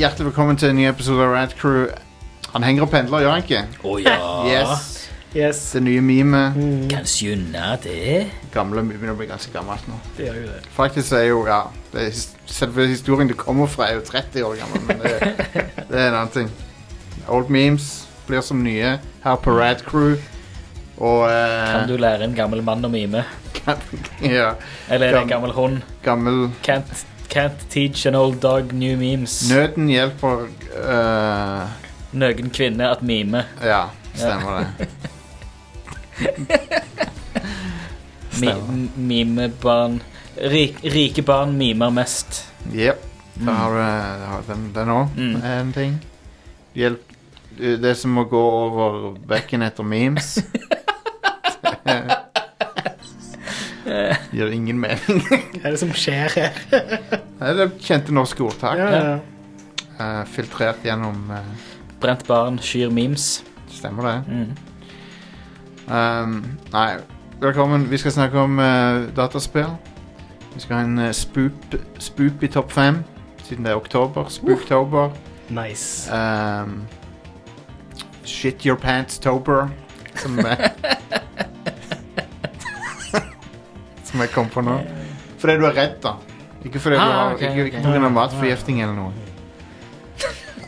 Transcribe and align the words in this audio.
hjertelig 0.00 0.30
velkommen 0.30 0.56
til 0.56 0.70
en 0.72 0.78
ny 0.78 0.86
episode 0.88 1.20
av 1.20 1.34
Rad 1.34 1.50
Crew. 1.58 1.90
Han 2.54 2.64
henger 2.64 2.86
og 2.86 2.90
pendler, 2.92 3.20
gjør 3.20 3.34
han 3.34 3.42
ikke? 3.44 3.58
Å 3.84 3.96
ja. 4.00 4.14
Yes. 4.48 4.86
Yes. 5.36 5.58
Det 5.76 5.82
nye 5.84 6.00
memet. 6.02 6.56
Kan 6.90 7.04
skjønne 7.06 7.74
det. 7.84 8.30
Gamle 8.54 8.82
begynner 8.88 9.12
å 9.12 9.18
bli 9.18 9.28
ganske 9.28 9.52
gammelt 9.54 9.84
nå. 9.90 9.98
Det 10.16 10.24
gjør 10.30 10.38
jo 10.40 10.46
det. 10.54 10.62
Faktisk 10.74 11.12
er 11.18 11.26
jo, 11.28 11.42
ja 11.46 11.60
det 11.92 12.06
er, 12.08 12.22
Selve 12.50 12.88
historien 12.90 13.28
du 13.30 13.36
kommer 13.38 13.68
fra, 13.70 13.90
er 13.90 14.00
jo 14.00 14.06
30 14.08 14.46
år 14.48 14.56
gammel, 14.62 14.88
men 14.88 15.04
det, 15.04 15.12
det 15.84 16.00
er 16.00 16.08
en 16.08 16.16
annen 16.16 16.32
ting. 16.34 16.48
Old 17.30 17.52
memes 17.52 17.92
blir 18.26 18.42
som 18.42 18.64
nye 18.64 18.96
her 19.22 19.38
på 19.44 19.54
Rad 19.54 19.84
Crew. 19.86 20.16
Og 20.96 21.22
eh, 21.28 21.68
Kan 21.76 21.86
du 21.92 21.94
lære 22.00 22.24
en 22.26 22.34
gammel 22.36 22.64
mann 22.64 22.88
å 22.88 22.90
mime? 22.92 23.22
ja, 24.24 24.54
Eller 24.88 25.12
er 25.12 25.20
det 25.20 25.22
en 25.26 25.30
gammel 25.30 25.52
hund? 25.54 25.84
gammel 26.02 26.48
Can't, 26.64 27.04
can't 27.30 27.62
teach 27.70 28.06
an 28.06 28.14
old 28.14 28.40
dog 28.42 28.72
new 28.72 28.96
memes. 28.98 29.36
Nøden 29.50 29.88
hjelper 29.88 30.48
uh... 30.76 31.68
Nøgen 32.12 32.50
kvinne 32.50 32.88
at 32.90 33.02
mime. 33.06 33.44
Ja, 33.62 33.84
stemmer 34.14 34.64
det. 34.64 34.88
Mi, 38.40 38.52
mimebarn 38.96 40.00
Rik, 40.40 40.78
Rike 40.82 41.22
barn 41.22 41.54
mimer 41.58 41.90
mest. 41.90 42.46
Jep. 42.74 43.04
Da 43.40 43.52
har 43.56 43.70
du 43.76 44.52
den, 44.52 44.66
den 44.74 44.88
òg, 44.92 45.08
Mm. 45.16 45.42
en 45.44 45.72
ting. 45.72 45.94
Hjelp 46.74 47.06
Det 47.60 47.94
som 47.98 48.10
må 48.16 48.24
gå 48.24 48.40
over 48.40 49.16
bekken 49.28 49.62
etter 49.62 49.82
memes. 49.84 50.38
Gir 54.32 54.52
ingen 54.54 54.80
mening. 54.80 55.20
Hva 55.28 55.62
er 55.64 55.74
det 55.74 55.80
som 55.80 55.92
skjer 55.96 56.34
her? 56.36 56.58
Det 56.70 57.66
er 57.66 57.72
kjente 57.82 58.14
norske 58.14 58.44
ordtak. 58.44 58.78
Ja, 58.78 58.90
ja. 58.96 59.14
eh, 59.98 60.22
filtrert 60.34 60.84
gjennom 60.86 61.30
eh, 61.34 61.68
Brent 62.00 62.26
barn 62.28 62.58
skyr 62.64 62.90
memes. 62.92 63.42
Stemmer 63.70 64.06
det. 64.08 64.18
Mm. 64.32 64.52
Um, 65.90 66.58
nei, 66.72 66.96
velkommen. 67.42 67.90
Vi 67.90 67.98
skal 68.00 68.14
snakke 68.14 68.38
om 68.40 68.58
eh, 68.58 69.08
dataspill. 69.16 69.74
Vi 70.54 70.60
skal 70.60 70.76
ha 70.76 70.82
en 70.86 70.98
uh, 70.98 71.10
spoop, 71.14 71.76
spoop 71.98 72.42
i 72.42 72.48
topp 72.50 72.72
fem, 72.72 73.02
siden 73.44 73.64
det 73.64 73.70
er 73.70 73.76
oktober. 73.76 74.26
Spooktober. 74.28 75.10
Nice. 75.50 76.10
Um, 76.14 76.86
shit 78.24 78.66
your 78.66 78.76
pants-tober, 78.76 79.68
som 80.14 80.38
jeg 80.38 80.70
Som 84.10 84.20
jeg 84.24 84.30
kom 84.34 84.48
på 84.50 84.60
nå. 84.66 84.78
Fordi 85.38 85.56
du 85.60 85.64
er 85.66 85.76
redd, 85.76 85.98
da. 86.02 86.14
Ikke 86.64 86.80
fordi 86.82 86.96
du 86.96 87.00
Ah, 87.00 87.12
har 87.12 87.34
ok, 87.34 87.40
Ikke, 87.42 87.50
ok. 87.62 87.66
ikke 87.70 87.82
på 87.84 87.90
grunn 87.94 88.04
av 88.04 88.12
matforgifting 88.12 88.82
eller 88.82 88.94
noe. 88.94 89.12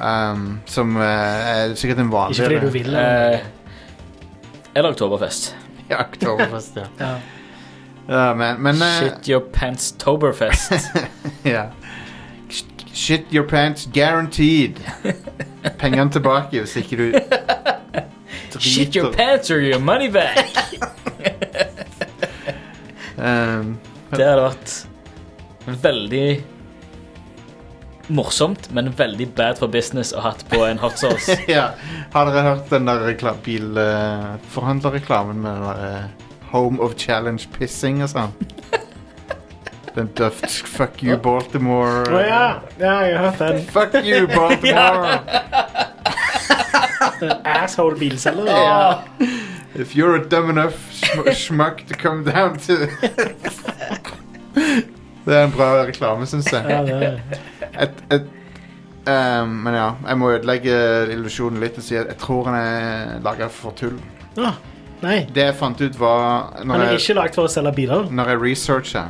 Um, 0.02 0.60
som 0.66 0.96
eh, 0.96 1.02
er 1.04 1.74
sikkert 1.78 1.98
en 2.02 2.08
vanlig 2.10 2.34
Ikke 2.38 2.44
fordi 2.48 2.60
du 2.66 2.70
vil. 2.74 2.86
eller? 2.86 3.32
Eh, 3.34 3.40
eller 4.74 4.90
Oktoberfest. 4.96 5.52
Ja, 5.90 6.00
oktoberfest, 6.00 6.76
ja. 6.76 6.86
Ja. 7.04 7.12
ja 8.08 8.34
men 8.34 8.62
men 8.62 8.74
eh, 8.82 8.96
Shit 8.98 9.28
your 9.28 9.40
pants 9.52 9.92
toberfest. 9.92 10.72
ja. 11.44 11.66
Sh- 12.50 12.64
Shit 12.94 13.26
your 13.34 13.46
pants 13.48 13.86
guaranteed. 13.94 14.80
Pengene 15.78 16.10
tilbake 16.10 16.50
hvis 16.64 16.76
ikke 16.76 16.96
du 16.96 17.12
Shit 18.58 18.96
your 18.96 19.10
driter. 19.12 19.16
pants 19.16 19.50
or 19.50 19.60
your 19.60 19.78
money 19.80 20.08
back. 20.10 20.48
Um, 23.22 23.76
Det 24.12 24.26
hadde 24.26 24.42
vært 24.48 24.72
veldig 25.82 26.26
morsomt, 28.12 28.66
men 28.74 28.90
veldig 28.98 29.28
bad 29.38 29.60
for 29.62 29.70
business 29.72 30.10
å 30.12 30.20
hatt 30.24 30.42
på 30.50 30.64
en 30.66 30.80
hot 30.82 30.98
sauce. 31.00 31.36
ja. 31.48 31.68
Har 32.12 32.28
dere 32.28 32.42
hørt 32.48 32.66
den 32.72 32.88
der 32.90 33.04
rekla- 33.06 33.36
bilforhandlerreklamen 33.46 35.38
med 35.40 35.54
den 35.54 35.62
der 35.68 35.78
eh, 35.86 36.04
Home 36.52 36.82
of 36.84 36.96
Challenge 37.00 37.46
pissing 37.56 38.02
og 38.04 38.10
sånn? 38.12 38.34
Den 39.96 40.08
døft 40.16 40.48
Fuck 40.72 41.02
you, 41.04 41.18
Baltimore. 41.20 42.06
Å 42.08 42.20
ja. 42.24 42.44
ja, 42.80 42.92
jeg 43.04 43.16
har 43.18 43.26
hørt 43.26 43.40
den. 43.42 43.58
Fuck 43.68 43.92
you, 44.00 44.24
Baltimore! 44.32 45.20
Asshole 47.44 47.98
bilselger. 48.00 48.48
Ja. 48.48 49.02
If 49.74 49.94
you're 49.96 50.16
a 50.16 50.24
dumb 50.28 50.50
enough 50.50 50.74
sm 50.92 51.20
schmuck 51.42 51.86
to 51.88 51.94
come 51.94 52.24
down 52.24 52.58
to 52.66 52.76
Det 55.24 55.34
er 55.36 55.44
en 55.46 55.52
bra 55.54 55.68
reklame, 55.86 56.26
syns 56.26 56.48
jeg. 56.52 56.64
Ja, 56.66 56.80
det 56.82 56.96
er. 57.06 57.18
Et, 57.84 58.00
et, 58.10 58.24
um, 59.06 59.48
men 59.62 59.74
ja, 59.78 59.84
jeg 60.08 60.18
må 60.18 60.30
ødelegge 60.34 60.74
illusjonen 61.14 61.60
litt 61.62 61.78
og 61.78 61.84
si 61.86 61.94
at 61.96 62.10
jeg 62.10 62.18
tror 62.18 62.48
han 62.50 62.56
er 62.58 63.20
laga 63.22 63.46
for 63.54 63.70
tull. 63.78 64.00
Ah, 64.42 64.58
nei. 65.04 65.20
Det 65.30 65.44
jeg 65.46 65.54
fant 65.60 65.78
ut, 65.80 65.98
var 66.00 66.50
Han 66.58 66.74
er 66.74 66.88
jeg, 66.90 67.00
ikke 67.04 67.14
lagd 67.20 67.38
for 67.38 67.46
å 67.46 67.52
selge 67.54 67.72
biler. 67.76 68.10
når 68.10 68.32
jeg 68.34 68.40
researcha, 68.42 69.04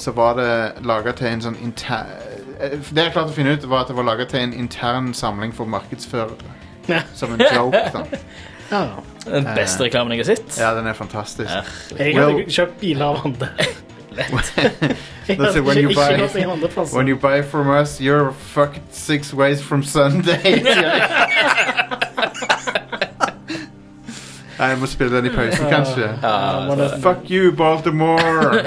så 0.00 0.14
var 0.16 0.38
det 0.40 0.50
laga 0.88 1.12
til 1.18 1.26
en 1.34 1.44
sånn 1.44 1.60
inter... 1.60 2.08
eh, 2.58 2.78
Det 2.88 3.04
jeg 3.04 3.12
klarte 3.12 3.28
å 3.28 3.36
finne 3.36 3.52
ut, 3.58 3.68
var 3.68 3.84
at 3.84 3.92
det 3.92 3.98
var 4.00 4.08
laga 4.08 4.24
til 4.32 4.40
en 4.46 4.54
intern 4.56 5.12
samling 5.14 5.52
for 5.52 5.68
markedsførere. 5.68 6.56
Ja. 6.88 7.02
Som 7.14 7.36
en 7.36 7.44
joke, 7.52 7.84
da. 7.92 8.06
Ja. 8.72 8.82
Den 9.32 9.48
beste 9.54 9.84
reklamen 9.84 10.12
jeg 10.12 10.24
har 10.24 10.34
sett. 10.34 10.58
Ja, 10.60 10.74
den 10.76 10.86
er 10.86 10.92
fantastisk. 10.92 11.50
Jeg 11.98 12.14
Well- 12.14 12.20
hadde 12.38 12.50
kjøpt 12.50 12.80
biler 12.80 13.04
av 13.04 13.20
andre. 13.24 13.48
That's 15.28 15.56
it, 15.56 15.64
when 15.64 15.78
you 15.78 15.94
buy-. 15.94 16.28
When 16.92 17.06
you 17.08 17.16
buy 17.16 17.42
from 17.42 17.68
us, 17.68 18.00
you're 18.00 18.32
fucked 18.32 18.94
six 18.94 19.32
ways 19.34 19.62
from 19.62 19.82
Sunday. 19.82 20.62
Jeg 24.58 24.78
må 24.78 24.86
spille 24.86 25.16
den 25.16 25.26
i 25.26 25.28
pausen, 25.30 25.66
kanskje. 25.70 26.08
Uh, 26.18 27.02
Fuck 27.02 27.30
you, 27.30 27.52
Baltimore! 27.56 28.62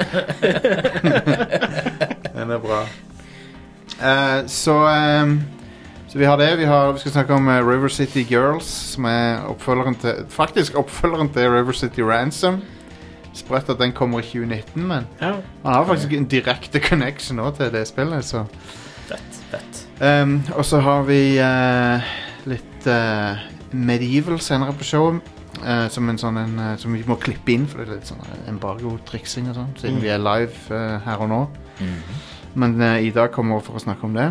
den 2.34 2.50
er 2.50 2.58
bra. 2.58 2.80
Uh, 4.00 4.48
så 4.48 4.76
ehm, 4.88 5.42
Så 6.12 6.18
vi 6.20 6.24
har 6.28 6.36
det. 6.36 6.50
Vi, 6.58 6.64
har, 6.68 6.90
vi 6.92 6.98
skal 7.00 7.12
snakke 7.14 7.34
om 7.38 7.46
eh, 7.48 7.62
River 7.64 7.88
City 7.88 8.20
Girls, 8.28 8.66
som 8.92 9.06
er 9.08 9.46
oppfølgeren 9.48 9.94
til 10.02 10.24
Faktisk 10.28 10.74
oppfølgeren 10.76 11.30
til 11.32 11.48
River 11.54 11.72
City 11.72 12.00
Ransom. 12.04 12.58
Sprøtt 13.32 13.70
at 13.72 13.78
den 13.80 13.94
kommer 13.96 14.20
i 14.20 14.26
2019, 14.28 14.82
men 14.90 15.06
Ja. 15.22 15.30
han 15.64 15.72
har 15.72 15.86
faktisk 15.88 16.12
en 16.12 16.26
direkte 16.28 16.80
connection 16.84 17.36
nå 17.40 17.46
til 17.56 17.70
det 17.72 17.86
spillet, 17.88 18.24
så 18.28 18.42
Fett, 19.08 19.38
fett. 19.50 19.80
Um, 20.00 20.42
og 20.54 20.64
så 20.68 20.80
har 20.84 21.02
vi 21.08 21.38
uh, 21.40 22.04
litt 22.48 22.86
uh, 22.86 23.40
Medieval 23.72 24.36
senere 24.40 24.72
på 24.76 24.84
showet. 24.84 25.22
Uh, 25.62 25.88
som 25.92 26.08
en 26.08 26.18
sånn 26.20 26.36
en, 26.40 26.54
som 26.80 26.92
vi 26.96 27.02
må 27.08 27.16
klippe 27.20 27.52
inn, 27.52 27.64
for 27.68 27.80
det 27.82 27.88
er 27.88 27.98
litt 28.02 28.08
sånn 28.08 28.22
embargo-triksing 28.52 29.48
og 29.50 29.56
sånn. 29.58 29.72
Siden 29.80 29.96
Mm. 29.96 30.02
vi 30.04 30.08
er 30.12 30.18
live 30.18 30.78
her 31.04 31.20
og 31.24 31.28
nå. 31.28 31.40
Men 32.54 32.80
eh, 32.82 33.06
Ida 33.08 33.28
kommer 33.32 33.60
for 33.64 33.76
å 33.76 33.80
snakke 33.80 34.04
om 34.04 34.14
det. 34.16 34.30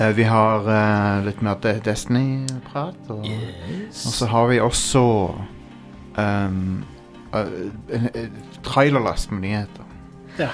Eh, 0.00 0.08
vi 0.08 0.24
har 0.24 0.68
uh, 0.68 1.24
litt 1.26 1.40
mer 1.42 1.58
De 1.62 1.72
Destiny-prat. 1.82 2.98
Og, 3.10 3.26
og 3.26 4.12
så 4.14 4.26
har 4.30 4.46
vi 4.46 4.60
også 4.62 5.02
um, 6.14 6.84
uh, 7.34 8.18
trailerlast 8.62 9.32
med 9.32 9.42
nyheter. 9.42 9.88
Ja. 10.38 10.52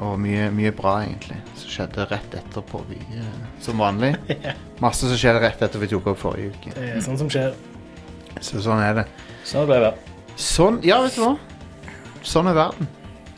Og 0.00 0.16
mye, 0.22 0.48
mye 0.56 0.72
bra, 0.74 0.96
egentlig. 1.04 1.36
Som 1.60 1.74
skjedde 1.74 2.06
rett 2.08 2.36
etterpå. 2.38 2.80
Vi, 2.88 2.98
som 3.62 3.82
vanlig. 3.82 4.14
Masse 4.84 5.04
som 5.10 5.20
skjedde 5.20 5.42
rett 5.44 5.60
etter 5.66 5.82
vi 5.82 5.90
tok 5.92 6.08
opp 6.14 6.22
forrige 6.22 6.54
uke. 6.54 6.72
Det 6.78 6.94
er 6.94 7.04
sånn 7.04 7.20
som 7.20 7.28
skjer. 7.30 7.52
Så 8.40 8.62
sånn 8.64 8.80
er 8.82 9.02
det. 9.02 9.04
Sånn 9.44 9.68
ble 9.68 9.82
det. 9.84 9.92
Sånn, 10.40 10.80
ja, 10.82 11.02
vet 11.04 11.18
du 11.18 11.26
hva? 11.26 11.34
Sånn 12.24 12.48
er 12.48 12.56
verden. 12.56 12.88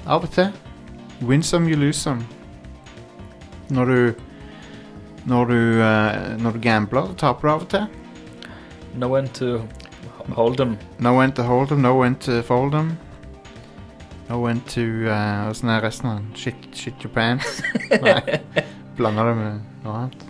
Av 0.06 0.22
og 0.22 0.30
til. 0.32 0.54
Win 1.26 1.42
some, 1.42 1.66
you 1.66 1.76
lose 1.80 1.98
some. 1.98 2.22
Når 3.74 3.90
du 3.90 4.25
Når 5.26 5.44
du, 5.50 5.58
eh, 5.82 6.36
når 6.38 6.52
du 6.54 6.58
gambler, 6.62 7.08
taper 7.18 7.48
du 7.48 7.52
av 7.52 7.62
og 7.64 7.68
til. 7.72 7.86
No 8.96 9.08
one 9.12 9.28
to 9.34 9.60
hold 10.36 10.56
them. 10.56 10.76
No 10.98 11.16
when 11.18 11.32
to 11.32 11.42
hold 11.42 11.68
them, 11.68 11.82
no 11.82 11.94
when 12.00 12.14
to 12.26 12.42
fold 12.42 12.72
them. 12.72 12.96
No 14.28 14.38
when 14.42 14.60
to 14.72 14.82
uh, 15.06 15.50
Åssen 15.50 15.68
er 15.70 15.82
resten 15.84 16.08
av 16.10 16.16
den? 16.18 16.30
Shit, 16.34 16.54
shit 16.74 17.04
your 17.04 17.12
pants? 17.14 17.60
Nei. 18.02 18.40
Blander 18.96 19.28
det 19.28 19.36
med 19.36 19.60
noe 19.84 19.98
annet. 20.06 20.24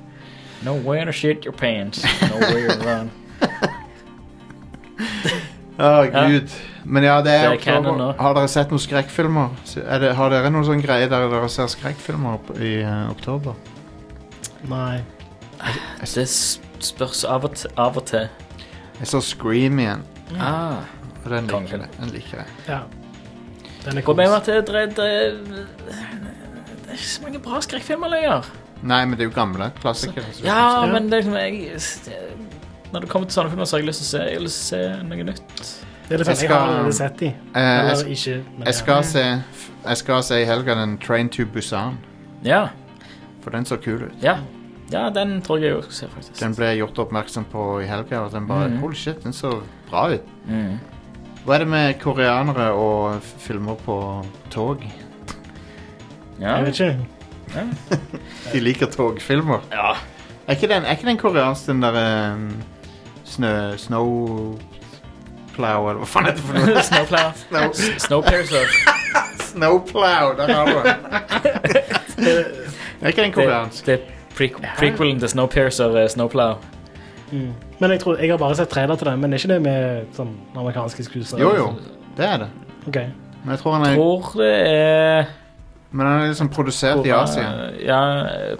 No 0.64 0.74
way 0.84 1.04
to 1.04 1.12
shit 1.12 1.44
your 1.46 1.54
pants. 1.56 2.02
No 2.26 2.40
way 2.40 2.66
to 2.66 2.76
run. 2.84 3.10
Å, 5.76 6.06
gud. 6.08 6.52
Men 6.88 7.04
ja, 7.04 7.18
det 7.22 7.32
er, 7.34 7.42
Det 7.42 7.48
er 7.48 7.54
oktober. 7.58 7.64
canon 7.64 7.98
nå. 8.00 8.10
Har 8.20 8.34
dere 8.38 8.48
sett 8.48 8.70
noen 8.72 8.80
skrekkfilmer? 8.80 9.48
Er 9.84 10.00
det, 10.00 10.12
har 10.16 10.30
dere 10.32 10.50
noen 10.54 10.64
sånn 10.64 10.80
greie 10.84 11.08
der 11.10 11.26
dere 11.28 11.48
ser 11.52 11.68
skrekkfilmer 11.72 12.38
opp 12.38 12.52
i 12.56 12.78
eh, 12.80 13.10
oktober? 13.12 13.56
Nei. 14.64 15.00
Det 16.14 16.28
spørs 16.28 17.24
av 17.24 17.44
og 17.44 17.54
til. 17.54 17.70
Av 17.76 17.96
og 17.96 18.04
til. 18.06 18.28
Jeg 19.00 19.06
så 19.08 19.20
Scream 19.20 19.78
igjen. 19.78 20.02
Ah. 20.40 20.82
Og 21.24 21.30
den 21.30 21.46
liker 21.46 21.52
Kongen. 21.52 21.80
jeg. 21.80 21.90
Den 22.00 22.08
liker 22.14 22.36
jeg. 22.38 22.46
Ja. 22.68 22.80
Den 23.84 23.98
er 23.98 24.02
Problemet 24.02 24.48
er 24.48 24.58
at 24.58 24.66
det, 24.66 24.74
det, 24.96 24.96
det, 24.96 25.66
det 25.86 26.88
er 26.88 26.92
ikke 26.92 27.08
så 27.08 27.22
mange 27.22 27.38
bra 27.44 27.60
skrekkfilmer 27.60 28.08
lenger. 28.10 28.48
Nei, 28.82 29.04
men 29.04 29.16
det 29.18 29.24
er 29.26 29.30
jo 29.30 29.34
gamle 29.34 29.70
klassikere. 29.80 30.24
så- 30.32 30.44
Ja, 30.44 30.84
Ja. 30.86 30.92
men 30.92 31.10
det 31.10 31.12
er 31.12 31.22
liksom 31.22 31.34
jeg, 31.34 31.80
det, 32.04 32.92
Når 32.92 33.00
det 33.00 33.08
kommer 33.08 33.28
til 33.28 33.34
sånne 33.34 33.50
filmer, 33.50 33.64
så 33.64 33.76
har 33.76 33.80
jeg 33.80 33.86
lyst 33.88 33.98
til 33.98 34.06
å 34.06 34.10
se, 34.10 34.18
jeg 34.24 34.34
har 34.36 34.42
lyst 34.44 34.68
til 34.68 34.78
å 34.78 34.96
se 34.96 35.02
noe 35.02 35.24
nytt. 35.24 35.42
Det 36.08 36.14
er 36.14 36.18
litt 36.18 36.28
Jeg 36.28 36.36
jeg 36.40 36.48
har 36.50 36.56
skal- 36.56 36.68
allerede 36.68 36.92
sett 36.94 37.16
de. 37.18 37.26
Eh, 37.26 37.34
jeg, 37.54 37.90
Eller 37.90 38.04
ikke. 38.04 38.44
Men 38.58 38.66
jeg 38.66 38.66
ja. 38.66 38.72
skal 38.72 39.04
se 39.04 39.42
Jeg 39.86 39.96
skal 39.96 40.22
se 40.22 40.34
i 40.42 40.44
helga 40.44 40.74
den 40.74 40.98
Train 40.98 41.28
to 41.28 41.44
Busan, 41.46 41.98
Ja, 42.44 42.68
for 43.46 43.54
den 43.54 43.66
så 43.68 43.76
kul 43.78 44.02
ut. 44.08 44.14
ja. 44.22 44.40
ja 44.90 45.06
den 45.14 45.38
tror 45.42 45.60
jeg 45.62 45.70
jeg 45.70 45.76
også 45.76 45.90
skal 45.92 46.08
se, 46.08 46.14
faktisk. 46.14 46.40
Den 46.40 46.54
ble 46.58 46.72
gjort 46.80 46.98
oppmerksom 46.98 47.44
på 47.52 47.66
i 47.84 47.86
helga, 47.86 48.24
og 48.26 48.32
den 48.34 48.48
bare 48.50 48.72
mm. 48.72 48.80
Holy 48.82 48.98
shit, 48.98 49.22
den 49.22 49.32
så 49.32 49.60
bra 49.86 50.08
ut. 50.16 50.32
Mm. 50.50 50.80
Hva 51.46 51.54
er 51.54 51.62
det 51.62 51.68
med 51.70 51.94
koreanere 52.02 52.72
og 52.74 53.22
filmer 53.22 53.78
på 53.86 54.00
tog? 54.50 54.82
Ja. 56.40 56.56
Jeg 56.56 56.64
vet 56.64 56.80
ikke. 56.80 57.06
De 58.52 58.60
liker 58.60 58.90
togfilmer. 58.90 59.62
ja. 59.72 59.94
Er 60.46 60.54
ikke 60.54 60.68
den, 60.74 60.84
er 60.84 60.90
ikke 60.90 61.06
den 61.06 61.18
koreansk, 61.18 61.66
den 61.66 61.82
derre 61.82 62.34
um, 62.34 62.50
snø... 63.24 63.76
Snowplow, 63.76 64.58
eller 65.58 66.02
hva 66.02 66.06
faen 66.06 66.28
heter 66.28 66.42
det 66.42 66.46
for 66.46 66.54
noe? 66.58 66.82
Snowplow. 66.90 67.32
Snow, 67.46 67.72
Snowpiercer. 67.98 68.66
snowplow, 69.38 70.36
der 70.38 70.54
har 70.54 70.66
du 70.66 70.72
den. 70.86 72.75
Er 73.00 73.12
ikke 73.12 73.22
den 73.22 73.32
koreansk? 73.32 73.86
Det, 73.86 73.98
det 74.00 74.02
er 74.02 74.34
pre 74.36 74.72
prequelen 74.78 75.20
til 75.20 75.28
Snowpiercer, 75.28 76.04
uh, 76.04 76.08
Snowplow. 76.08 76.54
Mm. 77.32 77.52
Men 77.78 77.90
jeg 77.90 78.00
tror, 78.00 78.16
jeg 78.16 78.30
har 78.30 78.38
bare 78.38 78.56
sett 78.56 78.68
trailer 78.68 78.96
til 78.96 79.06
den, 79.06 79.20
men 79.20 79.32
er 79.32 79.40
ikke 79.40 79.54
det 79.54 79.62
med 79.62 80.12
sånn 80.16 80.36
amerikanske 80.56 81.04
skuespillere? 81.08 81.42
Jo, 81.42 81.56
jo. 81.56 81.96
Det 82.16 82.28
er 82.28 82.44
det. 82.44 82.52
Ok. 82.86 83.00
Men 83.42 83.54
jeg 83.54 83.58
tror 83.62 83.76
han 83.76 83.86
er, 83.86 83.98
Tror 83.98 84.30
det 84.40 84.54
er 84.68 85.26
men 85.90 86.06
han 86.06 86.20
er 86.20 86.26
liksom 86.28 86.48
produsert 86.52 87.06
i 87.06 87.12
Asia. 87.14 87.50
Ja, 87.80 88.00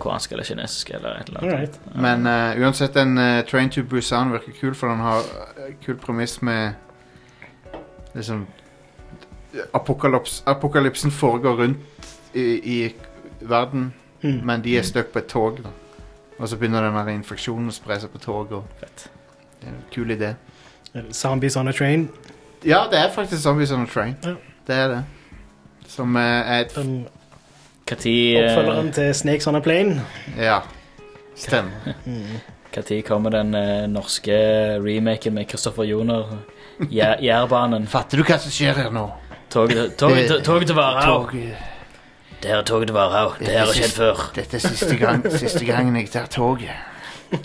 koreansk 0.00 0.32
eller 0.32 0.46
kinesisk 0.46 0.90
eller 0.94 1.18
et 1.20 1.28
eller 1.28 1.42
annet. 1.42 1.54
Alright. 1.54 1.80
Men 1.94 2.26
uh, 2.26 2.62
uansett, 2.62 2.94
den 2.94 3.18
uh, 3.18 3.42
Train 3.44 3.70
to 3.70 3.82
Busan 3.82 4.32
virker 4.32 4.54
kul, 4.60 4.74
for 4.74 4.88
den 4.88 5.02
har 5.04 5.26
uh, 5.26 5.66
kul 5.84 5.98
premiss 6.00 6.38
med 6.42 6.72
liksom 8.14 8.46
Apokalypsen 10.46 11.10
foregår 11.10 11.56
rundt 11.56 11.78
i, 12.34 12.44
i 12.80 12.94
verden, 13.40 13.94
Mm. 14.26 14.46
men 14.46 14.62
de 14.62 14.76
er 14.78 14.82
stuck 14.82 15.06
på 15.12 15.18
et 15.18 15.26
tog. 15.26 15.58
da 15.62 15.68
Og 16.38 16.48
så 16.48 16.56
begynner 16.56 16.82
den 16.84 16.94
der 16.94 17.12
infeksjonen 17.14 17.68
å 17.68 17.72
spre 17.72 18.00
seg 18.00 18.10
på 18.10 18.18
toget. 18.18 18.52
og 18.52 18.64
Fett. 18.80 19.08
Det 19.60 19.68
er 19.68 19.72
en 19.72 19.84
kul 19.92 20.10
idé. 20.10 20.34
Zombies 21.12 21.56
on 21.56 21.68
a 21.68 21.72
train. 21.72 22.08
Ja, 22.64 22.84
det 22.90 22.98
er 22.98 23.10
faktisk 23.12 23.42
Zombies 23.42 23.72
on 23.72 23.82
a 23.82 23.86
Train. 23.86 24.16
Ja. 24.24 24.34
Det 24.66 24.74
er 24.74 24.88
det. 24.88 25.04
Som 25.88 26.16
eh, 26.16 26.22
er 26.22 26.60
et 26.64 26.78
um, 26.78 27.06
Når 27.86 28.48
oppfølgeren 28.50 28.92
til 28.92 29.14
Snakes 29.14 29.46
on 29.46 29.54
a 29.56 29.60
plane. 29.60 30.02
Ja. 30.38 30.58
Stemmer. 31.36 31.70
kommer 33.06 33.30
den 33.30 33.54
eh, 33.54 33.86
norske 33.88 34.32
remaken 34.82 35.34
med 35.34 35.46
Kristoffer 35.48 35.84
Joner? 35.84 36.38
Jær- 36.80 37.22
Jærbanen. 37.22 37.86
Fatter 37.86 38.18
du 38.18 38.24
hva 38.24 38.38
som 38.38 38.50
skjer 38.52 38.74
her 38.74 38.90
nå? 38.90 39.06
Toget 39.50 39.96
til 39.96 40.74
Varhaug. 40.76 41.32
Tog- 42.46 42.46
Det 42.46 42.58
er 42.58 42.62
toget 42.62 42.94
var 42.94 43.10
her. 43.10 43.36
Det 43.46 43.58
har 43.58 43.66
skjedd 43.72 43.92
før. 43.96 44.30
Dette 44.34 44.56
er 44.56 44.60
siste, 44.60 44.96
gang, 44.96 45.32
siste 45.42 45.64
gangen 45.66 45.96
jeg 45.96 46.10
tar 46.10 46.26
toget. 46.26 46.70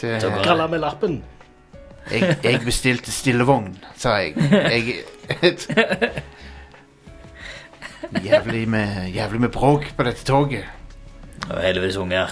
Det, 0.00 0.22
meg 0.30 0.70
med 0.70 0.78
lappen. 0.78 1.22
jeg, 2.10 2.36
jeg 2.44 2.60
bestilte 2.64 3.10
stillevogn, 3.12 3.78
sa 3.98 4.08
jeg. 4.22 4.34
jeg 4.38 4.94
jævlig, 8.24 8.68
med, 8.68 9.08
jævlig 9.14 9.40
med 9.40 9.48
bråk 9.48 9.88
på 9.96 10.02
dette 10.06 10.24
toget. 10.24 10.64
Og 11.50 11.60
heldigvis 11.62 11.96
unger. 11.96 12.28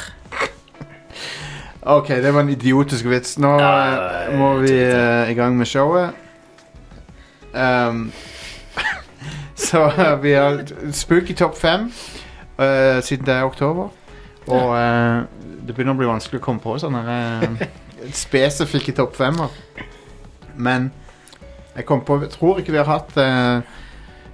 Ok, 1.82 2.08
det 2.08 2.34
var 2.34 2.40
en 2.40 2.48
idiotisk 2.54 3.04
vits. 3.10 3.38
Nå 3.38 3.58
Ja, 3.60 4.28
eh, 4.28 4.38
må 4.38 4.54
vi 4.62 4.72
eh, 4.72 5.30
i 5.30 5.34
gang 5.34 5.56
med 5.58 5.66
showet. 5.66 6.10
Um, 7.54 8.12
så 9.56 9.86
uh, 9.86 10.22
vi 10.22 10.32
har 10.32 10.60
Spooky 10.92 11.34
topp 11.34 11.56
fem 11.56 11.92
uh, 12.58 13.02
siden 13.02 13.26
det 13.26 13.34
er 13.34 13.44
oktober. 13.44 13.88
Og 14.46 14.68
uh, 14.68 15.24
det 15.66 15.74
begynner 15.74 15.96
å 15.96 16.00
bli 16.00 16.10
vanskelig 16.10 16.40
å 16.40 16.44
komme 16.44 16.62
på 16.62 16.76
sånne 16.78 17.02
uh, 17.02 17.64
spesifikke 18.26 18.94
topp 18.96 19.16
femmer. 19.16 19.56
Men 20.54 20.92
jeg 21.76 21.84
kom 21.88 22.04
på 22.04 22.20
Jeg 22.22 22.30
tror 22.36 22.60
ikke 22.60 22.72
vi 22.72 22.80
har 22.80 22.88
hatt 22.88 23.18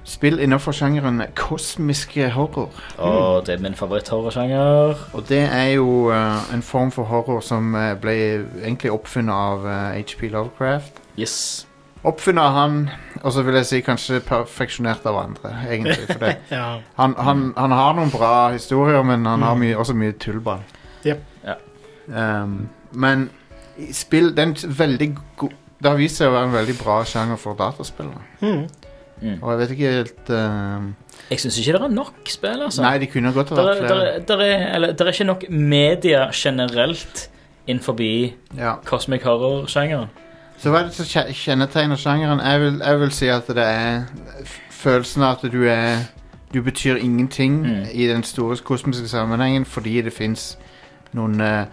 spill 0.07 0.39
innenfor 0.43 0.75
sjangeren 0.75 1.23
kosmisk 1.39 2.15
horror. 2.35 2.71
Og 2.99 3.47
det 3.47 3.57
er 3.57 3.63
min 3.63 3.75
favoritthorrorsjanger. 3.75 5.03
Og 5.15 5.27
det 5.29 5.43
er 5.43 5.73
jo 5.75 6.11
en 6.15 6.63
form 6.63 6.91
for 6.95 7.11
horror 7.11 7.43
som 7.43 7.75
ble 8.03 8.15
egentlig 8.63 8.95
oppfunnet 8.95 9.35
av 9.35 9.67
HP 9.99 10.31
Lovecraft. 10.31 11.03
Yes. 11.19 11.67
Oppfunnet 12.03 12.43
av 12.43 12.57
han, 12.57 12.79
og 13.23 13.31
så 13.31 13.45
vil 13.47 13.55
jeg 13.61 13.67
si 13.69 13.79
kanskje 13.87 14.19
perfeksjonert 14.27 15.05
av 15.07 15.21
andre, 15.21 15.53
egentlig. 15.71 16.09
For 16.09 16.19
det. 16.25 16.33
Ja. 16.51 16.81
Han, 16.99 17.15
han, 17.19 17.45
han 17.57 17.75
har 17.79 17.95
noen 17.95 18.11
bra 18.11 18.51
historier, 18.55 19.05
men 19.07 19.27
han 19.29 19.45
har 19.47 19.55
mye, 19.59 19.77
også 19.79 19.95
mye 19.95 20.17
tullball. 20.19 20.65
Yep. 21.07 21.23
Ja. 21.47 21.55
Um, 22.43 22.57
men 22.93 23.29
spill 23.95 24.33
Den 24.37 24.53
er 24.59 24.73
veldig 24.77 25.07
god 25.39 25.53
Det 25.79 25.89
har 25.91 25.97
vist 25.99 26.19
seg 26.19 26.29
å 26.29 26.35
være 26.35 26.49
en 26.49 26.55
veldig 26.55 26.75
bra 26.79 26.97
sjanger 27.07 27.39
for 27.41 27.59
dataspillere. 27.59 28.23
Mm. 28.43 28.67
Mm. 29.23 29.37
Og 29.39 29.47
jeg 29.53 29.61
vet 29.61 29.75
ikke 29.77 29.93
helt 29.97 30.33
uh... 30.35 30.91
Jeg 31.31 31.43
syns 31.43 31.59
ikke 31.63 31.77
det 31.79 31.87
er 31.87 31.95
nok 31.95 32.31
spill, 32.31 32.65
altså. 32.67 32.83
Nei, 32.83 32.97
de 33.03 33.09
kunne 33.11 33.33
godt 33.35 33.55
ha 33.55 33.59
vært 33.63 33.71
er, 33.71 33.87
der, 33.87 33.87
flere. 34.27 34.51
er, 34.51 34.89
er, 34.91 34.95
er 35.07 35.13
ikke 35.15 35.29
nok 35.31 35.47
media 35.51 36.27
generelt 36.35 37.29
innenfor 37.71 38.03
Ja. 38.59 38.75
cosmic 38.85 39.23
horror-sjangeren. 39.23 40.11
Så 40.63 40.71
hva 40.71 40.79
er 40.79 40.85
det 40.91 40.95
som 40.95 41.07
kje- 41.11 41.33
kjennetegner 41.35 41.97
sjangeren? 41.99 42.39
Jeg 42.41 42.61
vil, 42.61 42.77
jeg 42.85 43.01
vil 43.01 43.11
si 43.11 43.27
at 43.35 43.47
det 43.51 43.65
er 43.67 44.05
følelsen 44.71 45.23
av 45.27 45.39
at 45.45 45.53
du 45.53 45.65
er 45.69 46.05
Du 46.53 46.61
betyr 46.63 46.97
ingenting 47.01 47.63
Mm. 47.63 47.87
i 47.93 48.07
den 48.07 48.23
store 48.23 48.57
kosmiske 48.57 49.09
sammenhengen 49.09 49.65
fordi 49.65 50.03
det 50.03 50.13
fins 50.13 50.59
noen 51.15 51.41
eh, 51.41 51.65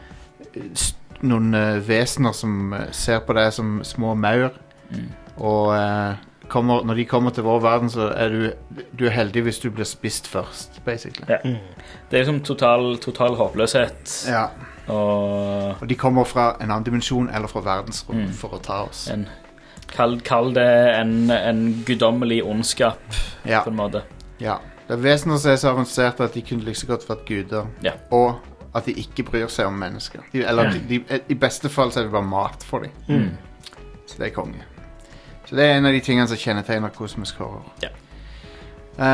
Noen 1.21 1.53
eh, 1.53 1.81
vesener 1.87 2.31
som 2.33 2.73
eh, 2.73 2.85
ser 2.95 3.19
på 3.19 3.33
deg 3.35 3.51
som 3.53 3.81
små 3.83 4.13
maur, 4.15 4.49
Mm. 4.91 5.09
og 5.37 5.75
kommer, 6.49 6.83
når 6.83 6.95
de 6.95 7.05
kommer 7.05 7.29
til 7.29 7.43
vår 7.43 7.59
verden, 7.61 7.89
så 7.89 8.07
er 8.15 8.29
du 8.29 8.51
Du 8.97 9.05
er 9.05 9.09
heldig 9.09 9.43
hvis 9.43 9.59
du 9.59 9.69
blir 9.69 9.85
spist 9.85 10.27
først, 10.27 10.79
basically. 10.85 11.25
Ja. 11.29 11.37
Mm. 11.45 11.57
Det 12.09 12.19
er 12.19 12.23
liksom 12.23 12.39
total, 12.43 12.97
total 12.97 13.35
håpløshet. 13.35 14.25
Ja. 14.31 14.45
Og 14.89 15.75
Og 15.81 15.87
de 15.89 15.95
kommer 15.95 16.23
fra 16.25 16.55
en 16.61 16.71
annen 16.71 16.83
dimensjon 16.85 17.29
eller 17.29 17.47
fra 17.47 17.61
verdensrom 17.61 18.17
Mm. 18.17 18.33
for 18.33 18.49
å 18.49 18.61
ta 18.61 18.83
oss. 18.89 19.07
en 19.09 19.27
Kall, 19.89 20.19
kall 20.21 20.53
det 20.53 20.95
en, 20.99 21.31
en 21.31 21.83
guddommelig 21.85 22.43
ondskap, 22.45 22.99
Ja. 23.45 23.61
på 23.63 23.69
en 23.69 23.75
måte. 23.75 24.01
Ja. 24.39 24.57
Det 24.87 24.93
er 24.97 25.01
vesener 25.01 25.37
som 25.37 25.51
er 25.51 25.55
så 25.55 25.69
avanserte 25.69 26.23
at 26.23 26.33
de 26.33 26.41
kunne 26.41 26.63
like 26.63 26.77
så 26.77 26.87
godt 26.87 27.07
vært 27.09 27.25
guder. 27.25 27.65
Ja. 27.83 27.91
Og 28.11 28.35
at 28.75 28.85
de 28.85 28.93
ikke 28.93 29.23
bryr 29.23 29.47
seg 29.47 29.65
om 29.65 29.73
mennesker. 29.73 30.19
De, 30.33 30.43
eller 30.45 30.63
Ja. 30.63 30.69
de, 30.71 30.99
de, 30.99 31.19
i 31.29 31.33
beste 31.33 31.69
fall 31.69 31.89
så 31.91 31.99
er 31.99 32.03
det 32.03 32.11
bare 32.11 32.23
mat 32.23 32.63
for 32.63 32.79
dem. 32.79 32.91
Mm. 33.07 33.29
Så 34.05 34.17
det 34.17 34.27
er 34.27 34.35
konge. 34.41 34.61
Så 35.45 35.55
det 35.55 35.65
er 35.65 35.77
en 35.77 35.85
av 35.85 35.91
de 35.93 35.99
tingene 35.99 36.27
som 36.27 36.37
kjennetegner 36.37 36.89
kosmisk 36.89 37.37
horror. 37.37 37.65
Ja. 37.81 37.89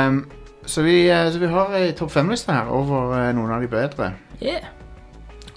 Um, 0.07 0.25
så, 0.65 0.81
vi, 0.81 1.09
eh, 1.09 1.31
så 1.31 1.39
vi 1.39 1.47
har 1.47 1.71
ei 1.73 1.91
topp 1.91 2.11
fem-liste 2.11 2.51
her 2.51 2.67
over 2.67 3.13
eh, 3.29 3.31
noen 3.35 3.51
av 3.51 3.61
de 3.61 3.67
bedre. 3.67 4.13
Yeah. 4.41 4.65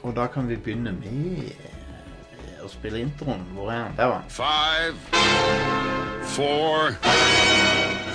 Og 0.09 0.17
da 0.17 0.25
kan 0.27 0.47
vi 0.49 0.57
begynne 0.57 0.95
med 0.97 1.50
å 2.65 2.69
spille 2.73 3.03
introen. 3.05 3.43
Hvor 3.53 3.69
er 3.69 3.83
den? 3.83 3.97
Der 3.99 4.09
var 4.09 4.23
den. 4.23 4.31
Five, 4.33 4.95
four, 6.33 6.95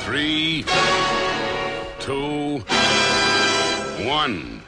three, 0.02 0.64
two, 2.02 2.64
one. 4.10 4.64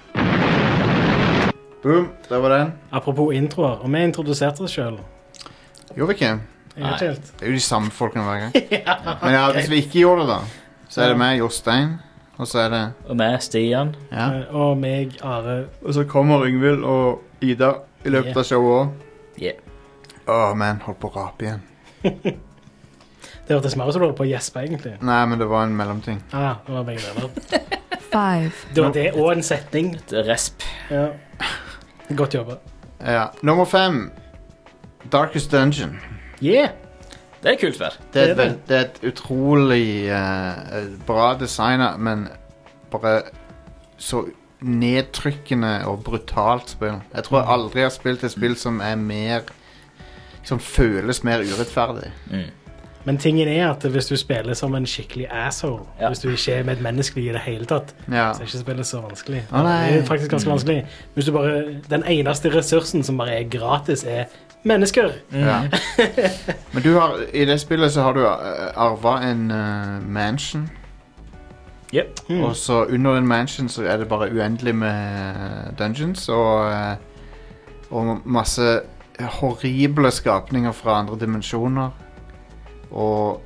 Boom, 1.81 2.11
der 2.29 2.37
var 2.45 2.53
den. 2.59 2.73
Apropos 2.91 3.33
introer, 3.33 3.81
og 3.81 3.89
vi 3.89 4.05
introduserte 4.05 4.61
oss 4.69 4.77
sjøl. 4.77 5.01
Gjorde 5.95 6.13
vi 6.13 6.19
ikke? 6.19 6.33
Helt. 6.77 7.33
Det 7.39 7.47
er 7.47 7.55
jo 7.55 7.57
de 7.57 7.65
samme 7.71 7.89
folkene 7.89 8.27
hver 8.29 8.45
gang. 8.45 8.53
Men 9.25 9.33
ja, 9.33 9.47
hvis 9.57 9.73
vi 9.73 9.81
ikke 9.81 10.03
gjorde 10.03 10.27
det, 10.27 10.35
da, 10.35 10.41
så 10.93 11.07
er 11.07 11.15
det 11.15 11.23
meg, 11.25 11.39
Jostein, 11.41 11.95
og 12.37 12.47
så 12.47 12.59
er 12.65 12.69
det 12.69 12.81
Og 13.09 13.15
meg, 13.17 13.41
Stian. 13.41 13.95
ja. 14.11 14.25
Eh, 14.41 14.55
Og 14.55 14.77
meg, 14.77 15.17
Are 15.23 15.65
Og 15.85 15.93
så 15.93 16.03
kommer 16.07 16.45
Yngvild 16.47 16.83
og 16.83 17.21
Ida 17.41 17.71
i 18.05 18.09
løpet 18.09 18.25
Yeah. 18.33 18.37
av 18.37 18.43
showet 18.43 18.79
òg. 18.81 18.89
Yeah. 19.41 19.55
Å, 20.27 20.53
man, 20.55 20.79
holdt 20.85 20.99
på 20.99 21.09
å 21.09 21.15
rape 21.15 21.45
igjen. 21.45 21.61
Det 23.47 23.53
hørtes 23.53 23.75
mer 23.77 23.85
ut 23.87 23.93
som 23.93 24.01
du 24.01 24.07
holdt 24.07 24.17
på 24.17 24.23
å 24.25 24.29
gjespe, 24.29 24.59
egentlig. 24.65 24.95
Nei, 25.05 25.19
men 25.29 25.37
det 25.37 25.45
var 25.47 25.63
en 25.67 25.75
mellomting. 25.77 26.17
Ah, 26.33 26.55
det 26.65 26.73
var 26.73 26.83
begge 26.87 27.01
deler. 27.05 27.29
five, 28.15 28.51
Det 28.73 28.83
var 28.83 28.91
det 28.95 29.03
og 29.13 29.31
en 29.35 29.43
setning. 29.45 29.91
Et 29.99 30.13
resp. 30.25 30.63
Ja. 30.89 31.03
Godt 32.17 32.33
jobba. 32.33 32.55
Ja. 33.05 33.27
Nummer 33.45 33.65
fem. 33.69 34.11
Darkest 35.13 35.51
Dungeon. 35.51 35.99
Yeah! 36.41 36.69
Det 37.45 37.53
er 37.53 37.59
kult, 37.61 37.77
vær. 37.79 37.93
Det 38.13 38.21
er, 38.21 38.25
Det 38.25 38.25
er 38.25 38.31
et, 38.31 38.37
vel- 38.37 38.57
det 38.67 38.77
er 38.77 38.85
et 38.87 38.99
utrolig 39.11 40.07
eh, 40.09 40.87
bra 41.05 41.27
designa, 41.37 41.91
men 41.97 42.27
bare 42.91 43.21
så 44.01 44.23
nedtrykkende 44.65 45.85
og 45.85 46.03
brutalt 46.03 46.69
spill. 46.73 46.99
Jeg 47.15 47.23
tror 47.27 47.39
jeg 47.41 47.49
aldri 47.55 47.81
har 47.85 47.93
spilt 47.93 48.23
et 48.23 48.31
spill 48.33 48.55
som 48.57 48.81
er 48.81 48.95
mer 48.95 49.41
Som 50.45 50.59
føles 50.61 51.23
mer 51.25 51.39
urettferdig. 51.41 52.11
Men 53.05 53.17
tingen 53.17 53.47
er 53.49 53.71
at 53.71 53.81
hvis 53.89 54.05
du 54.11 54.15
spiller 54.17 54.53
som 54.53 54.75
en 54.77 54.85
skikkelig 54.85 55.25
asshole, 55.31 55.83
Ja. 56.01 56.07
hvis 56.09 56.19
du 56.19 56.29
ikke 56.29 56.53
er 56.59 56.63
medmenneskelig 56.63 57.29
i 57.29 57.31
det 57.33 57.41
hele 57.41 57.65
tatt, 57.65 57.95
Ja. 58.11 58.31
så 58.33 58.41
er 58.41 58.45
ikke 58.45 58.59
spillet 58.59 58.85
så 58.85 59.01
vanskelig. 59.01 59.41
Å, 59.51 59.63
nei. 59.63 59.89
det 59.91 60.01
er 60.03 60.05
faktisk 60.05 60.31
ganske 60.31 60.49
vanskelig. 60.49 60.85
Hvis 61.15 61.25
du 61.25 61.31
bare, 61.31 61.81
den 61.89 62.03
eneste 62.03 62.49
ressursen 62.53 63.03
som 63.03 63.17
bare 63.17 63.39
er 63.39 63.49
gratis, 63.49 64.03
er 64.03 64.25
mennesker. 64.65 65.11
ja. 65.31 65.61
Men 66.73 66.83
du 66.83 66.95
har, 66.99 67.19
i 67.33 67.45
det 67.45 67.59
spillet 67.61 67.91
så 67.93 68.01
har 68.01 68.13
du 68.17 68.21
uh, 68.25 68.71
arva 68.75 69.19
en 69.29 69.45
uh, 69.51 70.01
mansion. 70.07 70.65
Yep. 71.93 72.19
Mm. 72.29 72.41
Og 72.43 72.55
så 72.55 72.81
under 72.89 73.13
den 73.15 73.27
mansion 73.27 73.69
så 73.69 73.83
er 73.87 73.97
det 74.01 74.07
bare 74.11 74.27
uendelig 74.33 74.73
med 74.75 75.75
dungeons 75.79 76.25
og, 76.29 76.71
eh, 76.73 76.95
og 77.91 78.17
masse 78.25 78.65
horrible 79.39 80.11
skapninger 80.11 80.71
fra 80.75 80.97
andre 80.99 81.15
dimensjoner. 81.21 81.89
Og 82.91 83.41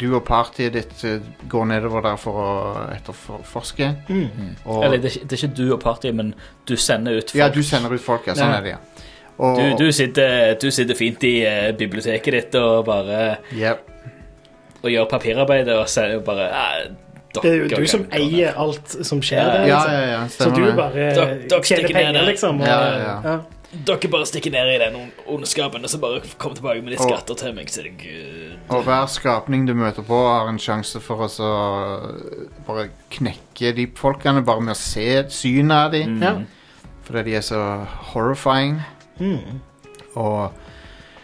du 0.00 0.08
og 0.16 0.24
partyet 0.24 0.72
ditt 0.74 1.04
eh, 1.04 1.20
går 1.52 1.64
nedover 1.70 2.02
der 2.08 2.16
for 2.18 2.40
å 2.42 2.50
etterforske. 2.96 3.92
Mm. 4.08 4.26
Og, 4.64 4.82
Eller 4.84 4.96
det 4.96 5.04
er, 5.12 5.16
ikke- 5.20 5.28
det 5.28 5.38
er 5.38 5.44
ikke 5.46 5.56
du 5.62 5.72
og 5.76 5.80
partyet, 5.84 6.14
men 6.14 6.34
du 6.68 6.74
sender 6.76 7.20
ut 7.20 7.30
folk. 7.30 7.38
ja, 7.44 7.48
du 7.54 7.62
sender 7.62 7.92
ut 7.94 8.00
folk, 8.00 8.26
ja. 8.26 8.34
Sånn 8.34 8.50
Ja. 8.50 8.56
er 8.58 8.62
det, 8.62 8.70
ja. 8.70 8.76
Og, 9.38 9.56
Du, 9.58 9.84
du, 9.84 9.92
sitter, 9.92 10.54
du 10.60 10.70
sitter 10.70 10.94
fint 10.94 11.22
i 11.24 11.34
uh, 11.46 11.70
biblioteket 11.78 12.32
ditt 12.36 12.54
og 12.60 12.84
bare 12.86 13.38
Yep. 13.56 13.88
og 14.82 14.90
gjør 14.90 15.08
papirarbeidet 15.10 15.76
og 15.78 15.88
sier 15.88 16.20
bare 16.26 16.50
ah, 16.52 16.82
Det 17.34 17.44
er 17.48 17.56
jo 17.62 17.80
du 17.80 17.86
som 17.88 18.04
eier 18.12 18.52
alt 18.60 18.92
som 19.08 19.22
skjer 19.24 19.40
Ja, 19.40 19.48
der. 19.56 19.66
Ja, 19.66 19.80
liksom. 19.80 19.96
ja, 19.96 20.04
ja, 20.12 20.28
Så 20.28 20.50
du 20.52 20.62
bare 20.76 20.92
Dere- 21.16 21.40
dere 21.48 21.62
tjener 21.62 21.92
penger, 21.96 22.22
liksom. 22.28 22.60
Og, 22.60 22.66
Ja, 22.66 22.78
ja, 22.98 23.18
ja. 23.24 23.36
Dere 23.88 24.08
bare 24.12 24.26
stikker 24.28 24.52
ned 24.52 24.68
i 24.74 24.78
den 24.82 24.98
ondskapen 25.32 25.80
og 25.82 25.88
så 25.88 25.98
bare 25.98 26.20
kommer 26.36 26.58
tilbake 26.58 26.82
med 26.84 26.92
de 26.92 26.98
skatter 27.00 27.34
til 27.40 27.54
meg. 27.56 27.70
Så 27.72 27.82
det 27.86 27.94
gud. 28.02 28.58
Og 28.68 28.82
hver 28.84 29.06
skapning 29.08 29.64
du 29.66 29.72
møter 29.74 30.04
på, 30.04 30.18
har 30.28 30.50
en 30.50 30.58
sjanse 30.60 31.00
for 31.00 31.24
å 31.24 31.28
så 31.32 31.48
bare 32.66 32.90
knekke 33.16 33.72
de 33.76 33.86
folkene 33.96 34.44
bare 34.44 34.60
med 34.60 34.76
å 34.76 34.78
se 34.78 35.24
synet 35.32 35.72
av 35.86 35.92
dem. 35.96 36.18
Mm. 36.20 36.44
Fordi 37.06 37.22
de 37.30 37.34
er 37.40 37.40
så 37.46 37.62
horrifying. 38.12 38.82
Mm. 39.22 39.60
Og 40.20 40.52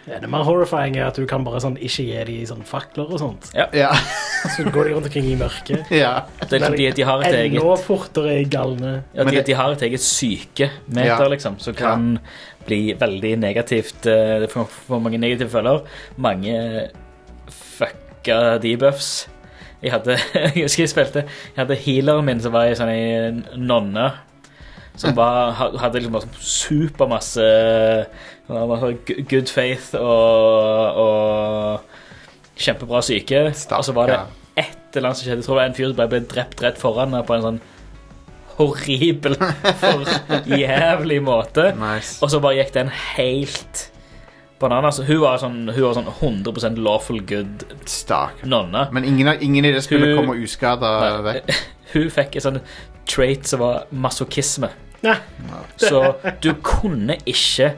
Ja, 0.09 0.17
det 0.23 0.29
mer 0.31 0.41
horrifying 0.47 0.95
er 0.97 1.09
at 1.11 1.17
du 1.21 1.25
kan 1.29 1.43
bare 1.45 1.59
sånn 1.61 1.75
ikke 1.77 2.01
gi 2.07 2.21
dem 2.25 2.45
sånn 2.49 2.63
fakler 2.65 3.11
og 3.13 3.19
sånt. 3.21 3.51
ja. 3.53 3.91
Så 4.55 4.63
går 4.71 4.87
de 4.87 4.93
rundt 4.95 5.05
omkring 5.09 5.27
i 5.29 5.35
mørket. 5.37 5.91
ja. 5.93 6.23
Det 6.39 6.55
er 6.55 6.63
liksom 6.63 6.77
de, 6.79 6.87
de 6.97 7.05
har 7.05 7.21
et 7.27 7.35
eget 7.35 7.59
Enda 7.61 7.75
fortere 7.83 8.37
galne. 8.49 8.93
Ja, 9.13 9.25
de, 9.27 9.41
de 9.45 9.57
har 9.59 9.75
et 9.75 9.83
eget 9.85 10.01
sykemeter, 10.01 11.05
Ja. 11.05 11.27
liksom, 11.29 11.59
som 11.59 11.75
kan 11.77 12.07
bli 12.65 12.93
veldig 12.97 13.35
negativt 13.41 14.07
eh, 14.09 14.39
Det 14.45 14.49
får, 14.51 14.65
får 14.87 15.03
mange 15.03 15.19
negative 15.21 15.49
følger. 15.53 15.83
Mange 16.17 16.55
fucka 17.53 18.57
debuffs. 18.63 19.27
Jeg 19.83 19.93
hadde 19.93 20.17
Jeg 20.55 20.65
husker 20.65 20.83
jeg 20.83 20.91
spilte 20.91 21.21
Jeg 21.23 21.61
hadde 21.61 21.77
healeren 21.85 22.25
min 22.27 22.41
som 22.43 22.51
var 22.55 22.67
ei 22.67 22.75
sånn 22.79 23.43
nonne. 23.61 24.09
Som 24.99 25.15
var, 25.15 25.53
hadde 25.79 26.01
liksom 26.01 26.15
bare 26.17 26.27
supermasse 26.43 27.45
masse 28.49 28.89
good 29.29 29.47
faith 29.47 29.93
og, 29.95 30.99
og 30.99 32.59
kjempebra 32.59 33.01
syke. 33.05 33.43
Og 33.77 33.85
så 33.85 33.95
var 33.95 34.11
det 34.11 34.19
et 34.59 34.97
eller 34.97 35.11
annet 35.11 35.21
som 35.21 35.27
skjedde. 35.27 35.39
Jeg 35.39 35.45
tror 35.47 35.55
det 35.55 35.61
var 35.61 35.69
en 35.69 35.77
fyr 35.77 35.91
som 35.93 35.99
ble 36.13 36.21
drept 36.33 36.63
rett 36.65 36.81
foran 36.81 37.13
meg 37.13 37.27
på 37.29 37.37
en 37.37 37.45
sånn 37.45 37.61
horribel, 38.59 39.37
for 39.79 40.03
jævlig 40.51 41.21
måte. 41.23 41.69
Nice. 41.79 42.17
Og 42.23 42.33
så 42.33 42.41
bare 42.43 42.57
gikk 42.59 42.73
den 42.75 42.91
helt 43.15 43.85
bananas. 44.59 44.99
Hun 45.07 45.21
var 45.23 45.39
sånn, 45.39 45.61
hun 45.71 45.85
var 45.85 45.95
sånn 45.95 46.09
100% 46.11 46.81
lawful 46.83 47.21
good 47.29 47.63
Stakkar. 47.87 48.43
nonne. 48.51 48.87
Men 48.91 49.07
ingen, 49.07 49.31
ingen 49.39 49.65
i 49.69 49.71
det 49.71 49.85
skulle 49.87 50.11
Hun- 50.11 50.25
komme 50.25 50.43
uskada 50.43 51.21
vekk. 51.29 51.55
Hun 51.93 52.09
fikk 52.13 52.35
en 52.37 52.45
sånn 52.49 52.59
trait 53.09 53.47
som 53.47 53.63
var 53.63 53.87
masochisme. 53.91 54.69
Ja. 55.03 55.15
Så 55.89 56.13
du 56.43 56.53
kunne 56.63 57.17
ikke 57.25 57.73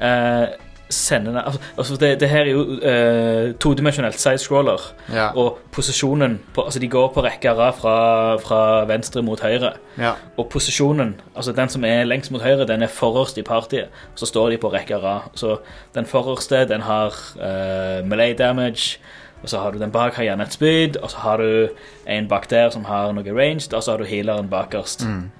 uh, 0.00 0.46
sende 0.90 1.30
den 1.30 1.36
altså, 1.36 1.60
altså 1.78 1.96
det, 1.96 2.20
det 2.20 2.28
her 2.28 2.40
er 2.40 2.50
jo 2.50 2.60
uh, 2.60 3.54
todimensjonelt 3.60 4.20
sidescroller. 4.20 4.80
Ja. 5.12 5.26
Og 5.26 5.58
posisjonen 5.72 6.40
på, 6.54 6.64
Altså 6.64 6.78
de 6.78 6.88
går 6.88 7.08
på 7.14 7.22
rekke 7.24 7.52
og 7.52 7.58
rad 7.58 7.72
fra, 7.72 7.96
fra 8.36 8.84
venstre 8.84 9.22
mot 9.22 9.40
høyre. 9.40 9.72
ja. 9.98 10.12
Og 10.36 10.48
posisjonen, 10.48 11.20
altså 11.36 11.52
den 11.52 11.68
som 11.68 11.84
er 11.84 12.04
lengst 12.04 12.30
mot 12.30 12.42
høyre, 12.42 12.66
den 12.66 12.82
er 12.82 12.86
forrest 12.86 13.38
i 13.38 13.42
partiet. 13.42 13.88
Så 14.14 14.26
står 14.26 14.50
de 14.50 14.56
på 14.56 14.72
rekke 14.72 14.96
og 14.96 15.02
rad. 15.02 15.20
Så 15.34 15.58
den 15.94 16.06
forreste, 16.06 16.68
den 16.68 16.80
har 16.80 17.14
uh, 17.36 18.06
melee 18.08 18.34
damage. 18.34 18.98
Og 19.42 19.50
så 19.50 19.58
har 19.60 19.70
du 19.70 19.78
den 19.78 19.92
bak, 19.92 20.14
har 20.14 20.24
gjerne 20.24 20.42
et 20.42 20.52
spyd. 20.52 20.96
Og 21.02 21.10
så 21.10 21.16
har 21.18 21.36
du 21.36 21.68
en 22.08 22.28
bak 22.28 22.50
der 22.50 22.70
som 22.70 22.84
har 22.84 23.12
noe 23.12 23.34
ranged. 23.36 23.74
Og 23.74 23.82
så 23.82 23.90
har 23.90 23.98
du 23.98 24.04
healeren 24.04 24.48
bakerst. 24.48 25.04
Mm. 25.04 25.30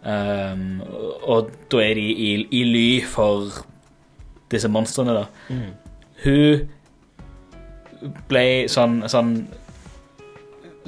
Um, 0.00 0.80
og 1.28 1.50
da 1.72 1.82
er 1.84 1.94
de 1.98 2.06
i, 2.12 2.28
i 2.56 2.62
ly 2.64 3.04
for 3.04 3.50
disse 4.50 4.68
monstrene, 4.72 5.12
da. 5.14 5.26
Hun 6.24 6.68
ble 8.30 8.46
sånn, 8.72 9.02
sånn 9.12 9.34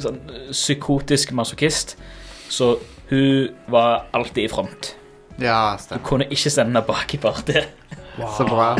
Sånn 0.00 0.23
psykotisk 0.49 1.35
masochist. 1.37 1.99
Så 2.49 2.78
hun 3.11 3.50
var 3.69 4.07
alltid 4.16 4.47
i 4.47 4.49
front. 4.49 4.95
ja, 5.38 5.76
stemmer. 5.78 6.00
Hun 6.00 6.09
kunne 6.09 6.26
ikke 6.33 6.50
sende 6.50 6.81
bak 6.88 7.12
i 7.12 7.19
partiet. 7.21 7.69
Wow. 8.16 8.31
Så 8.38 8.47
bra. 8.49 8.71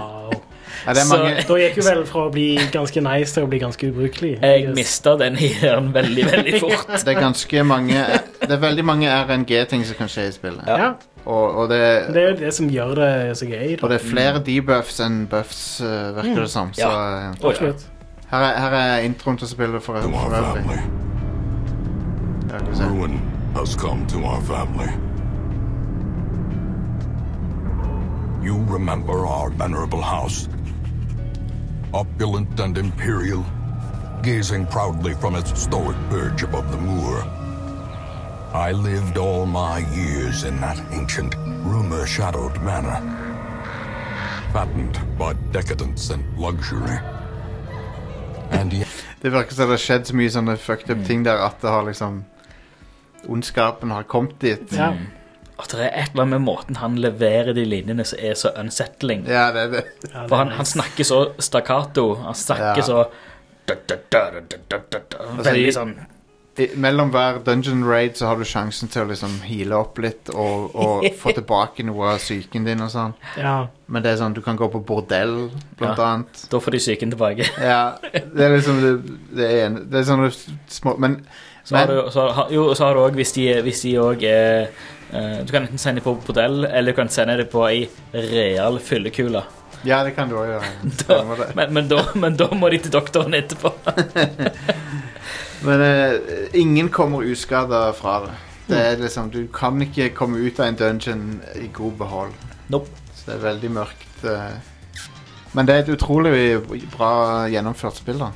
Ja, 0.87 0.93
det 0.93 1.01
er 1.03 1.07
Så- 1.07 1.49
Da 1.49 1.55
gikk 1.61 1.77
jo 1.77 1.83
vel 1.87 2.05
fra 2.07 2.21
å 2.29 2.33
bli 2.33 2.57
ganske 2.73 3.01
nice 3.03 3.35
til 3.35 3.45
å 3.45 3.49
bli 3.49 3.59
ganske 3.59 3.91
ubrukelig. 3.93 4.33
Jeg 4.43 4.65
Yes. 4.65 4.75
mista 4.77 5.17
den 5.17 5.37
hjernen 5.37 5.93
veldig, 5.95 6.25
veldig 6.33 6.61
fort. 6.65 6.87
Det 7.05 7.09
er 7.17 7.21
ganske 7.21 7.65
mange 7.65 7.95
Det 8.41 8.51
er 8.51 8.59
veldig 8.59 8.85
mange 8.85 9.07
RNG-ting 9.09 9.85
som 9.85 9.95
kan 9.97 10.09
skje 10.09 10.29
i 10.29 10.33
spillet. 10.33 10.67
Ja, 10.67 10.93
Og, 11.25 11.55
og, 11.57 11.69
det, 11.71 11.79
det 12.13 12.17
er 12.23 12.29
jo 12.31 12.37
det 12.37 12.55
som 12.55 12.69
gjør 12.69 12.95
det 12.99 13.37
så 13.39 13.47
gøy. 13.47 13.79
og 13.83 13.91
det 13.91 14.01
er 14.01 14.07
flere 14.11 14.41
debuffs 14.43 14.99
enn 15.01 15.27
buffs, 15.31 15.81
uh, 15.81 16.11
virker 16.17 16.41
det 16.43 16.51
som. 16.51 16.73
Så 16.73 16.81
Ja. 16.83 17.31
Oh, 17.43 17.53
ja. 17.61 17.73
Her, 18.33 18.39
er, 18.43 18.59
her 18.61 18.75
er 18.75 19.03
introen 19.07 19.37
til 19.39 19.47
spillet 19.49 19.83
for, 19.83 20.01
for 20.01 20.09
øvrig. 20.09 20.65
family. 20.65 20.79
Skal 22.49 22.67
vi 22.71 22.77
se. 22.77 22.85
Ruin 22.85 23.21
has 23.57 23.77
come 23.77 24.07
to 24.09 24.19
our 24.25 24.41
family. 24.43 24.89
You 28.45 28.57
remember 28.69 29.25
our 29.27 29.51
venerable 29.51 30.03
house. 30.03 30.49
Opulent 31.95 32.59
and 32.59 32.79
imperial, 32.79 33.45
gazing 34.23 34.67
proudly 34.67 35.15
from 35.15 35.37
its 35.37 35.61
stoic 35.61 35.97
perch 36.09 36.43
above 36.43 36.71
the 36.73 36.79
moor. 36.79 37.23
I 38.55 38.73
lived 38.73 39.19
all 39.19 39.47
my 39.47 39.79
years 39.95 40.45
in 40.45 40.61
that 40.61 40.81
ancient, 40.91 41.35
rumor-shadowed 41.65 42.63
manor. 42.63 43.01
Fattened 44.53 44.99
by 45.19 45.35
decadence 45.53 46.11
and 46.11 46.25
luxury. 46.39 46.99
And 48.51 48.73
yet... 48.73 48.89
Det 49.21 49.31
virker 49.31 49.55
som 49.55 49.69
det 49.69 49.77
har 49.77 49.81
skjedd 49.81 50.07
så 50.07 50.17
mye 50.17 50.31
sånne 50.33 50.57
fucked 50.57 50.91
up 50.91 51.07
ting 51.07 51.25
der 51.25 51.45
at 51.45 51.61
det 51.63 51.71
har 51.71 51.85
liksom 51.87 52.25
Ondskapen 53.29 53.91
har 53.91 54.03
kommet 54.03 54.41
dit. 54.41 54.73
Ja. 54.73 54.93
Mm. 54.97 55.07
Og 55.63 55.79
det 55.79 55.87
er 55.89 56.03
et 56.03 56.11
eller 56.13 56.25
annet 56.27 56.35
med 56.41 56.45
måten 56.49 56.77
han 56.83 56.97
leverer 57.01 57.55
de 57.57 57.65
linjene 57.69 58.05
som 58.09 58.19
er 58.21 58.35
så 58.39 58.51
unsettling. 58.61 59.23
Ja, 59.31 59.47
det 59.55 59.61
er 59.69 59.71
det. 59.79 59.85
For 60.29 60.37
han, 60.37 60.51
han 60.59 60.67
snakker 60.69 61.05
så 61.09 61.21
stakkato. 61.43 62.09
Han 62.27 62.35
snakker 62.35 62.83
Ja. 62.83 62.89
så 62.89 63.05
da, 63.67 63.75
da, 63.87 63.97
da, 64.11 64.25
da, 64.35 64.41
da, 64.51 64.57
da, 64.69 64.79
da, 64.91 64.99
da. 65.13 65.29
Veldig 65.47 65.73
sånn 65.77 65.93
I, 66.61 66.67
mellom 66.77 67.09
hver 67.15 67.39
dungeon 67.47 67.85
raid 67.89 68.17
så 68.19 68.27
har 68.29 68.37
du 68.37 68.45
sjansen 68.45 68.91
til 68.93 69.05
å 69.05 69.09
liksom 69.09 69.39
heale 69.47 69.73
opp 69.79 69.97
litt 70.05 70.29
og, 70.35 70.75
og 70.77 71.07
få 71.23 71.33
tilbake 71.39 71.87
noe 71.89 72.11
av 72.13 72.19
psyken 72.21 72.67
din 72.69 72.83
og 72.85 72.91
sånn. 72.93 73.15
Ja. 73.41 73.55
Men 73.87 74.05
det 74.05 74.11
er 74.13 74.19
sånn, 74.21 74.35
du 74.37 74.43
kan 74.45 74.59
gå 74.61 74.69
på 74.75 74.83
bordell, 74.85 75.49
blant 75.81 75.97
Ja. 76.03 76.11
annet. 76.11 76.43
Da 76.53 76.61
får 76.61 76.77
de 76.77 76.83
psyken 76.83 77.15
tilbake. 77.15 77.47
Ja, 77.63 77.79
det 78.13 78.45
er 78.49 78.53
liksom 78.59 78.83
det, 78.85 78.93
det 79.39 79.49
er, 79.49 79.65
en, 79.71 79.79
det 79.89 80.03
er 80.03 80.11
sånne 80.11 80.29
små 80.69 80.99
Men, 81.01 81.23
Så 81.65 81.77
har 81.77 81.87
du, 81.87 82.11
så, 82.11 82.29
har- 82.35 82.49
jo, 82.51 82.75
så 82.75 82.85
har 82.89 82.95
du 82.95 83.01
òg, 83.05 83.15
hvis 83.15 83.33
de 83.37 83.45
hvis 83.63 83.83
de 83.83 83.93
er 83.97 84.69
eh, 85.13 85.45
Du 85.47 85.53
kan 85.53 85.63
enten 85.63 85.79
sende 85.79 86.01
dem 86.01 86.05
på 86.09 86.17
bordell, 86.27 86.65
eller 86.65 86.93
du 86.93 86.97
kan 86.97 87.09
sende 87.09 87.37
dem 87.39 87.47
på 87.53 87.63
ei 87.69 87.89
real 88.13 88.79
fyllekule. 88.83 89.45
Ja, 89.85 90.03
det 90.05 90.15
kan 90.17 90.29
du 90.31 90.37
òg 90.39 90.47
gjøre. 90.47 90.73
Da, 91.09 91.21
men, 91.55 91.73
men, 91.75 91.89
da, 91.89 92.03
men 92.15 92.37
da 92.37 92.49
må 92.55 92.69
de 92.71 92.79
til 92.79 92.93
doktoren 92.95 93.35
etterpå. 93.35 93.73
Men 95.63 95.81
eh, 95.81 96.13
ingen 96.59 96.89
kommer 96.89 97.23
uskada 97.23 97.93
fra 97.95 98.21
det. 98.25 98.33
Det 98.67 98.79
er 98.81 98.97
liksom, 98.99 99.29
Du 99.31 99.45
kan 99.55 99.79
ikke 99.83 100.09
komme 100.15 100.39
ut 100.43 100.59
av 100.61 100.67
en 100.67 100.79
dungeon 100.81 101.41
i 101.55 101.69
god 101.75 101.93
behold. 102.01 102.33
Nope. 102.73 102.91
Så 103.15 103.29
det 103.29 103.35
er 103.37 103.45
veldig 103.45 103.71
mørkt. 103.71 104.25
eh. 104.25 104.57
Men 105.53 105.67
det 105.69 105.75
er 105.77 105.85
et 105.85 105.93
utrolig 105.95 106.59
bra 106.97 107.13
gjennomført 107.53 108.01
spill. 108.01 108.19
da 108.25 108.33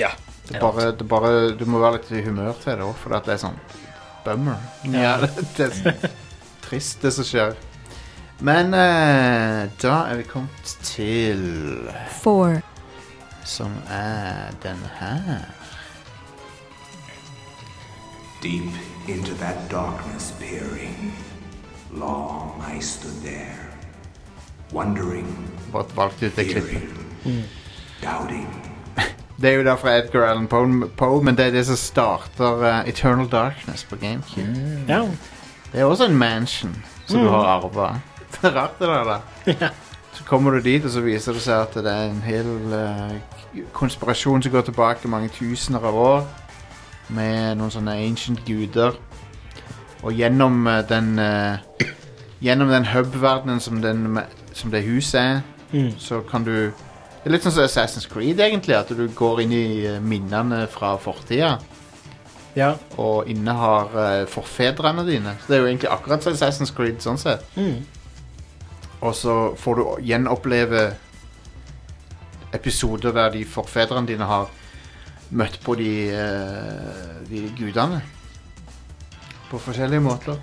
Ja. 0.00 0.08
Det 0.48 0.56
er 0.56 0.60
bare, 0.60 0.90
det 0.92 1.04
er 1.04 1.08
bare, 1.10 1.30
Du 1.58 1.64
må 1.68 1.78
være 1.82 1.98
litt 1.98 2.10
i 2.12 2.22
humør 2.24 2.52
til 2.62 2.72
det 2.78 2.84
òg, 2.86 2.94
for 2.96 3.12
det 3.16 3.34
er 3.34 3.40
sånn 3.42 3.58
bummer. 4.24 4.56
Ja, 4.92 5.16
det, 5.58 5.68
det, 5.84 6.12
trist, 6.64 7.02
det 7.02 7.12
som 7.16 7.24
skjer. 7.28 7.56
Men 8.40 8.72
eh, 8.74 9.66
da 9.82 9.94
er 10.12 10.20
vi 10.20 10.26
kommet 10.30 10.74
til 10.86 11.88
four, 12.22 12.60
Som 13.48 13.72
er 13.88 14.52
den 14.62 14.78
her. 14.98 15.46
Deep 18.42 18.74
into 19.08 19.34
that 19.40 19.56
darkness 19.70 20.32
peering, 20.38 21.12
long 21.90 22.62
I 22.62 22.78
stood 22.80 23.22
there, 23.24 23.56
wondering, 24.72 25.26
Bare 25.72 25.84
valgte 25.96 26.26
ut 26.26 26.36
det 26.36 26.44
klippet. 26.52 26.84
fearing, 27.24 27.44
doubting. 28.02 28.67
Det 29.40 29.50
er 29.52 29.60
jo 29.62 29.76
fra 29.78 29.92
Edgar 29.98 30.24
Allan 30.30 30.46
Poe, 30.50 30.88
Poe, 30.96 31.22
men 31.22 31.36
det 31.38 31.46
er 31.46 31.50
det 31.54 31.66
som 31.66 31.76
starter 31.78 32.62
uh, 32.82 32.88
Eternal 32.88 33.28
Darkness 33.30 33.84
på 33.84 33.96
GameCube. 33.96 34.56
Ja. 34.88 35.04
Det 35.72 35.80
er 35.80 35.84
også 35.84 36.08
en 36.08 36.16
mansion 36.18 36.72
som 37.06 37.20
du 37.22 37.28
har 37.28 37.44
arva. 37.58 37.92
Det 38.32 38.44
er 38.50 38.54
rart, 38.56 38.78
det 38.78 38.88
der. 38.88 39.04
da. 39.04 39.68
Så 40.12 40.24
kommer 40.24 40.50
du 40.50 40.60
dit, 40.60 40.84
og 40.84 40.90
så 40.90 41.00
viser 41.00 41.32
det 41.32 41.42
seg 41.42 41.54
at 41.62 41.74
det 41.74 41.92
er 41.92 42.10
en 42.10 42.22
hel 42.22 42.48
uh, 42.74 43.62
konspirasjon 43.72 44.42
som 44.42 44.52
går 44.52 44.66
tilbake 44.66 45.08
mange 45.08 45.28
tusener 45.32 45.78
av 45.88 45.94
år, 45.96 46.26
med 47.08 47.56
noen 47.56 47.70
sånne 47.72 47.94
ancient 48.04 48.42
guder. 48.46 48.98
Og 50.02 50.12
gjennom 50.12 50.66
uh, 50.66 50.80
den 50.88 51.14
Gjennom 52.40 52.68
den 52.70 52.84
hub-verdenen 52.86 53.58
som, 53.60 53.80
den- 53.82 54.20
som 54.54 54.70
det 54.70 54.84
huset 54.86 55.20
er, 55.20 55.40
Mm. 55.72 55.90
så 55.98 56.20
kan 56.30 56.44
du 56.44 56.70
Det 57.18 57.26
er 57.26 57.34
litt 57.34 57.44
sånn 57.46 57.56
som 57.56 57.66
Assassin's 57.66 58.06
Creed, 58.10 58.38
egentlig. 58.40 58.76
At 58.78 58.92
du 58.94 59.04
går 59.14 59.42
inn 59.44 59.54
i 59.56 59.66
eh, 59.88 59.98
minnene 60.00 60.62
fra 60.70 60.94
fortida 61.02 61.56
ja. 62.58 62.72
og 62.98 63.28
innehar 63.30 63.92
uh, 63.94 64.24
forfedrene 64.30 65.04
dine. 65.06 65.34
Så 65.40 65.50
det 65.50 65.56
er 65.56 65.64
jo 65.64 65.70
egentlig 65.70 65.90
akkurat 65.92 66.24
som 66.24 66.34
Assassin's 66.34 66.74
Creed 66.74 67.02
sånn 67.04 67.20
sett. 67.20 67.44
Mm. 67.58 67.82
Og 68.98 69.14
så 69.14 69.34
får 69.58 69.78
du 69.78 69.84
gjenoppleve 70.08 70.88
episoder 72.56 73.14
der 73.14 73.34
de 73.34 73.44
forfedrene 73.46 74.08
dine 74.08 74.26
har 74.26 74.48
møtt 75.28 75.58
på 75.64 75.74
de, 75.78 75.92
eh, 76.14 77.18
de 77.28 77.42
gudene. 77.58 78.00
På 79.50 79.60
forskjellige 79.60 80.04
måter. 80.04 80.38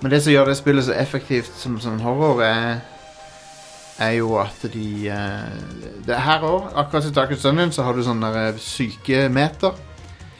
Men 0.00 0.10
det 0.10 0.22
som 0.24 0.32
gjør 0.32 0.50
det 0.50 0.56
spillet 0.56 0.84
så 0.86 0.96
effektivt 0.96 1.52
som, 1.56 1.76
som 1.80 2.00
horror, 2.00 2.42
er 2.42 2.80
er 4.00 4.14
jo 4.16 4.34
at 4.40 4.62
de 4.72 4.86
eh, 5.12 5.60
det 6.06 6.14
er 6.16 6.24
Her 6.24 6.44
òg, 6.48 6.70
akkurat 6.74 7.04
som 7.04 7.14
Darkest 7.16 7.44
Dungeon, 7.46 7.72
så 7.72 7.84
har 7.86 7.96
du 7.96 8.02
sånne 8.06 8.32
der, 8.32 8.54
eh, 8.54 8.58
sykemeter. 8.64 9.76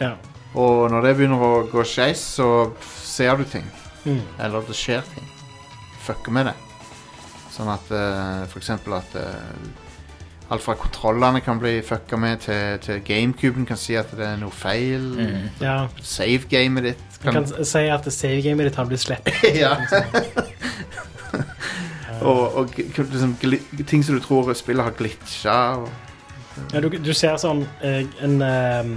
ja. 0.01 0.15
Og 0.59 0.89
når 0.91 1.05
det 1.05 1.11
begynner 1.15 1.39
å 1.47 1.51
gå 1.71 1.85
skeis, 1.87 2.19
så 2.35 2.73
ser 3.07 3.37
du 3.39 3.45
ting. 3.47 3.69
Mm. 4.03 4.19
Eller 4.43 4.65
det 4.67 4.75
skjer 4.75 5.05
ting. 5.15 5.29
Fucker 6.03 6.35
med 6.35 6.49
det. 6.51 6.55
Sånn 7.55 7.69
at 7.71 7.87
uh, 7.95 8.49
for 8.51 8.59
eksempel 8.59 8.97
at 8.97 9.15
uh, 9.15 10.51
alt 10.51 10.65
fra 10.65 10.75
kontrollene 10.75 11.39
kan 11.47 11.61
bli 11.63 11.77
fucka 11.87 12.19
med, 12.19 12.43
til, 12.43 12.81
til 12.83 12.99
GameCuben 13.07 13.69
kan 13.69 13.79
si 13.79 13.95
at 13.95 14.11
det 14.19 14.27
er 14.27 14.41
noe 14.43 14.51
feil. 14.51 15.07
Mm. 15.21 15.47
ja. 15.63 15.77
Save-gamet 16.03 16.89
ditt 16.89 17.07
Du 17.21 17.29
kan, 17.29 17.39
kan 17.45 17.65
si 17.71 17.85
at 17.87 18.11
save-gamet 18.11 18.67
ditt 18.73 18.81
har 18.81 18.91
blitt 18.91 19.05
slett. 19.07 19.31
ja. 19.55 19.77
og 22.23 22.57
og 22.57 22.75
liksom, 22.77 23.37
ting 23.87 24.05
som 24.05 24.15
du 24.15 24.21
tror 24.25 24.53
spillet 24.55 24.85
har 24.85 24.95
glitcha. 24.99 25.57
Ja, 26.73 26.81
du, 26.81 26.89
du 26.91 27.13
ser 27.15 27.37
sånn 27.41 27.63
eh, 27.83 28.03
en, 28.27 28.41
um, 28.43 28.95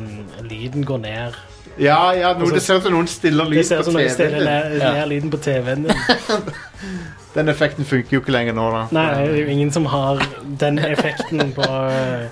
Lyden 0.49 0.83
går 0.85 0.97
ned. 1.03 1.35
ja, 1.79 2.11
ja, 2.13 2.33
noe, 2.33 2.41
Altså, 2.43 2.55
det 2.55 2.61
ser 2.65 2.79
ut 2.81 2.83
som 2.83 2.93
noen 2.93 3.07
stiller 3.07 3.45
Det 3.45 3.55
lyd 3.55 3.65
ser 3.65 3.77
på 3.77 3.81
ut 3.81 3.85
som 3.85 3.93
noen 3.97 4.09
stiller 4.09 4.39
TV-en. 4.39 4.71
ned, 4.73 4.81
Ja. 4.81 5.05
lyden 5.05 5.31
på 5.31 5.37
TV-en 5.37 5.83
din. 5.83 6.53
Den 7.35 7.49
effekten 7.49 7.85
funker 7.85 8.13
jo 8.17 8.19
ikke 8.21 8.31
lenger 8.35 8.53
nå, 8.53 8.65
da. 8.69 8.81
Nei, 8.93 9.05
det 9.15 9.21
er 9.29 9.39
jo 9.41 9.53
ingen 9.55 9.71
som 9.73 9.85
har 9.89 10.19
den 10.61 10.77
effekten 10.77 11.53
på 11.55 11.65
eh, 11.65 12.27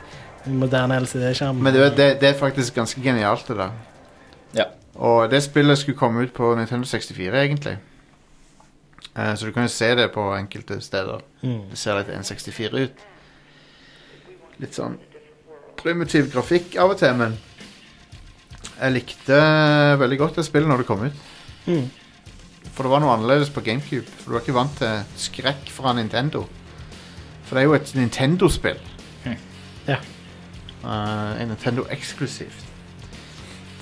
moderne 0.45 0.99
LCD-skjerm. 1.01 1.57
Men 1.57 1.73
det, 1.73 1.87
det, 1.97 2.09
det 2.21 2.29
er 2.29 2.37
faktisk 2.37 2.75
ganske 2.75 3.01
genialt, 3.01 3.47
det 3.47 3.57
der. 3.57 3.71
Ja. 4.59 4.67
Og 5.01 5.31
det 5.31 5.41
spillet 5.41 5.79
skulle 5.81 5.97
komme 5.97 6.21
ut 6.27 6.33
på 6.37 6.51
Nintendo 6.55 6.85
64, 6.85 7.33
egentlig. 7.41 7.77
Eh, 9.15 9.33
så 9.35 9.45
du 9.45 9.53
kan 9.55 9.67
jo 9.67 9.73
se 9.73 9.93
det 9.95 10.09
på 10.13 10.25
enkelte 10.35 10.79
steder. 10.81 11.23
Mm. 11.41 11.69
Det 11.71 11.79
ser 11.79 11.99
litt 11.99 12.11
N64 12.15 12.83
ut. 12.85 13.07
Litt 14.61 14.77
sånn 14.77 14.99
primitiv 15.81 16.27
grafikk 16.29 16.75
av 16.77 16.93
og 16.93 16.99
til, 16.99 17.15
men 17.17 17.33
jeg 18.75 18.93
likte 18.93 19.39
veldig 19.97 20.19
godt 20.19 20.37
det 20.37 20.45
spillet 20.45 20.69
når 20.69 20.83
det 20.83 20.87
kom 20.89 21.03
ut. 21.07 21.25
Mm. 21.65 21.89
For 22.71 22.85
det 22.85 22.91
var 22.93 23.01
noe 23.03 23.15
annerledes 23.15 23.51
på 23.53 23.63
GameCube. 23.65 24.07
For 24.21 24.29
du 24.29 24.37
var 24.37 24.45
ikke 24.45 24.57
vant 24.57 24.77
til 24.77 25.17
skrekk 25.19 25.71
fra 25.73 25.93
Nintendo. 25.97 26.45
For 27.45 27.57
det 27.57 27.63
er 27.63 27.67
jo 27.67 27.77
et 27.77 27.93
Nintendo-spill. 27.97 28.79
Ja. 29.87 29.97
Uh, 30.83 31.41
en 31.41 31.51
Nintendo 31.51 31.87
eksklusivt. 31.93 32.69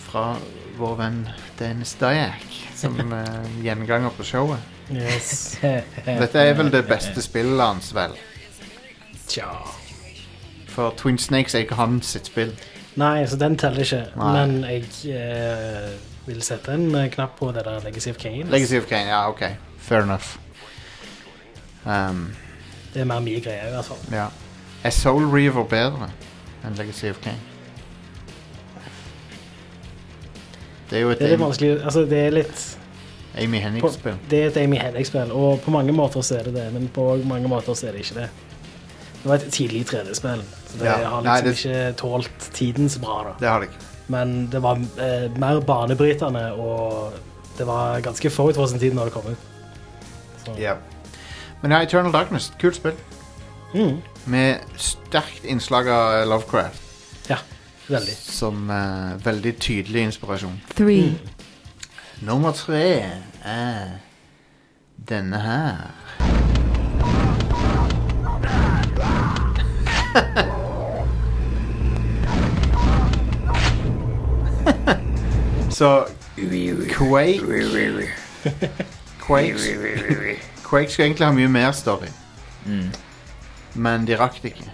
Fra 0.09 0.33
vår 0.79 0.95
venn 0.99 1.21
Dennis 1.59 1.93
Dyack, 1.99 2.47
som 2.75 2.95
uh, 3.11 3.45
gjenganger 3.65 4.15
på 4.15 4.25
showet. 4.27 4.78
Yes. 4.91 5.57
Dette 6.05 6.39
er 6.39 6.53
vel 6.57 6.71
det 6.73 6.83
beste 6.89 7.21
spillet 7.21 7.61
hans, 7.61 7.91
vel? 7.95 8.15
Tja. 9.29 9.49
For 10.69 10.93
Twin 10.97 11.17
Snakes 11.17 11.55
er 11.55 11.65
ikke 11.65 11.75
hans 11.77 12.13
sitt 12.15 12.29
spill. 12.31 12.53
Nei, 12.99 13.25
så 13.29 13.37
den 13.39 13.57
teller 13.57 13.85
ikke. 13.85 14.01
Nei. 14.17 14.31
Men 14.33 14.55
jeg 14.65 15.13
eh, 15.13 15.91
vil 16.25 16.41
sette 16.43 16.73
en 16.73 16.87
eh, 16.95 17.09
knapp 17.13 17.37
på 17.39 17.51
det 17.55 17.63
der 17.67 17.79
Legacy 17.85 18.09
of 18.09 18.17
Kane. 18.21 18.49
Legacy 18.51 18.79
of 18.81 18.87
Kane, 18.89 19.07
ja, 19.11 19.29
ok. 19.29 19.43
Fair 19.77 20.01
enough. 20.03 20.37
Um, 21.85 22.35
Det 22.93 23.01
er 23.01 23.05
mer 23.05 23.19
mye 23.23 23.39
greier, 23.41 23.67
i 23.69 23.71
hvert 23.71 23.85
fall. 23.85 24.01
ja. 24.11 24.27
Er 24.83 24.89
Soul 24.95 25.25
Reaver 25.27 25.63
bedre 25.67 26.07
enn 26.63 26.75
Legacy 26.79 27.09
of 27.11 27.17
Kane? 27.21 27.39
Det 30.89 30.97
er 30.97 31.01
jo 31.01 31.09
et 31.09 31.19
Det 31.19 31.25
er 31.27 31.33
litt 31.35 31.41
vanskelig 31.43 31.71
Altså, 31.83 32.05
det 32.09 32.19
er 32.25 32.29
litt 32.33 32.61
Amy 33.43 33.59
Hennig-spill. 33.63 34.15
Det 34.29 34.39
er 34.43 34.47
et 34.51 34.57
Amy 34.63 34.77
Hennig-spill, 34.77 35.31
og 35.31 35.61
på 35.65 35.71
mange 35.71 35.93
måter 35.95 36.21
så 36.25 36.39
er 36.39 36.43
det 36.49 36.53
det, 36.55 36.67
men 36.73 36.87
på 36.95 37.07
mange 37.25 37.47
måter 37.51 37.73
så 37.77 37.87
er 37.87 37.91
det 37.97 38.05
ikke 38.05 38.15
det. 38.21 38.29
Det 39.23 39.29
var 39.29 39.35
et 39.35 39.49
tidlig 39.51 39.85
3D-spill, 39.89 40.41
så 40.69 40.77
det 40.79 40.85
Ja, 40.85 41.09
har 41.09 41.21
nei, 41.21 41.41
liksom 41.41 41.71
det- 41.71 41.87
ikke 41.89 41.97
tålt 41.97 42.49
tiden 42.53 42.89
så 42.89 42.99
bra, 43.03 43.23
da. 43.23 43.33
Det 43.39 43.47
har 43.49 43.59
det 43.59 43.69
ikke. 43.69 43.85
Men 44.07 44.47
det 44.51 44.61
var 44.63 44.75
eh, 44.97 45.29
mer 45.37 45.59
banebrytende, 45.61 46.45
og 46.53 47.13
det 47.57 47.67
var 47.67 47.99
ganske 48.01 48.29
forut 48.29 48.55
for 48.55 48.65
sin 48.67 48.79
tid 48.79 48.93
når 48.93 49.03
det 49.09 49.13
kom 49.13 49.31
ut. 49.31 49.37
Så, 50.45 50.55
Ja. 50.59 50.73
Men 51.61 51.71
ja, 51.71 51.81
Eternal 51.83 52.11
Darkness, 52.13 52.51
kult 52.59 52.75
spill. 52.75 52.93
mm, 53.75 53.97
Med 54.25 54.55
sterkt 54.77 55.43
innslag 55.45 55.87
av 55.87 56.27
Lovecraft. 56.27 56.81
ja, 57.29 57.37
veldig. 57.89 58.15
Som 58.15 58.69
eh, 58.69 59.17
veldig 59.25 59.59
tydelig 59.59 60.01
inspirasjon. 60.01 60.61
three, 60.75 61.13
Nummer 62.21 62.51
tre 62.51 63.05
er 63.45 63.87
denne 65.09 65.39
her. 65.39 65.77
Så 75.69 76.05
Quake 76.89 77.39
Quake 79.19 79.55
Quake 80.69 80.91
skulle 80.91 81.05
egentlig 81.05 81.27
ha 81.27 81.31
mye 81.33 81.47
mer 81.47 81.71
story, 81.71 82.07
Mm. 82.65 82.91
men 83.73 84.07
de 84.07 84.15
rakk 84.19 84.35
det 84.43 84.51
ikke. 84.51 84.71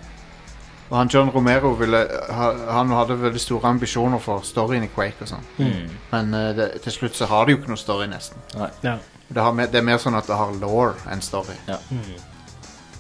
Og 0.89 0.97
han 0.99 1.09
John 1.09 1.31
Romero 1.33 1.71
ville, 1.79 1.97
ha- 2.29 2.71
han 2.77 2.91
hadde 2.93 3.15
veldig 3.17 3.39
store 3.41 3.71
ambisjoner 3.73 4.19
for 4.21 4.43
storyen 4.45 4.83
i 4.85 4.89
Quake 4.93 5.25
og 5.25 5.31
sånn. 5.31 5.47
Mm. 5.57 5.89
Men 6.11 6.33
uh, 6.37 6.51
det, 6.57 6.67
til 6.85 6.93
slutt 6.93 7.17
så 7.17 7.25
har 7.31 7.45
de 7.47 7.55
jo 7.55 7.57
ikke 7.61 7.71
noe 7.73 7.81
story, 7.81 8.05
nesten. 8.11 8.37
Ja. 8.83 8.97
Det, 9.27 9.41
har 9.41 9.51
mer, 9.57 9.71
det 9.73 9.79
er 9.81 9.87
mer 9.87 9.97
sånn 10.03 10.17
at 10.19 10.29
det 10.29 10.37
har 10.37 10.53
law 10.61 10.93
enn 11.09 11.23
story. 11.25 11.57
Ja. 11.65 11.79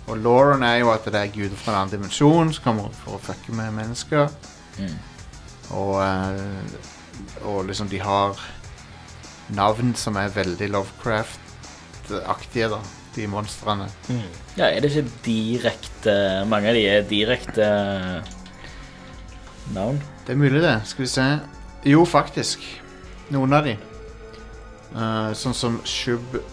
Og 0.09 0.17
lawen 0.21 0.65
er 0.65 0.79
jo 0.81 0.89
at 0.93 1.05
det 1.05 1.21
er 1.21 1.29
guder 1.33 1.57
fra 1.57 1.71
en 1.75 1.79
annen 1.83 1.93
dimensjon 1.93 2.51
som 2.57 2.63
kommer 2.65 2.89
for 3.03 3.17
å 3.19 3.21
fucke 3.21 3.53
med 3.57 3.73
mennesker. 3.77 4.33
Mm. 4.81 4.97
Og, 5.77 5.95
uh, 6.01 7.45
og 7.45 7.63
liksom 7.69 7.89
de 7.93 8.01
har 8.01 8.41
navn 9.53 9.93
som 9.97 10.17
er 10.17 10.33
veldig 10.33 10.71
Lovecraft-aktige, 10.73 12.69
da. 12.73 12.81
De 13.15 13.27
monstrene. 13.31 13.87
Mm. 14.09 14.21
Ja, 14.57 14.65
er 14.67 14.79
det 14.83 14.91
ikke 14.91 15.11
direkte 15.25 16.15
Mange 16.51 16.67
av 16.69 16.75
de 16.75 16.83
er 16.89 17.05
direkte 17.07 17.65
navn? 19.75 20.01
Det 20.25 20.33
er 20.33 20.39
mulig, 20.41 20.61
det. 20.61 20.81
Skal 20.85 21.05
vi 21.05 21.09
se. 21.09 21.39
Jo, 21.85 22.05
faktisk. 22.05 22.59
Noen 23.31 23.53
av 23.53 23.63
de. 23.65 23.77
Uh, 24.95 25.33
sånn 25.35 25.53
som 25.57 25.81
Shub 25.83 26.35
Jeg 26.35 26.43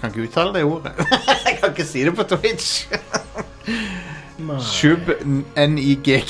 kan 0.00 0.10
ikke 0.10 0.26
uttale 0.26 0.52
det 0.56 0.64
ordet. 0.66 0.92
jeg 1.46 1.58
kan 1.60 1.70
ikke 1.72 1.86
si 1.88 2.04
det 2.04 2.14
på 2.16 2.24
Twitch. 2.28 2.86
Shub 4.70 5.10
N-I-G-G-U-R-A-T. 5.56 6.26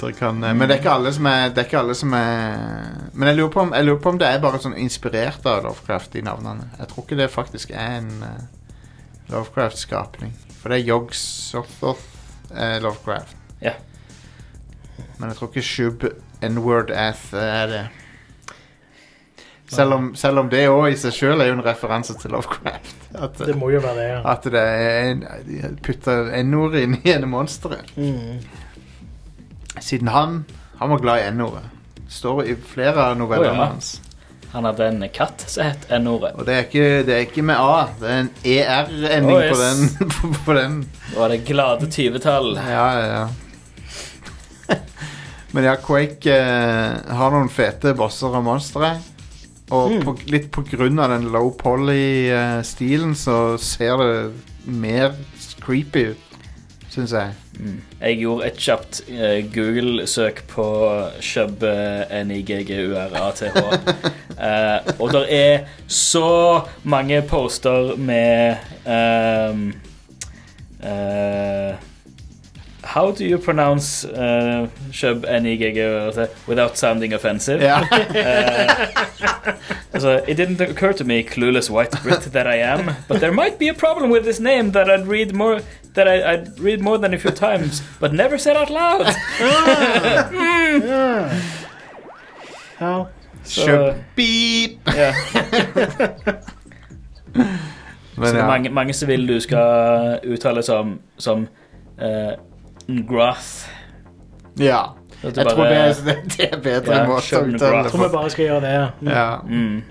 Dere 0.00 0.12
kan, 0.16 0.44
eh, 0.44 0.54
men 0.54 0.68
det 0.68 0.76
er 0.76 0.80
ikke 0.80 0.94
alle 0.96 1.12
som 1.12 1.26
er, 1.28 1.50
det 1.52 1.62
er 1.62 1.68
ikke 1.68 1.80
alle 1.82 1.96
som 1.98 2.14
er 2.16 2.94
Men 3.12 3.28
jeg 3.28 3.36
lurer, 3.36 3.50
på 3.52 3.60
om, 3.66 3.74
jeg 3.76 3.84
lurer 3.84 4.00
på 4.00 4.14
om 4.14 4.20
det 4.20 4.30
er 4.30 4.40
bare 4.42 4.60
sånn 4.62 4.78
inspirert 4.80 5.46
av 5.46 5.64
Lovecraft, 5.66 6.12
de 6.14 6.24
navnene. 6.24 6.70
Jeg 6.78 6.92
tror 6.92 7.04
ikke 7.04 7.20
det 7.20 7.28
faktisk 7.34 7.74
er 7.74 7.98
en 7.98 8.10
uh, 8.24 8.40
Lovecraft-skapning. 9.30 10.32
For 10.60 10.72
det 10.72 10.80
er 10.80 10.88
Yogg 10.88 11.12
Sothoth 11.16 12.04
eh, 12.54 12.78
Lovecraft. 12.82 13.36
Ja. 13.60 13.76
Men 15.18 15.30
jeg 15.30 15.38
tror 15.38 15.50
ikke 15.50 15.64
Shub 15.64 16.06
N-word 16.44 16.92
Ath 16.96 17.34
er 17.36 17.66
det. 17.68 17.82
Selv 19.70 19.94
om, 19.94 20.14
selv 20.18 20.40
om 20.40 20.48
det 20.50 20.64
òg 20.66 20.88
i 20.90 20.96
seg 20.98 21.14
sjøl 21.14 21.44
er 21.44 21.52
jo 21.52 21.58
en 21.58 21.62
referanse 21.62 22.16
til 22.18 22.32
Lovecraft. 22.34 22.96
At, 23.14 23.38
Det 23.38 23.54
må 23.58 23.68
jo 23.70 23.82
være 23.84 24.00
det, 24.00 24.08
ja. 24.08 24.22
at 24.32 24.48
det 24.50 24.62
er 24.64 25.10
en, 25.12 25.22
de 25.46 25.70
putter 25.84 26.32
N-ord 26.42 26.74
inn 26.80 26.96
i 26.98 27.12
ene 27.12 27.28
monsteret. 27.30 27.92
Mm. 27.94 28.40
Siden 29.78 30.08
han 30.08 30.44
Han 30.80 30.90
var 30.90 30.98
glad 30.98 31.20
i 31.20 31.26
N-ordet. 31.30 31.66
Står 32.08 32.44
i 32.48 32.54
flere 32.56 33.10
av 33.10 33.18
novellene 33.20 33.52
Å, 33.52 33.54
ja. 33.54 33.66
hans. 33.68 34.00
Han 34.50 34.64
hadde 34.66 34.86
en 34.88 35.04
katt 35.14 35.44
som 35.46 35.68
het 35.68 35.84
N-ordet. 35.92 36.32
Og 36.40 36.46
det 36.48 36.54
er, 36.56 36.64
ikke, 36.66 36.86
det 37.06 37.14
er 37.14 37.26
ikke 37.26 37.44
med 37.46 37.60
A. 37.60 37.84
Det 38.00 38.08
er 38.08 38.22
en 38.24 38.30
ER-ending 38.42 39.36
Å, 39.36 39.42
yes. 39.44 39.52
på, 39.52 39.58
den, 39.60 40.10
på, 40.16 40.30
på 40.46 40.56
den. 40.56 40.80
Da 41.12 41.20
var 41.20 41.34
det 41.34 41.38
glade 41.46 41.90
tyvetall. 41.92 42.50
Ja, 42.56 42.88
ja, 42.96 43.06
ja. 43.14 44.78
Men 45.54 45.68
ja, 45.68 45.76
Quake 45.84 46.34
eh, 46.34 47.14
har 47.20 47.34
noen 47.34 47.52
fete 47.52 47.94
bosser 47.98 48.34
og 48.40 48.46
monstre. 48.48 48.94
Og 49.70 50.00
på, 50.02 50.16
litt 50.32 50.48
på 50.50 50.64
grunn 50.66 50.98
av 50.98 51.12
den 51.12 51.28
low 51.30 51.52
poly-stilen 51.58 53.14
så 53.18 53.54
ser 53.62 54.02
det 54.02 54.14
mer 54.66 55.14
creepy 55.62 56.08
ut, 56.10 56.29
syns 56.90 57.12
jeg. 57.12 57.34
Jeg 58.00 58.16
gjorde 58.18 58.46
et 58.46 58.56
kjapt 58.58 59.00
uh, 59.10 59.38
Google-søk 59.54 60.42
på 60.50 60.66
Shub 61.22 61.62
uh, 61.62 62.22
N-I-G-G-U-R-A-T-H. 62.22 63.62
Eh, 64.40 64.94
og 64.96 65.10
det 65.12 65.26
er 65.36 65.58
så 65.86 66.60
mange 66.82 67.18
poster 67.28 67.90
med 67.96 68.56
um, 68.86 69.74
uh, 70.80 71.76
How 72.82 73.10
do 73.12 73.24
you 73.24 73.36
pronounce 73.36 74.08
uh, 74.08 74.66
Shub 74.92 75.26
N-I-G-G-U-R-A-T 75.28 76.48
without 76.48 76.78
sounding 76.78 77.12
offensive? 77.12 77.60
Yeah. 77.60 77.84
uh, 77.92 79.52
So 80.00 80.24
it 80.26 80.36
didn't 80.36 80.60
occur 80.62 80.94
to 80.94 81.04
me, 81.04 81.22
clueless 81.22 81.68
white 81.68 81.90
Brit 82.02 82.22
that 82.32 82.46
I 82.46 82.56
am, 82.56 82.96
but 83.06 83.20
there 83.20 83.32
might 83.32 83.58
be 83.58 83.68
a 83.68 83.74
problem 83.74 84.08
with 84.08 84.24
this 84.24 84.40
name 84.40 84.70
that 84.70 84.88
I'd 84.88 85.06
read 85.06 85.34
more 85.34 85.60
that 85.94 86.06
I, 86.08 86.32
I'd 86.32 86.58
read 86.60 86.80
more 86.80 86.98
than 86.98 87.14
a 87.14 87.18
few 87.18 87.30
times, 87.30 87.82
but 88.00 88.12
never 88.12 88.38
said 88.38 88.56
out 88.56 88.70
loud. 88.70 89.06
ja. 92.80 93.04
Så, 93.44 93.60
Kjøp 93.66 93.94
beep! 94.16 94.70
ja. 94.96 95.12
Men 98.16 98.26
Så 98.26 98.34
det 98.34 98.40
er 98.42 98.46
mange, 98.46 98.70
mange 98.70 98.92
som 98.92 99.08
vil 99.08 99.28
du 99.28 99.40
skal 99.40 100.18
uttale 100.28 100.62
som, 100.62 100.98
som 101.18 101.46
uh, 102.02 102.32
Ngrath. 102.88 103.68
ja. 104.58 104.82
Jeg 105.22 105.34
bare, 105.34 105.50
tror 105.54 105.64
det 105.64 105.76
er, 105.76 105.94
det 106.24 106.46
er 106.52 106.60
bedre 106.64 106.94
Ja, 106.96 107.02
måte 107.04 107.36
å 107.36 107.42
uttale 107.44 107.76
Jeg 107.76 107.90
tror 107.92 108.02
vi 108.06 108.08
bare 108.12 108.30
skal 108.32 108.44
gjøre 108.44 108.60
det. 108.60 108.70
ja. 109.10 109.40
Mm. 109.44 109.82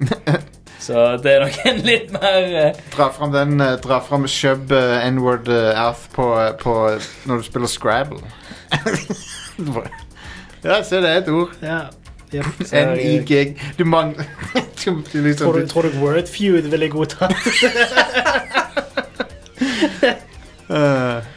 Så 0.82 1.02
det 1.22 1.30
er 1.36 1.44
nok 1.44 1.58
en 1.70 1.76
litt 1.86 2.08
mer 2.14 2.54
eh, 2.58 2.78
Dra 2.96 3.06
fram 3.14 3.30
den 3.30 3.52
uh, 3.62 3.76
Dra 3.84 4.00
fram 4.02 4.24
Shub 4.26 4.72
uh, 4.74 4.96
N-word 5.06 5.46
uh, 5.46 5.68
Earth 5.78 6.08
på, 6.16 6.26
på 6.58 6.72
når 7.30 7.36
du 7.38 7.46
spiller 7.46 7.70
Scrabble. 7.70 8.18
ja, 10.64 10.80
se, 10.82 10.96
det 11.04 11.10
er 11.12 11.20
et 11.22 11.28
ord. 11.30 11.52
Ja. 11.62 11.80
Jep, 12.32 12.46
så 12.64 12.76
jeg- 12.76 12.96
N-I-G 12.96 13.58
Du 13.78 13.84
mangler 13.84 14.24
du, 14.84 15.02
du 15.12 15.18
liksom, 15.22 15.44
Tror 15.46 15.52
du, 15.60 15.66
tror 15.68 15.82
du 15.86 15.98
Wordfeud 16.00 16.70
ville 16.72 16.88
godtatt? 16.88 17.36
Uh, 20.70 21.22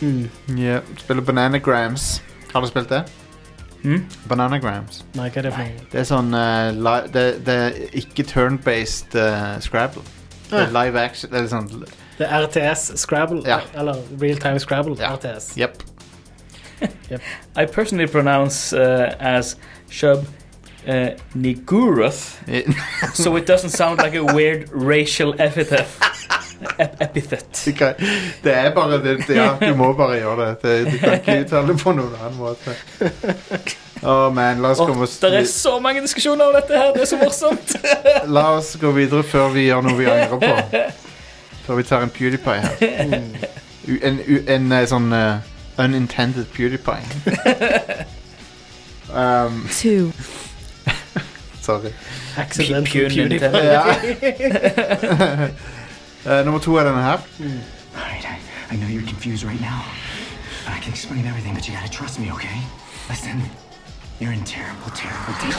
Mm. 0.00 0.30
ja, 0.56 0.78
spiller 0.96 1.20
Bananagrams. 1.22 2.22
Har 2.54 2.62
du 2.64 2.66
spilt 2.70 2.88
det? 2.88 3.02
Hmm? 3.82 4.02
Bananagrams. 4.28 5.04
Nei, 5.14 5.28
hva 5.30 5.38
er 5.40 5.42
det 5.48 5.52
for 5.54 5.62
noe? 5.64 5.86
Det 5.92 6.00
er 6.02 6.08
sånn 6.08 6.34
uh, 6.36 6.70
li 6.76 6.96
det, 7.14 7.24
det 7.46 7.54
er 7.66 7.78
ikke 8.02 8.26
turn-based 8.28 9.14
uh, 9.16 9.58
Scrabble. 9.64 10.02
Det 10.50 10.58
er 10.58 10.66
Ah. 10.66 10.84
live 10.84 10.98
action. 10.98 11.30
Det 11.32 11.40
er 11.40 11.46
sånn 11.48 11.68
Det 12.18 12.26
er 12.26 12.44
RTS 12.46 12.90
Scrabble, 13.00 13.42
Ja. 13.46 13.60
eller 13.74 13.96
Real 14.20 14.36
Time 14.36 14.58
Scrabble. 14.58 14.96
Ja. 15.00 15.14
RTS. 15.16 15.54
Jepp. 15.56 15.82
I 17.56 17.66
personally 17.66 18.06
pronounce 18.06 18.72
uh, 18.72 19.14
as 19.20 19.56
Shub 19.90 20.26
uh, 20.88 21.10
Niguruth, 21.34 22.36
so 23.14 23.36
it 23.36 23.46
doesn't 23.46 23.70
sound 23.70 23.98
like 23.98 24.14
a 24.14 24.24
weird 24.24 24.68
racial 24.72 25.34
epithet. 25.38 25.86
Ep 26.60 27.00
epithet. 27.00 27.68
Det 28.44 28.54
er 28.54 28.74
bare 28.74 28.92
det, 29.02 29.26
det. 29.26 29.36
Ja, 29.36 29.56
du 29.60 29.74
må 29.76 29.92
bare 29.92 30.18
gjøre 30.18 30.46
det. 30.46 30.62
det. 30.62 30.92
Du 30.92 30.98
kan 30.98 31.12
ikke 31.12 31.40
uttale 31.44 31.68
det 31.72 31.78
på 31.80 31.92
noen 31.96 32.14
annen 32.20 32.38
måte. 32.38 32.74
Oh, 34.02 34.32
man. 34.32 34.62
La 34.62 34.70
oss, 34.70 34.78
komme 34.78 35.02
oss, 35.02 35.18
Det 35.18 35.34
er 35.34 35.44
så 35.44 35.78
mange 35.78 36.00
diskusjoner 36.00 36.44
om 36.44 36.54
dette 36.54 36.72
her, 36.72 36.92
det 36.94 37.02
er 37.02 37.04
så 37.04 37.16
morsomt. 37.20 37.76
la 38.36 38.56
oss 38.56 38.76
gå 38.80 38.90
videre 38.96 39.22
før 39.22 39.48
vi 39.52 39.60
gjør 39.66 39.82
noe 39.84 39.92
vi 39.98 40.06
angrer 40.08 40.38
på. 40.40 40.56
Før 41.66 41.74
vi 41.76 41.82
tar 41.82 42.02
en 42.02 42.10
PewDiePie 42.10 42.60
her. 42.64 42.70
En, 42.80 43.36
en, 44.02 44.20
u, 44.26 44.38
en 44.48 44.72
eh, 44.72 44.86
sånn 44.88 45.12
uh, 45.12 45.36
unintended 45.78 46.46
PewDiePie. 46.56 47.04
um, 49.12 49.68
two, 49.68 50.12
sorry. 51.60 51.92
Accidental 52.40 52.88
PewDiePie. 52.88 53.52
PewDiePie. 53.52 55.52
Ja. 56.24 56.38
Eh, 56.38 56.44
nummer 56.44 56.60
to 56.60 56.78
er 56.78 56.84
denne 56.84 57.02
her. 57.02 57.10
All 57.10 58.02
right, 58.12 58.24
I, 58.24 58.38
I 58.74 58.76
know 58.76 58.86
you're 58.86 59.06
confused 59.06 59.44
right 59.44 59.60
now. 59.60 59.82
I 60.66 60.78
can 60.80 60.92
explain 60.92 61.26
everything, 61.26 61.54
but 61.54 61.66
you 61.66 61.74
gotta 61.74 61.90
trust 61.90 62.18
me, 62.18 62.30
okay? 62.32 62.60
Listen, 63.08 63.42
you're 64.18 64.32
in 64.32 64.44
terrible, 64.44 64.90
terrible 64.94 65.34
danger. 65.40 65.56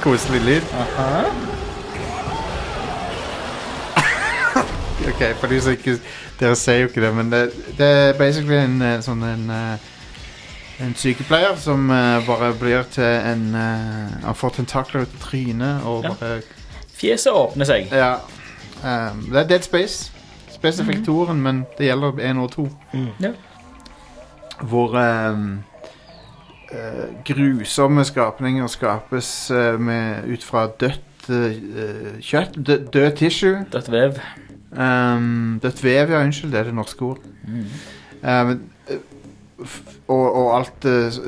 Koselig 0.00 0.42
lyd. 0.42 1.51
Ok, 5.08 5.22
for 5.40 5.46
de 5.52 5.60
som 5.60 5.72
ikke 5.72 5.96
Dere 6.40 6.56
ser 6.56 6.78
jo 6.82 6.88
ikke 6.90 7.00
det, 7.04 7.14
men 7.14 7.32
det, 7.32 7.42
det 7.78 7.86
er 7.86 8.12
basically 8.18 8.56
en 8.64 8.82
eh, 8.82 9.00
sånn 9.04 9.22
en 9.26 9.50
eh, 9.50 9.88
En 10.82 10.94
sykepleier 10.98 11.54
som 11.62 11.90
eh, 11.90 12.22
bare 12.26 12.52
blir 12.58 12.82
til 12.90 13.04
en 13.04 13.44
eh, 13.54 14.16
Han 14.24 14.34
får 14.38 14.56
tentakler 14.58 15.04
ut 15.06 15.12
av 15.14 15.26
trynet 15.28 15.84
og 15.86 16.04
Ja. 16.08 16.14
bare 16.18 16.42
Fjeset 17.02 17.32
åpner 17.34 17.66
seg. 17.66 17.88
Ja. 17.90 18.12
Um, 18.84 19.24
det 19.32 19.40
er 19.40 19.46
Dead 19.50 19.64
Space. 19.66 20.12
Spesifikt 20.54 21.02
toeren, 21.08 21.40
men 21.42 21.64
det 21.78 21.88
gjelder 21.88 22.20
én 22.22 22.38
og 22.38 22.52
to. 22.52 22.68
Ja. 23.18 23.32
Hvor 24.60 24.94
um, 24.94 25.64
eh, 26.70 27.08
grusomme 27.26 28.04
skapninger 28.06 28.66
skapes 28.70 29.50
eh, 29.50 29.80
med, 29.80 30.28
ut 30.30 30.44
fra 30.46 30.68
dødt 30.80 31.26
eh, 31.30 32.20
kjøtt. 32.22 32.54
Død, 32.66 32.86
død 32.94 33.10
tissue. 33.16 33.64
Dødt 33.72 33.90
vev. 33.90 34.20
Um, 34.72 35.60
dødt 35.62 35.84
vev, 35.84 36.10
ja. 36.10 36.22
Unnskyld, 36.24 36.52
det 36.52 36.60
er 36.60 36.70
det 36.70 36.74
norske 36.74 37.04
ord. 37.04 37.18
Um, 37.46 38.52
eh, 38.88 38.96
og, 40.08 40.36
og 40.36 40.58
alt 40.58 40.86
uh, 40.88 41.18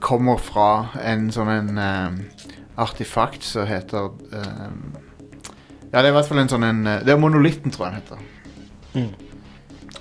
kommer 0.00 0.40
fra 0.40 0.70
en 1.04 1.28
sånn 1.34 1.50
en 1.52 1.70
um, 1.76 2.20
artifakt 2.80 3.44
som 3.44 3.68
heter 3.68 4.08
um, 4.08 4.94
Ja, 5.90 6.00
det 6.00 6.06
er 6.06 6.12
i 6.12 6.16
hvert 6.16 6.30
fall 6.30 6.40
en 6.40 6.50
sånn 6.50 6.64
en 6.64 6.86
eh, 6.86 7.02
Det 7.04 7.12
er 7.12 7.18
monolitten, 7.20 7.72
tror 7.74 7.88
jeg 7.88 7.96
den 7.96 8.02
heter. 8.02 8.24
Mm. 8.94 9.30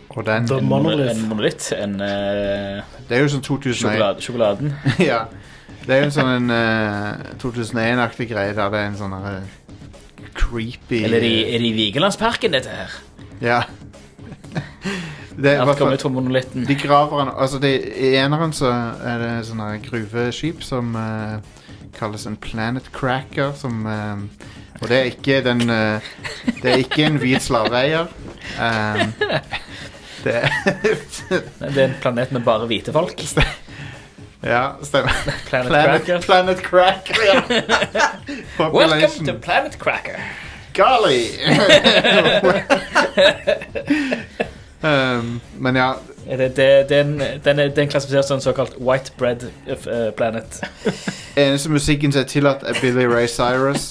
Og 0.09 0.25
den 0.25 0.47
The 0.47 0.57
En 0.57 0.69
Monolith. 0.69 1.11
En 1.11 1.27
monolitt. 1.29 1.67
En 1.75 1.95
uh, 2.01 2.97
Det 3.09 3.17
er 3.17 3.23
jo 3.25 3.31
sånn 3.35 3.45
2001 3.45 3.79
sjokolade, 3.81 4.25
sjokoladen. 4.25 4.73
ja. 5.11 5.23
Det 5.85 5.95
er 5.95 6.03
jo 6.03 6.09
en 6.09 6.13
sånn 6.13 6.29
en 6.35 6.51
eh, 6.53 7.29
2001-aktig 7.41 8.27
greie 8.29 8.53
der 8.53 8.69
det 8.69 8.81
er 8.81 8.89
en 8.91 8.97
sånn 8.99 9.13
derre 9.15 9.39
creepy 10.39 11.04
Eller 11.04 11.17
er 11.21 11.28
i- 11.28 11.45
er 11.56 11.60
det 11.62 11.69
i 11.69 11.75
Vigelandsparken, 11.78 12.56
dette 12.56 12.69
her? 12.73 12.95
Ja. 13.41 13.60
det 15.39 15.52
er 15.52 15.56
i 15.56 15.60
Alt 15.60 15.69
hvert 15.69 15.78
kommer 15.84 15.93
ut 15.99 16.02
fra 16.06 16.10
monolitten. 16.13 16.65
De 16.67 16.75
graver 16.80 17.19
han 17.23 17.32
Altså, 17.38 17.60
det, 17.63 17.73
i 17.97 18.13
eneren 18.19 18.54
så 18.56 18.71
er 19.06 19.21
det 19.23 19.32
sånne 19.49 19.69
gruveskip 19.86 20.63
som 20.65 20.95
eh, 20.99 21.38
kalles 21.99 22.25
en 22.30 22.38
planet 22.39 22.89
cracker, 22.95 23.54
som 23.60 23.86
eh, 23.88 24.25
Og 24.82 24.88
det 24.89 24.97
er 24.99 25.10
ikke 25.12 25.41
den 25.45 25.63
eh, 25.69 26.12
Det 26.62 26.71
er 26.73 26.84
ikke 26.86 27.06
en 27.10 27.19
hvit 27.21 27.43
slaveeier. 27.43 28.08
Um, 28.60 29.13
det 30.23 30.36
er 30.36 30.49
Det 31.60 31.78
er 31.78 31.86
en 31.89 31.97
planet 32.02 32.32
med 32.36 32.43
bare 32.47 32.67
hvite 32.67 32.93
folk. 32.95 33.19
Ja, 34.39 34.69
stemmer. 34.88 35.12
Planet, 35.49 35.71
Cracker. 35.73 36.21
Planet 36.23 36.62
Cracker, 36.63 37.17
ja. 37.28 37.41
Welcome 37.49 38.71
Population. 38.71 39.25
to 39.28 39.34
Planet 39.43 39.75
Cracker. 39.82 40.18
Golly! 40.79 41.25
um, 44.81 45.41
men 45.57 45.75
ja, 45.75 45.93
det, 46.37 46.55
det, 46.55 46.89
den, 46.89 47.21
den, 47.43 47.59
er, 47.59 47.67
den 47.67 47.87
klassifiseres 47.87 48.25
som 48.25 48.37
en 48.37 48.41
såkalt 48.41 48.73
white 48.79 49.11
bread 49.17 49.43
uh, 49.67 49.75
planet. 50.17 50.63
eneste 51.37 51.69
musikken 51.69 52.11
som 52.11 52.21
er 52.21 52.25
tillatt, 52.25 52.63
er 52.63 52.73
Billy 52.81 53.05
Ray 53.05 53.27
Cyrus. 53.27 53.89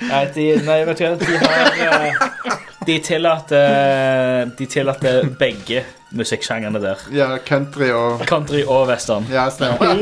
Nei, 0.00 0.24
de, 0.34 0.46
nei 0.64 0.80
vet 0.86 0.98
du 0.98 1.04
hva, 1.04 1.16
de 1.16 1.38
har 1.40 2.08
uh, 2.08 2.56
De 2.86 2.98
tillater 3.02 4.50
De 4.58 4.66
tillater 4.66 5.24
begge 5.38 5.84
musikksjangrene 6.14 6.80
der. 6.82 7.02
Ja, 7.14 7.28
country 7.46 7.90
og 7.94 8.24
Country 8.28 8.62
og 8.66 8.88
western. 8.88 9.26
Ja, 9.32 9.48
stemmer. 9.50 9.78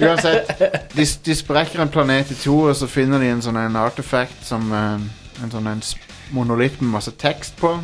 Uansett, 0.00 0.50
de, 0.94 1.06
de 1.24 1.36
sprekker 1.36 1.82
en 1.82 1.92
planet 1.92 2.32
i 2.32 2.38
to, 2.40 2.58
og 2.70 2.76
så 2.76 2.88
finner 2.90 3.22
de 3.22 3.30
en 3.32 3.44
sånn 3.44 3.58
en 3.60 3.78
artifact 3.80 4.44
som 4.46 4.68
eh, 4.72 5.06
En 5.44 5.50
sånn 5.52 5.66
en 5.68 5.82
monolitt 6.32 6.78
med 6.80 6.94
masse 6.94 7.12
tekst 7.20 7.58
på. 7.60 7.74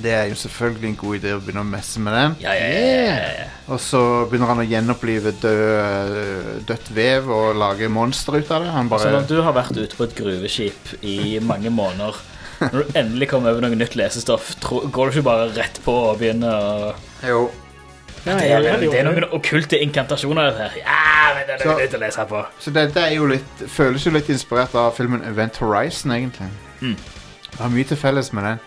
Det 0.00 0.12
er 0.12 0.26
jo 0.30 0.36
selvfølgelig 0.38 0.88
en 0.90 0.98
god 1.00 1.16
idé 1.16 1.30
å 1.34 1.40
begynne 1.40 1.62
å 1.64 1.68
messe 1.68 2.00
med 2.04 2.14
den. 2.14 2.34
Ja, 2.44 2.52
ja, 2.56 2.66
ja, 2.68 3.06
ja, 3.08 3.30
ja. 3.40 3.46
Og 3.72 3.80
så 3.80 4.00
begynner 4.28 4.52
han 4.52 4.60
å 4.62 4.66
gjenopplive 4.68 5.32
død, 5.40 6.12
eh, 6.20 6.50
dødt 6.68 6.92
vev 6.96 7.32
og 7.32 7.56
lage 7.58 7.88
monster 7.92 8.36
ut 8.36 8.52
av 8.52 8.64
det. 8.64 8.74
Han 8.76 8.88
Så 8.88 8.94
bare 8.94 9.14
når 9.16 9.28
du 9.32 9.40
har 9.44 9.56
vært 9.56 9.80
ute 9.80 9.96
på 9.96 10.06
et 10.06 10.16
gruveskip 10.20 10.94
i 11.00 11.38
mange 11.40 11.72
måneder 11.72 12.20
Når 12.60 12.76
du 12.84 12.98
endelig 12.98 13.28
kommer 13.30 13.54
over 13.54 13.64
noe 13.64 13.76
nytt 13.78 13.94
lesestoff, 13.96 14.50
går 14.60 15.10
du 15.10 15.14
ikke 15.16 15.26
bare 15.30 15.48
rett 15.56 15.80
på 15.84 15.94
og 16.10 16.18
begynner 16.20 16.52
å 16.52 16.94
Jo. 17.26 17.50
Ja, 18.26 18.34
Det 18.36 18.50
er, 18.52 18.80
det 18.82 18.98
er 18.98 19.06
noen 19.06 19.24
okkulte 19.32 19.78
inkantasjoner 19.80 20.50
her. 20.58 20.74
Ja, 20.76 21.30
men 21.34 21.46
det 21.48 21.54
er 21.54 21.62
Så- 21.62 21.70
noe 21.70 21.80
nytt 21.80 21.94
å 21.96 22.00
lese 22.02 22.26
på. 22.28 22.42
Så 22.60 22.72
dette 22.76 23.00
er 23.00 23.14
jo 23.14 23.26
litt 23.30 23.62
føles 23.66 24.04
jo 24.04 24.12
litt 24.12 24.28
inspirert 24.28 24.74
av 24.76 24.92
filmen 24.98 25.24
Event 25.24 25.56
Horizon, 25.56 26.12
egentlig. 26.12 26.50
Mm. 26.82 26.96
Det 27.50 27.58
har 27.62 27.72
mye 27.72 27.88
til 27.88 27.96
felles 27.96 28.32
med 28.36 28.44
den. 28.44 28.60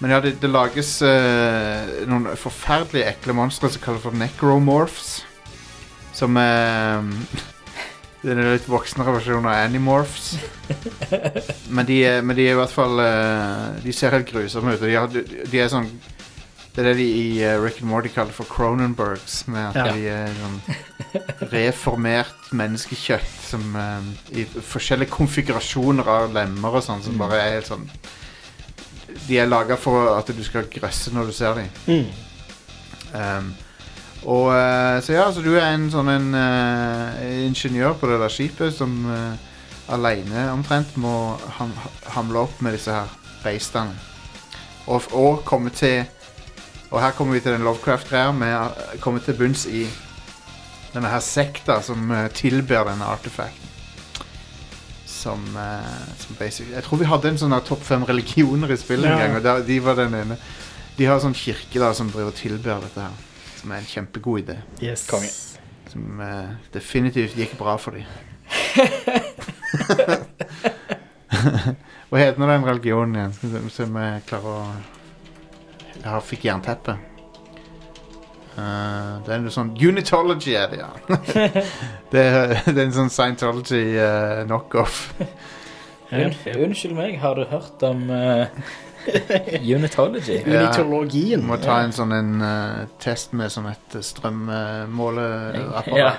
Men 0.00 0.10
ja, 0.10 0.20
det, 0.24 0.40
det 0.40 0.50
lages 0.50 0.90
uh, 1.04 1.86
noen 2.08 2.30
forferdelig 2.40 3.04
ekle 3.12 3.34
monstre 3.36 3.68
som 3.70 3.82
kalles 3.84 4.02
for 4.02 4.16
necromorphs. 4.16 5.20
Som 6.16 6.36
er 6.40 7.02
Det 7.02 7.44
er 8.28 8.38
en 8.42 8.50
litt 8.52 8.66
voksnere 8.68 9.14
versjon 9.16 9.46
av 9.48 9.54
Animorphs. 9.64 10.34
men, 11.74 11.86
de 11.88 11.96
er, 12.04 12.20
men 12.22 12.36
de 12.36 12.44
er 12.50 12.52
i 12.52 12.58
hvert 12.58 12.72
fall 12.74 13.00
eh, 13.00 13.78
De 13.84 13.92
ser 13.96 14.12
helt 14.12 14.28
grusomme 14.28 14.74
ut. 14.74 14.82
og 14.82 14.88
De, 14.88 14.96
har, 14.98 15.08
de 15.50 15.60
er 15.64 15.70
sånn 15.72 15.88
Det 16.74 16.82
er 16.82 16.90
det 16.90 16.96
de 17.00 17.06
i 17.08 17.24
eh, 17.42 17.56
Rick 17.62 17.80
and 17.80 17.88
Morty 17.90 18.12
kaller 18.12 18.36
for 18.36 18.44
Cronenbergs. 18.50 19.40
Med 19.48 19.70
at 19.70 19.80
Ja. 19.80 19.92
de 19.96 20.06
er 20.12 20.36
sånn 20.36 20.60
reformert 21.50 22.52
menneskekjøtt 22.54 23.32
som 23.48 23.64
eh, 23.80 24.10
i 24.42 24.44
forskjellige 24.44 25.10
konfigurasjoner 25.16 26.06
av 26.18 26.34
lemmer 26.36 26.76
og 26.78 26.84
sånn, 26.86 27.00
som 27.02 27.16
bare 27.18 27.40
er 27.40 27.56
helt 27.56 27.70
sånn 27.72 27.88
De 29.26 29.40
er 29.42 29.48
laga 29.48 29.74
for 29.80 30.12
at 30.18 30.28
du 30.36 30.44
skal 30.46 30.68
grøsse 30.70 31.10
når 31.16 31.32
du 31.32 31.34
ser 31.40 31.56
dem. 31.62 31.72
mm. 31.88 32.26
Um, 33.10 33.48
og 34.26 34.50
eh, 34.52 35.00
Så 35.02 35.12
ja, 35.14 35.30
så 35.32 35.40
du 35.40 35.54
er 35.56 35.70
en 35.74 35.88
sånn 35.92 36.08
en 36.12 36.34
eh, 36.36 37.46
ingeniør 37.46 37.94
på 38.00 38.10
det 38.10 38.18
der 38.20 38.32
skipet 38.32 38.74
som 38.76 38.92
uh, 39.08 39.32
aleine 39.90 40.50
omtrent 40.52 40.92
må 41.00 41.38
ham, 41.58 41.72
hamle 42.14 42.44
opp 42.44 42.60
med 42.62 42.76
disse 42.76 42.92
her 42.92 43.08
beistene. 43.42 43.96
Og, 44.86 45.06
og 45.12 45.42
komme 45.44 45.70
til 45.70 46.04
Og 46.90 46.98
her 47.00 47.12
kommer 47.14 47.36
vi 47.36 47.40
til 47.44 47.52
den 47.54 47.62
Lovecraft-greia 47.62 48.32
med 48.34 48.54
å 48.56 48.98
komme 49.00 49.20
til 49.22 49.36
bunns 49.38 49.64
i 49.70 49.84
denne 50.90 51.06
her 51.12 51.20
sekta 51.22 51.76
som 51.86 52.10
eh, 52.10 52.24
tilber 52.34 52.88
denne 52.88 53.06
artefakten. 53.06 53.68
Som, 55.06 55.44
eh, 55.54 56.16
som 56.18 56.34
basic 56.40 56.72
Jeg 56.72 56.82
tror 56.82 56.98
vi 56.98 57.06
hadde 57.06 57.30
en 57.30 57.38
sånn 57.38 57.54
her 57.54 57.62
topp 57.62 57.84
fem 57.86 58.02
religioner 58.08 58.72
i 58.74 58.78
spillet 58.80 59.06
en 59.06 59.12
Ja. 59.14 59.20
gang, 59.22 59.36
og 59.36 59.42
der, 59.46 59.62
de 59.68 59.78
var 59.84 59.94
den 60.00 60.14
ene. 60.18 60.36
De 60.96 61.06
har 61.06 61.20
sånn 61.22 61.36
kirke 61.38 61.78
da 61.78 61.92
som 61.94 62.10
driver 62.10 62.32
og 62.32 62.40
tilber 62.40 62.82
dette 62.82 63.00
her. 63.06 63.14
Som 63.60 63.72
er 63.74 63.82
en 63.82 63.88
kjempegod 63.90 64.40
idé. 64.40 64.56
Yes. 64.80 65.04
Konge. 65.10 65.28
Som 65.90 66.20
eh, 66.24 66.50
definitivt 66.72 67.36
gikk 67.36 67.58
bra 67.58 67.76
for 67.80 67.98
dem. 67.98 68.06
Hva 72.10 72.18
heter 72.18 72.40
nå 72.40 72.46
den 72.50 72.66
religionen 72.66 73.14
igjen? 73.18 73.34
Skal 73.36 73.52
vi 73.52 73.70
se 73.74 73.84
om 73.86 73.96
jeg 74.00 74.24
klarer 74.26 74.50
å 74.50 74.58
Jeg 76.00 76.08
har 76.08 76.24
fikk 76.24 76.42
jernteppe. 76.48 76.96
Uh, 78.50 79.20
det 79.24 79.30
er 79.34 79.42
noe 79.44 79.52
sånn 79.54 79.70
Unitology 79.78 80.56
er 80.58 80.72
det, 80.72 80.80
ja. 80.82 80.90
det, 82.12 82.22
er, 82.24 82.56
det 82.66 82.74
er 82.74 82.82
en 82.82 82.96
sånn 82.96 83.12
Scientology 83.12 83.94
uh, 83.94 84.42
knockoff. 84.48 85.12
Unnskyld 86.10 86.96
meg, 86.96 87.20
har 87.22 87.38
du 87.38 87.44
hørt 87.52 87.82
om 87.86 88.08
eh, 88.10 88.50
Unitology? 89.76 90.40
Ja. 90.44 90.62
Unitologien. 90.62 91.44
Må 91.46 91.56
ta 91.62 91.80
en 91.84 91.94
sånn 91.96 92.12
en 92.16 92.32
uh, 92.42 92.86
test 93.02 93.32
med 93.36 93.52
sånn 93.52 93.70
et 93.72 93.98
strømmåleapparat. 94.04 95.96
Ja. 95.96 96.12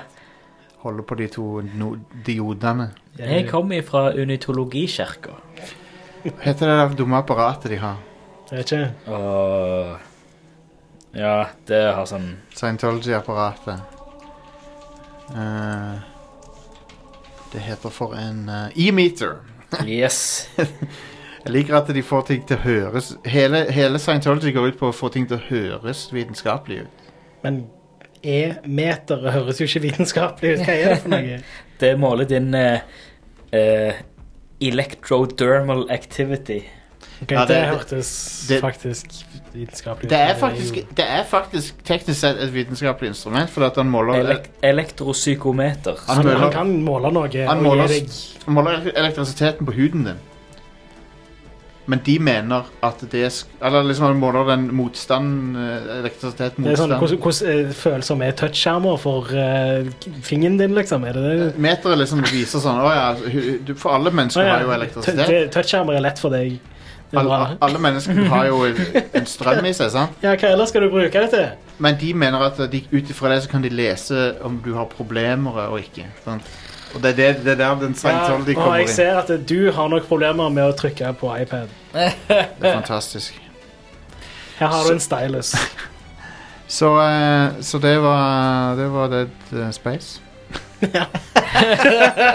Holde 0.82 1.04
på 1.06 1.14
de 1.20 1.28
to 1.30 1.46
no 1.78 1.92
diodene. 2.26 2.90
Jeg 3.18 3.46
kommer 3.50 3.84
fra 3.86 4.08
unitologikirka. 4.18 5.36
Hva 6.22 6.38
heter 6.42 6.66
det 6.70 6.78
der 6.80 6.96
dumme 6.98 7.20
apparatet 7.22 7.70
de 7.74 7.78
har? 7.82 8.00
Jeg 8.50 8.58
vet 8.58 8.72
ikke. 8.72 8.88
Uh, 9.06 10.00
Ja, 11.12 11.48
det 11.68 11.80
har 11.92 12.06
sånn 12.08 12.38
Scientology-apparatet. 12.56 13.82
Uh, 15.32 16.00
det 17.52 17.60
heter 17.66 17.92
for 17.92 18.16
en 18.16 18.46
uh, 18.48 18.72
e-meter. 18.72 19.42
Yes. 19.84 20.48
Jeg 21.44 21.52
liker 21.56 21.76
at 21.80 21.88
de 21.94 22.02
får 22.06 22.26
ting 22.28 22.42
til 22.46 22.56
å 22.58 22.62
høres 22.62 23.12
hele, 23.26 23.64
hele 23.74 23.98
Scientology 23.98 24.52
går 24.54 24.72
ut 24.72 24.76
på 24.78 24.90
å 24.92 24.94
få 24.94 25.10
ting 25.14 25.24
til 25.26 25.40
å 25.40 25.46
høres 25.48 26.04
vitenskapelig 26.14 26.84
ut. 26.84 27.08
Men 27.42 27.64
E-meter 28.22 29.24
høres 29.34 29.58
jo 29.58 29.66
ikke 29.66 29.82
vitenskapelig 29.88 30.52
ut. 30.54 30.62
Hva 30.62 30.76
er 30.76 30.92
det 30.94 31.00
for 31.02 31.14
noe? 31.16 31.40
Det 31.82 31.96
måler 31.98 32.28
din 32.30 32.52
uh, 32.54 32.78
uh, 33.50 33.96
electrodermal 34.62 35.88
activity. 35.90 36.60
Okay, 37.22 37.34
Ja, 37.36 37.42
det, 37.46 37.56
det- 37.56 37.68
hørtes 37.72 38.12
det- 38.48 38.60
faktisk 38.62 39.06
vitenskapelig 39.52 40.06
ut. 40.06 40.10
Det 40.10 40.20
er 40.20 40.34
faktisk, 40.38 40.74
det 40.96 41.06
er 41.18 41.24
faktisk 41.28 41.82
teknisk 41.84 42.20
sett 42.20 42.38
et 42.38 42.54
vitenskapelig 42.54 43.08
instrument, 43.16 43.50
fordi 43.50 43.66
at 43.66 43.76
han 43.82 43.90
måler 43.90 44.22
Elek 44.22 44.50
elektropsykometer. 44.62 45.98
Han 46.08 46.26
han, 46.26 46.52
kan 46.52 46.72
måle 46.86 47.10
noe 47.12 47.46
Han 47.46 47.62
måler, 47.62 47.90
deg 47.90 48.08
måler 48.46 48.92
elektrisiteten 48.94 49.66
på 49.66 49.72
huden 49.72 50.06
din. 50.06 50.22
Men 51.90 52.00
de 52.06 52.18
mener 52.22 52.68
at 52.80 53.00
det 53.10 53.24
Eller 53.60 53.82
liksom 53.82 54.18
måler 54.22 54.46
den 54.52 54.68
motstand 54.76 55.56
eh, 55.58 55.98
Elektrisitet 55.98 56.54
Det 56.56 56.76
sånn, 56.78 56.94
motstand. 56.94 57.22
Hvordan 57.24 57.50
eh, 57.52 57.72
følsom 57.74 58.22
er 58.22 58.36
touchskjermer 58.38 59.00
for 59.02 59.32
uh, 59.34 60.10
fingeren 60.22 60.60
din, 60.60 60.76
liksom? 60.78 61.06
Er 61.08 61.18
det 61.18 61.24
det? 61.26 61.48
Meteret 61.62 61.98
liksom 62.04 62.22
viser 62.30 62.62
sånn 62.62 62.78
Å 62.82 62.92
ja, 62.94 63.08
du, 63.66 63.74
for 63.74 63.96
alle 63.96 64.14
mennesker 64.14 64.46
ja. 64.46 64.58
har 64.58 64.66
jo 64.66 64.76
elektrisitet. 64.76 65.50
Touchskjermer 65.54 65.98
er 65.98 66.06
lett 66.06 66.22
for 66.22 66.34
deg. 66.34 66.60
Alle, 67.12 67.38
alle 67.60 67.80
mennesker 67.82 68.22
har 68.32 68.46
jo 68.48 68.62
en 69.18 69.26
strøm 69.28 69.66
i 69.68 69.74
seg, 69.76 69.90
sant? 69.92 70.22
Ja, 70.24 70.32
hva 70.32 70.52
ellers 70.54 70.70
skal 70.72 70.86
du 70.86 70.92
bruke 70.94 71.24
det 71.26 71.28
til? 71.34 71.50
Men 71.82 71.98
de 72.00 72.12
mener 72.16 72.44
at 72.46 72.60
de, 72.72 72.80
ut 72.92 73.10
ifra 73.12 73.34
det 73.34 73.42
så 73.44 73.52
kan 73.52 73.64
de 73.64 73.72
lese 73.72 74.30
om 74.46 74.56
du 74.64 74.72
har 74.78 74.88
problemer 74.88 75.66
og 75.66 75.76
ikke. 75.82 76.06
Sant? 76.24 76.46
Og 76.94 77.02
det 77.02 77.12
er, 77.12 77.16
det, 77.16 77.44
det 77.44 77.52
er 77.52 77.60
der 77.60 77.74
den 77.80 77.94
Ja, 78.04 78.10
inn 78.34 78.42
og 78.42 78.54
kommer 78.54 78.76
jeg 78.76 78.88
inn. 78.88 78.94
ser 78.94 79.18
at 79.22 79.48
du 79.48 79.70
har 79.72 79.88
nok 79.88 80.08
problemer 80.08 80.48
med 80.52 80.64
å 80.68 80.74
trykke 80.76 81.12
på 81.20 81.30
iPad. 81.40 81.68
Det 81.92 82.68
er 82.68 82.74
fantastisk. 82.74 83.38
Her 84.58 84.66
har 84.66 84.84
du 84.86 84.92
en 84.92 85.00
stylus. 85.00 85.54
Så, 86.72 86.88
eh, 87.04 87.60
så 87.60 87.78
det 87.78 87.98
var 88.00 88.76
Det 88.76 88.86
var 88.88 89.08
Dead 89.12 89.28
eh, 89.52 89.70
Space. 89.70 90.20
Ja. 90.80 91.04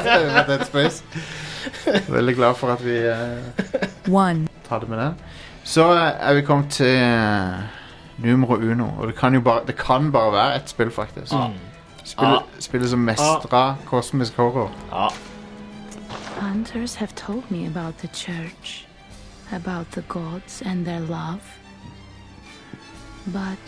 det 0.04 0.34
var 0.34 0.46
Dead 0.48 0.66
Space. 0.68 1.04
Veldig 2.08 2.36
glad 2.36 2.54
for 2.56 2.72
at 2.72 2.84
vi 2.86 2.98
eh, 3.08 4.14
One. 4.14 4.48
tar 4.68 4.80
det 4.80 4.90
med 4.90 4.98
den. 5.00 5.16
Så 5.64 5.88
eh, 5.96 6.30
er 6.30 6.34
vi 6.34 6.42
kommet 6.42 6.70
til 6.72 7.02
uh, 7.02 7.58
numero 8.18 8.56
uno. 8.56 8.92
Og 9.00 9.08
det 9.08 9.16
kan 9.16 9.34
jo 9.34 9.42
bare, 9.42 9.66
det 9.68 9.76
kan 9.76 10.12
bare 10.12 10.32
være 10.32 10.56
ett 10.56 10.70
spill, 10.70 10.92
faktisk. 10.92 11.34
Spillet, 12.08 12.44
spillet 12.60 12.90
som 12.90 13.00
mestra 13.00 13.76
kosmisk 13.86 14.38
horror. 14.38 14.70
Hunters 16.40 16.96
have 16.96 17.16
told 17.16 17.44
me 17.52 17.68
about 17.68 17.98
the 17.98 18.08
church, 18.08 18.88
about 19.52 19.92
the 19.92 20.02
gods 20.08 20.62
and 20.62 20.86
their 20.86 21.00
love. 21.00 21.42
But 23.26 23.60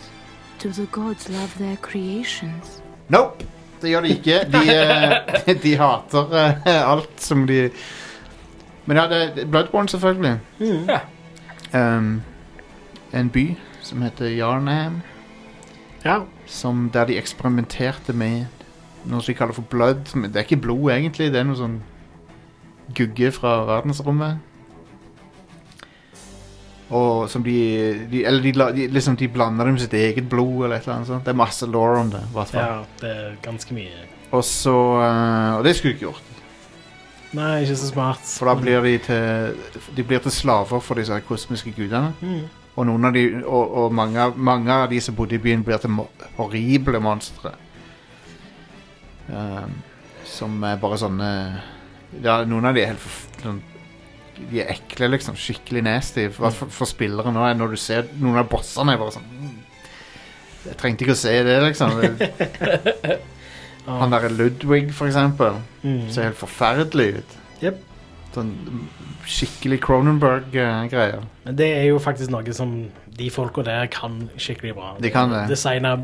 do 0.62 0.72
the 0.72 0.86
gods 0.86 1.28
love 1.28 1.54
their 1.58 1.76
creations? 1.76 2.82
Nope! 3.08 3.44
Det 3.82 3.90
gjør 3.90 4.00
de 4.00 4.08
ikke. 4.08 4.38
De, 4.52 4.58
eh, 5.46 5.62
de 5.62 5.76
hater 5.76 6.34
eh, 6.36 6.90
alt 6.92 7.20
som 7.20 7.46
de 7.46 7.70
Men 8.84 8.96
ja, 8.96 9.08
det 9.08 9.42
er 9.42 9.46
Bloodborne, 9.46 9.88
selvfølgelig. 9.88 10.38
Ja. 10.60 11.00
Um, 11.96 12.22
en 13.12 13.30
by 13.30 13.56
som 13.82 14.02
heter 14.02 14.26
Yarnham. 14.26 15.02
Ja. 16.04 16.22
som 16.46 16.90
der 16.92 17.04
de 17.10 17.18
eksperimenterte 17.18 18.12
med 18.16 18.46
noe 19.04 19.20
som 19.20 19.32
de 19.32 19.38
kaller 19.38 19.56
for 19.56 19.62
blood. 19.70 20.14
Men 20.14 20.30
Det 20.32 20.36
er 20.36 20.46
ikke 20.48 20.62
blod, 20.62 20.90
egentlig. 20.92 21.32
Det 21.32 21.40
er 21.40 21.48
noe 21.48 21.56
sånn 21.58 21.80
gugge 22.96 23.30
fra 23.32 23.64
verdensrommet. 23.68 24.38
Og 26.90 27.28
som 27.30 27.44
de, 27.46 28.06
de 28.10 28.24
Eller 28.26 28.42
de, 28.42 28.52
de, 28.74 28.86
liksom, 28.90 29.16
de 29.16 29.28
blander 29.30 29.64
det 29.64 29.72
med 29.76 29.82
sitt 29.84 29.94
eget 29.94 30.28
blod, 30.28 30.64
eller 30.64 30.76
et 30.76 30.82
eller 30.82 30.96
annet 30.96 31.06
sånt. 31.12 31.24
Det 31.24 31.30
er 31.34 31.38
masse 31.38 31.66
law 31.66 32.00
om 32.00 32.10
det. 32.10 32.22
hvert 32.34 32.50
fall. 32.50 32.60
ja, 32.60 32.80
det 33.00 33.10
er 33.16 33.36
ganske 33.44 33.74
mye. 33.76 34.06
Og 34.30 34.44
så 34.46 34.74
eh, 35.02 35.58
Og 35.58 35.64
det 35.64 35.76
skulle 35.76 35.94
de 35.94 35.98
ikke 35.98 36.08
gjort. 36.08 36.26
Nei, 37.32 37.60
ikke 37.62 37.76
så 37.78 37.90
smart. 37.92 38.24
For 38.26 38.50
da 38.50 38.56
blir 38.58 38.82
de 38.82 38.96
til 39.06 39.94
De 39.96 40.02
blir 40.02 40.18
til 40.18 40.34
slaver 40.34 40.82
for 40.82 40.98
disse 40.98 41.20
kosmiske 41.28 41.70
gudene. 41.76 42.10
Mm. 42.20 42.48
Og, 42.76 42.84
noen 42.86 43.04
av 43.04 43.12
de, 43.16 43.24
og, 43.44 43.72
og 43.84 43.92
mange, 43.92 44.20
av- 44.22 44.36
mange 44.38 44.70
av 44.72 44.88
de 44.92 45.00
som 45.02 45.14
bodde 45.18 45.34
i 45.36 45.42
byen, 45.42 45.64
blir 45.66 45.80
til 45.82 45.90
horrible 46.38 47.00
monstre. 47.02 47.52
Um, 49.30 49.74
som 50.26 50.56
er 50.66 50.78
bare 50.82 50.96
sånne 50.98 51.26
Ja, 52.24 52.40
noen 52.48 52.64
av 52.66 52.74
de 52.74 52.82
er 52.82 52.88
helt 52.90 53.02
forf- 53.02 53.42
sånn, 53.44 53.60
De 54.50 54.62
er 54.62 54.72
ekle, 54.74 55.06
liksom. 55.12 55.36
Skikkelig 55.38 55.82
nasty. 55.86 56.24
For, 56.34 56.50
for, 56.56 56.72
for 56.74 56.88
spillere 56.90 57.30
nå, 57.34 57.44
når 57.58 57.74
du 57.74 57.78
ser 57.78 58.08
noen 58.18 58.40
av 58.42 58.48
bossene, 58.50 58.94
er 58.96 59.02
bare 59.02 59.14
sånn 59.18 59.28
mm, 59.30 59.58
Jeg 60.70 60.78
trengte 60.80 61.04
ikke 61.06 61.14
å 61.18 61.20
se 61.20 61.34
det, 61.46 61.58
liksom. 61.68 61.94
Han 63.90 64.12
derre 64.12 64.28
Ludwig, 64.34 64.90
for 64.94 65.08
eksempel, 65.10 65.60
Mm. 65.82 66.10
ser 66.12 66.26
helt 66.28 66.36
forferdelig 66.36 67.06
ut. 67.22 67.36
Jep. 67.62 67.78
Sånn 68.34 68.52
skikkelig 69.26 69.80
Cronenberg-greier. 69.84 71.24
Men 71.44 71.56
det 71.58 71.70
er 71.80 71.88
jo 71.88 71.98
faktisk 72.02 72.30
noe 72.30 72.54
som 72.54 72.74
de 73.18 73.30
folka 73.34 73.64
der 73.66 73.88
kan 73.92 74.22
skikkelig 74.40 74.74
bra. 74.78 74.94
De 75.02 75.10
kan 75.12 75.32
det. 75.34 75.44
Designe 75.50 75.96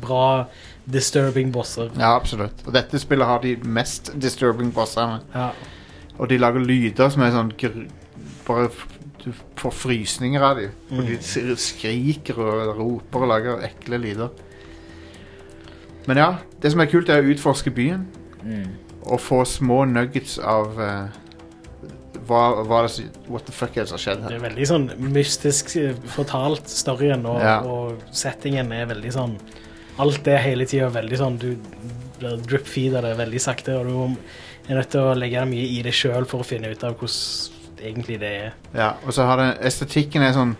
bra 0.00 0.46
disturbing 0.84 1.52
bosser. 1.52 1.90
Ja, 1.98 2.14
absolutt. 2.14 2.62
Og 2.66 2.74
dette 2.76 2.98
spillet 3.02 3.26
har 3.26 3.42
de 3.42 3.56
mest 3.64 4.12
disturbing 4.20 4.72
bossene. 4.74 5.20
Ja. 5.34 5.50
Og 6.18 6.30
de 6.30 6.38
lager 6.38 6.62
lyder 6.62 7.10
som 7.10 7.24
er 7.26 7.34
sånn 7.34 7.54
Bare 8.44 8.68
du 9.24 9.30
får 9.56 9.72
frysninger 9.72 10.42
av 10.44 10.58
dem. 10.60 10.72
Og 10.92 11.06
de 11.08 11.56
skriker 11.56 12.36
og 12.36 12.74
roper 12.76 13.24
og 13.24 13.30
lager 13.30 13.62
ekle 13.64 13.98
lyder. 13.98 14.28
Men 16.04 16.20
ja, 16.20 16.30
det 16.60 16.72
som 16.72 16.82
er 16.84 16.90
kult, 16.92 17.08
er 17.08 17.24
å 17.24 17.32
utforske 17.32 17.72
byen. 17.72 18.04
Mm. 18.44 18.74
Og 19.08 19.20
få 19.20 19.40
små 19.48 19.84
nuggets 19.88 20.36
av 20.38 20.76
eh, 20.80 21.16
hva, 22.28 22.62
hva 22.64 22.82
det, 22.86 23.08
What 23.28 23.46
the 23.46 23.52
fuck 23.54 23.76
er 23.76 23.84
det 23.84 23.90
som 23.92 23.98
har 23.98 24.04
skjedd 24.04 24.24
Det 24.28 24.36
er 24.38 24.44
veldig 24.44 24.66
sånn 24.70 24.86
mystisk 25.14 25.74
eh, 25.80 25.94
fortalt, 26.16 26.68
storyen, 26.70 27.24
og, 27.30 27.40
Ja. 27.42 27.58
og 27.62 28.02
settingen 28.14 28.72
er 28.72 28.86
veldig 28.92 29.12
sånn 29.14 29.36
Alt 30.02 30.26
er 30.28 30.42
hele 30.42 30.66
tida 30.66 30.88
veldig 30.90 31.18
sånn 31.20 31.38
Du 31.38 31.50
blir 32.18 32.38
drip-feeder 32.46 33.02
det 33.02 33.16
veldig 33.18 33.40
sakte, 33.42 33.78
og 33.78 33.86
du 33.86 34.70
er 34.70 34.78
nødt 34.78 34.90
til 34.94 35.00
å 35.00 35.16
legge 35.18 35.42
mye 35.50 35.66
i 35.76 35.82
det 35.84 35.92
sjøl 35.94 36.24
for 36.30 36.40
å 36.40 36.46
finne 36.46 36.70
ut 36.72 36.84
av 36.86 36.94
hvordan 36.96 37.52
egentlig 37.84 38.20
det 38.22 38.30
er. 38.46 38.52
Ja, 38.72 38.92
og 39.04 39.12
så 39.12 39.26
har 39.28 39.36
det 39.36 39.48
Estetikken 39.66 40.22
er 40.24 40.32
sånn 40.32 40.54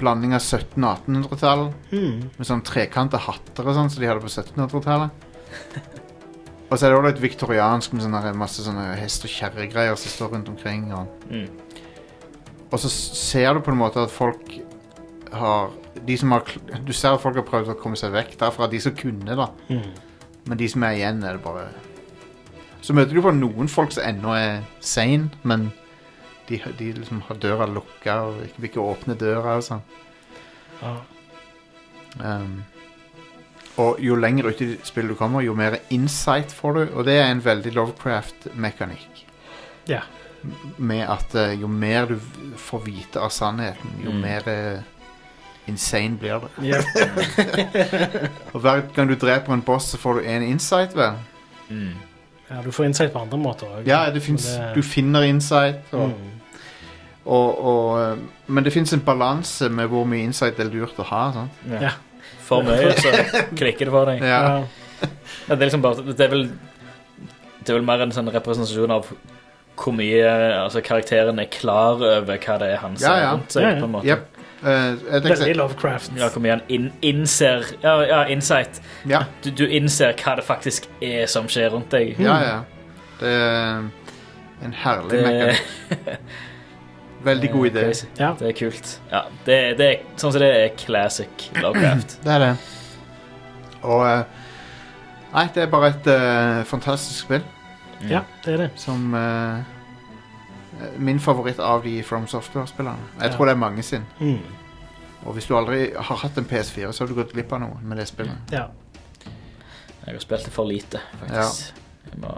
blanding 0.00 0.32
av 0.34 0.40
1700- 0.40 0.88
og 0.88 1.04
1800-tall. 1.06 1.62
Mm. 1.92 2.24
Med 2.38 2.48
sånn 2.48 2.64
trekanta 2.66 3.20
hatter 3.22 3.68
og 3.68 3.76
sånn 3.76 3.92
som 3.92 4.02
de 4.02 4.08
hadde 4.10 4.24
på 4.24 4.32
1700-tallet. 4.32 5.10
og 6.70 6.78
så 6.78 6.86
er 6.86 6.90
det 6.90 6.98
også 6.98 7.10
litt 7.12 7.22
viktoriansk 7.22 7.92
med 7.94 8.02
sånne, 8.02 8.34
masse 8.34 8.62
sånne 8.66 8.96
hest- 8.98 9.24
og 9.24 9.30
kjerregreier 9.30 9.96
som 9.96 10.10
står 10.10 10.32
rundt 10.34 10.48
omkring. 10.48 10.92
Og, 10.92 11.06
Mm. 11.30 11.48
og 12.72 12.78
så 12.78 12.88
ser 12.90 13.54
du 13.54 13.60
på 13.60 13.70
en 13.70 13.78
måte 13.78 14.02
at 14.02 14.10
folk 14.10 14.42
har 15.32 15.70
de 16.06 16.16
som 16.16 16.30
har 16.32 16.42
Du 16.84 16.92
ser 16.92 17.14
at 17.14 17.20
folk 17.20 17.36
har 17.36 17.42
prøvd 17.42 17.68
å 17.74 17.78
komme 17.80 17.96
seg 17.96 18.12
vekk 18.12 18.36
derfra, 18.38 18.68
de 18.70 18.78
som 18.80 18.92
kunne, 18.94 19.36
da. 19.36 19.46
Mm. 19.70 19.94
Men 20.46 20.58
de 20.58 20.68
som 20.68 20.82
er 20.82 20.90
igjen, 20.96 21.24
er 21.24 21.32
det 21.32 21.42
bare 21.42 21.68
Så 22.82 22.92
møter 22.94 23.14
du 23.14 23.22
på 23.22 23.32
noen 23.34 23.68
folk 23.68 23.90
som 23.92 24.04
ennå 24.04 24.34
er 24.36 24.62
sane, 24.80 25.30
men 25.42 25.72
de, 26.48 26.58
de 26.78 26.92
liksom 26.92 27.22
har 27.26 27.36
døra 27.36 27.66
lukka 27.66 28.20
og 28.28 28.36
vil 28.58 28.68
ikke 28.70 28.84
åpne 28.84 29.16
døra 29.18 29.56
og 29.56 29.62
sånn. 29.66 29.82
Ah. 30.82 31.00
Um, 32.20 32.64
og 33.76 34.00
jo 34.00 34.16
lenger 34.16 34.48
ut 34.48 34.60
i 34.64 34.70
spillet 34.84 35.12
du 35.12 35.18
kommer, 35.18 35.44
jo 35.44 35.54
mer 35.54 35.78
insight 35.92 36.52
får 36.54 36.72
du, 36.78 36.82
og 36.96 37.04
det 37.04 37.18
er 37.20 37.30
en 37.30 37.42
veldig 37.44 37.72
Lovecraft-mekanikk. 37.76 39.24
Ja. 39.88 40.00
Med 40.78 41.02
at 41.10 41.34
eh, 41.34 41.52
jo 41.60 41.68
mer 41.68 42.06
du 42.06 42.16
får 42.56 42.84
vite 42.86 43.20
av 43.20 43.28
sannheten, 43.34 43.98
jo 44.04 44.10
Mm. 44.14 44.20
mer 44.22 44.48
eh, 44.48 44.80
insane 45.68 46.16
blir 46.18 46.40
det. 46.40 46.50
Ja. 46.70 46.80
Og 48.54 48.60
hver 48.60 48.82
gang 48.94 49.08
du 49.10 49.14
dreper 49.14 49.52
en 49.52 49.62
boss, 49.62 49.90
så 49.92 49.98
får 49.98 50.14
du 50.20 50.28
en 50.30 50.42
insight, 50.42 50.96
vel? 50.96 51.18
Mm. 51.68 51.92
ja, 52.50 52.62
du 52.62 52.70
får 52.72 52.84
insight 52.86 53.12
på 53.12 53.18
andre 53.18 53.38
måter 53.38 53.66
òg. 53.66 53.86
Ja, 53.86 54.04
det 54.14 54.22
finnes, 54.22 54.46
du 54.74 54.82
finner 54.82 55.22
insight. 55.26 55.82
Og, 55.92 56.08
mm. 56.08 56.58
og, 57.24 57.64
og, 57.64 58.00
eh, 58.00 58.16
men 58.46 58.64
det 58.64 58.72
fins 58.72 58.92
en 58.94 59.00
balanse 59.04 59.68
med 59.68 59.88
hvor 59.90 60.04
mye 60.06 60.22
insight 60.22 60.56
det 60.56 60.66
er 60.68 60.72
lurt 60.72 60.98
å 61.02 61.08
ha. 61.10 61.24
Sant? 61.34 61.64
Ja. 61.70 61.80
Ja. 61.90 61.94
For 62.46 62.62
mye, 62.66 62.92
så 63.02 63.10
klikker 63.58 63.88
det 63.88 63.94
for 63.94 64.06
deg. 64.10 64.22
Ja. 64.22 64.40
Ja. 64.46 65.08
Det 65.48 65.56
er 65.58 65.64
liksom 65.66 65.82
bare 65.84 66.02
Det 66.16 66.24
er 66.24 66.30
vel 66.32 66.44
Det 67.60 67.72
er 67.72 67.76
vel 67.80 67.84
mer 67.86 68.00
en 68.06 68.12
sånn 68.14 68.30
representasjon 68.32 68.94
av 68.94 69.10
hvor 69.76 69.92
mye 69.92 70.24
altså, 70.62 70.80
karakteren 70.80 71.36
er 71.42 71.50
klar 71.52 71.98
over 72.00 72.38
hva 72.40 72.54
det 72.62 72.68
er 72.72 72.78
han 72.80 72.94
ser 72.96 73.10
Ja, 73.10 73.16
ja. 73.26 73.32
rundt 73.34 73.52
seg. 73.52 73.66
Ja, 73.66 73.72
ja. 73.74 73.80
på 73.82 73.88
en 73.90 73.92
måte. 73.92 74.06
Yep. 74.08 74.22
Uh, 74.62 75.16
et 75.18 75.26
Veldig 75.26 75.56
Lovecraft. 75.58 76.14
Ja, 76.16 76.30
hvor 76.32 76.40
mye 76.40 76.54
han 76.54 76.62
in, 76.72 76.86
innser 77.04 77.66
ja, 77.82 77.92
ja, 78.08 78.22
insight. 78.32 78.80
ja. 79.04 79.20
Du, 79.44 79.50
du 79.52 79.66
innser 79.68 80.16
hva 80.16 80.38
det 80.40 80.46
faktisk 80.48 80.88
er 81.04 81.26
som 81.28 81.44
skjer 81.52 81.74
rundt 81.76 81.92
deg. 81.92 82.14
Ja, 82.24 82.38
ja. 82.46 82.56
Det 83.20 83.34
er 83.36 83.84
en 84.64 84.72
herlig 84.86 85.12
Det- 85.12 85.26
mekanikk. 85.28 86.18
Veldig 87.24 87.50
god 87.52 87.66
idé. 87.70 87.82
Crazy. 87.88 88.06
Ja. 88.18 88.34
Det 88.38 88.48
er 88.48 88.52
kult. 88.58 89.00
Ja, 89.10 89.20
det, 89.46 89.56
det 89.78 89.86
er, 89.86 90.02
sånn 90.20 90.32
som 90.34 90.40
det 90.42 90.50
er 90.54 90.68
classic 90.78 91.48
Lovecraft. 91.62 92.18
Det 92.24 92.32
er 92.36 92.38
det. 92.44 92.50
Og 93.82 94.02
eh, 94.06 94.22
Nei, 95.32 95.46
det 95.54 95.62
er 95.66 95.70
bare 95.72 95.88
et 95.92 96.06
eh, 96.08 96.60
fantastisk 96.64 97.26
spill 97.26 97.42
ja, 98.08 98.20
det 98.44 98.52
er 98.54 98.58
det. 98.60 98.68
som 98.78 99.14
eh, 99.16 99.64
Min 101.00 101.18
favoritt 101.20 101.58
av 101.60 101.82
de 101.84 102.02
From 102.04 102.26
Software-spillerne. 102.28 103.08
Jeg 103.20 103.30
Ja. 103.30 103.36
tror 103.36 103.44
det 103.48 103.52
er 103.56 103.60
mange 103.60 103.82
sin. 103.82 104.04
Mm. 104.20 104.38
Og 105.24 105.32
hvis 105.34 105.46
du 105.48 105.56
aldri 105.56 105.90
har 105.96 106.16
hatt 106.22 106.36
en 106.38 106.44
PS4, 106.44 106.92
så 106.92 107.04
har 107.04 107.08
du 107.08 107.14
gått 107.16 107.32
glipp 107.32 107.52
av 107.56 107.60
noe 107.64 107.78
med 107.82 107.96
det 107.98 108.06
spillet. 108.08 108.52
Ja. 108.52 108.66
Jeg 110.06 110.14
har 110.14 110.20
spilt 110.22 110.44
det 110.44 110.52
for 110.54 110.68
lite, 110.68 111.00
faktisk. 111.20 111.72
Jeg 112.12 112.20
må 112.22 112.34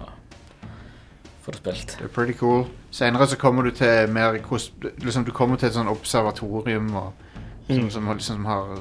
få 1.48 1.54
det 1.56 1.60
spilt. 1.62 1.96
Det 1.98 2.04
er 2.04 2.14
pretty 2.14 2.36
cool. 2.38 2.66
Senere 2.90 3.26
så 3.28 3.36
kommer 3.40 3.62
du 3.62 3.70
til 3.70 4.08
mer 4.12 4.32
liksom 4.38 5.24
Du 5.24 5.32
kommer 5.32 5.56
til 5.56 5.68
et 5.68 5.74
sånn 5.74 5.88
observatorium 5.90 6.94
og, 6.96 7.12
som, 7.68 7.76
Mm. 7.78 7.90
som, 7.90 8.08
liksom 8.14 8.44
har 8.46 8.78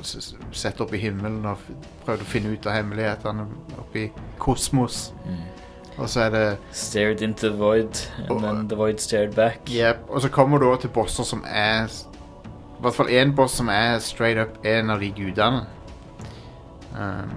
sett 0.54 0.80
opp 0.82 0.94
i 0.94 0.98
himmelen 0.98 1.46
og 1.46 1.58
prøvd 2.06 2.22
å 2.22 2.26
finne 2.26 2.54
ut 2.54 2.66
av 2.68 2.74
hemmelighetene 2.78 3.48
oppi 3.80 4.10
kosmos. 4.40 5.12
Og 5.98 6.08
så 6.10 6.22
er 6.28 6.30
det 6.30 6.58
Stared 6.72 7.22
into 7.22 7.50
the 7.50 7.58
void, 7.58 7.98
and 8.20 8.32
Og- 8.32 8.42
then 8.42 8.68
the 8.70 8.76
void 8.76 9.00
stared 9.00 9.34
back. 9.36 9.60
Yep. 9.70 10.06
og 10.10 10.22
så 10.22 10.30
kommer 10.30 10.58
du 10.60 10.66
òg 10.66 10.80
til 10.82 10.90
bosser 10.90 11.24
som 11.24 11.44
er 11.48 11.86
I 11.88 12.82
hvert 12.82 12.94
fall 12.94 13.08
én 13.10 13.36
boss 13.36 13.52
som 13.58 13.70
er 13.70 14.00
straight 14.00 14.38
up 14.38 14.64
en 14.66 14.90
av 14.90 15.00
de 15.00 15.10
gudene. 15.12 15.66
Um, 16.96 17.32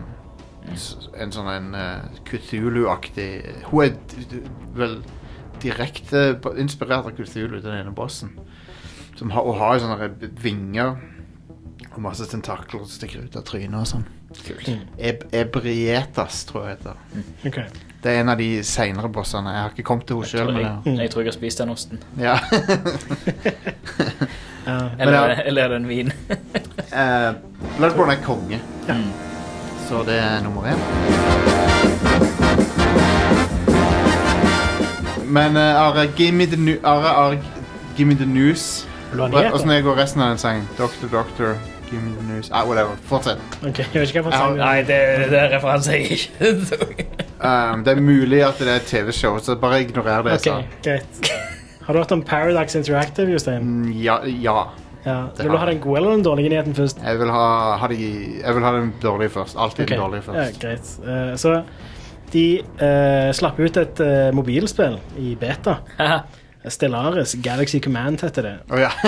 en 1.18 1.32
sånn 1.32 1.48
en 1.48 1.74
uh, 1.74 2.02
Cthulhu-aktig 2.24 3.64
Hun 3.64 3.82
er 3.84 3.88
d- 3.88 4.26
d- 4.30 4.42
vel 4.76 5.02
direkte 5.62 6.40
inspirert 6.58 7.06
av 7.06 7.14
Cthulhu, 7.16 7.60
den 7.60 7.76
ene 7.80 7.94
bossen. 7.94 8.34
Som 9.18 9.30
har, 9.34 9.44
og 9.44 9.58
har 9.60 9.80
sånne 9.82 10.10
vinger 10.40 10.96
og 11.90 12.00
masse 12.04 12.26
tentakler 12.30 12.84
som 12.84 12.92
stikker 12.92 13.26
ut 13.26 13.36
av 13.36 13.44
trynet 13.48 13.80
og 13.80 13.88
sånn. 13.88 14.06
Eb 14.96 15.24
Ebrietas, 15.34 16.44
tror 16.46 16.68
jeg 16.68 16.78
heter. 16.78 16.94
Okay. 17.46 17.66
Det 18.00 18.12
er 18.12 18.22
en 18.22 18.32
av 18.32 18.38
de 18.40 18.62
seinere 18.64 19.10
bossene. 19.12 19.52
Jeg 19.52 19.64
har 19.64 19.74
ikke 19.74 19.86
kommet 19.90 20.06
til 20.08 20.20
henne 20.20 20.30
sjøl. 20.30 20.54
jeg, 20.62 20.96
jeg 21.02 21.12
tror 21.12 21.24
jeg 21.24 21.32
har 21.32 21.36
spist 21.36 21.60
den 21.60 21.74
osten. 21.74 22.00
Ja. 22.20 22.38
uh, 24.70 24.88
Eller, 24.96 25.12
ja. 25.12 25.42
eller 25.44 25.62
er 25.64 25.68
det 25.74 25.80
en 25.82 25.88
vin? 25.90 26.12
uh, 26.94 27.30
Bloodborne 27.76 28.16
er 28.16 28.24
konge. 28.24 28.62
Ja. 28.88 29.00
Så 29.88 30.04
det 30.06 30.20
er 30.22 30.42
nummer 30.46 30.70
én. 30.70 31.49
Men 35.30 35.56
uh, 35.56 35.80
Are, 35.80 36.06
give 36.16 36.32
me 36.32 36.46
the, 36.46 36.56
nu 36.56 36.78
Are, 36.84 37.06
Are, 37.06 37.38
give 37.96 38.08
me 38.08 38.14
the 38.14 38.26
news. 38.26 38.86
Åssen 39.52 39.82
går 39.82 39.96
resten 39.96 40.22
av 40.22 40.28
den 40.28 40.38
sangen? 40.38 40.68
Doctor, 40.78 41.08
doctor, 41.08 41.54
give 41.90 42.02
me 42.02 42.12
the 42.18 42.26
news. 42.32 42.50
Ah, 42.52 42.64
whatever. 42.64 42.96
Fortsett. 43.04 43.38
Ok, 43.62 43.78
Jeg 43.78 43.86
vet 43.94 44.08
ikke 44.08 44.22
hva 44.22 44.30
for 44.30 44.36
sang. 44.36 44.56
Nei, 44.58 44.76
det, 44.86 44.98
det 45.32 45.38
er 45.38 45.50
referanse 45.56 45.96
jeg 45.96 46.18
ikke 46.18 46.96
Um, 47.40 47.84
det 47.86 47.94
er 47.96 48.00
mulig 48.04 48.42
at 48.44 48.58
det 48.60 48.68
er 48.68 48.82
et 48.82 48.88
TV-show, 48.90 49.38
så 49.40 49.54
bare 49.56 49.78
ignorer 49.80 50.26
det 50.26 50.32
Okay, 50.34 50.58
Ok, 50.60 50.74
greit. 50.84 51.30
Har 51.86 51.94
du 51.96 51.98
hørt 51.98 52.12
om 52.12 52.20
Paradox 52.22 52.74
Interactive, 52.76 53.32
Jostein? 53.32 53.62
Mm, 53.64 53.92
Ja, 53.96 54.18
ja. 54.26 54.66
Ja. 55.06 55.22
Vil 55.38 55.48
du 55.48 55.56
ha 55.56 55.66
den 55.70 55.78
gode 55.80 55.96
eller 56.02 56.10
den 56.10 56.24
dårlige 56.24 56.48
nyheten 56.52 56.74
først? 56.76 56.98
Jeg 57.04 57.18
vil 57.18 57.30
ha, 57.32 57.76
ha, 57.80 57.88
de, 57.88 57.96
jeg 58.44 58.54
vil 58.54 58.62
ha 58.64 58.72
den 58.76 58.92
dårlige 59.02 59.32
først. 59.32 59.56
Alltid 59.58 59.84
Ok, 59.84 59.88
den 59.88 59.98
dårlige 59.98 60.36
Ja, 60.36 60.44
greit. 60.60 60.92
Uh, 61.00 61.36
så 61.40 61.62
de 62.32 62.44
uh, 62.80 63.30
slapp 63.36 63.58
ut 63.60 63.76
et 63.80 64.00
uh, 64.04 64.28
mobilspill 64.36 64.98
i 65.18 65.34
beta. 65.40 65.78
Stellaris 66.68 67.32
Galaxy 67.40 67.78
Command 67.80 68.20
heter 68.20 68.44
det. 68.44 68.52
Å 68.68 68.76
ja. 68.82 68.90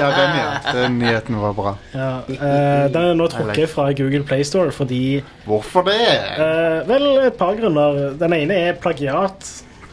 ja, 0.00 0.06
den, 0.16 0.36
ja. 0.38 0.46
Den 0.72 0.94
nyheten 1.02 1.36
var 1.36 1.52
bra. 1.52 1.74
Ja, 1.92 2.06
uh, 2.24 2.86
den 2.94 3.10
er 3.10 3.18
nå 3.18 3.26
trukket 3.28 3.68
fra 3.74 3.90
Google 3.92 4.24
Playstore 4.24 4.72
fordi 4.72 5.20
Hvorfor 5.44 5.84
det? 5.84 5.98
eh, 6.00 6.78
Vel, 6.88 7.04
et 7.26 7.36
par 7.36 7.58
grunner. 7.60 8.14
Den 8.20 8.32
ene 8.38 8.56
er 8.70 8.78
plagiat. 8.80 9.50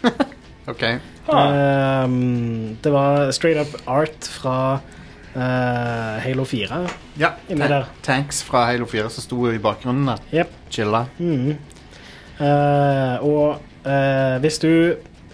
OK. 0.71 0.85
Ehm, 1.31 2.77
det 2.83 2.93
var 2.95 3.31
straight 3.35 3.59
up 3.59 3.75
art 3.91 4.27
fra 4.39 4.55
eh, 5.35 6.15
Halo 6.23 6.45
4. 6.47 6.79
Ja. 7.19 7.33
ta 7.49 7.67
der. 7.75 7.91
Tanks 8.07 8.39
fra 8.47 8.65
Halo 8.71 8.87
4 8.87 9.11
som 9.11 9.25
sto 9.27 9.51
i 9.51 9.59
bakgrunnen 9.61 10.13
der. 10.13 10.23
Yep. 10.31 10.55
Chilla. 10.71 11.05
Mhm. 11.19 11.57
Eh, 12.41 13.23
og 13.23 13.61
eh, 13.85 14.37
hvis 14.41 14.57
du 14.63 14.71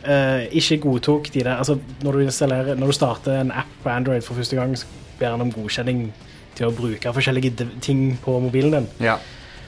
eh, 0.03 0.47
ikke 0.51 0.77
godtok 0.83 1.29
de 1.33 1.43
der 1.45 1.55
Altså, 1.55 1.77
når 2.03 2.11
du, 2.11 2.17
når 2.75 2.85
du 2.85 2.91
starter 2.91 3.41
en 3.41 3.51
app 3.51 3.71
på 3.83 3.89
Android 3.89 4.21
for 4.21 4.33
første 4.33 4.55
gang, 4.55 4.77
så 4.77 4.85
ber 5.19 5.31
han 5.31 5.41
om 5.41 5.51
godkjenning 5.51 6.09
til 6.57 6.67
å 6.67 6.73
bruke 6.75 7.13
forskjellige 7.13 7.67
ting 7.81 8.19
på 8.23 8.39
mobilen 8.39 8.73
din. 8.73 8.87
Ja. 8.99 9.15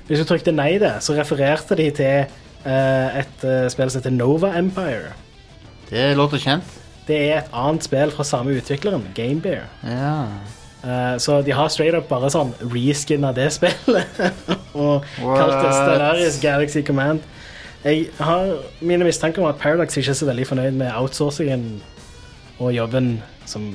Hvis 0.07 0.19
du 0.19 0.25
trykte 0.25 0.51
nei 0.51 0.77
der, 0.81 0.99
så 1.05 1.13
refererte 1.13 1.77
de 1.77 1.89
til 1.93 2.31
uh, 2.65 3.17
et 3.19 3.43
uh, 3.45 3.67
spill 3.69 3.91
som 3.93 4.01
heter 4.01 4.15
Nova 4.15 4.55
Empire. 4.57 5.13
Det 5.89 6.15
låter 6.17 6.41
kjent. 6.41 6.77
Det 7.05 7.17
er 7.27 7.43
et 7.43 7.51
annet 7.53 7.85
spill 7.85 8.13
fra 8.13 8.25
samme 8.25 8.57
utvikleren, 8.57 9.05
Gamebear. 9.17 9.69
Ja. 9.85 10.15
Eh, 10.83 11.17
så 11.17 11.41
de 11.41 11.51
har 11.51 11.67
straight 11.67 11.97
up 11.97 12.07
bare 12.09 12.29
sånn 12.31 12.53
reskinna 12.61 13.33
det 13.35 13.49
spillet. 13.55 14.21
og 14.79 15.05
kalt 15.17 15.57
det 15.59 15.73
Stellaris 15.75 16.39
Galaxy 16.43 16.83
Command. 16.87 17.25
Jeg 17.83 18.09
har 18.19 18.57
mine 18.83 19.07
mistanker 19.07 19.43
om 19.43 19.49
at 19.51 19.59
Paradox 19.59 19.97
ikke 19.97 20.11
er 20.11 20.19
så 20.19 20.27
veldig 20.27 20.47
fornøyd 20.47 20.79
med 20.79 20.91
outsourcingen 20.91 21.79
og 22.59 22.73
jobben 22.75 23.21
som 23.47 23.69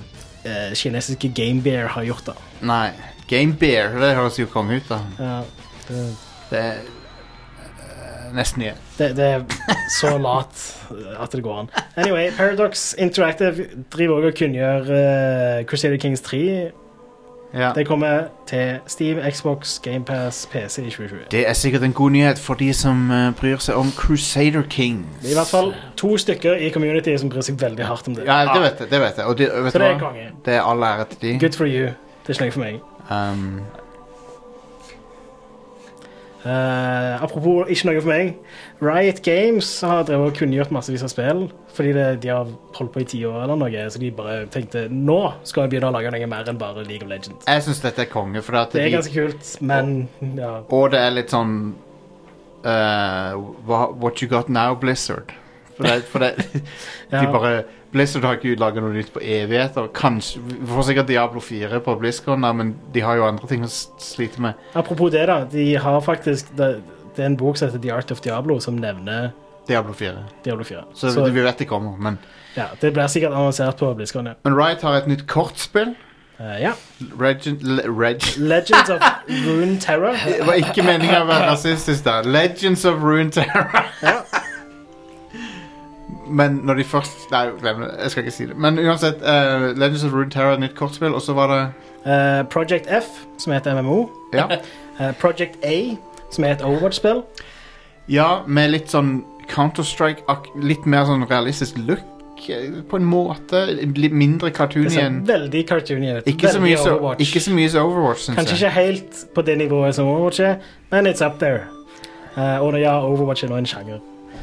eh, 0.44 0.72
kinesiske 0.76 1.32
Gamebear 1.36 1.88
har 1.96 2.04
gjort. 2.08 2.32
da. 2.32 2.36
Nei. 2.64 2.88
Gamebear, 3.28 3.96
det 4.00 4.12
høres 4.18 4.36
jo 4.36 4.44
konge 4.52 4.76
ut, 4.76 4.90
da. 4.90 4.98
Ja, 5.18 5.38
det, 5.88 6.02
Det 6.50 6.60
er 6.60 6.82
eh, 6.84 8.26
nesten 8.36 8.66
igjen. 8.66 8.82
det, 8.98 9.08
det 9.16 9.28
er 9.38 9.44
så 9.96 10.18
lat 10.20 10.60
at 11.20 11.32
det 11.32 11.42
går 11.44 11.64
an. 11.64 11.70
Anyway, 11.96 12.30
Paradox 12.36 12.92
Interactive 12.98 13.68
driver 13.92 14.20
også 14.20 14.32
og 14.32 14.38
kunngjør 14.42 14.90
uh, 14.92 15.64
Crusader 15.64 15.96
Kings 15.96 16.20
3. 16.20 16.70
Ja. 17.54 17.72
Det 17.74 17.86
kommer 17.86 18.22
til 18.46 18.78
Steam, 18.86 19.18
Xbox, 19.30 19.78
GamePass, 19.82 20.46
PC 20.52 20.78
i 20.78 20.90
2020. 20.90 21.18
Det 21.30 21.48
er 21.48 21.52
sikkert 21.52 21.82
en 21.82 21.92
god 21.92 22.10
nyhet 22.10 22.38
for 22.38 22.54
de 22.54 22.72
som 22.74 23.10
eh, 23.10 23.34
bryr 23.40 23.62
seg 23.62 23.78
om 23.78 23.92
Crusader 23.96 24.62
Kings. 24.70 25.06
Det 25.22 25.28
er 25.28 25.30
i 25.30 25.38
hvert 25.38 25.50
fall 25.50 25.74
to 25.96 26.16
stykker 26.18 26.54
i 26.54 26.70
community 26.70 27.16
som 27.16 27.30
bryr 27.30 27.46
seg 27.46 27.60
veldig 27.62 27.86
hardt 27.86 28.08
om 28.08 28.14
det. 28.14 28.26
Ja, 28.26 28.40
det 28.54 28.62
vet 28.62 28.80
jeg. 28.80 28.90
det 28.90 29.00
vet 29.00 29.22
jeg 29.22 29.26
Og 29.26 29.38
de, 29.38 29.48
vet 29.64 29.72
Så 29.72 29.78
det 29.78 29.86
er 29.86 29.98
konge. 29.98 30.26
Det 30.44 30.54
er 30.54 30.60
all 30.62 30.82
ære 30.82 31.04
til 31.12 31.22
de. 31.22 31.38
Good 31.46 31.56
for 31.56 31.66
you. 31.66 31.94
Det 32.26 32.38
er 32.38 32.44
ikke 32.44 32.44
noe 32.44 32.52
for 32.52 32.64
meg. 32.66 32.80
Um, 33.10 33.83
Eh, 36.44 37.22
apropos 37.24 37.70
ikke 37.72 37.88
noe 37.88 38.00
for 38.02 38.10
meg. 38.12 38.34
Riot 38.84 39.22
Games 39.24 39.68
har 39.80 40.04
drevet 40.04 40.32
og 40.32 40.36
kunngjort 40.36 40.72
massevis 40.74 41.04
av 41.06 41.12
spill. 41.12 41.46
Fordi 41.74 41.94
det, 41.96 42.08
de 42.22 42.30
har 42.30 42.50
holdt 42.76 42.92
på 42.94 43.00
i 43.02 43.06
ti 43.14 43.22
år 43.26 43.46
eller 43.46 43.58
noe, 43.58 43.84
så 43.90 44.00
de 44.02 44.10
bare 44.14 44.44
tenkte 44.52 44.84
nå 44.92 45.18
skal 45.48 45.64
vi 45.64 45.74
begynne 45.74 45.88
å 45.90 45.94
lage 45.96 46.12
noe 46.14 46.28
mer 46.30 46.50
enn 46.50 46.60
bare 46.60 46.84
League 46.86 47.02
of 47.02 47.10
Legends. 47.10 47.48
jeg 47.48 47.64
syns 47.66 47.80
dette 47.82 48.04
er 48.04 48.10
konge, 48.12 48.42
for 48.44 48.60
at 48.60 48.76
Det 48.76 48.82
er 48.82 48.90
de, 48.90 48.98
ganske 48.98 49.14
kult, 49.14 49.54
men 49.64 49.94
ja. 50.38 50.52
Og 50.68 50.92
det 50.94 51.00
er 51.00 51.16
litt 51.16 51.34
sånn 51.34 51.56
uh, 52.62 53.34
What 53.66 54.22
you 54.22 54.28
got 54.30 54.52
now, 54.52 54.76
Blizzard. 54.78 55.32
For 55.74 55.88
det, 55.88 56.04
for 56.06 56.22
det. 56.22 56.62
De 57.10 57.24
bare 57.32 57.64
Blizzard 57.94 58.24
har 58.26 58.40
ikke 58.40 58.56
laga 58.58 58.82
noe 58.82 58.90
nytt 58.90 59.12
på 59.14 59.20
evigheter. 59.22 59.86
Kanskje, 59.94 60.40
Vi 60.48 60.66
får 60.66 60.88
sikkert 60.88 61.06
Diablo 61.06 61.40
4 61.40 61.78
på 61.80 61.94
BlizzCon, 62.00 62.46
men 62.58 62.74
de 62.94 63.00
har 63.00 63.20
jo 63.20 63.26
andre 63.28 63.46
ting 63.46 63.62
å 63.62 63.70
slite 63.70 64.42
med. 64.42 64.58
Apropos 64.74 65.12
det, 65.14 65.26
da. 65.30 65.44
De 65.50 65.76
har 65.78 66.00
faktisk 66.02 66.50
Det, 66.58 66.82
det 67.14 67.22
er 67.22 67.30
en 67.30 67.36
bok 67.38 67.56
som 67.56 67.68
heter 67.68 67.82
The 67.82 67.92
Art 67.94 68.10
of 68.10 68.20
Diablo, 68.20 68.58
som 68.60 68.74
nevner 68.74 69.30
Diablo 69.68 69.94
4. 69.94 70.26
Diablo 70.44 70.64
4. 70.64 70.82
Så, 70.94 71.12
Så, 71.14 71.28
vi 71.30 71.40
vet 71.40 71.58
det 71.58 71.68
kommer. 71.70 71.94
Men, 71.96 72.18
ja, 72.56 72.66
det 72.80 72.92
blir 72.92 73.06
sikkert 73.06 73.32
annonsert 73.32 73.78
på 73.78 73.94
BlizzCon, 73.94 74.26
ja. 74.26 74.34
men 74.44 74.58
Riot 74.58 74.82
har 74.82 74.98
et 74.98 75.06
nytt 75.06 75.26
kortspill. 75.26 75.94
Uh, 76.40 76.58
ja. 76.60 76.72
Regin, 77.20 77.60
le, 77.62 77.82
reg, 77.86 78.24
Legends 78.38 78.90
of 78.90 79.02
Rune 79.46 79.78
Terror. 79.80 80.16
det 80.26 80.46
var 80.46 80.58
ikke 80.58 80.82
meninga 80.82 81.20
å 81.22 81.28
være 81.30 81.52
rasistisk 81.52 82.04
der. 82.04 82.26
Legends 82.26 82.84
of 82.84 82.98
Rune 83.02 83.30
Terror. 83.30 83.86
Men 86.28 86.60
når 86.64 86.74
de 86.74 86.84
først 86.84 87.30
Nei, 87.30 87.46
glem 87.60 87.80
det. 87.80 87.90
Jeg 88.02 88.10
skal 88.10 88.24
ikke 88.24 88.36
si 88.36 88.46
det. 88.46 88.56
Men 88.56 88.78
uansett, 88.78 89.22
uh, 89.22 89.70
Legends 89.78 90.04
of 90.04 90.12
Rune 90.12 90.30
Terror 90.30 90.54
er 90.54 90.58
et 90.58 90.60
nytt 90.60 90.74
kortspill, 90.78 91.14
og 91.14 91.22
så 91.22 91.32
var 91.32 91.52
det 91.52 91.60
uh, 92.06 92.46
Project 92.48 92.88
F, 93.02 93.10
som 93.38 93.52
er 93.52 93.56
et 93.60 93.68
MMO. 93.74 94.08
Ja, 94.34 94.46
uh, 95.00 95.12
Project 95.22 95.58
A, 95.64 95.96
som 96.30 96.44
er 96.44 96.56
et 96.56 96.62
Overwatch-spill. 96.62 97.22
ja 98.08 98.42
med 98.46 98.68
litt 98.74 98.90
sånn 98.92 99.22
Counter-Strike, 99.48 100.24
litt 100.60 100.86
mer 100.86 101.06
sånn 101.08 101.24
realistisk 101.30 101.78
look, 101.88 102.04
på 102.90 102.96
en 102.98 103.04
måte. 103.08 103.64
Litt 103.70 104.12
mindre 104.12 104.50
enn 104.50 105.20
veldig 105.24 105.62
cartoony. 105.68 106.10
Ikke 106.28 106.50
så 106.52 106.60
mye 106.60 106.78
Overwatch. 106.80 107.20
ikke 107.20 107.40
så 107.40 107.54
mye 107.54 107.68
som 107.72 107.86
Overwatch, 107.88 108.26
syns 108.26 108.36
Kanskje 108.36 108.56
jeg. 108.56 108.64
ikke 108.64 108.80
helt 108.80 109.22
på 109.34 109.42
det 109.42 109.58
nivået 109.58 109.94
som 109.94 110.08
Overwatch 110.08 110.40
er, 110.40 110.58
men 110.90 111.06
it's 111.06 111.24
up 111.24 111.38
there. 111.38 111.64
Uh, 112.36 112.58
og 112.60 112.80
ja, 112.80 112.98
Overwatch 113.06 113.44
er 113.44 113.48
nå 113.48 113.62
en 113.62 113.66
sjanger. 113.66 114.02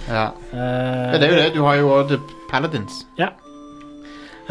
Ja. 0.09 0.31
Eh, 0.53 1.11
Ja, 1.13 1.17
det 1.17 1.23
er 1.23 1.31
jo 1.33 1.39
det. 1.43 1.53
Du 1.53 1.63
har 1.63 1.75
jo 1.75 1.89
også 1.89 2.19
Paladins. 2.49 3.05
Ja. 3.17 3.29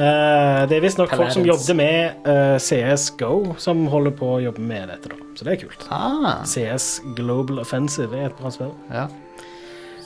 Eh, 0.00 0.66
det 0.70 0.76
er 0.78 0.80
visstnok 0.84 1.10
folk 1.12 1.32
som 1.34 1.44
jobber 1.44 1.74
med 1.76 2.28
eh, 2.30 2.58
CS 2.62 3.10
GO, 3.20 3.54
som 3.60 3.82
holder 3.92 4.14
på 4.16 4.36
å 4.36 4.42
jobbe 4.42 4.60
med 4.64 4.88
dette. 4.88 5.08
da 5.10 5.16
Så 5.36 5.44
det 5.44 5.52
er 5.56 5.60
kult. 5.66 5.86
Ah, 5.90 6.44
CS 6.48 7.00
Global 7.16 7.58
Offensive 7.60 8.14
er 8.16 8.26
et 8.30 8.38
bra 8.38 8.50
spill. 8.54 8.72
ja. 8.92 9.08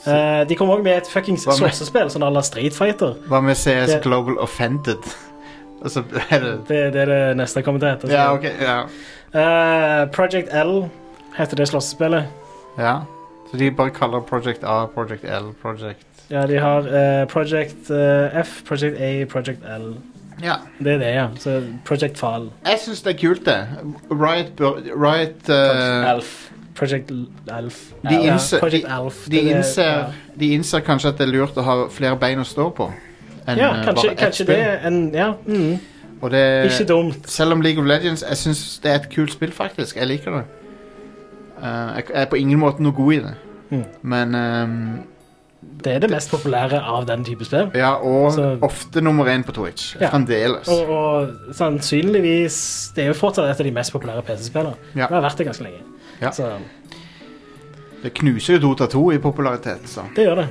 Eh, 0.05 0.43
de 0.45 0.53
kommer 0.55 0.75
òg 0.77 0.83
med 0.85 0.97
et 0.99 1.07
fuckings 1.09 1.47
slåssespill, 1.47 2.11
sånn 2.13 2.21
à 2.21 2.29
la 2.31 2.41
Street 2.45 2.73
Fighter. 2.77 3.15
Hva 3.27 3.39
med 3.41 3.55
CS 3.57 3.87
Det- 3.89 4.03
Global 4.03 4.37
Offended? 4.37 5.01
Og 5.81 5.89
så 5.89 6.03
er 6.29 6.39
det 6.39 6.51
Det, 6.67 6.93
det 6.93 7.01
er 7.01 7.05
det 7.09 7.37
neste 7.37 7.57
jeg 7.57 7.65
kommer 7.65 7.79
til 7.79 7.89
å 7.89 7.91
hete. 7.95 8.11
Ja, 8.13 8.33
ok. 8.33 8.43
Ja. 8.61 8.85
Eh, 9.33 10.05
Project 10.13 10.49
L 10.53 10.89
heter 11.37 11.55
det 11.55 11.67
slåssespillet. 11.69 12.25
ja. 12.77 12.99
Så 13.55 13.59
de 13.59 13.71
bare 13.71 13.89
kaller 13.95 14.19
Project 14.27 14.63
A, 14.63 14.85
Project 14.93 15.23
L, 15.23 15.53
Project 15.61 16.05
Ja, 16.29 16.45
de 16.49 16.57
har 16.59 16.87
eh, 16.89 17.25
Project 17.31 17.89
eh, 17.93 18.39
F, 18.41 18.61
Project 18.67 18.97
A, 18.99 19.25
Project 19.31 19.63
L. 19.77 19.93
Ja. 20.43 20.55
Det 20.83 20.93
er 20.93 20.97
det, 20.99 21.11
ja. 21.15 21.27
Så 21.39 21.61
Project 21.85 22.17
Fall. 22.19 22.49
Jeg 22.65 22.79
syns 22.83 23.01
det 23.05 23.13
er 23.13 23.19
kult, 23.21 23.45
det. 23.45 23.67
Riot 24.11 24.49
bør 24.57 24.81
Riot 25.05 25.49
eh, 25.49 26.09
Alf. 26.09 26.33
Project 26.75 27.11
L- 27.11 27.27
Alf. 27.55 27.77
De 28.03 28.15
ja, 28.15 28.33
innser- 28.33 28.59
Project 28.59 28.85
de- 28.85 28.91
Alf. 28.91 29.21
de, 29.25 29.31
det 29.31 29.43
er- 29.45 29.57
innser, 29.57 29.83
ja. 29.91 30.05
de 30.39 30.49
innser 30.57 30.79
kanskje 30.83 31.07
at 31.13 31.17
det 31.21 31.27
er 31.29 31.31
lurt 31.31 31.55
å 31.57 31.63
ha 31.63 31.75
flere 31.89 32.17
bein 32.19 32.39
å 32.39 32.43
stå 32.43 32.69
på. 32.75 32.89
enn, 33.47 33.57
Ja, 33.57 33.69
eh, 33.77 33.85
kanskje, 33.85 33.93
bare 33.95 34.11
ett 34.11 34.19
kanskje 34.19 34.43
spill. 34.43 34.55
det. 34.55 34.79
En, 34.83 35.11
ja, 35.15 35.29
mm. 35.47 35.79
Og 36.21 36.31
det, 36.31 36.43
Ikke 36.71 36.87
dumt. 36.89 37.29
Selv 37.29 37.51
om 37.53 37.61
League 37.61 37.79
of 37.79 37.85
Legends 37.87 38.23
Jeg 38.27 38.37
syns 38.37 38.79
det 38.83 38.91
er 38.91 38.95
et 38.95 39.09
kult 39.15 39.31
spill, 39.31 39.51
faktisk. 39.51 39.95
Jeg 39.95 40.07
liker 40.07 40.31
det. 40.31 40.43
Eh, 41.65 41.97
jeg 41.97 42.03
er 42.13 42.25
på 42.31 42.37
ingen 42.37 42.59
måte 42.61 42.83
noe 42.85 42.93
god 42.93 43.13
i 43.13 43.19
det. 43.25 43.33
Mm. 43.71 43.83
Men 44.03 44.35
ehm, 44.37 45.03
Det 45.81 45.95
er 45.95 45.99
det 46.03 46.09
mest 46.11 46.29
populære 46.29 46.77
av 46.85 47.07
den 47.09 47.23
type 47.25 47.45
spill. 47.45 47.71
Ja, 47.73 47.95
og 47.97 48.31
Så- 48.35 48.57
ofte 48.61 49.01
nummer 49.01 49.25
én 49.25 49.43
på 49.43 49.51
Twitch. 49.51 49.95
Ja. 49.99 50.09
Fremdeles. 50.13 50.67
Og, 50.69 50.89
og 50.89 51.29
sannsynligvis 51.57 52.91
Det 52.95 53.03
er 53.03 53.07
jo 53.07 53.13
fortsatt 53.17 53.49
et 53.49 53.59
av 53.59 53.65
de 53.65 53.71
mest 53.71 53.91
populære 53.93 54.21
PC-spillene. 54.27 54.75
Ja. 54.95 55.07
Det 55.07 55.15
har 55.17 55.21
vært 55.25 55.37
det 55.41 55.47
ganske 55.47 55.63
lenge. 55.63 55.81
Ja. 56.21 56.31
Så 56.31 56.51
Det 58.03 58.13
knuser 58.13 58.53
jo 58.53 58.59
Dota 58.67 58.85
2 58.85 59.11
i 59.11 59.17
popularitet, 59.17 59.87
så. 59.89 60.01
det 60.15 60.27
gjør 60.27 60.35
det. 60.43 60.47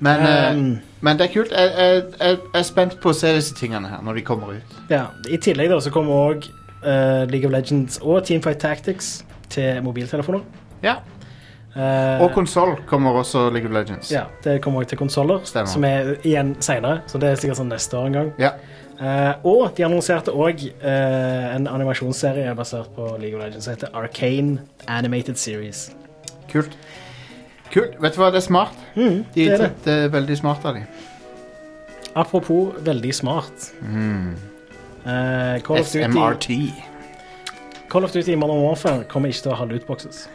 Men, 0.00 0.20
eh, 0.20 0.52
Um, 0.54 0.78
men 1.00 1.16
det 1.18 1.28
er 1.30 1.32
kult. 1.34 1.50
Jeg, 1.50 1.72
jeg, 1.78 2.02
jeg 2.20 2.28
jeg 2.54 2.60
er 2.60 2.62
spent 2.62 3.00
på 3.02 3.08
å 3.10 3.14
se 3.14 3.32
disse 3.34 3.54
tingene 3.54 3.88
her 3.88 3.98
når 4.04 4.14
de 4.14 4.22
kommer 4.22 4.46
ut. 4.54 4.76
ja. 4.90 5.06
I 5.28 5.36
tillegg 5.36 5.68
da, 5.70 5.80
så 5.80 5.90
kommer 5.90 6.12
òg 6.12 6.44
League 7.30 7.44
of 7.44 7.50
Legends 7.52 7.98
og 8.02 8.24
Teamfight 8.24 8.58
Tactics 8.60 9.24
til 9.50 9.82
mobiltelefoner. 9.82 10.40
Ja. 10.82 10.96
Eh, 11.76 12.22
Og 12.24 12.32
konsoll 12.34 12.76
kommer 12.86 13.12
også 13.20 13.50
League 13.52 13.68
of 13.68 13.74
Legends. 13.74 14.10
ja, 14.12 14.24
det 14.44 14.60
kommer 14.62 14.80
også 14.82 14.88
til 14.94 14.98
konsoller, 14.98 15.40
som 15.66 15.84
er 15.84 16.14
igjen 16.24 16.56
seinere. 16.60 17.00
Så 17.06 17.18
det 17.20 17.28
er 17.30 17.34
sikkert 17.36 17.56
sånn 17.60 17.68
neste 17.70 17.96
år 17.98 18.06
en 18.06 18.12
gang. 18.12 18.32
Ja. 18.38 18.50
Eh, 18.98 19.34
og 19.46 19.76
de 19.76 19.84
annonserte 19.86 20.32
òg 20.34 20.64
en 20.82 21.68
animasjonsserie 21.70 22.54
basert 22.58 22.88
på 22.96 23.12
League 23.20 23.36
of 23.38 23.44
Legends 23.44 23.64
som 23.68 23.74
heter 23.76 23.88
Arcane 23.94 24.58
Animated 24.88 25.36
Series. 25.38 25.90
Kult. 26.50 26.74
Kult. 27.70 27.94
Vet 28.00 28.14
du 28.16 28.20
hva, 28.22 28.30
det 28.32 28.40
er 28.40 28.46
smart. 28.48 28.74
Mm, 28.96 29.24
De, 29.34 29.44
det 29.44 29.52
er 29.52 29.58
det. 29.58 29.70
det 29.84 29.94
er 30.04 30.08
veldig 30.08 30.36
smart 30.40 30.64
av 30.64 30.74
de. 30.74 30.82
Apropos 32.16 32.72
veldig 32.82 33.14
smart. 33.14 33.68
Mm. 33.82 34.32
Eh, 35.04 35.60
Call, 35.62 35.76
Duty, 35.84 36.02
SMRT. 36.02 36.48
Call 37.88 38.04
of 38.04 38.12
Duty 38.12 38.34
Modern 38.36 38.60
Warfare 38.62 39.04
kommer 39.08 39.28
ikke 39.32 39.42
til 39.46 39.52
å 39.52 39.56
ha 39.56 39.64
lootboxes. 39.64 40.28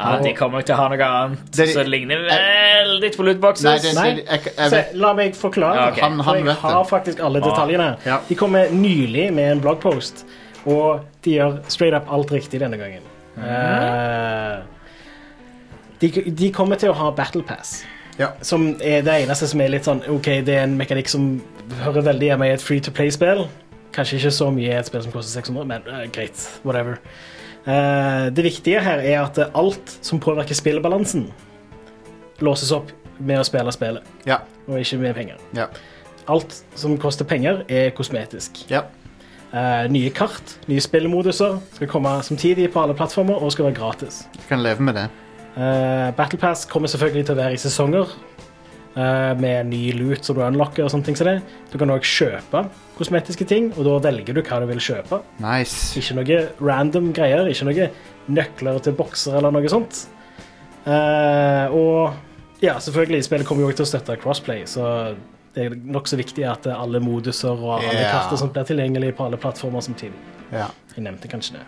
Ja, 0.00 0.14
de 0.24 0.30
kommer 0.32 0.62
ikke 0.62 0.70
til 0.70 0.74
å 0.78 0.80
ha 0.80 0.88
noe 0.88 1.06
annet 1.06 1.50
Det- 1.52 1.68
som 1.74 1.86
ligner 1.92 2.22
veldig 2.24 3.10
på 3.16 3.22
lootboxes. 3.26 3.64
Nei, 3.66 3.78
det, 3.84 3.94
Nei. 3.94 4.14
det, 4.14 4.24
jeg, 4.30 4.54
jeg, 4.56 4.70
Se, 4.70 4.84
la 4.96 5.12
meg 5.14 5.34
forklare. 5.36 5.76
Ja, 5.76 5.88
ok. 5.92 5.98
Han- 6.00 6.12
han 6.20 6.24
for 6.24 6.34
jeg 6.36 6.44
vet 6.46 6.54
det. 6.54 6.70
har 6.70 6.84
faktisk 6.84 7.20
alle 7.20 7.40
detaljene. 7.44 7.88
Ja. 8.06 8.18
De 8.28 8.34
kommer 8.34 8.70
nylig 8.72 9.32
med 9.34 9.52
en 9.52 9.60
bloggpost, 9.60 10.24
og 10.64 11.00
de 11.22 11.30
gjør 11.36 11.60
straight 11.68 11.94
up 11.94 12.10
alt 12.10 12.30
riktig 12.32 12.60
denne 12.60 12.78
gangen. 12.80 13.02
Eh, 13.36 14.62
de, 16.00 16.08
de 16.30 16.50
kommer 16.52 16.76
til 16.76 16.90
å 16.90 16.94
ha 16.94 17.10
Battle 17.10 17.42
Pass. 17.42 17.84
Ja. 18.18 18.28
Som 18.42 18.76
er 18.80 19.02
det 19.02 19.14
eneste 19.26 19.46
som 19.48 19.60
er 19.60 19.68
litt 19.68 19.84
sånn 19.84 20.02
OK, 20.08 20.24
det 20.44 20.48
er 20.56 20.62
en 20.64 20.78
mekanikk 20.78 21.08
som 21.08 21.42
hører 21.84 22.02
veldig 22.02 22.26
hjemme 22.32 22.48
i 22.48 22.52
et 22.54 22.60
free 22.64 22.80
to 22.80 22.90
play-spill. 22.90 23.46
Kanskje 23.94 24.20
ikke 24.20 24.30
så 24.34 24.50
mye 24.54 24.70
i 24.70 24.78
et 24.78 24.86
spill 24.86 25.02
som 25.02 25.12
koster 25.14 25.40
600, 25.40 25.66
men 25.66 25.86
uh, 25.90 26.04
greit. 26.14 26.42
Whatever. 26.64 27.00
Uh, 27.66 28.28
det 28.32 28.44
viktige 28.46 28.80
her 28.80 29.02
er 29.02 29.18
at 29.24 29.38
alt 29.54 29.98
som 30.00 30.20
påvirker 30.22 30.54
spillbalansen, 30.56 31.26
låses 32.40 32.70
opp 32.72 32.92
med 33.20 33.42
å 33.42 33.44
spille 33.44 33.72
spillet, 33.74 34.06
ja, 34.24 34.38
og 34.66 34.78
ikke 34.80 35.00
med 35.02 35.14
penger. 35.18 35.42
ja, 35.56 35.66
Alt 36.30 36.54
som 36.78 36.94
koster 37.00 37.24
penger, 37.26 37.64
er 37.68 37.90
kosmetisk. 37.96 38.64
ja. 38.70 38.86
Uh, 39.50 39.88
nye 39.90 40.12
kart, 40.14 40.52
nye 40.70 40.78
spillmoduser 40.78 41.56
skal 41.74 41.88
komme 41.90 42.12
samtidig 42.22 42.68
på 42.70 42.84
alle 42.84 42.94
plattformer 42.94 43.34
og 43.42 43.50
skal 43.50 43.66
være 43.66 43.74
gratis. 43.80 44.20
Du 44.36 44.44
kan 44.46 44.62
leve 44.62 44.78
med 44.86 44.94
det. 44.94 45.08
Uh, 45.56 46.14
Battle 46.14 46.38
Pass 46.38 46.62
kommer 46.70 46.86
selvfølgelig 46.86 47.24
til 47.26 47.34
å 47.34 47.40
være 47.40 47.56
i 47.56 47.58
sesonger. 47.58 48.12
Eh, 48.96 49.32
med 49.40 49.70
ny 49.70 49.82
loot 49.98 50.26
som 50.26 50.38
du 50.38 50.44
unlocker 50.44 50.86
og 50.86 50.92
sånne 50.92 51.08
ting 51.08 51.18
som 51.18 51.28
det. 51.30 51.40
Du 51.72 51.78
kan 51.80 51.92
òg 51.92 52.06
kjøpe 52.06 52.64
kosmetiske 53.00 53.46
ting, 53.48 53.70
og 53.78 53.86
da 53.86 53.96
velger 54.10 54.36
du 54.36 54.42
hva 54.44 54.60
du 54.60 54.66
vil 54.68 54.82
kjøpe. 54.84 55.22
Nice. 55.40 55.94
Ikke 55.98 56.18
noe 56.18 56.40
random 56.60 57.12
greier, 57.16 57.48
ikke 57.48 57.68
noe 57.70 57.90
nøkler 58.30 58.80
til 58.84 58.96
bokser 58.98 59.38
eller 59.40 59.54
noe 59.54 59.72
sånt. 59.72 60.04
Eh, 60.84 61.76
og 61.76 62.60
ja, 62.60 62.76
selvfølgelig, 62.82 63.24
spillet 63.24 63.48
kommer 63.48 63.64
jo 63.64 63.70
også 63.70 63.80
til 63.80 63.86
å 63.86 63.92
støtte 63.94 64.18
crossplay, 64.20 64.66
så 64.68 65.14
det 65.54 65.66
er 65.66 65.76
nokså 65.96 66.18
viktig 66.20 66.44
at 66.46 66.68
alle 66.70 67.00
moduser 67.02 67.56
og 67.56 67.80
alle 67.80 67.94
yeah. 67.96 68.12
kart 68.12 68.34
og 68.36 68.52
blir 68.54 68.66
tilgjengelig 68.68 69.14
på 69.18 69.26
alle 69.26 69.40
plattformer 69.40 69.82
samtidig. 69.82 70.18
Yeah. 70.52 70.70
Jeg 70.94 71.06
nevnte 71.06 71.30
kanskje 71.30 71.58
det. 71.58 71.64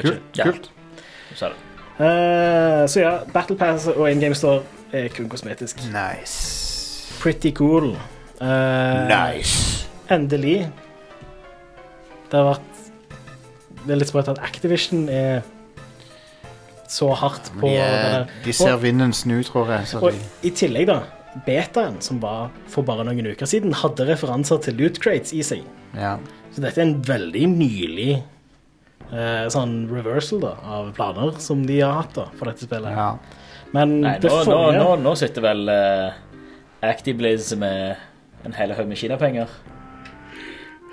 Kult. 0.00 0.22
Kult. 0.38 0.70
Ja. 0.72 1.36
Så 1.36 1.52
uh. 1.52 1.68
Eh, 2.02 2.86
så 2.88 3.02
ja, 3.02 3.12
Battle 3.32 3.56
Pass 3.60 3.86
og 3.92 4.06
In 4.10 4.20
Game 4.20 4.34
Store 4.34 4.62
er 4.92 5.08
kun 5.14 5.28
kosmetisk. 5.32 5.80
Nice. 5.92 7.14
Pretty 7.22 7.52
cool. 7.56 7.92
Uh, 8.42 9.06
Nice. 9.08 9.86
Endelig. 10.10 10.66
Det 12.30 12.38
har 12.40 12.48
vært 12.54 12.68
Det 13.86 13.92
er 13.94 13.98
litt 14.00 14.10
sprøtt 14.12 14.28
at 14.32 14.38
Activision 14.42 15.08
er 15.10 15.42
så 16.92 17.08
hardt 17.16 17.48
på 17.56 17.66
De, 17.66 17.76
er, 17.80 18.26
de 18.44 18.52
ser 18.52 18.74
Og- 18.76 18.82
vinden 18.82 19.12
snu, 19.16 19.38
tror 19.42 19.70
jeg. 19.72 19.86
Så 19.88 19.98
Og 20.02 20.12
de, 20.12 20.18
i 20.48 20.50
tillegg, 20.50 20.86
da. 20.90 21.00
Betaen, 21.46 22.00
som 22.04 22.18
var 22.20 22.50
for 22.68 22.82
bare 22.84 23.04
noen 23.08 23.30
uker 23.32 23.46
siden, 23.48 23.72
hadde 23.72 24.04
referanser 24.10 24.60
til 24.62 24.74
loot 24.76 25.00
crates 25.00 25.32
i 25.32 25.42
seg. 25.42 25.62
ja. 25.96 26.18
Så 26.52 26.60
dette 26.60 26.76
er 26.82 26.84
en 26.84 26.98
veldig 27.02 27.46
nylig 27.48 28.10
eh, 29.10 29.46
sånn 29.48 29.88
reversal 29.88 30.42
da, 30.42 30.50
av 30.68 30.90
planer 30.92 31.38
som 31.40 31.62
de 31.64 31.78
har 31.80 31.94
hatt 32.02 32.12
da, 32.18 32.26
for 32.36 32.44
dette 32.50 32.66
spillet. 32.66 32.92
ja. 32.92 33.14
Men 33.72 33.98
Nei, 34.02 34.16
nå, 34.16 34.22
det 34.22 34.32
forrige 34.32 34.80
nå, 34.80 34.88
nå 35.00 35.12
sitter 35.16 35.44
vel 35.44 35.68
uh, 35.72 36.16
Actibliz 36.84 37.52
med 37.56 37.96
en 38.46 38.56
hel 38.56 38.74
haug 38.76 38.88
med 38.90 39.00
kinapenger. 39.00 39.50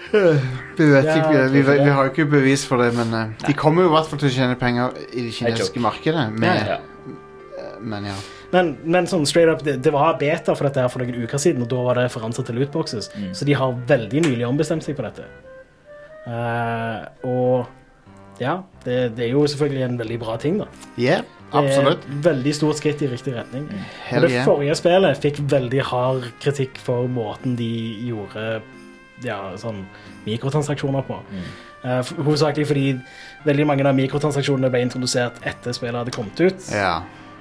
Vi 0.10 0.86
vet 0.90 1.06
Ja, 1.06 1.18
ikke, 1.20 1.42
vi, 1.52 1.62
vi, 1.62 1.78
vi 1.84 1.90
har 1.92 2.08
jo 2.08 2.14
ikke 2.14 2.26
bevis 2.32 2.64
for 2.66 2.82
det, 2.82 2.94
men 2.98 3.14
uh, 3.14 3.34
de 3.46 3.56
kommer 3.58 3.86
jo 3.86 3.92
i 3.92 3.96
hvert 3.98 4.10
fall 4.10 4.22
til 4.22 4.32
å 4.32 4.36
tjene 4.38 4.58
penger 4.60 4.96
i 5.12 5.28
det 5.28 5.34
kinesiske 5.38 5.84
markedet. 5.84 6.30
Med, 6.34 6.76
Ja. 6.76 6.80
Men 7.80 8.10
ja. 8.10 8.18
Men, 8.52 8.72
men 8.84 9.06
sånn 9.08 9.28
straight 9.30 9.52
up, 9.52 9.62
det, 9.64 9.78
det 9.86 9.92
var 9.94 10.18
beta 10.20 10.56
for 10.58 10.68
dette 10.68 10.82
her 10.82 10.90
for 10.92 11.04
noen 11.04 11.24
uker 11.24 11.42
siden, 11.42 11.62
og 11.64 11.70
da 11.72 11.84
var 11.86 12.00
det 12.00 12.08
referanser 12.08 12.48
til 12.48 12.58
lootboxes. 12.60 13.12
Mm. 13.14 13.30
Så 13.38 13.46
de 13.46 13.56
har 13.56 13.76
veldig 13.92 14.24
nylig 14.26 14.48
ombestemt 14.48 14.84
seg 14.86 14.98
på 14.98 15.06
dette. 15.06 15.28
Uh, 16.26 17.06
og 17.30 17.70
ja, 18.40 18.56
det, 18.86 18.98
det 19.18 19.26
er 19.28 19.32
jo 19.34 19.46
selvfølgelig 19.48 19.84
en 19.86 20.00
veldig 20.00 20.20
bra 20.22 20.38
ting, 20.42 20.60
da. 20.62 20.68
Yeah, 20.98 21.24
Det 21.50 21.64
absolutt. 21.64 22.04
er 22.06 22.12
et 22.18 22.26
veldig 22.26 22.54
stort 22.56 22.78
skritt 22.80 23.02
i 23.02 23.10
riktig 23.12 23.34
retning. 23.36 23.70
Hell 24.08 24.22
det 24.28 24.32
yeah. 24.32 24.46
forrige 24.48 24.76
spillet 24.80 25.18
fikk 25.24 25.42
veldig 25.52 25.82
hard 25.92 26.28
kritikk 26.44 26.78
for 26.84 27.08
måten 27.10 27.56
de 27.60 27.70
gjorde 28.10 28.62
ja, 29.26 29.40
sånn 29.60 29.82
mikrotransaksjoner 30.28 31.04
på. 31.08 31.18
Mm. 31.34 31.48
Uh, 31.80 32.04
hovedsakelig 32.26 32.68
fordi 32.68 32.86
veldig 33.46 33.66
mange 33.68 33.88
av 33.88 33.96
mikrotransaksjonene 33.96 34.70
ble 34.72 34.82
introdusert 34.84 35.40
etter 35.48 35.76
spillet 35.76 35.96
hadde 36.02 36.14
kommet 36.16 36.40
ut. 36.44 36.70
Ja. 36.76 37.00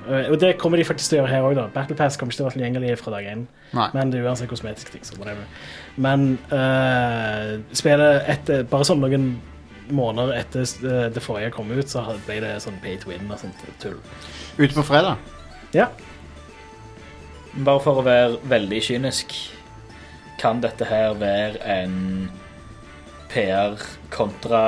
Uh, 0.08 0.30
Og 0.32 0.38
det 0.40 0.54
kommer 0.62 0.78
de 0.78 0.86
faktisk 0.86 1.10
til 1.12 1.18
å 1.18 1.22
gjøre 1.24 1.32
her 1.34 1.46
òg. 1.46 1.60
Battle 1.74 1.96
Pass 1.98 2.16
kommer 2.16 2.32
ikke 2.32 2.40
til 2.40 2.46
å 2.46 2.48
være 2.48 2.58
tilgjengelig 2.58 2.98
fra 3.02 3.14
dag 3.16 3.28
én. 3.34 3.46
Men 3.94 4.10
det 4.10 4.20
er 4.20 4.28
uansett 4.30 4.50
kosmetiske 4.50 4.94
ting. 4.94 5.04
Så. 5.04 5.18
Men 6.00 6.38
uh, 6.54 7.58
spillet 7.76 8.30
etter 8.30 8.62
Bare 8.70 8.86
sånn 8.88 9.02
noen 9.02 9.32
måneder 9.94 10.36
etter 10.38 10.64
eh, 10.64 11.06
det 11.14 11.22
forrige 11.24 11.52
kom 11.54 11.70
ut, 11.72 11.88
så 11.90 12.04
ble 12.26 12.40
det 12.44 12.54
sånn 12.64 12.78
pay 12.84 12.96
to 13.00 13.12
win 13.12 13.30
og 13.30 13.40
sånt 13.40 13.62
tull. 13.82 13.98
Ute 14.58 14.72
på 14.74 14.84
fredag. 14.86 15.20
Ja. 15.76 15.88
Bare 17.58 17.80
for 17.82 18.00
å 18.00 18.04
være 18.06 18.38
veldig 18.48 18.82
kynisk, 18.84 19.34
kan 20.38 20.60
dette 20.62 20.86
her 20.86 21.16
være 21.18 21.58
en 21.66 22.28
PR 23.32 23.80
kontra 24.14 24.60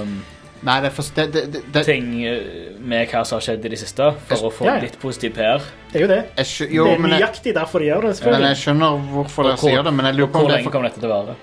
um, 0.00 0.20
Nei, 0.60 0.74
det 0.84 0.90
er 0.90 0.92
for 0.92 1.16
det, 1.16 1.24
det, 1.32 1.60
det, 1.72 1.82
ting 1.88 2.08
uh, 2.20 2.74
med 2.84 3.08
hva 3.08 3.22
som 3.24 3.38
har 3.38 3.44
skjedd 3.46 3.64
i 3.64 3.70
det 3.72 3.78
siste, 3.80 4.10
for 4.28 4.50
å 4.50 4.52
få 4.52 4.66
Ja, 4.68 4.74
ja. 4.76 4.84
litt 4.84 4.98
positiv 5.00 5.32
PR? 5.38 5.64
Det 5.88 6.02
er 6.02 6.04
jo 6.04 6.10
det. 6.10 6.18
jeg, 6.36 6.68
Jo, 6.76 6.84
det 6.84 6.92
er 6.92 6.98
jeg, 6.98 7.12
nøyaktig 7.14 7.54
derfor 7.56 7.80
de 7.80 7.88
gjør 7.88 8.10
det. 8.10 8.16
men 8.28 8.44
jeg 8.50 8.58
skjønner 8.60 9.06
hvorfor 9.14 9.48
de 9.48 9.54
sier 9.62 9.86
det, 9.86 9.94
men 9.96 10.10
jeg 10.10 10.18
lurer 10.20 10.34
på 10.34 10.42
om 10.42 10.44
hvor 10.44 10.52
det 10.52 10.58
er 10.58 10.60
lenge 10.60 10.68
for, 10.68 10.76
kommer 10.76 10.92
dette 10.92 11.00
til 11.00 11.08
å 11.08 11.14
vare? 11.16 11.38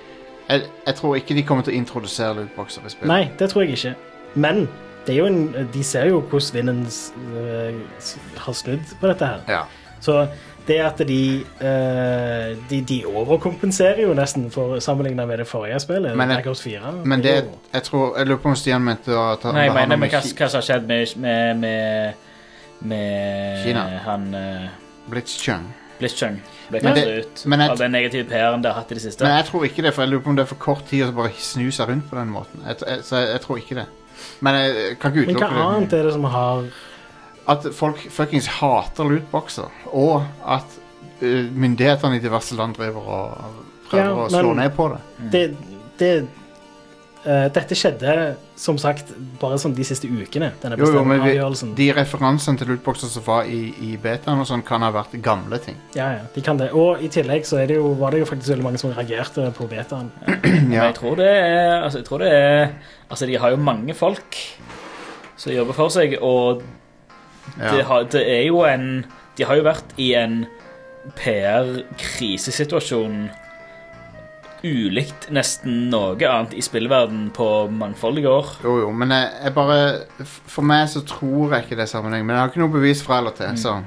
Jeg, 0.49 0.61
jeg 0.85 0.95
tror 0.95 1.15
ikke 1.15 1.35
de 1.35 1.43
kommer 1.43 1.63
til 1.63 1.73
å 1.73 1.77
introdusere 1.77 2.33
lootboxer 2.35 2.85
i 2.85 2.89
spillet. 2.89 3.07
Nei, 3.11 3.29
det 3.39 3.49
tror 3.51 3.63
jeg 3.65 3.71
ikke. 3.77 3.95
Men 4.35 4.67
det 5.07 5.13
er 5.15 5.17
jo 5.17 5.25
en, 5.25 5.67
de 5.73 5.83
ser 5.83 6.05
jo 6.09 6.21
hvordan 6.21 6.53
vinden 6.53 6.85
s- 6.91 7.13
øh, 7.35 7.81
har 8.37 8.53
snudd 8.53 8.79
på 9.01 9.07
dette 9.07 9.25
her. 9.25 9.41
Ja. 9.47 9.61
Så 10.01 10.27
det 10.67 10.79
at 10.83 10.97
de, 11.07 11.43
uh, 11.63 12.57
de 12.69 12.81
De 12.81 12.97
overkompenserer 13.07 14.01
jo 14.03 14.13
nesten 14.13 14.49
for 14.51 14.79
sammenligna 14.83 15.25
med 15.25 15.37
det 15.39 15.47
forrige 15.47 15.79
spillet, 15.79 16.15
Men 16.17 16.29
jeg- 16.29 16.43
4. 16.57 16.91
Men 17.05 17.21
det 17.23 17.45
Jeg 17.73 17.83
tror 17.83 18.17
Jeg 18.17 18.27
lurer 18.27 18.37
på 18.43 18.49
om 18.49 18.55
Stian 18.55 18.81
mente 18.83 19.07
å 19.15 19.35
ta 19.41 19.51
Nei, 19.51 19.63
jeg 19.63 19.73
mener 19.73 19.95
med 19.97 20.09
hva, 20.11 20.19
hva 20.19 20.47
som 20.49 20.57
har 20.57 20.61
skjedd 20.67 20.87
med, 20.87 21.07
med, 21.17 21.57
med, 21.57 22.13
med 22.81 23.63
Kina. 23.65 23.85
han 24.05 24.33
uh, 24.35 24.67
Blitzchung. 25.09 25.73
Blitzchung. 25.99 26.39
Ble 26.69 26.79
kastet 26.83 27.05
det- 27.05 27.25
ut 27.25 27.45
men 27.45 27.59
jeg- 27.59 27.69
av 27.71 27.77
den 27.77 27.91
negative 27.91 28.23
PR-en 28.29 28.61
det 28.61 28.71
har 28.71 28.81
hatt 28.81 28.91
i 28.91 28.95
det 28.95 29.01
siste. 29.03 29.23
Men 29.23 29.37
jeg 29.37 29.45
tror 29.51 29.63
ikke 29.65 29.81
det, 29.83 29.93
for 29.93 30.01
jeg 30.03 30.11
lurer 30.11 30.23
på 30.23 30.29
om 30.29 30.35
det 30.35 30.43
er 30.43 30.51
for 30.51 30.55
kort 30.61 30.85
tid 30.87 31.05
å 31.07 31.15
bare 31.15 31.31
snu 31.37 31.71
seg 31.71 31.87
rundt 31.89 32.09
på 32.09 32.15
den 32.19 32.29
måten. 32.29 32.65
Jeg, 32.67 32.77
jeg, 32.87 32.99
så 33.03 33.15
jeg, 33.21 33.29
jeg 33.31 33.41
tror 33.41 33.57
ikke 33.57 33.75
det. 33.75 33.85
Men 34.41 34.55
jeg 34.55 34.99
kan 34.99 35.11
ikke 35.13 35.25
Men 35.27 35.35
hva 35.35 35.75
annet 35.75 35.93
er 35.93 36.03
det 36.03 36.13
som 36.13 36.23
har 36.23 36.63
At 37.47 37.63
folk 37.73 37.97
fuckings 38.11 38.47
hater 38.47 39.03
lootboxer, 39.07 39.69
og 39.93 40.25
at 40.45 40.65
uh, 41.21 41.45
myndighetene 41.53 42.15
i 42.17 42.19
diverse 42.19 42.55
land 42.55 42.75
driver 42.75 42.97
og 43.07 43.37
prøver 43.89 44.03
Ja, 44.03 44.25
å 44.25 44.29
slå 44.29 44.53
ned 44.55 44.75
på 44.75 44.89
det. 44.91 45.31
Det, 45.31 45.57
det 45.97 46.27
øh, 47.27 47.47
Dette 47.53 47.75
skjedde 47.75 48.35
som 48.55 48.77
sagt 48.81 49.11
bare 49.41 49.57
sånn 49.61 49.75
de 49.77 49.83
siste 49.85 50.07
ukene, 50.07 50.51
denne 50.63 50.77
Jo, 50.79 50.85
jo, 50.95 51.03
men 51.05 51.19
vi, 51.21 51.29
avgjørelsen. 51.35 51.75
de 51.77 51.89
referansene 51.93 52.57
til 52.57 52.67
lootboxer 52.71 53.07
som 53.11 53.23
var 53.27 53.43
i, 53.51 53.59
i 53.83 53.91
betaen 54.01 54.39
og 54.41 54.47
sånn, 54.49 54.63
kan 54.65 54.81
ha 54.81 54.89
vært 54.95 55.13
gamle 55.21 55.59
ting. 55.61 55.75
Ja, 55.95 56.07
ja, 56.15 56.21
de 56.33 56.41
kan 56.41 56.57
det. 56.57 56.71
Og 56.73 57.03
i 57.03 57.07
tillegg 57.13 57.45
så 57.45 57.57
er 57.61 57.67
det 57.67 57.75
jo, 57.77 57.91
var 57.99 58.11
det 58.15 58.19
jo 58.23 58.29
faktisk 58.31 58.49
veldig 58.55 58.63
mange 58.65 58.77
som 58.81 58.93
reagerte 58.95 59.51
på 59.57 59.67
betaen. 59.69 60.09
Men 60.43 60.71
Ja. 60.73 60.83
jeg 60.89 60.95
tror 61.01 61.15
det 61.19 61.27
er 61.29 61.83
Altså, 61.83 61.97
jeg 61.99 62.05
tror 62.09 62.17
det 62.25 62.31
er 62.33 62.67
Altså, 63.09 63.25
de 63.25 63.37
har 63.37 63.49
jo 63.53 63.57
mange 63.57 63.93
folk 63.93 64.35
som 65.37 65.51
jobber 65.53 65.73
for 65.77 65.89
seg, 65.93 66.17
og 66.21 66.63
det, 67.57 67.77
Ja. 67.77 67.83
har, 67.83 68.03
det 68.11 68.23
er 68.27 68.43
jo 68.47 68.63
en 68.65 69.05
De 69.37 69.43
har 69.45 69.55
jo 69.55 69.63
vært 69.63 69.83
i 70.01 70.13
en 70.17 70.45
PR-krisesituasjon 71.15 73.29
ulikt 74.65 75.27
nesten 75.33 75.89
noe 75.91 76.15
annet 76.17 76.55
i 76.57 76.63
spillverden 76.65 77.27
på 77.35 77.47
mangfoldige 77.73 78.31
år. 78.31 78.55
Jo, 78.63 78.77
jo, 78.85 78.93
men 78.95 79.13
jeg, 79.13 79.29
jeg 79.43 79.55
bare 79.57 79.77
For 80.49 80.65
meg 80.65 80.87
så 80.91 81.03
tror 81.05 81.53
jeg 81.55 81.67
ikke 81.67 81.77
det 81.77 81.85
er 81.85 81.93
sammenheng. 81.93 82.25
Men 82.25 82.35
jeg 82.35 82.43
har 82.43 82.51
ikke 82.51 82.63
noe 82.63 82.73
bevis 82.73 83.03
fra 83.05 83.21
eller 83.21 83.35
til, 83.37 83.53
så 83.61 83.77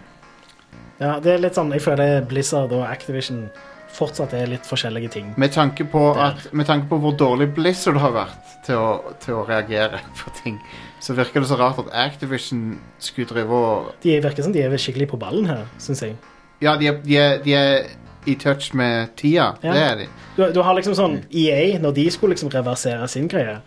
Ja, 1.00 1.16
det 1.22 1.34
er 1.34 1.42
litt 1.42 1.58
sånn, 1.58 1.72
Jeg 1.72 1.84
føler 1.84 2.22
Blizzard 2.28 2.72
og 2.76 2.86
Activision 2.86 3.48
fortsatt 3.90 4.34
er 4.38 4.50
litt 4.50 4.68
forskjellige 4.68 5.10
ting. 5.16 5.32
Med 5.40 5.50
tanke 5.54 5.82
på, 5.90 6.02
at, 6.14 6.44
med 6.54 6.68
tanke 6.68 6.86
på 6.90 7.00
hvor 7.02 7.16
dårlig 7.18 7.48
Blizzard 7.56 7.98
har 7.98 8.14
vært 8.14 8.52
til 8.66 8.78
å, 8.78 9.14
til 9.22 9.40
å 9.40 9.46
reagere 9.48 9.98
på 10.20 10.34
ting, 10.42 10.60
så 11.02 11.16
virker 11.18 11.42
det 11.42 11.50
så 11.50 11.58
rart 11.58 11.80
at 11.82 11.90
Activision 12.06 12.76
skulle 13.02 13.30
drive 13.30 13.56
og 13.56 13.90
De 14.04 14.18
virker 14.22 14.46
som 14.46 14.54
de 14.54 14.62
er 14.62 14.76
skikkelig 14.78 15.10
på 15.10 15.18
ballen 15.20 15.48
her, 15.50 15.66
syns 15.82 16.04
jeg. 16.04 16.14
Ja, 16.60 16.76
de 16.76 16.90
er, 16.90 17.00
de 17.02 17.16
er, 17.16 17.38
de 17.42 17.56
er 17.56 17.90
i 18.26 18.34
touch 18.36 18.72
med 18.74 19.08
tida. 19.16 19.54
Ja. 19.62 19.72
Det 19.72 19.82
er 19.82 19.94
de. 20.02 20.06
Du, 20.36 20.42
du 20.52 20.60
har 20.62 20.74
liksom 20.76 20.94
sånn 20.98 21.20
EA, 21.32 21.78
når 21.80 21.94
de 21.96 22.10
skulle 22.12 22.34
liksom 22.36 22.50
reversere 22.52 23.06
sin 23.08 23.28
greie 23.28 23.60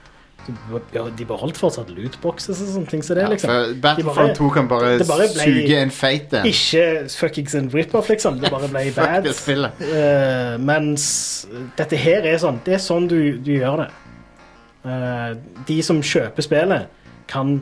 De 1.16 1.24
beholdt 1.26 1.56
fortsatt 1.56 1.88
lootboxes 1.96 2.60
og 2.60 2.68
sånne 2.74 2.90
ting. 2.92 3.04
Så 3.06 3.16
det, 3.16 3.22
Ja, 3.24 3.30
liksom. 3.32 3.78
Battlefront 3.82 4.36
2 4.36 4.50
kan 4.52 4.68
bare, 4.68 4.98
det 5.00 5.08
bare 5.08 5.30
ble 5.32 5.46
suge 5.46 5.78
en 5.80 5.92
feit 5.96 6.34
en. 6.36 6.46
Ikke 6.50 7.08
fuckings 7.10 7.56
en 7.56 7.70
rip-off, 7.72 8.10
liksom. 8.12 8.42
Det 8.42 8.52
bare 8.52 8.68
ble 8.68 8.90
bad. 8.98 9.30
uh. 9.30 10.58
Mens 10.60 11.06
dette 11.80 11.96
her 11.96 12.28
er 12.28 12.38
sånn 12.44 12.60
Det 12.66 12.76
er 12.76 12.84
sånn 12.84 13.08
du, 13.08 13.38
du 13.40 13.54
gjør 13.56 13.86
det. 13.86 13.90
Uh, 14.84 15.30
de 15.70 15.78
som 15.82 16.02
kjøper 16.04 16.44
spillet, 16.44 16.90
kan 17.32 17.62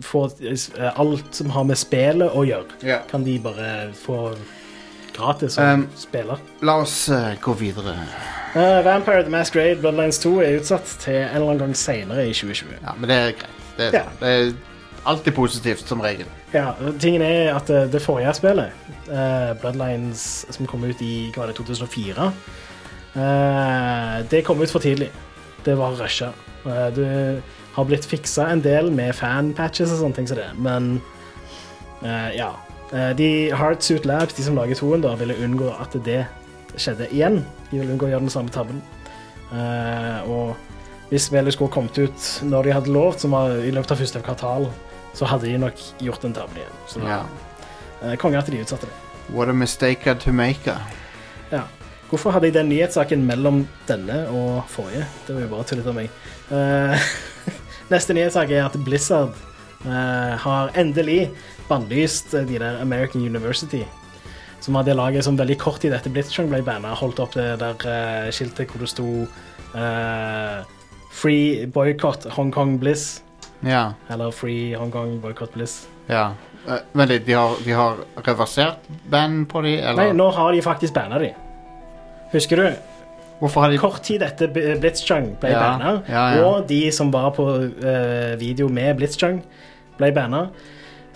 få 0.00 0.24
uh, 0.32 0.88
alt 0.96 1.36
som 1.36 1.50
har 1.52 1.64
med 1.68 1.76
spillet 1.76 2.32
å 2.32 2.46
gjøre, 2.48 2.80
Yeah. 2.82 3.04
kan 3.10 3.24
de 3.28 3.36
bare 3.44 3.90
få 3.96 4.30
gratis 5.16 5.56
å 5.58 5.66
Um, 5.74 5.86
spille. 5.98 6.36
La 6.62 6.76
oss 6.82 7.08
eh, 7.08 7.34
gå 7.42 7.54
videre. 7.58 7.94
Eh, 8.56 8.78
Vampire 8.86 9.22
the 9.26 9.30
Masquerade 9.32 9.80
Bloodlines 9.82 10.18
2 10.22 10.34
er 10.44 10.58
utsatt 10.60 10.86
til 11.02 11.14
en 11.18 11.28
eller 11.34 11.50
annen 11.50 11.58
gang 11.66 11.76
senere 11.76 12.24
i 12.28 12.32
2020. 12.32 12.78
Ja, 12.82 12.94
men 12.96 13.08
det 13.10 13.16
er 13.20 13.32
greit. 13.40 13.60
Det 13.76 13.86
er, 13.90 13.96
Ja. 13.98 14.04
det 14.20 14.28
er 14.28 14.52
alltid 15.06 15.34
positivt, 15.36 15.82
som 15.88 16.00
regel. 16.00 16.26
Ja, 16.54 16.70
tingen 17.02 17.22
er 17.22 17.54
at 17.56 17.68
eh, 17.70 17.84
det 17.92 18.00
forrige 18.02 18.32
spillet, 18.38 18.72
eh, 19.10 19.52
Bloodlines, 19.60 20.46
som 20.50 20.66
kom 20.66 20.84
ut 20.88 21.02
i 21.04 21.30
hva 21.34 21.44
var 21.44 21.52
det, 21.52 21.56
2004, 21.58 22.30
eh, 23.16 24.22
det 24.30 24.44
kom 24.46 24.60
ut 24.62 24.70
for 24.72 24.80
tidlig. 24.82 25.10
Det 25.66 25.76
var 25.78 25.96
rusha. 25.98 26.32
Eh, 26.66 26.88
det 26.96 27.42
har 27.76 27.84
blitt 27.84 28.06
fiksa 28.08 28.48
en 28.52 28.62
del 28.64 28.90
med 28.94 29.12
fanpatches 29.14 29.92
og 29.92 30.00
sånne 30.00 30.16
ting 30.16 30.28
som 30.30 30.38
det, 30.40 30.48
men 30.58 31.02
eh, 32.02 32.36
ja. 32.38 32.52
Eh, 32.92 33.10
de 33.18 33.30
Heartsuit 33.56 34.04
Labs, 34.06 34.34
de 34.34 34.42
som 34.46 34.54
lager 34.58 34.78
toen, 34.78 35.00
da, 35.02 35.14
ville 35.18 35.34
unngå 35.42 35.72
at 35.80 35.96
det 36.06 36.24
skjedde 36.76 37.08
igjen. 37.10 37.40
De 37.70 37.80
ville 37.80 37.92
unngå 37.94 38.06
å 38.06 38.12
gjøre 38.12 38.26
den 38.26 38.34
samme 38.34 38.52
tabben. 38.54 38.82
Eh, 39.52 40.20
og 40.30 40.56
hvis 41.10 41.28
spillet 41.28 41.54
skulle 41.54 41.70
kommet 41.74 41.98
ut 41.98 42.28
når 42.46 42.66
de 42.68 42.74
hadde 42.76 42.92
lovt, 42.94 43.22
som 43.22 43.34
var 43.34 43.56
i 43.62 43.72
løpet 43.74 43.94
av 43.94 44.00
første 44.02 44.22
kvartal, 44.26 44.68
så 45.16 45.26
hadde 45.30 45.48
de 45.48 45.58
nok 45.58 45.82
gjort 46.02 46.22
den 46.26 46.34
tabben 46.36 46.60
igjen. 46.60 46.78
Så 46.86 47.02
Ja. 47.02 47.22
eh, 48.02 48.16
konge 48.16 48.38
at 48.38 48.46
de 48.46 48.60
utsatte 48.62 48.86
det. 48.86 48.94
What 49.34 49.48
a 49.48 49.52
mistake 49.52 50.14
to 50.20 50.32
make. 50.32 50.66
Ja. 51.50 51.62
Hvorfor 52.10 52.30
hadde 52.30 52.46
jeg 52.46 52.54
den 52.54 52.68
nyhetssaken 52.68 53.24
mellom 53.26 53.64
denne 53.88 54.28
og 54.30 54.62
forrige? 54.70 55.06
Det 55.26 55.34
var 55.34 55.42
jo 55.42 55.48
bare 55.48 55.64
tullete 55.64 55.88
av 55.88 55.94
meg. 55.94 56.10
Uh, 56.50 56.94
neste 57.90 58.14
nyhetssak 58.14 58.50
er 58.50 58.66
at 58.66 58.76
Blizzard 58.84 59.32
uh, 59.86 60.36
har 60.38 60.70
endelig 60.78 61.32
bannlyst 61.68 62.34
eh, 62.34 62.46
de 62.48 62.58
der 62.62 62.80
American 62.82 63.22
University. 63.26 63.84
Som 64.60 64.74
var 64.74 64.86
det 64.86 64.96
laget 64.96 65.24
som 65.24 65.36
veldig 65.38 65.58
kort 65.60 65.80
tid 65.82 65.94
etter 65.94 66.10
Blitzchung 66.10 66.48
ble 66.50 66.62
banna, 66.66 66.94
holdt 66.98 67.20
opp 67.22 67.36
det 67.36 67.60
der 67.60 67.84
uh, 67.86 68.30
skiltet 68.34 68.72
hvor 68.72 68.82
det 68.82 68.88
sto 68.90 69.06
uh, 69.76 70.64
Free 71.14 71.66
Boycott 71.70 72.26
Hong 72.34 72.50
Kong 72.52 72.78
Bliss. 72.80 73.22
Ja. 73.62 73.92
Eller 74.10 74.32
Free 74.34 74.74
Hong 74.74 74.90
Kong 74.90 75.20
Boycott 75.22 75.54
Bliss. 75.54 75.86
ja. 76.08 76.32
Uh, 76.66 76.80
men 76.98 77.08
de 77.08 77.32
har, 77.32 77.52
de 77.62 77.70
har 77.78 78.00
reversert 78.26 78.88
band 79.10 79.44
på 79.48 79.60
de, 79.62 79.76
eller? 79.78 80.08
Nei, 80.08 80.16
nå 80.18 80.24
har 80.34 80.50
de 80.50 80.62
faktisk 80.66 80.96
banna 80.96 81.20
de. 81.22 81.28
Husker 82.32 82.58
du? 82.58 82.66
Har 83.54 83.70
de 83.70 83.78
Kort 83.78 84.00
tid 84.02 84.24
etter 84.24 84.50
Blitzchung 84.50 85.36
ble 85.38 85.52
Ja, 85.52 85.60
banna, 85.60 85.92
ja, 86.08 86.24
ja. 86.34 86.46
og 86.48 86.66
de 86.66 86.80
som 86.90 87.12
var 87.14 87.30
på 87.36 87.44
uh, 87.46 88.32
video 88.40 88.66
med 88.72 88.96
Blitzchung, 88.98 89.42
ble 90.00 90.10
banna, 90.16 90.48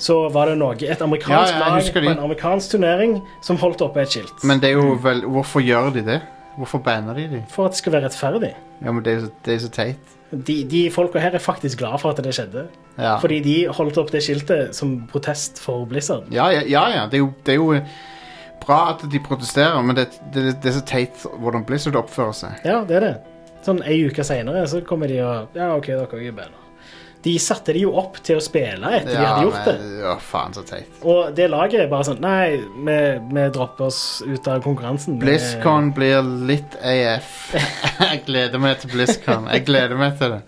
så 0.01 0.17
var 0.33 0.49
det 0.49 0.57
noe, 0.61 0.75
et 0.81 1.03
amerikansk 1.05 1.53
Ja, 1.53 1.59
jeg 1.59 1.61
lag 1.61 1.75
husker 1.77 2.01
på 2.01 2.07
de. 2.07 2.13
en 2.17 2.23
amerikansk 2.25 2.71
turnering 2.75 3.19
som 3.45 3.59
holdt 3.61 3.83
oppe 3.85 4.01
et 4.03 4.09
skilt. 4.15 4.45
Men 4.49 4.61
det 4.63 4.71
er 4.73 4.79
jo 4.81 4.95
vel 5.05 5.21
Hvorfor 5.29 5.61
gjør 5.61 5.91
de 5.95 6.03
det? 6.07 6.21
Hvorfor 6.57 6.81
banner 6.85 7.15
de 7.15 7.27
de? 7.37 7.43
For 7.53 7.67
at 7.69 7.77
det 7.77 7.79
skal 7.83 7.93
være 7.93 8.09
rettferdig. 8.09 8.55
Ja, 8.85 8.93
men 8.93 9.05
det 9.05 9.13
er, 9.15 9.21
så- 9.27 9.33
det 9.45 9.55
er 9.55 9.59
så 9.67 9.71
teit. 9.77 10.17
De, 10.33 10.57
de 10.71 10.81
folka 10.95 11.19
her 11.19 11.35
er 11.35 11.43
faktisk 11.43 11.79
glad 11.79 11.99
for 12.01 12.11
at 12.11 12.21
det 12.23 12.33
skjedde. 12.35 12.69
Ja. 12.99 13.17
Fordi 13.19 13.41
de 13.43 13.55
holdt 13.69 13.99
opp 13.99 14.11
det 14.13 14.23
skiltet 14.23 14.75
som 14.77 14.93
protest 15.11 15.59
for 15.61 15.85
Blizzard. 15.91 16.29
Ja, 16.31 16.49
ja, 16.55 16.61
ja, 16.69 16.85
ja. 16.95 17.05
Det, 17.11 17.15
er 17.15 17.25
jo, 17.25 17.33
det 17.47 17.53
er 17.53 17.59
jo 17.59 17.81
bra 18.67 18.79
at 18.93 19.03
de 19.11 19.19
protesterer, 19.25 19.83
men 19.83 19.97
det, 19.97 20.09
det, 20.35 20.45
det 20.63 20.71
er 20.71 20.77
så 20.79 20.85
teit 20.87 21.25
hvordan 21.39 21.65
Blizzard 21.67 21.97
oppfører 21.99 22.33
seg. 22.45 22.61
Ja, 22.65 22.83
det 22.87 22.97
er 23.01 23.07
det. 23.09 23.15
Sånn 23.67 23.83
ei 23.85 23.99
uke 24.07 24.25
seinere 24.25 24.63
så 24.71 24.81
kommer 24.87 25.11
de 25.11 25.19
og 25.25 25.57
Ja, 25.59 25.73
OK, 25.77 25.87
dere 25.93 26.07
er 26.29 26.33
banna. 26.33 26.60
De 27.23 27.35
satte 27.39 27.75
de 27.77 27.83
jo 27.83 27.91
opp 28.01 28.17
til 28.25 28.39
å 28.39 28.41
spille 28.41 28.91
etter 28.97 29.11
de 29.13 29.19
hadde 29.21 29.43
gjort 29.45 29.67
det. 29.69 29.75
ja, 30.01 30.15
faen 30.25 30.55
så 30.57 30.63
teit. 30.65 30.89
Og 31.05 31.35
det 31.37 31.51
laget 31.53 31.83
er 31.85 31.91
bare 31.91 32.07
sånn 32.09 32.21
Nei, 32.25 32.57
vi, 32.87 32.95
vi 33.35 33.45
dropper 33.53 33.85
oss 33.91 34.23
ut 34.25 34.49
av 34.49 34.63
konkurransen. 34.65 35.19
BlizzCon 35.21 35.91
blir 35.97 36.23
litt 36.49 36.79
AF. 36.81 37.53
Jeg 38.01 38.23
gleder 38.27 38.59
meg 38.63 38.79
til 38.81 38.91
BlizzCon. 38.95 39.51
Jeg 39.53 39.67
gleder 39.69 40.01
meg 40.01 40.17
til 40.19 40.33
det. 40.39 40.41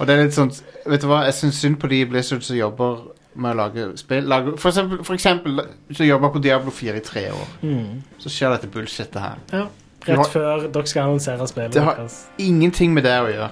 Og 0.00 0.06
det 0.08 0.16
er 0.16 0.22
litt 0.24 0.34
sånn 0.34 0.50
Vet 0.90 1.02
du 1.04 1.10
hva, 1.10 1.20
jeg 1.28 1.34
syns 1.36 1.58
synd 1.60 1.76
på 1.78 1.86
de 1.92 1.98
i 2.00 2.06
Blizzard 2.08 2.40
som 2.42 2.56
jobber 2.56 3.02
med 3.36 3.52
å 3.52 3.56
lage 3.60 3.82
spill. 4.00 4.24
Lage, 4.26 4.54
for, 4.58 4.72
eksempel, 4.72 5.02
for 5.06 5.14
eksempel 5.14 5.60
som 5.94 6.06
jobber 6.08 6.32
på 6.34 6.40
Diablo 6.42 6.72
4 6.74 6.96
i 6.96 7.02
tre 7.04 7.26
år. 7.30 7.50
Mm. 7.62 7.98
Så 8.18 8.32
skjer 8.32 8.54
dette 8.56 8.70
bullshitet 8.72 9.18
her. 9.20 9.36
Ja. 9.52 9.66
Rett 10.08 10.16
har- 10.16 10.30
før 10.32 10.64
dere 10.72 10.88
skal 10.88 11.04
annonsere 11.10 11.46
spillet 11.46 11.76
Det 11.76 11.82
har 11.84 12.00
deres. 12.00 12.16
ingenting 12.40 12.94
med 12.96 13.04
det 13.04 13.12
å 13.20 13.28
gjøre. 13.28 13.50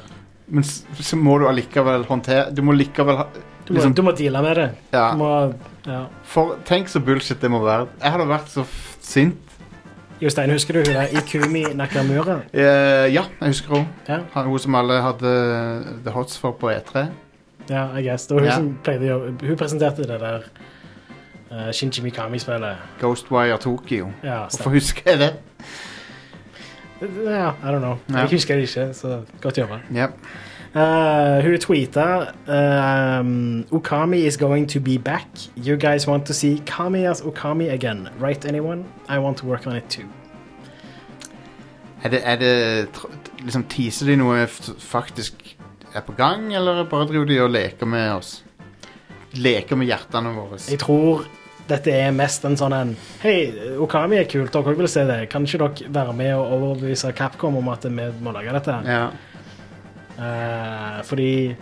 Men 0.51 0.65
så 0.65 1.17
må 1.21 1.35
du 1.39 1.45
allikevel 1.49 2.05
håndtere 2.09 2.51
Du 2.57 2.63
må 2.65 2.73
likevel 2.73 3.19
ha 3.21 3.27
Du 3.67 3.73
må, 3.73 3.77
liksom, 3.77 3.95
du 3.95 4.03
må 4.03 4.13
deale 4.17 4.41
med 4.43 4.57
det. 4.57 4.69
ja, 4.95 5.11
Du 5.13 5.19
må, 5.21 5.29
ja. 5.87 6.07
for, 6.25 6.55
Tenk 6.65 6.89
så 6.89 7.01
bullshit 7.05 7.41
det 7.41 7.51
må 7.53 7.61
være. 7.65 7.87
Jeg 8.03 8.15
hadde 8.15 8.27
vært 8.31 8.49
så 8.49 8.65
sint. 9.05 9.37
Jostein, 10.23 10.51
husker 10.51 10.75
du 10.75 10.81
hun 10.89 10.97
der 10.97 11.13
Ikumi 11.21 11.63
Nakamura? 11.79 12.39
Uh, 12.51 13.07
ja, 13.17 13.27
jeg 13.41 13.53
husker 13.53 13.77
hun. 13.77 13.85
Ja, 14.09 14.19
Hun 14.43 14.59
som 14.59 14.75
alle 14.75 14.97
hadde 15.05 15.35
the 16.05 16.11
hots 16.17 16.39
for 16.41 16.57
på 16.59 16.71
E 16.73 16.81
E3. 16.81 17.05
ja 17.69 17.85
I 17.99 18.03
guess. 18.09 18.27
Det 18.27 18.35
var 18.35 18.41
hun 18.41 18.49
Ja. 18.49 18.57
som 18.57 18.73
pleide 18.83 19.05
å 19.05 19.09
gjøre 19.13 19.37
Hun 19.53 19.57
presenterte 19.61 20.09
det 20.09 20.19
der 20.25 20.49
uh, 21.53 21.71
Shinji 21.73 22.03
Mikami-spillet. 22.03 22.77
Ghostwire 23.01 23.59
Tokyo. 23.63 24.11
Ja, 24.25 24.47
Hvorfor 24.49 24.71
husker 24.75 25.11
jeg 25.13 25.19
det? 25.19 25.33
Ja, 27.01 27.51
I 27.51 27.71
don't 27.71 27.79
know. 27.79 27.97
Yeah. 28.11 28.21
Jeg 28.21 28.31
husker 28.31 28.55
det 28.55 28.63
ikke, 28.63 28.95
så 28.95 29.21
godt 29.41 29.59
jobba. 29.59 29.81
Yep. 29.95 30.11
Uh, 30.75 31.45
hun 31.45 31.59
tweeta 31.59 32.29
um, 32.47 33.65
Okami 33.73 34.17
is 34.17 34.37
going 34.37 34.69
to 34.69 34.81
be 34.81 34.99
back. 34.99 35.27
You 35.57 35.77
guys 35.77 36.07
want 36.09 36.27
to 36.27 36.35
see 36.35 36.63
Kami 36.67 37.05
as 37.05 37.21
Okami 37.21 37.73
again. 37.73 38.09
Right, 38.21 38.45
anyone? 38.45 38.85
I 39.09 39.19
want 39.19 39.39
to 39.39 39.47
work 39.47 39.67
on 39.67 39.77
it 39.77 39.85
too. 39.89 40.05
Er 42.05 42.09
det, 42.09 42.21
er 42.23 42.37
det 42.37 42.89
liksom 43.43 43.65
Teaser 43.65 44.07
de 44.07 44.17
noe 44.17 44.47
faktisk 44.79 45.57
er 45.95 46.05
på 46.07 46.13
gang, 46.13 46.55
eller 46.55 46.85
bare 46.85 47.09
driver 47.09 47.25
de 47.25 47.41
og 47.43 47.51
leker 47.51 47.87
med 47.87 48.13
oss? 48.13 48.45
Leker 49.33 49.77
med 49.77 49.87
hjertene 49.87 50.35
våre. 50.37 50.61
Jeg 50.71 50.79
tror 50.79 51.25
dette 51.69 51.93
er 51.93 52.13
mest 52.17 52.45
en 52.49 52.57
sånn 52.57 52.75
en 52.77 52.91
Hei, 53.23 53.53
Okami 53.83 54.17
er 54.21 54.29
kult, 54.31 54.53
dere 54.55 54.75
vil 54.79 54.89
se 54.91 55.05
det. 55.09 55.19
Kan 55.33 55.45
ikke 55.47 55.59
dere 55.69 55.91
være 55.95 56.15
med 56.17 56.35
og 56.37 56.53
overbevise 56.57 57.13
Capcom 57.17 57.57
om 57.61 57.69
at 57.73 57.85
vi 57.85 58.07
må 58.25 58.33
lage 58.35 58.55
dette? 58.57 58.77
Ja. 58.89 59.09
Uh, 60.19 61.03
fordi 61.07 61.55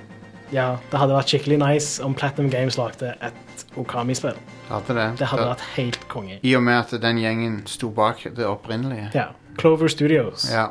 ja, 0.54 0.76
det 0.90 1.00
hadde 1.00 1.16
vært 1.16 1.32
skikkelig 1.32 1.58
nice 1.60 2.02
om 2.04 2.14
Platinum 2.16 2.48
Games 2.52 2.78
lagde 2.78 3.12
et 3.20 3.64
Okami-spill. 3.76 4.38
Hadde 4.70 4.94
det. 4.96 5.06
Det 5.20 5.28
hadde 5.28 5.48
vært 5.50 5.64
helt 5.74 6.06
konge. 6.08 6.38
I 6.46 6.54
og 6.56 6.62
med 6.64 6.78
at 6.78 6.94
den 7.02 7.18
gjengen 7.20 7.58
sto 7.68 7.90
bak 7.94 8.22
det 8.36 8.46
opprinnelige. 8.46 9.10
Ja. 9.14 9.28
Clover 9.60 9.88
Studios 9.88 10.46
Ja. 10.52 10.68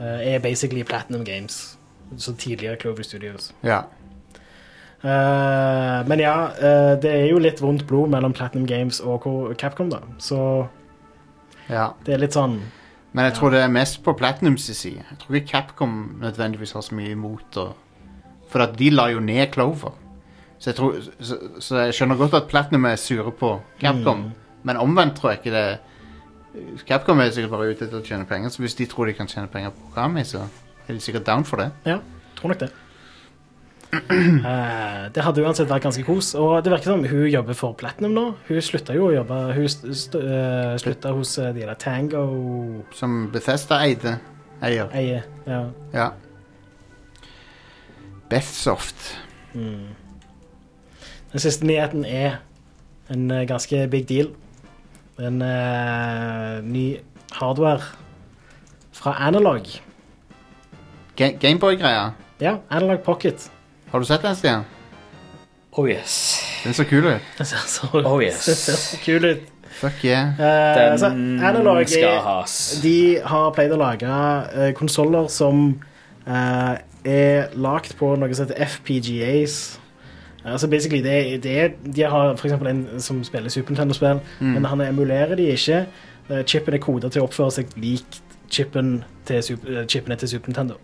Uh, 0.00 0.20
er 0.22 0.38
basically 0.38 0.82
Platinum 0.84 1.24
Games. 1.24 1.78
Så 2.16 2.32
tidligere 2.36 2.76
Clover 2.80 3.02
Studios. 3.02 3.52
ja. 3.62 3.82
Eh, 4.98 6.08
men 6.10 6.18
ja, 6.18 6.34
uh, 6.58 6.94
det 6.98 7.10
er 7.12 7.28
jo 7.30 7.38
litt 7.38 7.60
vondt 7.62 7.84
blod 7.86 8.10
mellom 8.10 8.32
Platinum 8.34 8.66
Games 8.66 8.98
og 8.98 9.28
Capcom, 9.58 9.92
da. 9.92 10.00
Så 10.18 10.40
ja. 11.68 11.92
det 12.02 12.16
er 12.16 12.22
litt 12.22 12.34
sånn 12.34 12.56
Men 13.12 13.28
jeg 13.28 13.36
tror 13.36 13.52
det 13.54 13.60
er 13.62 13.70
mest 13.70 14.00
på 14.02 14.16
Platinums 14.18 14.66
side. 14.66 15.04
Jeg 15.04 15.20
tror 15.22 15.38
ikke 15.38 15.52
Capcom 15.52 15.94
nødvendigvis 16.22 16.74
har 16.74 16.82
så 16.82 16.98
mye 16.98 17.14
imot 17.14 17.60
å 17.60 17.68
For 18.50 18.64
at 18.64 18.78
de 18.80 18.90
la 18.90 19.10
jo 19.12 19.20
ned 19.20 19.52
Clover. 19.52 19.94
Så 20.58 20.72
jeg, 20.72 20.76
tror, 20.80 20.96
så, 21.20 21.36
så 21.62 21.82
jeg 21.84 21.94
skjønner 21.94 22.18
godt 22.18 22.34
at 22.34 22.48
Platinum 22.50 22.88
er 22.88 22.96
sure 22.98 23.30
på 23.30 23.52
Capcom. 23.78 24.24
Mm. 24.24 24.64
Men 24.66 24.80
omvendt 24.82 25.20
tror 25.20 25.30
jeg 25.30 25.42
ikke 25.42 25.54
det 25.54 26.82
Capcom 26.88 27.20
er 27.20 27.30
sikkert 27.30 27.54
bare 27.54 27.70
ute 27.70 27.86
etter 27.86 28.00
å 28.00 28.04
tjene 28.04 28.26
penger. 28.26 28.50
Så 28.50 28.64
hvis 28.64 28.74
de 28.74 28.88
tror 28.90 29.06
de 29.06 29.14
kan 29.14 29.30
tjene 29.30 29.50
penger 29.52 29.70
på 29.76 29.92
Okami, 29.92 30.24
så 30.26 30.42
er 30.88 30.96
de 30.96 31.04
sikkert 31.04 31.28
down 31.28 31.46
for 31.46 31.62
det. 31.62 31.70
Ja, 31.86 32.00
tror 32.40 32.54
nok 32.54 32.64
det. 32.64 32.72
Eh, 33.88 35.04
det 35.14 35.22
hadde 35.24 35.42
uansett 35.44 35.70
vært 35.70 35.86
ganske 35.86 36.04
kos. 36.04 36.34
Og 36.38 36.58
det 36.64 36.72
virker 36.72 36.92
som 36.92 37.04
hun 37.08 37.28
jobber 37.30 37.56
for 37.56 37.76
Platinum 37.78 38.14
nå. 38.16 38.24
Hun 38.48 38.64
slutta 38.64 38.96
jo 38.96 39.08
å 39.08 39.14
jobbe 39.14 39.38
Hun 39.56 39.64
eh, 39.64 40.74
slutta 40.82 41.12
hos 41.16 41.36
eh, 41.40 41.52
de 41.56 41.64
der 41.64 41.78
Tango 41.80 42.24
Som 42.96 43.30
Bethesda 43.32 43.80
eide. 43.86 44.18
Eier. 44.64 44.90
eier. 44.92 45.24
Ja. 45.46 45.60
Ja. 45.94 46.08
Bethsoft. 48.28 49.14
Mm. 49.54 49.94
Den 51.32 51.44
siste 51.44 51.68
nyheten 51.68 52.04
er 52.04 52.40
en 53.08 53.30
ganske 53.48 53.86
big 53.88 54.08
deal. 54.08 54.32
En 55.18 55.40
uh, 55.42 56.58
ny 56.64 56.98
hardware 57.38 57.86
fra 58.92 59.14
Analog. 59.28 59.70
Gameboy-greia. 61.16 62.10
Ja, 62.42 62.58
Analog 62.68 63.00
Pocket. 63.06 63.48
Har 63.90 63.98
du 64.00 64.04
sett 64.04 64.22
den, 64.22 64.36
Stian? 64.36 64.64
Oh 65.72 65.88
yes. 65.90 66.40
Den 66.64 66.74
ser 66.74 66.84
kul 66.84 67.06
ut. 67.06 67.20
Den 67.38 67.46
ser 67.46 67.56
så, 67.66 67.88
Oh, 68.04 68.22
yes. 68.22 68.44
det 68.48 68.56
ser 68.56 68.76
så 68.76 68.98
kul 69.04 69.24
ut. 69.24 69.46
Fuck 69.78 70.04
yeah. 70.04 70.28
Eh, 70.34 70.74
Den 70.74 70.92
altså, 70.92 71.06
Analog 71.06 71.88
skal 71.88 72.18
has. 72.24 72.80
de 72.82 73.20
har 73.24 73.50
pleid 73.54 73.72
å 73.72 73.78
lage 73.78 74.08
uh, 74.10 74.72
konsoller 74.74 75.28
som 75.30 75.68
eh, 76.26 76.72
er 77.06 77.52
lagt 77.54 77.94
på 78.00 78.08
noe 78.18 78.34
som 78.34 78.48
heter 78.48 78.64
FPGAs. 78.66 79.78
Altså 80.44 80.68
basically, 80.68 81.02
det, 81.04 81.42
det 81.44 81.94
De 81.94 82.02
har 82.02 82.32
eksempel 82.32 82.66
en 82.70 82.82
som 83.00 83.20
spiller 83.24 83.52
Super 83.52 83.70
Nintendo-spill, 83.74 84.20
men 84.40 84.64
han 84.64 84.80
emulerer 84.80 85.36
de 85.36 85.50
ikke. 85.52 85.84
Eh, 86.30 86.42
Chipen 86.46 86.74
er 86.74 86.82
kodet 86.82 87.12
til 87.12 87.22
å 87.22 87.28
oppføre 87.28 87.52
seg 87.60 87.72
likt 87.76 88.20
chipen 88.50 89.02
til, 89.28 89.36
eh, 89.68 89.84
chipene 89.86 90.16
til 90.16 90.28
Super 90.28 90.48
Nintendo. 90.48 90.78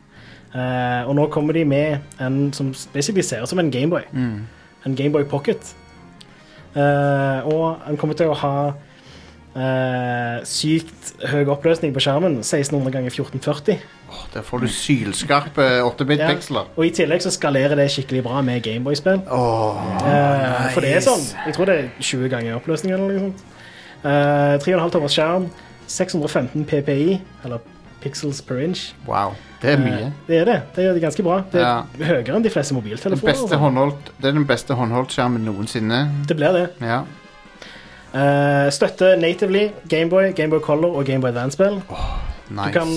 Eh, 0.55 1.09
og 1.09 1.15
nå 1.19 1.27
kommer 1.35 1.57
de 1.57 1.65
med 1.67 2.21
en 2.23 2.53
som 2.55 2.75
basically 2.95 3.23
ser 3.27 3.43
ut 3.43 3.51
som 3.51 3.59
en 3.59 3.71
Gameboy. 3.71 4.07
En 4.87 4.97
Gameboy 4.97 5.25
Pocket. 5.25 5.75
Uh, 6.75 7.47
og 7.47 7.77
han 7.87 7.97
kommer 7.97 8.17
til 8.19 8.33
å 8.33 8.35
ha 8.35 8.55
uh, 9.55 10.39
sykt 10.43 11.13
høy 11.31 11.45
oppløsning 11.47 11.95
på 11.95 12.03
skjermen. 12.03 12.41
1600 12.43 12.91
ganger 12.97 13.15
1440. 13.15 13.79
Der 14.35 14.43
får 14.43 14.65
du 14.65 14.69
sylskarpe 14.71 15.67
8-bit-piksler. 15.87 16.71
Og 16.75 16.89
i 16.89 16.91
tillegg 16.95 17.23
så 17.23 17.31
skalerer 17.35 17.79
det 17.79 17.87
skikkelig 17.95 18.25
bra 18.27 18.43
med 18.47 18.63
Gameboy-spill. 18.67 19.23
Åh, 19.31 19.85
nice. 20.03 20.75
For 20.75 20.87
det 20.87 20.97
er 20.97 21.05
sånn 21.07 21.23
Jeg 21.47 21.55
tror 21.57 21.71
det 21.71 21.77
er 21.79 21.89
20 22.01 22.33
ganger 22.35 22.59
oppløsning 22.59 22.95
eller 22.97 23.07
noe 23.07 23.23
sånt. 23.29 23.47
Eh, 24.05 24.59
3,5 24.61 24.91
tommers 24.93 25.17
skjerm, 25.17 25.49
615 25.89 26.67
PPI, 26.69 27.21
eller 27.47 27.63
pixels 28.03 28.43
per 28.45 28.61
inch. 28.67 28.91
Wow, 29.09 29.39
det 29.65 29.73
er 29.73 29.81
mye. 29.81 30.07
Eh, 30.07 30.13
det 30.29 30.39
er 30.43 30.45
det. 30.49 30.57
Det 30.77 30.85
er 30.91 30.99
ganske 31.03 31.25
bra. 31.25 31.41
Det 31.53 31.61
er 31.61 31.65
Ja. 31.65 32.07
høyere 32.11 32.37
enn 32.37 32.45
de 32.45 32.51
fleste 32.53 32.75
Den 32.75 32.83
mobiltelefoner. 32.83 33.33
altså. 33.33 33.59
håndholdt, 33.63 34.11
det 34.21 34.29
er 34.29 34.33
den 34.37 34.47
beste 34.47 34.75
håndholdtskjermen 34.77 35.45
noensinne. 35.45 36.01
Det 36.29 36.37
blir 36.37 36.53
det. 36.53 36.67
Ja. 36.85 37.03
Uh, 38.15 38.71
støtter 38.71 39.17
natively 39.19 39.71
Gameboy, 39.91 40.33
Gameboy 40.37 40.61
Color 40.63 40.97
og 41.01 41.05
Gameboy 41.09 41.33
Advance-spill. 41.33 41.81
Nice. 42.51 42.67
Du 42.69 42.73
kan 42.77 42.93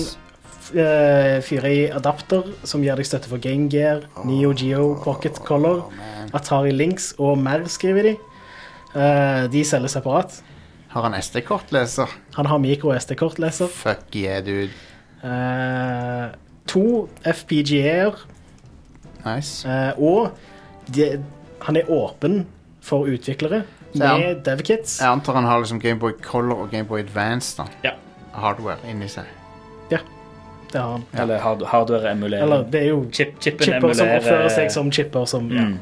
uh, 0.78 1.40
fyre 1.42 1.72
i 1.74 1.80
adapter 1.90 2.44
som 2.68 2.84
gir 2.84 2.94
deg 3.00 3.08
støtte 3.08 3.26
for 3.32 3.38
Game 3.42 3.66
Gear, 3.72 4.04
Neo 4.24 4.52
Geo, 4.54 4.94
Pocket 5.02 5.40
Color. 5.48 5.88
Atari 6.34 6.70
Links 6.70 7.14
og 7.18 7.38
mer, 7.40 7.64
skriver 7.66 8.02
de. 8.12 8.14
Uh, 8.94 9.48
de 9.50 9.64
selger 9.64 9.88
separat. 9.88 10.42
Har 10.92 11.02
han 11.08 11.14
SD-kortleser? 11.18 12.08
Han 12.36 12.46
har 12.46 12.58
mikro 12.62 12.92
SD-kortleser. 12.96 13.68
Fuck 13.68 14.14
yeah, 14.16 14.38
dude. 14.44 14.70
Eh, 15.24 16.28
to 16.68 17.08
FPGA-er, 17.24 18.14
Nice. 19.24 19.66
eh, 19.68 19.92
og 19.98 20.30
de, 20.94 21.08
han 21.66 21.76
er 21.76 21.90
åpen 21.90 22.44
for 22.84 23.08
utviklere 23.10 23.62
Så 23.94 24.04
er 24.04 24.18
med 24.20 24.44
devkits. 24.46 24.98
Jeg 25.00 25.08
antar 25.10 25.34
han 25.40 25.44
har 25.48 25.58
liksom 25.64 25.80
Gameboy 25.80 26.12
Color 26.22 26.62
og 26.66 26.70
Gameboy 26.70 27.00
Advance 27.00 27.56
da. 27.58 27.66
Ja. 27.84 27.90
hardware 28.38 28.78
inni 28.90 29.08
seg. 29.10 29.24
Ja, 29.90 29.98
det 30.72 30.80
har 30.80 30.92
han. 30.92 31.04
Eller 31.18 31.38
hard 31.42 31.64
hardware 31.66 32.12
emulerer. 32.12 32.42
Eller 32.44 32.62
det 32.70 32.82
er 32.82 32.88
jo 32.92 33.00
Chip, 33.12 33.38
chipen 33.40 33.64
chipper 33.66 33.92
som 33.96 34.06
emulerer 34.06 34.20
oppfører 34.20 34.48
seg 34.54 34.70
som 34.70 34.92
chipper 34.92 35.24
som 35.26 35.48
ja. 35.50 35.64
Mm. 35.64 35.78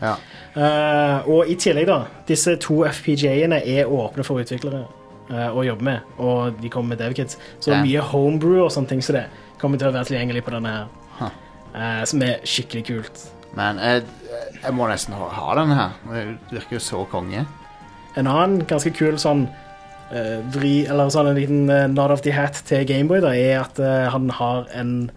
Ja. 0.00 0.14
Eh, 0.56 1.28
og 1.28 1.50
i 1.50 1.54
tillegg, 1.60 1.86
da, 1.90 1.98
disse 2.26 2.54
to 2.62 2.80
FPGA-ene 2.88 3.58
er 3.68 3.84
åpne 3.92 4.24
for 4.24 4.40
utviklere 4.40 4.80
eh, 5.30 5.50
å 5.52 5.62
jobbe 5.66 5.84
med, 5.84 6.00
og 6.18 6.56
de 6.62 6.70
kommer 6.72 6.94
med 6.96 7.02
devkits. 7.04 7.36
Så 7.60 7.70
Ja. 7.74 7.82
mye 7.84 8.00
homebrew 8.00 8.64
og 8.64 8.70
sånne 8.72 8.88
ting 8.88 9.02
som 9.04 9.14
det 9.18 9.26
kommer 9.60 9.80
til 9.80 9.90
å 9.90 9.94
være 9.94 10.10
tilgjengelig 10.10 10.44
på 10.46 10.54
denne 10.56 10.74
her. 10.74 10.90
Huh. 11.20 11.30
Eh, 11.70 12.02
som 12.08 12.22
er 12.26 12.42
skikkelig 12.48 12.84
kult. 12.88 13.24
Men 13.56 13.80
jeg, 13.82 14.04
jeg 14.62 14.74
må 14.76 14.86
nesten 14.90 15.16
ha, 15.18 15.30
ha 15.34 15.56
den 15.58 15.74
her. 15.74 15.96
Det 16.10 16.26
virker 16.58 16.78
jo 16.78 16.84
så 16.84 17.02
konge. 17.10 17.44
En 18.18 18.26
annen 18.30 18.64
ganske 18.68 18.92
kul 18.94 19.18
sånn 19.22 19.46
eh, 20.14 20.38
vri, 20.54 20.74
eller 20.90 21.10
sånn 21.14 21.30
en 21.30 21.38
liten 21.38 21.64
uh, 21.70 21.86
nod 21.90 22.14
of 22.14 22.22
the 22.26 22.34
hat 22.34 22.62
til 22.68 22.86
Gameboy, 22.88 23.22
da, 23.24 23.34
er 23.34 23.64
at 23.64 23.80
eh, 23.82 24.06
han 24.10 24.30
har 24.40 24.70
en 24.74 25.10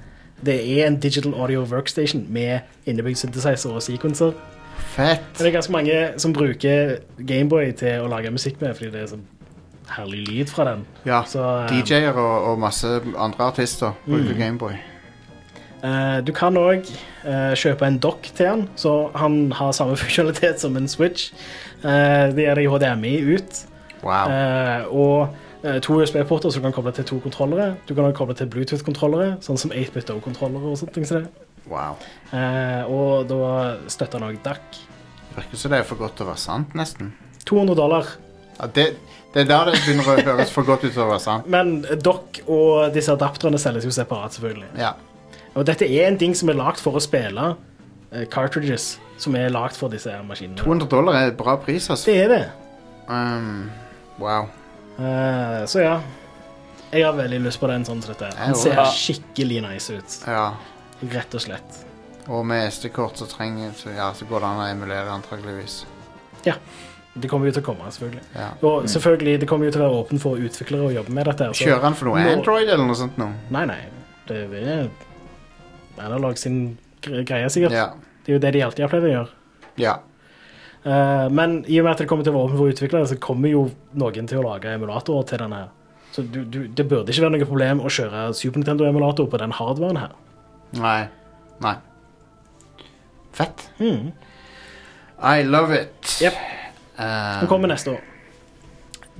Det 0.43 0.57
er 0.59 0.89
en 0.89 0.97
digital 0.99 1.31
audio 1.39 1.61
workstation 1.63 2.25
med 2.27 2.65
innebygd 2.85 3.21
synthesizer 3.21 3.71
og 3.71 3.79
sequencer. 3.81 4.33
Fett. 4.91 5.23
Det 5.37 5.45
er 5.47 5.53
ganske 5.55 5.71
mange 5.71 5.99
som 6.19 6.33
bruker 6.35 6.97
Gameboy 7.15 7.71
til 7.79 8.03
å 8.03 8.09
lage 8.11 8.33
musikk 8.33 8.59
med, 8.59 8.75
fordi 8.75 8.91
det 8.91 9.05
er 9.05 9.07
så 9.13 9.19
herlig 9.89 10.27
lyd 10.27 10.49
fra 10.53 10.65
den. 10.71 10.85
Ja. 11.05 11.23
Så, 11.27 11.43
eh, 11.65 11.73
DJ-er 11.83 12.13
og, 12.13 12.47
og 12.51 12.59
masse 12.59 12.87
andre 13.17 13.49
artister 13.51 13.91
bruker 14.07 14.33
Gameboy. 14.39 14.73
Uh, 15.83 16.21
du 16.23 16.31
kan 16.31 16.55
òg 16.55 16.87
kjøpe 17.59 17.83
en 17.87 17.97
dock 17.99 18.29
til 18.35 18.47
han, 18.47 18.61
så 18.79 19.09
han 19.19 19.51
har 19.51 19.73
samme 19.75 19.97
funksjonalitet 20.03 20.61
som 20.63 20.77
en 20.79 20.87
Switch. 20.87 21.33
Uh, 21.83 22.31
det 22.35 22.47
er 22.47 22.55
det 22.55 22.63
i 22.63 22.71
HDMI 22.71 23.17
ut, 23.35 23.65
Wow. 24.03 24.27
eh, 24.27 24.85
og 24.91 25.35
eh, 25.63 25.77
to 25.79 25.95
USB-porter 26.01 26.51
som 26.51 26.59
du 26.61 26.65
kan 26.67 26.73
koble 26.75 26.91
til 26.91 27.05
to 27.07 27.19
kontrollere. 27.23 27.75
Du 27.87 27.93
kan 27.95 28.03
også 28.03 28.17
koble 28.17 28.35
til 28.35 28.49
Bluetooth-kontrollere, 28.51 29.37
sånn 29.43 29.59
som 29.61 29.71
8-bit 29.71 30.11
O-kontrollere 30.11 30.73
og 30.73 30.75
sånne 30.81 30.95
ting. 30.97 31.05
det. 31.07 31.21
wow. 31.71 31.95
Eh, 32.35 32.83
og 32.91 33.29
da 33.31 33.77
støtter 33.87 34.19
han 34.19 34.33
òg 34.33 34.41
DAC. 34.43 34.81
Virker 35.37 35.57
som 35.57 35.71
det 35.71 35.79
er 35.79 35.87
for 35.87 35.95
godt 36.03 36.17
til 36.19 36.27
å 36.27 36.33
være 36.33 36.43
sant, 36.43 36.75
nesten. 36.75 37.13
200 37.47 37.79
dollar. 37.79 38.11
Ja, 38.59 38.67
det, 38.75 38.89
det 39.33 39.41
er 39.41 39.49
da 39.49 39.59
det 39.65 39.79
begynner 39.81 40.09
å 40.11 40.15
høres 40.27 40.51
for 40.53 40.67
godt 40.67 40.83
ut 40.85 40.91
til 40.91 41.01
å 41.01 41.09
være 41.09 41.21
sant. 41.23 41.47
Men 41.49 41.79
dock 42.05 42.37
og 42.45 42.93
disse 42.93 43.13
adapterne 43.15 43.57
selges 43.61 43.87
jo 43.87 43.93
separat, 43.95 44.35
selvfølgelig. 44.37 44.69
Ja. 44.77 44.93
Og 45.57 45.65
dette 45.65 45.87
er 45.89 46.07
en 46.07 46.19
ting 46.21 46.35
som 46.37 46.51
er 46.53 46.57
lagd 46.59 46.81
for 46.81 46.97
å 46.97 47.01
spille 47.01 47.53
eh, 48.11 48.27
cartridges, 48.33 48.97
som 49.21 49.37
er 49.37 49.49
lagd 49.53 49.77
for 49.77 49.93
disse 49.93 50.11
her 50.13 50.21
maskinene. 50.27 50.59
200 50.61 50.89
dollar 50.91 51.17
er 51.17 51.33
bra 51.37 51.57
pris, 51.61 51.89
altså. 51.89 52.11
Det 52.11 52.19
er 52.25 52.33
det. 52.33 52.43
Um, 53.09 53.71
wow. 54.21 54.51
Eh, 54.99 55.63
så 55.69 55.81
ja. 55.81 55.95
Jeg 56.93 57.07
har 57.07 57.17
veldig 57.17 57.41
lyst 57.47 57.57
på 57.57 57.69
den 57.71 57.85
sånn 57.87 58.03
som 58.05 58.13
dette. 58.13 58.29
Den 58.37 58.53
ser 58.57 58.77
ja. 58.77 58.85
skikkelig 58.93 59.63
nice 59.65 59.97
ut. 59.97 60.17
Ja. 60.29 60.45
Rett 61.09 61.33
og 61.33 61.41
slett. 61.41 61.79
Og 62.29 62.45
med 62.47 62.69
SD-kort 62.69 63.17
så 63.17 63.25
trenger 63.27 63.73
så, 63.75 63.89
ja, 63.97 64.11
så 64.15 64.29
går 64.29 64.45
det 64.45 64.51
an 64.51 64.61
å 64.61 64.67
emulere, 64.69 65.15
antageligvis. 65.17 65.81
Ja. 66.45 66.59
Det 67.13 67.29
kommer 67.29 67.45
jo 67.45 67.53
til 67.53 67.61
å 67.61 67.65
komme, 67.65 67.89
selvfølgelig. 67.93 68.23
Ja. 68.33 68.47
Og 68.65 68.87
selvfølgelig, 68.89 69.39
det 69.43 69.47
kommer 69.47 69.67
jo 69.67 69.71
til 69.75 69.81
å 69.83 69.85
være 69.85 69.97
åpen 70.01 70.19
for 70.21 70.39
utviklere 70.41 70.87
å 70.87 70.93
jobbe 70.95 71.13
med 71.13 71.25
dette. 71.29 71.49
så- 71.53 71.67
Kjører 71.67 71.81
han 71.81 71.93
for 71.93 72.05
noe 72.05 72.23
Nå- 72.23 72.31
Android 72.39 72.67
eller 72.69 72.85
noe 72.85 72.95
sånt 72.95 73.17
nå? 73.17 73.27
Nei, 73.51 73.65
nei. 73.65 73.81
Det 74.27 74.37
er 74.53 74.89
Analog 75.99 76.37
sin 76.37 76.77
greie, 77.01 77.45
sikkert. 77.49 77.71
Ja. 77.71 77.93
Det 78.25 78.31
er 78.31 78.33
jo 78.33 78.39
det 78.39 78.53
de 78.53 78.61
alltid 78.61 78.79
har 78.79 78.89
pleid 78.89 79.03
å 79.03 79.13
gjøre. 79.13 79.29
Ja. 79.77 79.97
Uh, 80.85 81.29
men 81.29 81.63
i 81.67 81.77
og 81.79 81.85
med 81.85 81.91
at 81.91 81.97
det 81.99 82.07
kommer 82.07 82.23
til 82.23 82.33
å 82.33 82.37
være 82.37 82.49
åpen 82.49 82.57
for 82.57 82.71
utviklere, 82.73 83.07
så 83.07 83.19
kommer 83.19 83.49
jo 83.49 83.71
noen 83.95 84.27
til 84.27 84.39
å 84.39 84.43
lage 84.43 84.73
emulatorer 84.73 85.27
til 85.27 85.37
denne 85.37 85.53
her. 85.61 85.69
Så 86.11 86.23
du, 86.31 86.43
du, 86.45 86.67
det 86.67 86.87
burde 86.89 87.07
ikke 87.09 87.21
være 87.21 87.37
noe 87.37 87.45
problem 87.45 87.79
å 87.81 87.89
kjøre 87.93 88.33
Super 88.35 88.59
Nintendo-emulator 88.61 89.29
på 89.29 89.37
den 89.41 89.51
hardwaren 89.51 89.97
her. 89.97 90.11
Nei. 90.73 91.07
Nei. 91.61 91.75
Fett. 93.33 93.69
Mm. 93.79 94.11
I 95.21 95.41
love 95.43 95.71
it. 95.71 96.17
Yep. 96.21 96.33
Um, 96.97 97.39
Den 97.39 97.47
kommer 97.49 97.67
neste 97.67 97.91
år. 97.91 98.01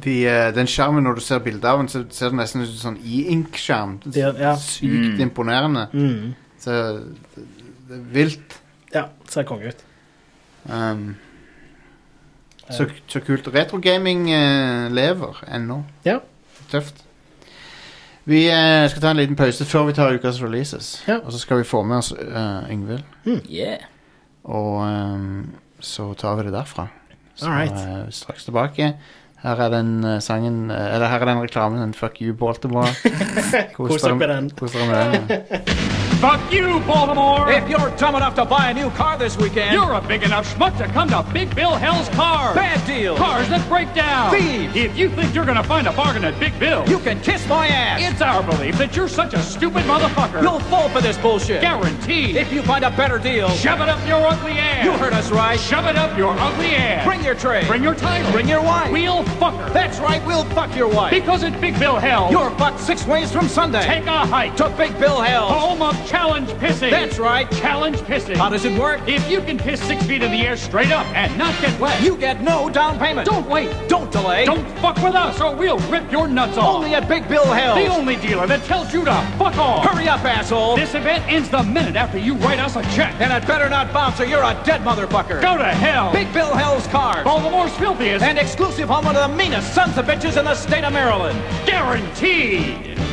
de, 0.04 0.28
eh, 0.28 0.52
den 0.54 0.68
skjermen, 0.68 1.04
når 1.04 1.16
du 1.16 1.22
ser 1.22 1.40
bildet 1.40 1.66
av 1.66 1.78
den, 1.80 1.88
så 1.88 2.04
ser 2.12 2.30
det 2.30 2.38
nesten 2.38 2.62
ut 2.62 2.70
som 2.70 2.96
sånn 2.96 3.02
e-ink-skjerm. 3.06 4.00
Det 4.04 4.18
er- 4.24 4.40
ja. 4.42 4.56
Sykt 4.56 5.20
imponerende. 5.22 5.88
Mm. 5.94 6.34
Så 6.60 6.72
det, 6.72 7.46
det 7.90 7.98
er 7.98 8.04
vilt. 8.14 8.60
Ja, 8.94 9.04
ser 9.30 9.44
konge 9.44 9.68
ut. 9.68 9.84
Um, 10.70 11.16
så, 12.72 12.88
så 13.08 13.20
kult. 13.26 13.48
Retrogaming 13.54 14.28
uh, 14.34 14.90
lever 14.94 15.44
ennå. 15.52 15.84
Ja. 16.06 16.20
Tøft. 16.72 17.04
Vi 18.26 18.46
eh, 18.48 18.88
skal 18.90 19.02
ta 19.02 19.10
en 19.12 19.18
liten 19.18 19.36
pause 19.36 19.66
før 19.68 19.86
vi 19.90 19.94
tar 19.98 20.14
ukas 20.16 20.42
releases. 20.42 21.04
Ja. 21.08 21.18
Og 21.26 21.32
så 21.34 21.40
skal 21.40 21.58
vi 21.60 21.64
få 21.68 21.82
med 21.84 21.98
oss 21.98 22.14
uh, 22.14 22.64
Yngvild. 22.72 23.04
Yeah. 23.52 23.84
Og 24.46 24.80
ehm, 24.88 25.52
så 25.80 26.14
tar 26.14 26.36
vi 26.40 26.44
det 26.48 26.54
derfra. 26.54 26.88
Så 27.36 27.46
Alright. 27.50 27.72
eh, 27.72 28.10
straks 28.10 28.44
tilbake. 28.44 28.94
Her 29.44 29.60
er 29.60 29.70
den 29.70 30.04
eh, 30.04 30.20
sangen 30.22 30.72
eh, 30.72 30.94
Eller 30.96 31.08
her 31.08 31.20
er 31.20 31.26
den 31.26 31.41
reklamen. 31.41 31.82
Den 31.82 31.94
Fuck 31.94 32.22
you, 32.22 32.34
Baltimore. 32.34 32.88
Kos 33.76 34.02
dere 34.02 34.16
med 34.16 34.30
den. 34.30 34.50
Kos 34.60 34.72
dere 34.72 34.88
med 34.88 35.14
den. 35.14 35.26
Ja. 35.30 35.60
Fuck 36.24 36.54
you, 36.54 36.80
Baltimore! 36.88 37.52
If 37.52 37.68
you're 37.68 37.89
dumb 37.98 38.16
enough 38.16 38.34
to 38.36 38.46
buy 38.46 38.70
a 38.70 38.74
new 38.74 38.89
car 38.91 39.18
this 39.18 39.38
weekend, 39.38 39.74
You're 39.74 39.91
a 39.91 40.00
big 40.00 40.24
enough 40.24 40.48
schmuck 40.56 40.78
to 40.78 40.88
come 40.94 41.10
to 41.10 41.22
Big 41.34 41.54
Bill 41.54 41.76
Hell's 41.76 42.08
Cars. 42.16 42.56
Bad 42.56 42.80
deal. 42.88 43.18
Cars 43.18 43.50
that 43.50 43.68
break 43.68 43.94
down. 43.94 44.32
Thieves. 44.32 44.74
If 44.74 44.98
you 44.98 45.10
think 45.10 45.36
you're 45.36 45.46
gonna 45.46 45.66
find 45.66 45.86
a 45.86 45.91
bargain 45.91 46.24
at 46.24 46.39
Big 46.39 46.58
Bill, 46.60 46.88
you 46.88 47.00
can 47.00 47.20
kiss 47.20 47.46
my 47.50 47.68
ass. 47.68 48.00
it's 48.02 48.22
our 48.22 48.41
belief 48.41 48.78
that 48.78 48.96
you're 48.96 49.10
such 49.10 49.34
a 49.34 49.41
stupid 49.41 49.84
motherfucker. 49.84 50.41
You'll 50.41 50.62
fall 50.72 50.88
for 50.88 51.02
this 51.02 51.18
bullshit. 51.18 51.60
Guaranteed. 51.60 52.38
If 52.38 52.54
you 52.54 52.62
find 52.62 52.86
a 52.86 52.91
better 52.91 53.18
deal, 53.18 53.50
Shove 53.50 53.82
it 53.82 53.89
up 53.89 54.00
your 54.08 54.26
ugly 54.26 54.54
ass. 54.54 54.86
you 54.86 54.94
heard 54.94 55.12
us 55.12 55.30
right. 55.30 55.60
Shove 55.60 55.88
it 55.88 55.98
up 55.98 56.18
your 56.18 56.34
ugly 56.39 56.68
ass. 56.76 57.06
Bring 57.06 57.22
your 57.22 57.36
tray. 57.36 57.68
Bring 57.68 57.84
your 57.84 57.96
title. 57.96 58.32
Bring 58.32 58.48
your 58.48 58.62
wife. 58.62 58.89
We'll 58.94 59.26
fuck 59.34 59.54
her. 59.56 59.70
That's 59.74 60.00
right, 60.00 60.26
we'll 60.26 60.46
fuck 60.46 60.76
your 60.76 60.88
wife. 60.88 61.12
Because 61.12 61.44
at 61.44 61.60
Big 61.62 61.78
Bill 61.80 61.98
Hell, 61.98 62.30
You're 62.32 62.50
fucked 62.52 62.80
six 62.80 63.06
ways 63.06 63.32
from 63.32 63.48
Sunday. 63.48 63.84
take 63.86 64.06
a 64.06 64.26
hike 64.26 64.56
to 64.58 64.70
Big 64.78 64.98
Bill 65.00 65.22
Hell. 65.22 65.48
home 65.48 65.82
of 65.82 65.94
challenge 66.08 66.50
pissing. 66.62 66.92
That's 66.92 67.20
right. 67.20 67.50
Challenge 67.52 67.98
pissing. 67.98 68.36
How 68.38 68.50
does 68.50 68.66
it 68.66 68.78
work? 68.80 69.02
If 69.08 69.30
you 69.30 69.42
can 69.42 69.58
piss 69.58 69.82
six 69.82 70.04
feet 70.06 70.24
in 70.24 70.32
the 70.32 70.46
air 70.46 70.56
straight 70.58 70.92
up 70.92 71.06
and 71.16 71.36
not 71.38 71.60
get 71.62 71.78
wet, 71.80 72.02
You 72.02 72.16
get 72.18 72.42
no 72.42 72.70
down 72.70 72.98
payment. 73.00 73.28
don't 73.28 73.48
wait. 73.50 73.72
Don't 73.88 74.12
delay. 74.12 74.46
Don't 74.46 74.66
fuck 74.80 74.96
with 74.98 75.16
us 75.16 75.40
or 75.42 75.56
we'll 75.56 75.80
rip 75.90 76.12
your 76.12 76.28
nuts 76.28 76.58
off. 76.58 76.76
Only 76.76 76.96
at 76.96 77.08
Big 77.08 77.28
Bill 77.28 77.46
Hell. 77.46 77.76
the 77.76 77.88
only 77.88 78.16
dealer 78.18 78.48
that 78.48 78.64
tells 78.66 78.94
you 78.94 79.04
to 79.06 79.14
fuck 79.38 79.58
off. 79.58 79.86
Hurry 79.86 80.08
up, 80.08 80.24
asshole. 80.24 80.76
This 80.76 80.94
event 80.96 81.24
ends 81.28 81.50
the 81.50 81.64
minute 81.64 81.96
after 81.96 82.18
you 82.18 82.36
write 82.36 82.60
us 82.60 82.76
a 82.76 82.84
check. 82.96 83.14
And 83.20 83.32
it 83.34 83.48
better 83.48 83.70
not 83.70 83.92
bounce 83.94 84.20
or 84.20 84.26
you're 84.26 84.44
a 84.44 84.60
dead 84.66 84.82
motherfucker. 84.82 85.42
Go 85.42 85.58
to 85.58 85.64
hell. 85.66 86.12
Big 86.12 86.32
Bill 86.34 86.54
Hell's 86.54 86.88
cars. 86.88 87.24
Baltimore's 87.24 87.74
filthiest. 87.78 88.24
And 88.24 88.38
exclusive 88.38 88.90
home 88.90 89.08
of 89.08 89.14
the 89.16 89.23
meanest 89.28 89.74
sons 89.74 89.98
of 89.98 90.06
bitches 90.06 90.38
in 90.38 90.46
the 90.46 90.56
state 90.56 90.84
of 90.84 90.94
Maryland. 90.94 91.40
guaranteed. 91.66 93.12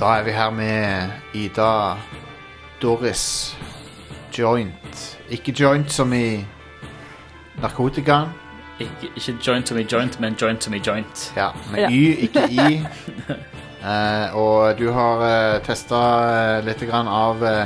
Da 0.00 0.04
er 0.04 0.22
vi 0.22 0.30
her 0.30 0.50
med 0.50 1.08
Ida 1.34 1.96
Doris 2.82 3.56
Joint. 4.38 5.18
Ikke 5.30 5.54
joint 5.60 5.92
som 5.92 6.12
i 6.12 6.44
narkotikaen. 7.62 8.28
Ikke, 8.80 9.08
ikke 9.16 9.38
joint 9.46 9.68
som 9.68 9.78
i 9.78 9.86
joint, 9.92 10.20
men 10.20 10.36
joint 10.42 10.64
som 10.64 10.74
i 10.74 10.82
joint. 10.86 11.32
Ja, 11.36 11.48
med 11.72 11.80
Ja. 11.80 11.90
Y, 11.90 12.28
ikke 12.28 12.44
I. 12.50 12.84
uh, 13.80 14.36
og 14.42 14.78
du 14.78 14.90
har 14.92 15.24
uh, 15.24 15.64
testa 15.64 16.02
uh, 16.58 16.66
litt 16.66 16.84
grann 16.90 17.08
av 17.08 17.40
uh, 17.40 17.64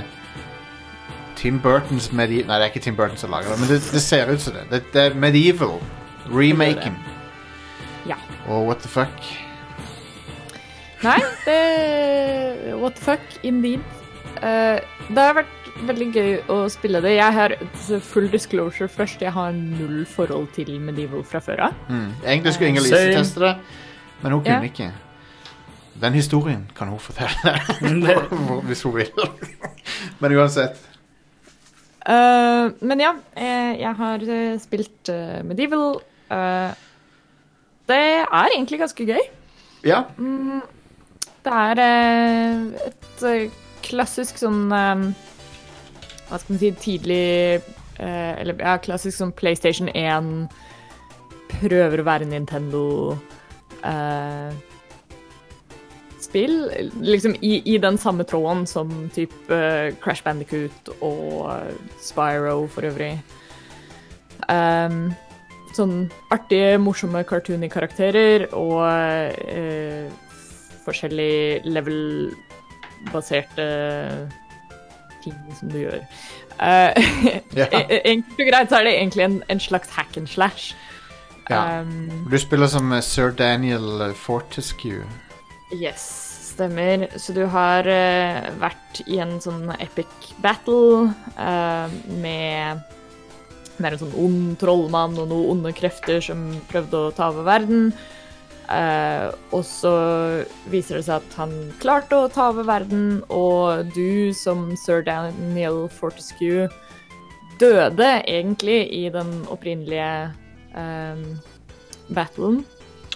Tim 1.37 1.59
Burtons 1.61 2.13
Medi... 2.13 2.45
Nei, 2.47 2.61
det 2.61 2.63
er 2.63 2.71
ikke 2.71 2.87
Tim 2.87 2.97
Burton 2.97 3.19
som 3.19 3.35
lager 3.35 3.51
det, 3.51 3.59
men 3.59 3.75
det, 3.75 3.83
det 3.91 4.07
ser 4.07 4.31
ut 4.31 4.41
som 4.41 4.55
det. 4.55 4.69
Det, 4.71 4.85
det 4.95 5.07
er 5.11 5.15
Medieval. 5.19 5.81
Remaken. 6.31 6.95
Ja. 8.07 8.23
Og 8.47 8.69
what 8.71 8.87
the 8.87 8.89
fuck? 8.89 9.50
Nei, 11.05 11.19
det 11.47 12.75
What 12.81 12.95
the 12.99 13.05
fuck, 13.05 13.25
indeed. 13.47 13.81
Uh, 14.41 14.81
det 15.11 15.21
har 15.21 15.35
vært 15.41 15.69
veldig 15.89 16.07
gøy 16.13 16.33
å 16.53 16.57
spille 16.73 17.01
det. 17.05 17.15
Jeg 17.17 17.37
har 17.37 17.55
full 18.05 18.29
disclosure 18.33 18.89
først. 18.89 19.23
Jeg 19.25 19.33
har 19.33 19.53
null 19.57 20.03
forhold 20.09 20.51
til 20.57 20.75
Medieval 20.81 21.25
fra 21.25 21.41
før 21.45 21.63
av. 21.71 21.79
Mm. 21.89 22.11
Egentlig 22.25 22.53
skulle 22.57 22.73
Inger-Lise 22.75 23.01
Same. 23.01 23.15
teste 23.17 23.41
det, 23.45 23.55
men 24.23 24.33
hun 24.37 24.45
kunne 24.45 24.59
Ja. 24.61 24.69
ikke. 24.73 24.91
Den 26.01 26.15
historien 26.17 26.63
kan 26.77 26.89
hun 26.89 26.99
fortelle 26.99 27.57
hvis 28.69 28.83
hun 28.83 28.95
vil. 28.97 29.11
men 30.21 30.37
uansett. 30.37 30.77
Uh, 32.01 32.73
men 32.81 33.01
ja, 33.01 33.11
eh, 33.37 33.75
jeg 33.81 33.95
har 33.97 34.23
spilt 34.59 35.11
Medieval. 35.45 36.01
Uh, 36.31 36.73
det 37.91 38.01
er 38.25 38.55
egentlig 38.55 38.79
ganske 38.81 39.05
gøy. 39.05 39.21
Ja. 39.85 40.05
Mm, 40.17 40.61
det 41.45 41.59
er 41.65 41.83
eh, 41.85 42.89
et 42.91 43.27
eh, 43.29 43.61
klassisk 43.87 44.41
sånn 44.41 44.67
eh, 44.75 45.05
Hva 46.29 46.39
skal 46.41 46.55
man 46.55 46.61
si 46.63 46.73
Tidlig 46.79 47.63
Eller 48.01 48.57
ja, 48.57 48.79
klassisk 48.81 49.19
sånn 49.19 49.33
PlayStation 49.37 49.91
1 49.93 50.49
prøver 51.51 52.01
å 52.01 52.07
være 52.07 52.29
Nintendo 52.31 52.85
eh, 53.85 54.55
spill. 56.21 56.71
Liksom 57.03 57.35
i, 57.41 57.59
i 57.75 57.77
den 57.83 57.99
samme 58.01 58.25
tråden 58.25 58.65
som 58.71 58.93
type 59.15 59.53
eh, 59.53 59.91
Crash 60.01 60.25
Bandicoot 60.25 60.93
og 61.01 61.51
Spyro 62.01 62.65
for 62.73 62.89
øvrig. 62.89 63.19
Um, 64.49 65.11
sånn 65.77 66.09
artige, 66.35 66.79
morsomme 66.83 67.23
cartoony 67.29 67.69
karakterer 67.71 68.49
og 68.57 68.81
eh, 69.47 70.09
forskjellig 70.91 71.63
level-baserte 71.71 73.67
ting 75.25 75.37
som 75.59 75.73
du 75.73 75.79
gjør. 75.85 76.05
Uh, 76.61 76.93
Ja. 77.57 77.67
e- 77.73 78.03
Enkelt 78.13 78.41
og 78.41 78.47
greit 78.53 78.71
så 78.71 78.81
er 78.81 78.85
det 78.89 78.95
egentlig 78.99 79.25
en, 79.27 79.43
en 79.49 79.61
slags 79.61 79.89
hack 79.97 80.17
and 80.21 80.29
slash. 80.29 80.75
Ja. 81.51 81.81
Um, 81.81 82.29
Du 82.31 82.39
spiller 82.39 82.67
som 82.71 82.93
eh, 82.93 83.03
sir 83.03 83.33
Daniel 83.35 84.01
eh, 84.11 84.15
Fortescue. 84.15 85.03
Yes, 85.75 86.05
stemmer. 86.53 87.09
Så 87.19 87.33
du 87.35 87.45
har 87.51 87.87
uh, 87.89 88.51
vært 88.61 89.03
i 89.07 89.19
en 89.23 89.39
sånn 89.43 89.71
epic 89.81 90.33
battle 90.45 91.11
uh, 91.39 91.91
med 92.23 92.87
med 93.81 93.95
en 93.95 94.01
sånn 94.03 94.17
ond 94.21 94.59
trollmann 94.61 95.15
og 95.17 95.31
noen 95.31 95.55
onde 95.55 95.71
krefter 95.73 96.19
som 96.21 96.43
prøvde 96.69 96.99
å 97.01 97.13
ta 97.17 97.31
over 97.33 97.47
verden. 97.47 97.87
Eh, 98.71 99.27
og 99.51 99.65
så 99.67 99.93
viser 100.71 101.01
det 101.01 101.07
seg 101.09 101.17
at 101.19 101.39
han 101.41 101.55
klarte 101.83 102.21
å 102.21 102.31
ta 102.31 102.51
over 102.53 102.69
verden, 102.69 103.23
og 103.27 103.91
du 103.97 104.31
som 104.37 104.69
sir 104.79 105.03
Daniel 105.07 105.89
Fortescue 105.91 106.69
døde 107.61 108.11
egentlig 108.23 108.85
i 108.95 109.09
den 109.13 109.33
opprinnelige 109.51 110.13
eh, 110.79 111.25
battlen. 112.15 112.63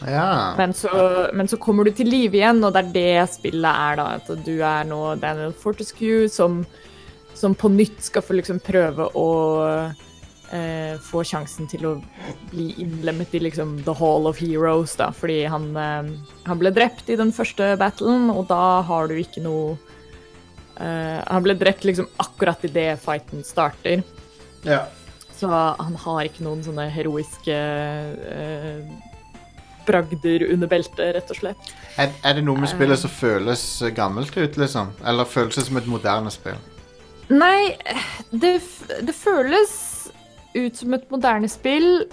Ja. 0.02 0.54
Men 0.58 0.74
så, 0.74 0.90
men 1.32 1.48
så 1.48 1.56
kommer 1.62 1.86
du 1.86 1.94
til 1.94 2.10
live 2.10 2.40
igjen, 2.40 2.64
og 2.66 2.74
det 2.74 2.82
er 2.82 2.94
det 2.96 3.28
spillet 3.36 3.70
er, 3.70 4.00
da. 4.00 4.08
At 4.18 4.44
du 4.44 4.56
er 4.58 4.88
nå 4.90 5.00
Daniel 5.22 5.54
Fortescue 5.54 6.26
som, 6.28 6.64
som 7.38 7.54
på 7.54 7.70
nytt 7.72 8.02
skal 8.10 8.26
få 8.26 8.40
liksom 8.40 8.58
prøve 8.64 9.06
å 9.14 9.28
eh, 10.52 10.96
få 11.02 11.22
sjansen 11.26 11.68
til 11.70 11.86
å 11.88 11.94
bli 12.50 12.72
innlemmet 12.82 13.34
i 13.34 13.42
liksom 13.46 13.78
The 13.86 13.94
Hall 13.98 14.28
of 14.30 14.40
Heroes, 14.42 14.96
da. 15.00 15.10
Fordi 15.14 15.44
han, 15.50 15.70
eh, 15.76 16.10
han 16.48 16.60
ble 16.60 16.72
drept 16.74 17.10
i 17.10 17.18
den 17.20 17.32
første 17.32 17.74
battlen, 17.80 18.30
og 18.32 18.48
da 18.52 18.82
har 18.86 19.08
du 19.08 19.16
ikke 19.20 19.44
noe 19.44 19.76
eh, 20.80 21.20
Han 21.30 21.42
ble 21.44 21.54
drept 21.54 21.84
liksom 21.84 22.08
akkurat 22.22 22.64
idet 22.64 22.98
fighten 23.02 23.44
starter. 23.46 24.04
Ja. 24.64 24.86
Så 25.34 25.48
han 25.50 25.96
har 25.98 26.28
ikke 26.28 26.44
noen 26.46 26.62
sånne 26.64 26.86
heroiske 26.94 27.54
eh, 27.54 28.86
bragder 29.86 30.46
under 30.52 30.70
beltet, 30.70 31.14
rett 31.16 31.32
og 31.32 31.38
slett. 31.38 31.72
Er, 32.00 32.12
er 32.24 32.38
det 32.38 32.44
noe 32.46 32.60
med 32.60 32.70
spillet 32.70 33.00
som 33.00 33.12
føles 33.12 33.64
eh, 33.82 33.92
gammelt 33.94 34.36
ut, 34.36 34.56
liksom? 34.60 34.94
Eller 35.04 35.28
føles 35.28 35.58
det 35.58 35.66
som 35.68 35.80
et 35.80 35.90
moderne 35.90 36.32
spill? 36.32 36.58
Nei, 37.32 37.74
det, 38.30 38.58
det 39.04 39.14
føles 39.16 39.72
ut 40.54 40.76
som 40.78 40.94
et 40.96 41.06
moderne 41.12 41.50
spill. 41.50 42.04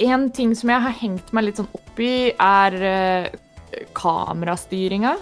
En 0.00 0.28
ting 0.32 0.54
som 0.56 0.72
jeg 0.72 0.84
har 0.86 0.96
hengt 1.00 1.32
meg 1.36 1.48
litt 1.48 1.60
sånn 1.60 1.70
opp 1.76 2.00
i, 2.00 2.30
er 2.34 2.76
uh, 2.80 3.26
kamerastyringa. 3.96 5.16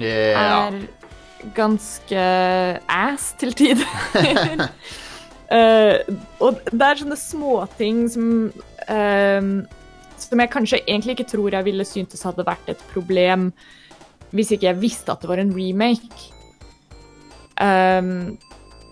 Yeah. 0.00 0.68
Er 0.68 1.52
ganske 1.56 2.26
ass 2.88 3.32
til 3.40 3.54
tider. 3.56 3.88
uh, 5.52 5.96
og 6.44 6.60
det 6.70 6.88
er 6.88 7.02
sånne 7.02 7.18
småting 7.20 8.04
som 8.10 8.28
uh, 8.88 9.48
Som 10.24 10.40
jeg 10.40 10.52
kanskje 10.52 10.82
egentlig 10.86 11.18
ikke 11.18 11.32
tror 11.34 11.56
jeg 11.58 11.66
ville 11.66 11.86
syntes 11.88 12.24
hadde 12.24 12.46
vært 12.46 12.70
et 12.72 12.86
problem 12.94 13.50
hvis 14.34 14.50
ikke 14.50 14.66
jeg 14.66 14.80
visste 14.82 15.12
at 15.12 15.22
det 15.22 15.28
var 15.30 15.38
en 15.38 15.52
remake. 15.54 16.32
Um, 17.54 18.34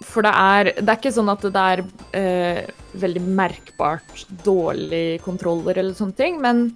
for 0.06 0.26
det 0.26 0.32
er, 0.34 0.70
det 0.78 0.88
er 0.88 0.98
ikke 1.00 1.14
sånn 1.14 1.30
at 1.32 1.44
det 1.54 1.62
er 1.74 1.82
eh, 2.18 2.60
veldig 3.02 3.22
merkbart 3.38 4.26
dårlig 4.44 5.20
kontroller 5.24 5.80
eller 5.80 5.96
sånne 5.96 6.18
ting, 6.18 6.38
men, 6.42 6.68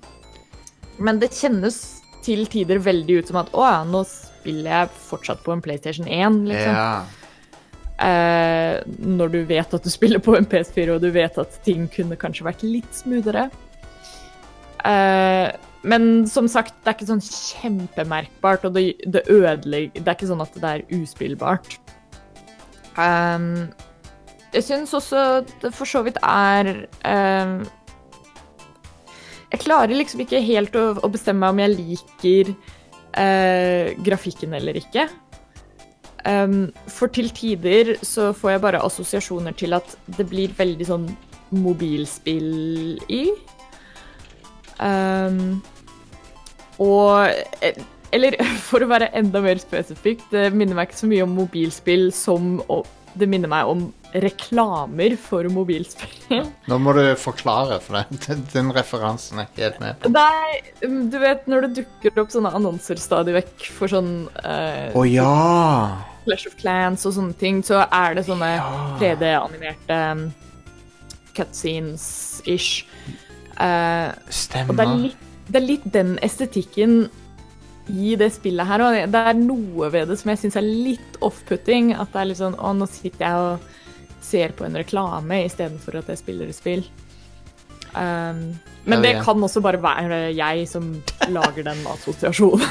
men 0.98 1.20
det 1.22 1.34
kjennes 1.36 1.78
til 2.26 2.46
tider 2.50 2.80
veldig 2.82 3.20
ut 3.20 3.30
som 3.30 3.40
at 3.42 3.52
å 3.54 3.66
ja, 3.66 3.78
nå 3.86 4.02
spiller 4.08 4.72
jeg 4.72 4.96
fortsatt 5.06 5.44
på 5.46 5.54
en 5.54 5.62
PlayStation 5.62 6.08
1, 6.08 6.42
liksom. 6.50 6.80
Ja. 6.80 7.26
Eh, 7.96 8.82
når 9.06 9.30
du 9.32 9.38
vet 9.48 9.72
at 9.72 9.86
du 9.86 9.92
spiller 9.92 10.20
på 10.22 10.34
en 10.36 10.48
PS4, 10.48 10.96
og 10.96 11.04
du 11.04 11.08
vet 11.14 11.38
at 11.40 11.60
ting 11.66 11.86
kunne 11.92 12.18
kanskje 12.20 12.48
vært 12.48 12.66
litt 12.66 12.98
smoothere. 12.98 13.48
Eh, 14.86 15.48
men 15.86 16.26
som 16.28 16.48
sagt, 16.50 16.74
det 16.82 16.90
er 16.90 16.96
ikke 16.98 17.08
sånn 17.08 17.24
kjempemerkbart, 17.24 18.66
og 18.66 18.74
det, 18.74 18.88
det 19.06 19.22
ødelegger 19.30 20.02
Det 20.02 20.06
er 20.06 20.16
ikke 20.18 20.30
sånn 20.32 20.44
at 20.44 20.56
det 20.62 20.72
er 20.72 20.86
uspillbart. 20.98 21.76
Um, 22.96 23.68
jeg 24.54 24.64
syns 24.64 24.94
også 24.96 25.42
det 25.62 25.72
for 25.76 25.88
så 25.88 26.00
vidt 26.06 26.16
er 26.24 26.70
um, 27.04 27.58
Jeg 29.52 29.60
klarer 29.60 29.92
liksom 29.92 30.22
ikke 30.24 30.40
helt 30.40 30.78
å, 30.80 30.86
å 31.04 31.10
bestemme 31.12 31.44
meg 31.44 31.52
om 31.52 31.60
jeg 31.60 31.74
liker 31.76 32.52
uh, 33.20 33.92
grafikken 34.06 34.56
eller 34.56 34.80
ikke. 34.80 35.08
Um, 36.26 36.72
for 36.90 37.12
til 37.14 37.28
tider 37.30 37.94
så 38.02 38.32
får 38.34 38.56
jeg 38.56 38.64
bare 38.64 38.82
assosiasjoner 38.82 39.54
til 39.54 39.76
at 39.76 39.92
det 40.16 40.26
blir 40.26 40.54
veldig 40.56 40.88
sånn 40.88 41.06
mobilspill 41.54 42.98
i. 43.12 43.22
Um, 44.82 45.60
og 46.82 47.30
Eller 48.16 48.36
for 48.68 48.84
å 48.84 48.90
være 48.90 49.12
enda 49.16 49.42
mer 49.44 49.60
spesifikk, 49.62 50.24
det 50.32 50.48
minner 50.56 50.78
meg 50.78 50.90
ikke 50.90 51.04
så 51.04 51.10
mye 51.10 51.26
om 51.26 51.36
mobilspill 51.36 52.08
som 52.14 52.56
det 53.16 53.28
minner 53.32 53.48
meg 53.48 53.68
om 53.70 53.86
reklamer 54.16 55.14
for 55.20 55.46
mobilspill. 55.52 56.44
Nå 56.68 56.78
må 56.80 56.92
du 56.96 57.02
forklare, 57.20 57.78
for. 57.84 57.98
Den, 58.26 58.44
den 58.52 58.72
referansen 58.76 59.40
er 59.40 59.48
ikke 59.48 59.64
helt 59.64 59.80
med 59.82 59.98
på. 60.00 60.12
Nei, 60.14 61.00
du 61.12 61.16
vet 61.20 61.48
når 61.50 61.66
det 61.66 61.82
dukker 61.82 62.22
opp 62.22 62.32
sånne 62.32 62.52
annonser 62.56 63.00
stadig 63.00 63.36
vekk 63.36 63.68
for 63.76 63.92
sånn 63.92 64.12
eh, 64.44 64.96
oh, 64.96 65.04
ja! 65.08 65.32
Clash 66.26 66.48
of 66.48 66.56
Clans 66.60 67.06
og 67.08 67.14
sånne 67.16 67.36
ting, 67.38 67.62
så 67.64 67.84
er 67.84 68.16
det 68.18 68.26
sånne 68.26 68.50
3D-animerte 69.00 70.00
um, 70.16 70.24
cutscenes-ish. 71.36 72.82
Eh, 73.62 74.08
Stemmer. 74.28 74.72
Og 74.72 74.80
det 74.80 74.86
er, 74.86 74.96
litt, 75.04 75.30
det 75.46 75.60
er 75.60 75.66
litt 75.68 75.86
den 75.94 76.16
estetikken 76.26 76.98
i 77.86 78.16
det 78.18 78.32
spillet 78.34 78.66
her, 78.66 78.82
og 78.82 78.96
det 79.12 79.22
er 79.30 79.38
noe 79.38 79.90
ved 79.94 80.10
det 80.10 80.18
som 80.20 80.32
jeg 80.32 80.42
syns 80.42 80.58
er 80.58 80.66
litt 80.66 81.18
off-putting. 81.24 81.92
At 81.94 82.12
det 82.12 82.22
er 82.22 82.30
litt 82.32 82.40
sånn 82.40 82.58
Å, 82.58 82.72
nå 82.74 82.88
sitter 82.90 83.26
jeg 83.26 83.42
og 83.46 83.74
ser 84.26 84.54
på 84.58 84.66
en 84.66 84.78
reklame 84.78 85.44
istedenfor 85.46 86.00
at 86.00 86.08
jeg 86.10 86.22
spiller 86.22 86.50
et 86.50 86.58
spill. 86.58 86.86
Um, 87.96 88.56
men 88.86 89.02
det 89.02 89.16
kan 89.24 89.42
også 89.42 89.62
bare 89.64 89.80
være 89.82 90.18
jeg 90.36 90.66
som 90.70 90.90
lager 91.32 91.66
den 91.66 91.78
assosiasjonen. 91.90 92.62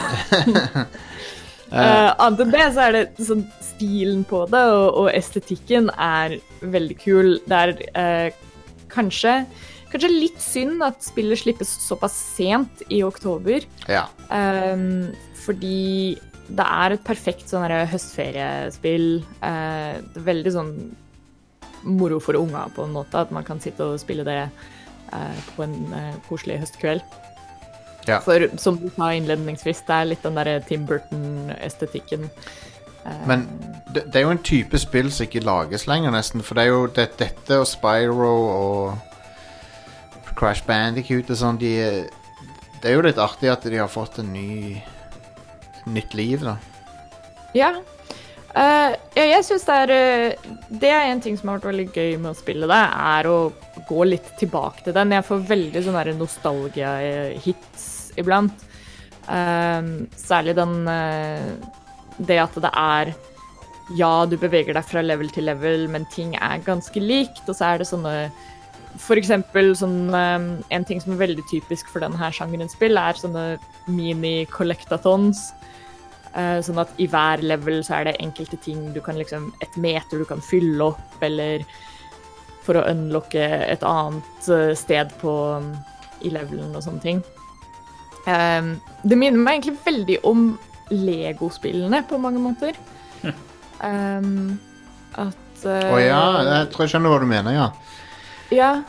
uh, 1.71 2.11
annet 2.11 2.43
enn 2.45 2.53
det, 2.53 2.65
så 2.75 2.85
er 2.85 2.95
det 2.95 3.05
sånn 3.27 3.45
stilen 3.63 4.23
på 4.27 4.43
det 4.51 4.61
og, 4.71 4.85
og 5.01 5.09
estetikken 5.15 5.89
er 5.95 6.37
veldig 6.61 6.99
kul. 7.01 7.37
Det 7.47 7.61
er 7.63 7.73
uh, 7.95 8.43
kanskje, 8.91 9.41
kanskje 9.95 10.11
litt 10.11 10.39
synd 10.43 10.83
at 10.85 11.03
spillet 11.05 11.41
slippes 11.41 11.71
såpass 11.87 12.15
sent 12.35 12.85
i 12.91 13.01
oktober. 13.05 13.65
Ja. 13.89 14.05
Um, 14.29 15.11
fordi 15.45 16.17
det 16.45 16.65
er 16.65 16.93
et 16.93 17.05
perfekt 17.07 17.49
sånn 17.49 17.65
høstferiespill. 17.89 19.09
Uh, 19.41 19.97
det 20.03 20.21
er 20.21 20.29
veldig 20.29 20.55
sånn 20.55 20.73
moro 21.85 22.19
for 22.21 22.37
unga 22.37 22.67
på 22.75 22.85
en 22.85 22.95
måte, 22.95 23.21
at 23.21 23.33
man 23.33 23.45
kan 23.45 23.61
sitte 23.61 23.85
og 23.85 24.01
spille 24.01 24.25
det 24.25 24.41
uh, 24.45 25.39
på 25.55 25.65
en 25.65 25.77
uh, 25.93 26.13
koselig 26.29 26.59
høstkveld. 26.63 27.05
Ja. 28.05 28.19
For 28.21 28.47
som 28.61 28.77
du 28.77 28.89
sa 28.93 29.09
innledningsvis, 29.17 29.81
det 29.87 29.95
er 29.95 30.09
litt 30.11 30.25
den 30.25 30.37
derre 30.37 30.59
Tim 30.65 30.85
Burton-estetikken. 30.85 32.27
Eh, 33.05 33.23
Men 33.25 33.47
det, 33.93 34.05
det 34.11 34.19
er 34.19 34.27
jo 34.27 34.35
en 34.35 34.43
type 34.45 34.77
spill 34.81 35.11
som 35.13 35.25
ikke 35.25 35.41
lages 35.45 35.87
lenger, 35.89 36.13
nesten. 36.13 36.43
For 36.45 36.57
det 36.57 36.65
er 36.65 36.73
jo 36.73 36.85
det, 36.85 37.07
dette 37.21 37.59
og 37.61 37.67
Spyro 37.69 38.33
og 38.45 39.14
Crash 40.35 40.65
Bandicoot 40.67 41.31
og 41.31 41.39
sånn 41.39 41.59
de, 41.61 41.73
Det 42.81 42.91
er 42.91 42.97
jo 42.97 43.05
litt 43.05 43.21
artig 43.21 43.51
at 43.51 43.65
de 43.65 43.79
har 43.79 43.91
fått 43.91 44.19
en 44.21 44.31
ny 44.33 44.81
nytt 45.85 46.15
liv, 46.17 46.43
da. 46.43 46.57
Ja. 47.55 47.75
Uh, 48.55 48.95
ja, 49.17 49.23
jeg 49.33 49.43
syns 49.43 49.65
det 49.67 49.75
er 49.83 49.91
eh, 49.91 50.51
Det 50.79 50.87
er 50.87 51.09
en 51.09 51.19
ting 51.19 51.35
som 51.35 51.49
har 51.51 51.57
vært 51.57 51.73
veldig 51.73 51.85
gøy 51.91 52.13
med 52.23 52.29
å 52.29 52.37
spille 52.39 52.69
det, 52.71 52.83
er 53.11 53.27
å 53.27 53.39
gå 53.89 54.05
litt 54.07 54.29
tilbake 54.39 54.85
til 54.85 54.95
den. 54.95 55.11
Jeg 55.11 55.27
får 55.27 55.43
veldig 55.49 55.83
sånne 55.83 56.03
der 56.07 56.19
nostalgia-hits 56.19 57.87
iblant. 58.19 58.65
Uh, 59.27 60.07
særlig 60.19 60.55
den 60.55 60.85
uh, 60.85 61.51
Det 62.21 62.37
at 62.37 62.59
det 62.61 62.69
er 62.69 63.11
Ja, 63.97 64.11
du 64.29 64.37
beveger 64.37 64.77
deg 64.77 64.87
fra 64.87 65.01
level 65.03 65.31
til 65.33 65.49
level, 65.49 65.87
men 65.91 66.07
ting 66.13 66.37
er 66.39 66.63
ganske 66.63 67.01
likt, 67.01 67.43
og 67.49 67.57
så 67.57 67.73
er 67.73 67.81
det 67.81 67.89
sånne 67.89 68.15
for 69.01 69.19
eksempel 69.19 69.73
sånn, 69.77 70.09
eh, 70.15 70.45
en 70.75 70.85
ting 70.87 71.01
som 71.01 71.13
er 71.13 71.21
veldig 71.23 71.45
typisk 71.51 71.89
for 71.91 72.03
denne 72.03 72.31
sjangeren 72.33 72.71
spill, 72.71 72.97
er 72.97 73.19
sånne 73.19 73.45
mini-collectathons. 73.91 75.51
Eh, 76.35 76.59
sånn 76.65 76.81
at 76.81 76.91
i 76.99 77.07
hver 77.07 77.43
level 77.43 77.81
så 77.83 77.99
er 77.99 78.09
det 78.09 78.17
enkelte 78.19 78.59
ting 78.59 78.91
du 78.91 78.99
kan 78.99 79.15
liksom 79.15 79.53
Et 79.63 79.77
meter 79.77 80.19
du 80.19 80.25
kan 80.25 80.41
fylle 80.43 80.91
opp, 80.91 81.15
eller 81.21 81.63
for 82.65 82.75
å 82.75 82.87
unlocke 82.89 83.45
et 83.69 83.83
annet 83.83 84.49
eh, 84.49 84.73
sted 84.75 85.13
på 85.21 85.33
i 86.25 86.31
levelen 86.31 86.75
og 86.75 86.83
sånne 86.83 87.01
ting. 87.03 87.23
Det 88.25 89.17
minner 89.19 89.37
meg 89.37 89.59
egentlig 89.59 89.83
veldig 89.85 90.15
om 90.25 90.45
Lego-spillene 90.89 91.99
på 92.09 92.17
mange 92.17 92.41
måter. 92.41 92.77
Um, 93.83 94.57
at 95.13 95.65
Å 95.65 95.69
uh, 95.69 95.91
oh, 95.93 95.99
ja, 96.01 96.23
jeg 96.47 96.69
tror 96.73 96.85
jeg 96.85 96.93
skjønner 96.95 97.11
hva 97.11 97.19
du 97.21 97.27
mener, 97.29 97.53
ja. 97.53 97.67
Ja. 98.53 98.83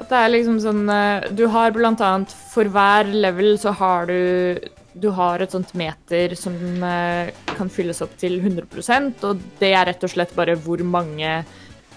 At 0.00 0.08
det 0.08 0.18
er 0.18 0.32
liksom 0.32 0.60
sånn 0.62 0.84
eh, 0.92 1.28
Du 1.36 1.46
har 1.52 1.72
blant 1.76 2.00
annet 2.04 2.32
For 2.52 2.68
hver 2.72 3.10
level 3.12 3.58
så 3.60 3.74
har 3.76 4.08
du 4.08 4.60
Du 5.00 5.10
har 5.16 5.42
et 5.42 5.52
sånt 5.54 5.74
meter 5.78 6.34
som 6.38 6.56
eh, 6.86 7.32
kan 7.52 7.70
fylles 7.72 8.00
opp 8.04 8.16
til 8.20 8.38
100% 8.40 9.26
og 9.28 9.42
det 9.60 9.74
er 9.74 9.90
rett 9.90 10.06
og 10.06 10.12
slett 10.14 10.32
bare 10.36 10.56
hvor 10.64 10.80
mange 10.86 11.42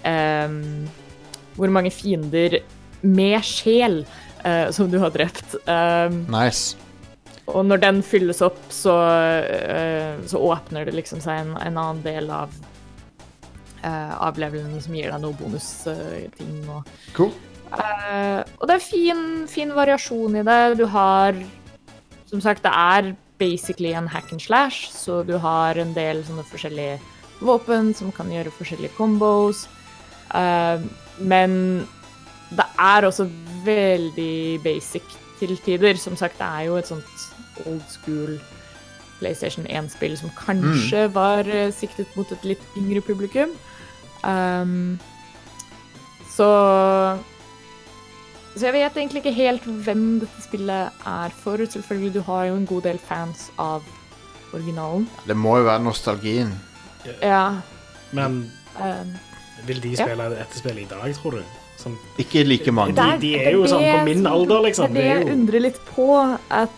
um, 0.03 0.59
Hvor 1.55 1.71
mange 1.71 1.93
fiender 1.95 2.59
med 3.03 3.39
sjel 3.43 4.01
uh, 4.45 4.69
som 4.71 4.87
du 4.91 4.95
har 5.01 5.11
drept. 5.11 5.57
Um, 5.67 6.21
Nice. 6.31 6.77
og 7.51 7.65
når 7.67 7.81
den 7.83 7.97
fylles 8.03 8.39
opp, 8.45 8.61
så, 8.71 8.93
uh, 8.95 10.21
så 10.27 10.39
åpner 10.39 10.87
det 10.87 10.95
liksom 10.95 11.19
seg 11.23 11.41
en, 11.41 11.51
en 11.59 11.79
annen 11.81 11.99
del 12.05 12.31
av 12.31 12.55
eh, 13.83 14.13
av 14.17 14.39
levelen 14.39 14.79
som 14.81 14.95
gir 14.95 15.11
deg 15.11 15.21
noe 15.23 15.37
bonusting 15.39 16.61
og 16.71 16.87
Cool. 17.17 17.33
uh, 17.73 18.41
og 18.59 18.69
det 18.69 18.77
er 18.77 18.85
fin, 18.85 19.23
fin 19.49 19.73
variasjon 19.75 20.39
i 20.39 20.45
det. 20.47 20.61
Du 20.79 20.87
har 20.87 21.37
Som 22.33 22.41
sagt, 22.41 22.63
det 22.63 22.71
er 22.73 23.13
basically 23.37 23.91
en 23.93 24.07
hack 24.07 24.31
and 24.31 24.41
slash, 24.41 24.89
så 24.89 25.21
du 25.21 25.35
har 25.37 25.77
en 25.77 25.91
del 25.93 26.23
sånne 26.25 26.41
forskjellige 26.49 26.95
våpen 27.45 27.91
som 27.93 28.09
kan 28.11 28.31
gjøre 28.31 28.53
forskjellige 28.55 28.95
combos. 28.97 29.67
Uh, 30.33 30.81
men 31.19 31.85
det 32.57 32.65
er 32.81 33.05
også 33.05 33.27
veldig 33.65 34.63
basic 34.63 35.05
til 35.39 35.53
tider. 35.61 35.93
Som 36.01 36.17
sagt, 36.17 36.39
det 36.39 36.47
er 36.47 36.67
jo 36.71 36.79
et 36.79 36.89
sånt 36.89 37.67
old 37.67 37.85
school 37.91 38.39
PlayStation 39.19 39.67
1-spill 39.69 40.17
som 40.19 40.33
kanskje 40.37 41.05
var 41.13 41.47
eh, 41.47 41.71
siktet 41.73 42.09
mot 42.17 42.29
et 42.33 42.47
litt 42.47 42.79
yngre 42.79 43.03
publikum. 43.05 43.53
Um, 44.23 44.99
så 46.33 46.47
Så 48.55 48.67
jeg 48.67 48.73
vet 48.75 48.97
egentlig 48.97 49.23
ikke 49.23 49.33
helt 49.33 49.63
hvem 49.65 50.19
dette 50.21 50.43
spillet 50.45 51.05
er 51.09 51.29
for. 51.43 51.57
Selvfølgelig, 51.65 52.13
du 52.13 52.21
har 52.27 52.45
jo 52.51 52.55
en 52.59 52.67
god 52.69 52.83
del 52.85 52.99
fans 53.01 53.47
av 53.57 53.81
originalen. 54.53 55.07
Det 55.25 55.35
må 55.35 55.55
jo 55.57 55.63
være 55.65 55.81
nostalgien. 55.83 56.51
Ja. 57.21 57.61
Men 58.13 58.51
um, 58.77 59.15
vil 59.65 59.81
de 59.81 59.95
Ja. 59.97 60.05
spille 60.05 60.29
dette 60.35 60.59
spillet 60.61 60.83
i 60.85 60.89
dag, 60.91 61.15
tror 61.17 61.31
du? 61.39 61.43
Som, 61.81 61.97
Ikke 62.21 62.43
like 62.45 62.71
mange. 62.71 62.93
De- 62.95 63.17
de 63.19 63.33
er 63.41 63.51
jo 63.57 63.63
det 63.63 63.71
sånn 63.71 63.81
på 63.99 64.05
min 64.05 64.21
som- 64.23 64.31
alder, 64.33 64.61
liksom. 64.67 64.93
Det 64.93 65.03
er 65.03 65.19
det 65.19 65.25
jeg 65.27 65.33
undrer 65.37 65.59
litt 65.61 65.79
på. 65.95 66.39
At 66.51 66.69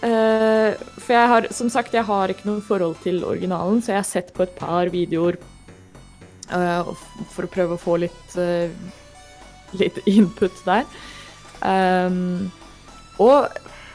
Uh, 0.00 0.74
For 1.00 1.12
jeg 1.12 1.26
har, 1.28 1.46
som 1.50 1.68
sagt, 1.68 1.90
jeg 1.92 2.04
har 2.04 2.28
ikke 2.28 2.44
noe 2.46 2.60
forhold 2.60 3.00
til 3.02 3.24
originalen, 3.24 3.80
så 3.82 3.86
jeg 3.88 3.96
har 3.96 4.04
sett 4.04 4.32
på 4.32 4.42
et 4.44 4.54
par 4.54 4.86
videoer 4.86 5.36
for 6.48 7.46
å 7.46 7.52
prøve 7.52 7.76
å 7.76 7.80
få 7.80 7.98
litt, 8.04 8.36
eh, 8.40 8.72
litt 9.78 10.00
input 10.16 10.64
der. 10.66 10.86
Um, 11.58 12.50
og 13.18 13.48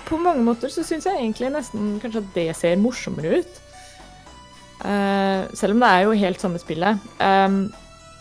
på 0.04 0.20
mange 0.20 0.44
måter 0.44 0.72
så 0.72 0.84
syns 0.84 1.08
jeg 1.08 1.16
egentlig 1.16 1.54
nesten 1.54 1.96
kanskje 2.02 2.24
at 2.24 2.34
det 2.36 2.50
ser 2.60 2.82
morsommere 2.82 3.40
ut. 3.40 3.62
Uh, 4.84 5.48
selv 5.56 5.78
om 5.78 5.84
det 5.84 5.90
er 5.90 6.04
jo 6.04 6.18
helt 6.26 6.44
samme 6.44 6.60
spillet. 6.60 7.00
Um, 7.24 7.66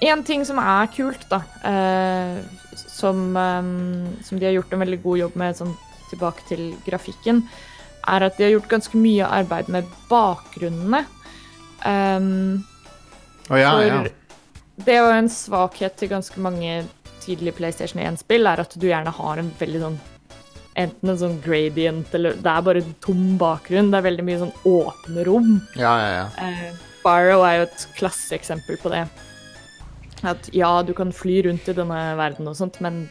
en 0.02 0.22
ting 0.26 0.44
som 0.46 0.58
er 0.62 0.90
kult, 0.94 1.26
da, 1.30 1.42
uh, 1.66 2.38
som, 2.78 3.34
um, 3.36 4.06
som 4.22 4.38
de 4.38 4.46
har 4.46 4.56
gjort 4.56 4.72
en 4.74 4.82
veldig 4.82 5.00
god 5.02 5.24
jobb 5.24 5.38
med, 5.42 5.58
sånn 5.58 5.74
tilbake 6.12 6.46
til 6.48 6.72
grafikken, 6.86 7.42
er 8.10 8.26
at 8.26 8.38
de 8.38 8.46
har 8.46 8.56
gjort 8.56 8.70
ganske 8.70 8.98
mye 8.98 9.26
arbeid 9.26 9.70
med 9.72 9.90
bakgrunnene. 10.10 11.04
Um, 11.82 12.62
oh, 13.50 13.58
ja, 13.58 13.70
for 13.70 13.86
ja. 13.86 14.02
Det 14.80 14.94
er 14.94 15.02
jo 15.02 15.12
en 15.14 15.30
svakhet 15.30 15.98
til 16.00 16.10
ganske 16.12 16.40
mange 16.40 16.82
tidlige 17.22 17.54
PlayStation 17.58 18.00
1-spill, 18.02 18.48
er 18.48 18.62
at 18.64 18.74
du 18.74 18.88
gjerne 18.88 19.12
har 19.14 19.42
en 19.42 19.52
veldig 19.60 19.84
sånn 19.86 20.00
Enten 20.72 21.10
en 21.12 21.18
sånn 21.20 21.34
gradient, 21.44 22.14
eller 22.16 22.38
det 22.40 22.48
er 22.48 22.62
bare 22.64 22.80
en 22.80 22.94
tom 23.04 23.34
bakgrunn. 23.36 23.90
Det 23.92 23.98
er 23.98 24.04
veldig 24.06 24.24
mye 24.24 24.38
sånn 24.40 24.54
åpne 24.64 25.24
rom. 25.28 25.50
Ja, 25.76 25.90
ja, 26.00 26.06
ja. 26.14 26.22
Uh, 26.40 26.86
Barrow 27.02 27.44
er 27.44 27.58
jo 27.58 27.66
et 27.66 27.84
klasseeksempel 27.98 28.78
på 28.80 28.88
det. 28.94 29.02
At 30.24 30.48
ja, 30.56 30.70
du 30.80 30.94
kan 30.96 31.12
fly 31.12 31.42
rundt 31.44 31.68
i 31.68 31.74
denne 31.76 32.00
verden 32.16 32.48
og 32.48 32.56
sånt, 32.56 32.80
men 32.80 33.02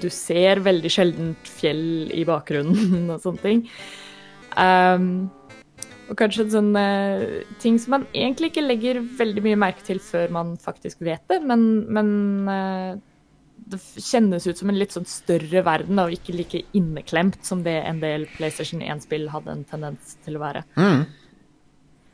du 0.00 0.08
ser 0.08 0.62
veldig 0.64 0.94
sjeldent 0.94 1.52
fjell 1.60 2.08
i 2.16 2.24
bakgrunnen 2.24 3.10
og 3.12 3.20
sånne 3.20 3.44
ting. 3.44 3.62
Um, 4.56 5.28
og 6.12 6.18
kanskje 6.20 6.50
sånne 6.52 6.84
ting 7.62 7.78
som 7.80 7.96
man 7.96 8.04
egentlig 8.12 8.52
ikke 8.52 8.66
legger 8.66 9.00
veldig 9.18 9.44
mye 9.46 9.60
merke 9.64 9.84
til 9.86 10.00
før 10.02 10.32
man 10.34 10.52
faktisk 10.60 11.00
vet 11.06 11.24
det, 11.32 11.38
men, 11.48 11.62
men 11.88 12.10
eh, 12.52 13.00
det 13.72 13.80
kjennes 13.96 14.44
ut 14.44 14.60
som 14.60 14.68
en 14.68 14.76
litt 14.76 14.92
sånn 14.92 15.08
større 15.08 15.62
verden, 15.64 16.00
og 16.02 16.12
ikke 16.12 16.34
like 16.36 16.62
inneklemt 16.76 17.40
som 17.46 17.62
det 17.64 17.78
en 17.86 18.02
del 18.02 18.26
PlayStation 18.34 18.82
1-spill 18.84 19.30
hadde 19.32 19.54
en 19.54 19.64
tendens 19.70 20.16
til 20.26 20.36
å 20.36 20.42
være. 20.42 20.64
Mm. 20.76 21.06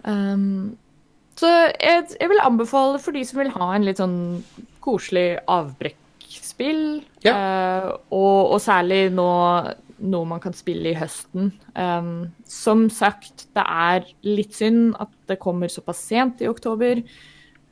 Um, 0.07 0.77
så 1.39 1.51
jeg, 1.51 2.07
jeg 2.15 2.31
vil 2.31 2.45
anbefale 2.45 3.01
for 3.03 3.17
de 3.17 3.25
som 3.27 3.43
vil 3.43 3.51
ha 3.57 3.73
en 3.75 3.87
litt 3.87 3.99
sånn 3.99 4.19
koselig 4.85 5.41
avbrekkspill, 5.51 6.85
eh, 7.27 7.91
og, 8.15 8.41
og 8.55 8.63
særlig 8.63 9.09
nå 9.15 9.29
noe 10.01 10.27
man 10.29 10.41
kan 10.41 10.55
spille 10.57 10.93
i 10.93 10.99
høsten. 10.99 11.53
Um, 11.75 12.29
som 12.47 12.87
sagt, 12.93 13.47
det 13.57 13.65
er 13.65 14.07
litt 14.27 14.55
synd 14.55 14.95
at 15.01 15.11
det 15.31 15.39
kommer 15.43 15.71
såpass 15.73 16.01
sent 16.09 16.43
i 16.45 16.49
oktober. 16.51 17.03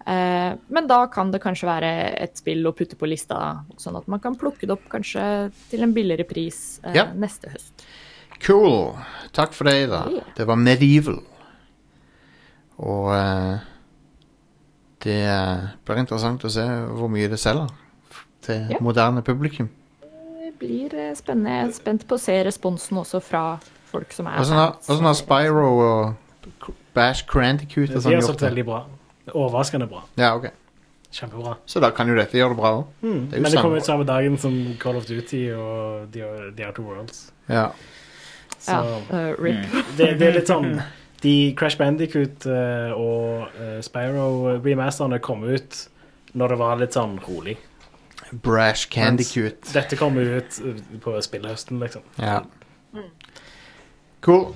Uh, 0.06 0.54
men 0.70 0.86
da 0.86 1.00
kan 1.10 1.32
det 1.34 1.40
kanskje 1.42 1.66
være 1.66 1.92
et 2.22 2.38
spill 2.38 2.66
å 2.68 2.74
putte 2.76 2.98
på 2.98 3.08
lista, 3.10 3.64
sånn 3.82 3.96
at 3.98 4.06
man 4.10 4.20
kan 4.22 4.36
plukke 4.38 4.66
det 4.68 4.74
opp 4.76 4.84
kanskje 4.92 5.22
til 5.70 5.82
en 5.86 5.94
billigere 5.96 6.26
pris 6.28 6.78
uh, 6.86 6.92
Ja. 6.94 7.08
neste 7.14 7.50
høst. 7.54 7.86
Cool. 8.44 8.92
Takk 9.34 9.54
for 9.56 9.64
det, 9.66 9.86
Ida. 9.86 10.02
Yeah. 10.12 10.28
Det 10.36 10.46
var 10.46 10.60
Medieval. 10.60 11.22
Og 12.76 13.08
uh, 13.08 13.56
det 15.06 15.18
blir 15.86 16.02
interessant 16.02 16.44
å 16.44 16.50
se 16.52 16.64
hvor 16.66 17.10
mye 17.12 17.30
det 17.32 17.38
selger 17.40 17.72
til 18.46 18.70
Ja. 18.76 18.78
moderne 18.84 19.22
publikum. 19.26 19.70
Blir 20.60 20.94
eh, 20.94 21.14
spennende. 21.18 21.50
Jeg 21.52 21.68
er 21.68 21.72
spent 21.76 22.06
på 22.08 22.16
å 22.16 22.22
se 22.22 22.36
responsen 22.46 22.98
også 23.02 23.20
fra 23.24 23.44
folk 23.90 24.12
som 24.16 24.26
er 24.30 24.40
Åssen 24.40 24.56
har, 24.56 24.76
fans. 24.82 25.00
har 25.04 25.16
Spyro 25.18 25.66
og 25.86 26.70
Bash 26.96 27.26
Crandicoot 27.28 27.90
og 27.90 27.96
De 27.96 28.00
sånn 28.00 28.12
har 28.12 28.20
gjort 28.20 28.30
solgt 28.30 28.40
det? 28.44 28.50
veldig 28.52 28.64
bra. 28.68 28.80
Overraskende 29.34 29.88
bra. 29.90 30.04
Ja, 30.20 30.34
ok. 30.38 30.48
Kjempebra. 31.16 31.56
Så 31.66 31.80
da 31.80 31.90
kan 31.94 32.08
jo 32.10 32.16
dette 32.18 32.36
gjøre 32.36 32.52
det 32.54 32.58
bra 32.60 32.70
òg. 32.80 32.84
Mm. 33.02 33.20
Det 33.30 33.40
Men 33.40 33.52
det 33.52 33.60
kom 33.62 33.74
ut 33.76 33.84
samme 33.86 34.04
dagen 34.08 34.36
som 34.38 34.56
Call 34.82 34.96
of 34.98 35.06
Duty 35.08 35.42
og 35.54 36.08
The, 36.12 36.26
The 36.56 36.66
Outer 36.68 36.82
Worlds. 36.82 37.20
Ja. 37.48 37.68
Så 38.58 38.72
Ja, 38.72 39.00
uh, 39.12 39.34
RIP. 39.42 39.66
det, 39.96 40.08
det 40.18 40.26
er 40.26 40.34
litt 40.40 40.48
sånn 40.50 40.80
De 41.22 41.54
Crash 41.56 41.78
Bandicoot 41.78 42.44
eh, 42.50 42.90
og 42.92 43.46
uh, 43.56 43.78
Spyro 43.84 44.56
remasterne 44.64 45.18
kom 45.22 45.44
ut 45.46 45.78
når 46.36 46.52
det 46.52 46.58
var 46.60 46.76
litt 46.80 46.92
sånn 46.98 47.14
rolig. 47.28 47.56
Brash 48.30 48.88
Candy 48.90 49.24
Mens 49.36 49.72
Dette 49.72 49.96
kommer 49.96 50.20
ut 50.38 50.60
eh, 50.64 50.98
på 51.02 51.20
spillehøsten, 51.22 51.80
liksom. 51.80 52.02
Ja. 52.18 52.40
Cool. 54.20 54.54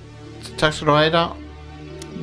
Takk 0.57 0.73
skal 0.73 0.87
du 0.87 0.91
ha, 0.93 1.01
Ida. 1.05 1.25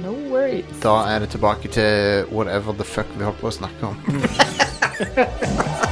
No 0.03 0.13
worries. 0.31 0.65
Da 0.83 0.95
er 1.15 1.19
det 1.25 1.29
tilbake 1.29 1.69
til 1.69 2.25
whatever 2.33 2.73
the 2.73 2.85
fuck 2.85 3.07
vi 3.17 3.25
holdt 3.25 3.41
på 3.41 3.49
å 3.49 3.55
snakke 3.61 3.87
om. 3.87 3.97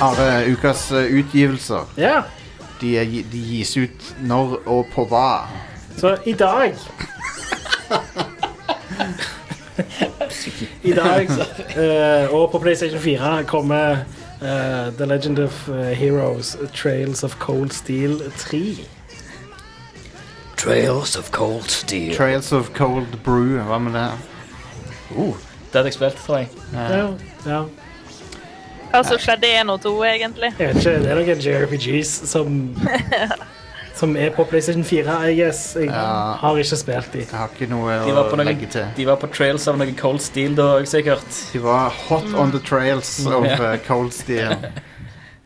Are, 0.00 0.46
ukas 0.46 0.92
eh, 0.92 1.10
utgivelser. 1.18 1.80
Ja. 1.96 2.22
De, 2.80 2.98
er, 2.98 3.04
de 3.32 3.38
gis 3.42 3.76
ut 3.76 4.14
når 4.22 4.60
og 4.70 4.86
på 4.94 5.04
hva? 5.10 5.48
Så 5.98 6.14
i 6.30 6.32
dag 6.38 6.76
I 10.82 10.92
dag 10.92 11.28
Uh, 11.78 12.34
og 12.34 12.50
på 12.50 12.58
PlayStation 12.58 13.00
4 13.00 13.44
kommer 13.46 13.90
uh, 14.42 14.94
The 14.96 15.06
Legend 15.06 15.38
of 15.38 15.68
eh, 15.68 15.92
Heroes 15.94 16.56
Trails 16.74 17.24
of 17.24 17.36
Cold 17.38 17.70
Steel 17.70 18.32
3. 18.36 18.88
Trails 20.56 21.16
of 21.16 21.30
Cold 21.30 21.70
Steel. 21.70 22.16
Trails 22.16 22.52
of 22.52 22.70
Cold 22.74 23.06
Brew, 23.24 23.60
hva 23.62 23.78
med 23.78 23.92
det? 23.94 24.10
Uh, 25.16 25.36
det 25.72 25.74
hadde 25.74 25.84
jeg 25.84 25.94
spilt, 25.94 26.16
tror 26.26 26.36
jeg. 26.36 26.48
Ja, 26.74 27.06
ja. 27.46 27.62
Hva 28.88 29.02
som 29.04 29.20
skjedde 29.20 29.46
i 29.46 29.58
1 29.60 29.70
og 29.70 29.80
2, 29.84 29.94
egentlig? 30.04 30.52
Jeg 30.58 30.68
vet 30.68 30.80
ikke, 30.80 30.98
det 31.04 31.10
er 31.12 31.20
noen 31.20 31.42
JRPGs 31.44 32.12
som, 32.30 32.58
som 33.98 34.14
er 34.16 34.30
på 34.30 34.44
PlayStation 34.46 34.84
4, 34.86 35.16
I 35.30 35.34
guess. 35.40 35.74
Jeg 35.74 35.86
Ja. 35.90 36.34
har 36.38 36.56
ikke 36.56 36.76
spilt 36.78 37.12
de. 37.12 37.18
Jeg 37.24 37.34
har 37.34 37.48
ikke 37.48 37.68
noe 37.68 37.90
De 38.06 38.12
var, 38.14 38.24
å 38.24 38.30
på 38.30 38.36
noen, 38.38 38.46
legge 38.46 38.68
til. 38.70 38.86
de 38.96 39.04
var 39.08 39.16
på 39.16 39.26
trails 39.34 39.66
av 39.68 39.78
noe 39.78 39.92
Cold 39.98 40.20
Steel 40.22 40.54
da 40.54 40.68
òg, 40.78 40.86
sikkert. 40.86 41.52
De 41.52 41.58
var 41.58 41.90
hot 41.90 42.32
on 42.34 42.52
the 42.52 42.60
trails 42.60 43.26
of 43.26 43.44
Ja. 43.44 43.72
eh, 43.72 43.78
Cold 43.86 44.12
Steel. 44.12 44.54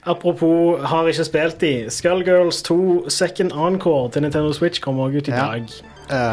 Apropos 0.04 0.80
har 0.82 1.06
ikke 1.06 1.24
spilt 1.24 1.60
de. 1.62 1.72
Skullgirls 1.88 2.62
2 2.66 3.08
Second 3.08 3.52
Encore 3.54 4.10
til 4.10 4.22
Nintendo 4.22 4.52
Switch 4.52 4.80
kommer 4.82 5.04
også 5.06 5.16
ut 5.22 5.28
i 5.28 5.30
Ja. 5.30 5.36
dag. 5.52 5.62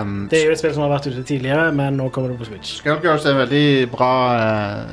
Um, 0.02 0.28
Det 0.32 0.40
er 0.42 0.46
jo 0.48 0.52
et 0.52 0.60
spill 0.60 0.74
som 0.74 0.82
har 0.84 0.90
vært 1.00 1.08
ute 1.08 1.24
tidligere, 1.24 1.72
men 1.74 1.96
nå 1.98 2.10
kommer 2.12 2.30
det 2.30 2.40
på 2.40 2.46
Switch. 2.48 2.82
Skullgirls 2.82 3.26
er 3.26 3.34
veldig 3.46 3.92
bra 3.92 4.12
eh, 4.36 4.86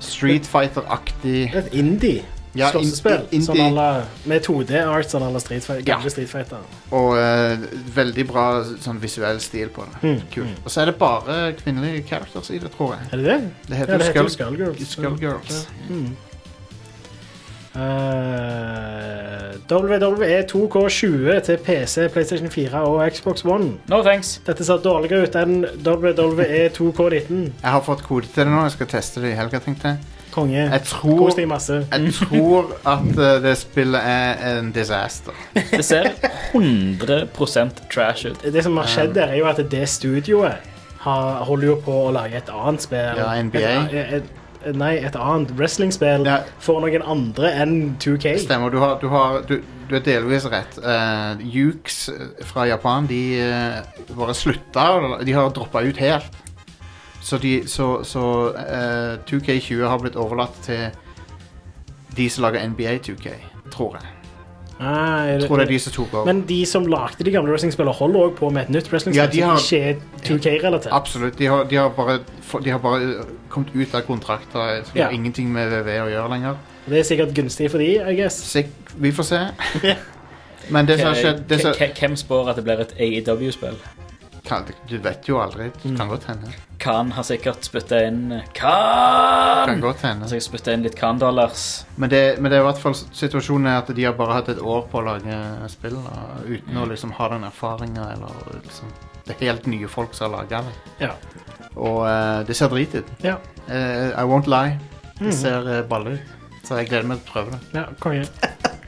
Street 0.00 0.44
Fighter-aktig 0.46 1.54
Et 1.54 1.72
indie 1.72 2.22
Ja, 2.54 2.66
in- 2.68 2.72
slåssespill 2.84 3.42
sånn 3.46 3.60
alle, 3.64 4.04
med 4.28 4.42
2D-art 4.44 5.08
som 5.08 5.22
alle 5.24 5.40
Street 5.40 5.66
gamle 5.86 6.04
Ja. 6.04 6.10
Street 6.12 6.28
Fighter. 6.28 6.58
Og 6.92 7.14
eh, 7.16 7.56
veldig 7.96 8.26
bra 8.28 8.64
sånn 8.84 8.98
visuell 9.00 9.40
stil 9.40 9.68
på 9.72 9.86
det. 9.88 10.02
Mm, 10.02 10.20
Kult. 10.34 10.58
Og 10.64 10.70
så 10.70 10.82
er 10.82 10.90
det 10.92 10.96
bare 11.00 11.52
kvinnelige 11.62 12.04
characters 12.10 12.50
i 12.50 12.58
det, 12.58 12.70
tror 12.76 12.92
jeg. 12.98 13.08
Er 13.12 13.16
det 13.16 13.24
det? 13.24 13.40
Det 13.68 13.76
heter 13.76 13.92
ja, 13.92 13.98
det 13.98 14.06
heter 14.10 14.28
Skull- 14.28 14.36
Skullgirls. 14.36 14.88
Skullgirls. 14.96 15.66
Ja. 15.88 15.94
Mm. 15.96 16.16
Uh, 17.74 19.52
WWE 19.66 20.42
2K20 20.44 21.40
til 21.46 21.56
PC, 21.64 22.08
PlayStation 22.12 22.50
4 22.50 22.80
og 22.80 23.10
Xbox 23.12 23.44
One. 23.44 23.70
No 23.88 24.02
thanks. 24.02 24.40
Dette 24.46 24.64
ser 24.64 24.76
dårligere 24.84 25.22
ut 25.26 25.36
enn 25.40 25.62
WWE 25.86 26.68
2K19. 26.76 27.38
Jeg 27.62 27.72
har 27.76 27.80
fått 27.86 28.02
kode 28.04 28.26
til 28.28 28.44
det 28.44 28.52
nå. 28.52 28.62
Jeg 28.66 28.74
skal 28.76 28.90
teste 28.92 29.22
det 29.24 29.32
i 29.32 29.38
helga, 29.38 29.58
tenkte 29.64 29.94
jeg. 29.94 29.98
Konge. 30.32 30.64
Jeg 30.64 30.82
tror, 30.88 31.18
Kos 31.26 31.36
deg 31.38 31.48
masse. 31.50 31.78
jeg 31.92 32.12
tror 32.16 32.72
at 32.88 33.08
eh, 33.12 33.38
det 33.44 33.54
spillet 33.60 34.00
er 34.00 34.44
en 34.52 34.72
disaster. 34.74 35.36
Det 35.72 35.84
ser 35.84 36.12
100 36.52 37.26
trash 37.92 38.30
ut. 38.30 38.44
Det 38.52 38.64
som 38.64 38.76
har 38.80 38.88
skjedd 38.90 39.14
der, 39.16 39.32
er 39.32 39.42
jo 39.42 39.48
at 39.50 39.60
det 39.70 39.84
studioet 39.88 40.70
har, 41.02 41.42
holder 41.48 41.72
jo 41.72 41.76
på 41.84 41.98
å 42.06 42.12
lage 42.14 42.38
et 42.40 42.52
annet 42.52 42.84
spill. 42.84 43.18
Ja, 43.18 43.32
NBA. 43.42 43.60
Et, 43.60 44.16
et, 44.18 44.32
et, 44.62 44.76
nei, 44.78 44.94
et 45.02 45.16
annet 45.18 45.52
wrestlingspill 45.58 46.28
for 46.62 46.82
noen 46.84 47.04
andre 47.04 47.52
enn 47.62 47.76
2K. 48.02 48.36
Stemmer. 48.44 48.72
Du 48.72 48.80
har, 48.82 48.98
du 49.02 49.08
har 49.12 49.42
du, 49.48 49.58
du 49.90 49.96
er 49.98 50.04
delvis 50.06 50.46
rett. 50.52 50.78
Uh, 50.80 51.40
Yukes 51.42 52.06
fra 52.48 52.68
Japan, 52.70 53.08
de 53.10 53.22
eh, 53.42 53.82
bare 54.16 54.36
slutta. 54.38 54.86
De 55.20 55.36
har 55.36 55.52
droppa 55.52 55.84
ut 55.84 56.00
helt. 56.00 56.40
Så, 57.22 57.38
de, 57.38 57.62
så, 57.70 58.02
så 58.04 58.22
eh, 58.58 59.18
2K20 59.30 59.84
har 59.86 59.98
blitt 60.02 60.16
overlatt 60.18 60.56
til 60.66 60.88
de 62.16 62.26
som 62.30 62.42
lager 62.42 62.66
NBA 62.68 62.96
2K, 63.06 63.30
tror 63.72 63.94
jeg. 64.00 64.08
Ah, 64.82 65.22
er 65.22 65.38
Jeg 65.38 65.46
tror 65.46 65.56
det 65.60 65.64
er 65.68 65.70
de 65.70 65.78
som 65.78 65.92
tok 65.94 66.14
over. 66.14 66.24
Men 66.26 66.40
de 66.48 66.56
som 66.66 66.86
lagde 66.90 67.22
de 67.24 67.30
gamle 67.30 67.52
wrestlingspillene, 67.52 67.94
holder 67.94 68.20
også 68.24 68.36
på 68.40 68.48
med 68.50 68.62
et 68.64 68.70
nytt 68.74 68.88
wrestlingspill 68.90 69.38
Ja, 69.38 69.52
som 69.56 69.76
ikke 69.76 69.92
er 69.92 70.00
2K-relatert. 70.26 70.92
Absolutt. 70.92 71.38
De 71.38 71.46
har, 71.46 71.62
de, 71.70 71.76
har 71.78 71.88
bare, 71.94 72.18
de 72.64 72.70
har 72.74 72.78
bare 72.82 73.12
kommet 73.52 73.70
ut 73.76 73.94
av 73.94 74.02
kontrakter. 74.08 74.82
Så 74.84 74.90
de 74.92 74.98
Ja. 74.98 75.04
har 75.06 75.12
ingenting 75.14 75.52
med 75.52 75.70
VV 75.70 75.88
å 76.02 76.10
gjøre 76.10 76.28
lenger. 76.34 76.56
Det 76.88 76.98
er 76.98 77.02
sikkert 77.06 77.34
gunstig 77.34 77.70
for 77.70 77.78
de, 77.78 77.92
I 78.02 78.16
guess. 78.18 78.56
vi 78.96 79.12
får 79.12 79.22
se. 79.30 79.40
Men 80.74 80.86
det 80.86 80.98
som 80.98 81.08
har 81.12 81.14
skjedd 81.14 81.60
som, 81.60 81.72
Hvem- 81.78 81.94
Hvem 82.00 82.16
spår 82.16 82.50
at 82.50 82.56
det 82.56 82.64
blir 82.64 82.80
et 82.82 82.92
AEW-spill? 82.98 83.78
Du 84.88 84.98
vet 84.98 85.28
jo 85.28 85.38
aldri. 85.40 85.70
Det 85.82 85.96
kan 85.96 86.08
godt 86.08 86.24
hende. 86.26 86.50
Khan 86.82 87.12
har 87.14 87.22
sikkert 87.26 87.62
spytta 87.66 88.00
inn 88.08 88.40
Khan! 88.58 89.66
Kan 89.68 89.80
godt 89.84 90.00
hende. 90.02 90.24
Har 90.26 90.32
sikkert 90.32 90.48
spytta 90.48 90.72
inn 90.74 90.82
litt 90.82 90.96
Khan-dollars. 90.98 91.62
Men 91.96 92.10
det, 92.10 92.22
men 92.42 92.50
det 92.50 92.58
er 92.58 92.64
i 92.64 92.66
hvert 92.66 92.80
fall 92.82 92.96
situasjonen 92.98 93.68
er 93.70 93.78
at 93.84 93.92
de 93.94 94.06
har 94.08 94.16
bare 94.18 94.40
hatt 94.40 94.50
et 94.54 94.58
år 94.62 94.82
på 94.90 94.98
å 94.98 95.04
lage 95.06 95.38
spill 95.70 95.94
da, 96.02 96.24
uten 96.48 96.80
å 96.82 96.86
liksom 96.90 97.14
ha 97.20 97.28
den 97.36 97.46
erfaringa 97.48 98.08
eller 98.16 98.60
liksom 98.64 98.90
Det 99.28 99.36
er 99.36 99.44
helt 99.52 99.66
nye 99.70 99.86
folk 99.88 100.14
som 100.18 100.26
har 100.32 100.42
laga 100.42 100.64
det. 100.66 100.74
Ja. 101.06 101.12
Og 101.78 102.00
eh, 102.08 102.40
det 102.48 102.56
ser 102.58 102.72
drit 102.74 102.94
ut. 102.98 103.12
Ja. 103.22 103.36
Eh, 103.68 104.10
I 104.18 104.24
won't 104.26 104.50
lie. 104.50 104.78
Det 105.18 105.28
Mhm. 105.28 105.32
ser 105.38 105.62
uh, 105.68 105.82
balle 105.86 106.16
ut. 106.16 106.20
Så 106.66 106.76
jeg 106.80 106.88
gleder 106.88 107.06
meg 107.06 107.20
til 107.22 107.30
å 107.30 107.32
prøve 107.36 107.50
det. 107.54 107.60
Ja, 107.78 107.84
konge. 108.02 108.24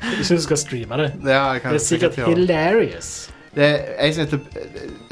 Jeg 0.03 0.25
syns 0.27 0.43
du 0.43 0.45
skal 0.49 0.59
streame 0.59 0.97
det. 0.99 1.07
Ja, 1.31 1.53
jeg 1.55 1.63
kan 1.63 1.73
det 1.77 1.81
er 1.81 1.85
sikkert 1.85 2.15
sikkert 2.15 2.19
gjøre 2.19 2.35
det. 2.35 2.41
hilarious. 2.43 3.13
Det 3.55 3.65
er 3.65 3.83
ei 4.03 4.11
som 4.11 4.25
heter 4.25 4.41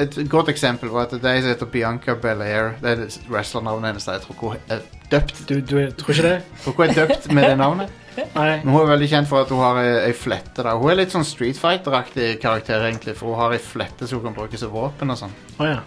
Et 0.02 0.16
godt 0.30 0.48
eksempel 0.50 0.90
var 0.90 1.06
at 1.06 1.14
det 1.14 1.28
er 1.30 1.38
ei 1.38 1.42
som 1.44 1.52
heter 1.52 1.68
Bianca 1.70 2.14
Belair. 2.18 2.72
Det 2.82 2.90
er 2.90 3.02
wrestlernavnet 3.30 3.92
hennes. 3.92 4.06
Jeg 4.08 4.24
tror 4.24 4.34
ikke 4.34 4.52
hun 4.52 4.76
er 4.76 4.80
døpt. 5.12 5.42
Du, 5.48 5.54
du 5.60 5.76
tror 5.98 6.14
ikke 6.14 6.28
det? 6.28 6.38
Tror 6.64 6.72
ikke 6.72 6.82
hun 6.82 6.90
er 6.90 7.00
døpt 7.00 7.32
med 7.32 7.48
det 7.50 7.58
navnet. 7.60 7.98
Nei. 8.36 8.48
Men 8.64 8.74
hun 8.74 8.80
er 8.82 8.90
veldig 8.90 9.08
kjent 9.08 9.30
for 9.30 9.46
at 9.46 9.52
hun 9.54 9.62
har 9.62 9.78
ei, 9.80 9.92
ei 10.08 10.16
flette. 10.16 10.64
da 10.66 10.74
Hun 10.76 10.90
er 10.92 10.98
litt 11.00 11.14
sånn 11.14 11.24
Street 11.24 11.58
Fighter-aktig 11.60 12.34
karakter, 12.42 12.82
egentlig. 12.88 13.14
For 13.16 13.32
hun 13.32 13.40
har 13.40 13.54
ei 13.56 13.62
flette 13.62 14.08
som 14.08 14.20
hun 14.20 14.30
kan 14.30 14.36
bruke 14.36 14.60
som 14.60 14.74
våpen 14.74 15.14
og 15.14 15.20
sånn. 15.22 15.36
Oh, 15.58 15.68
ja. 15.68 15.80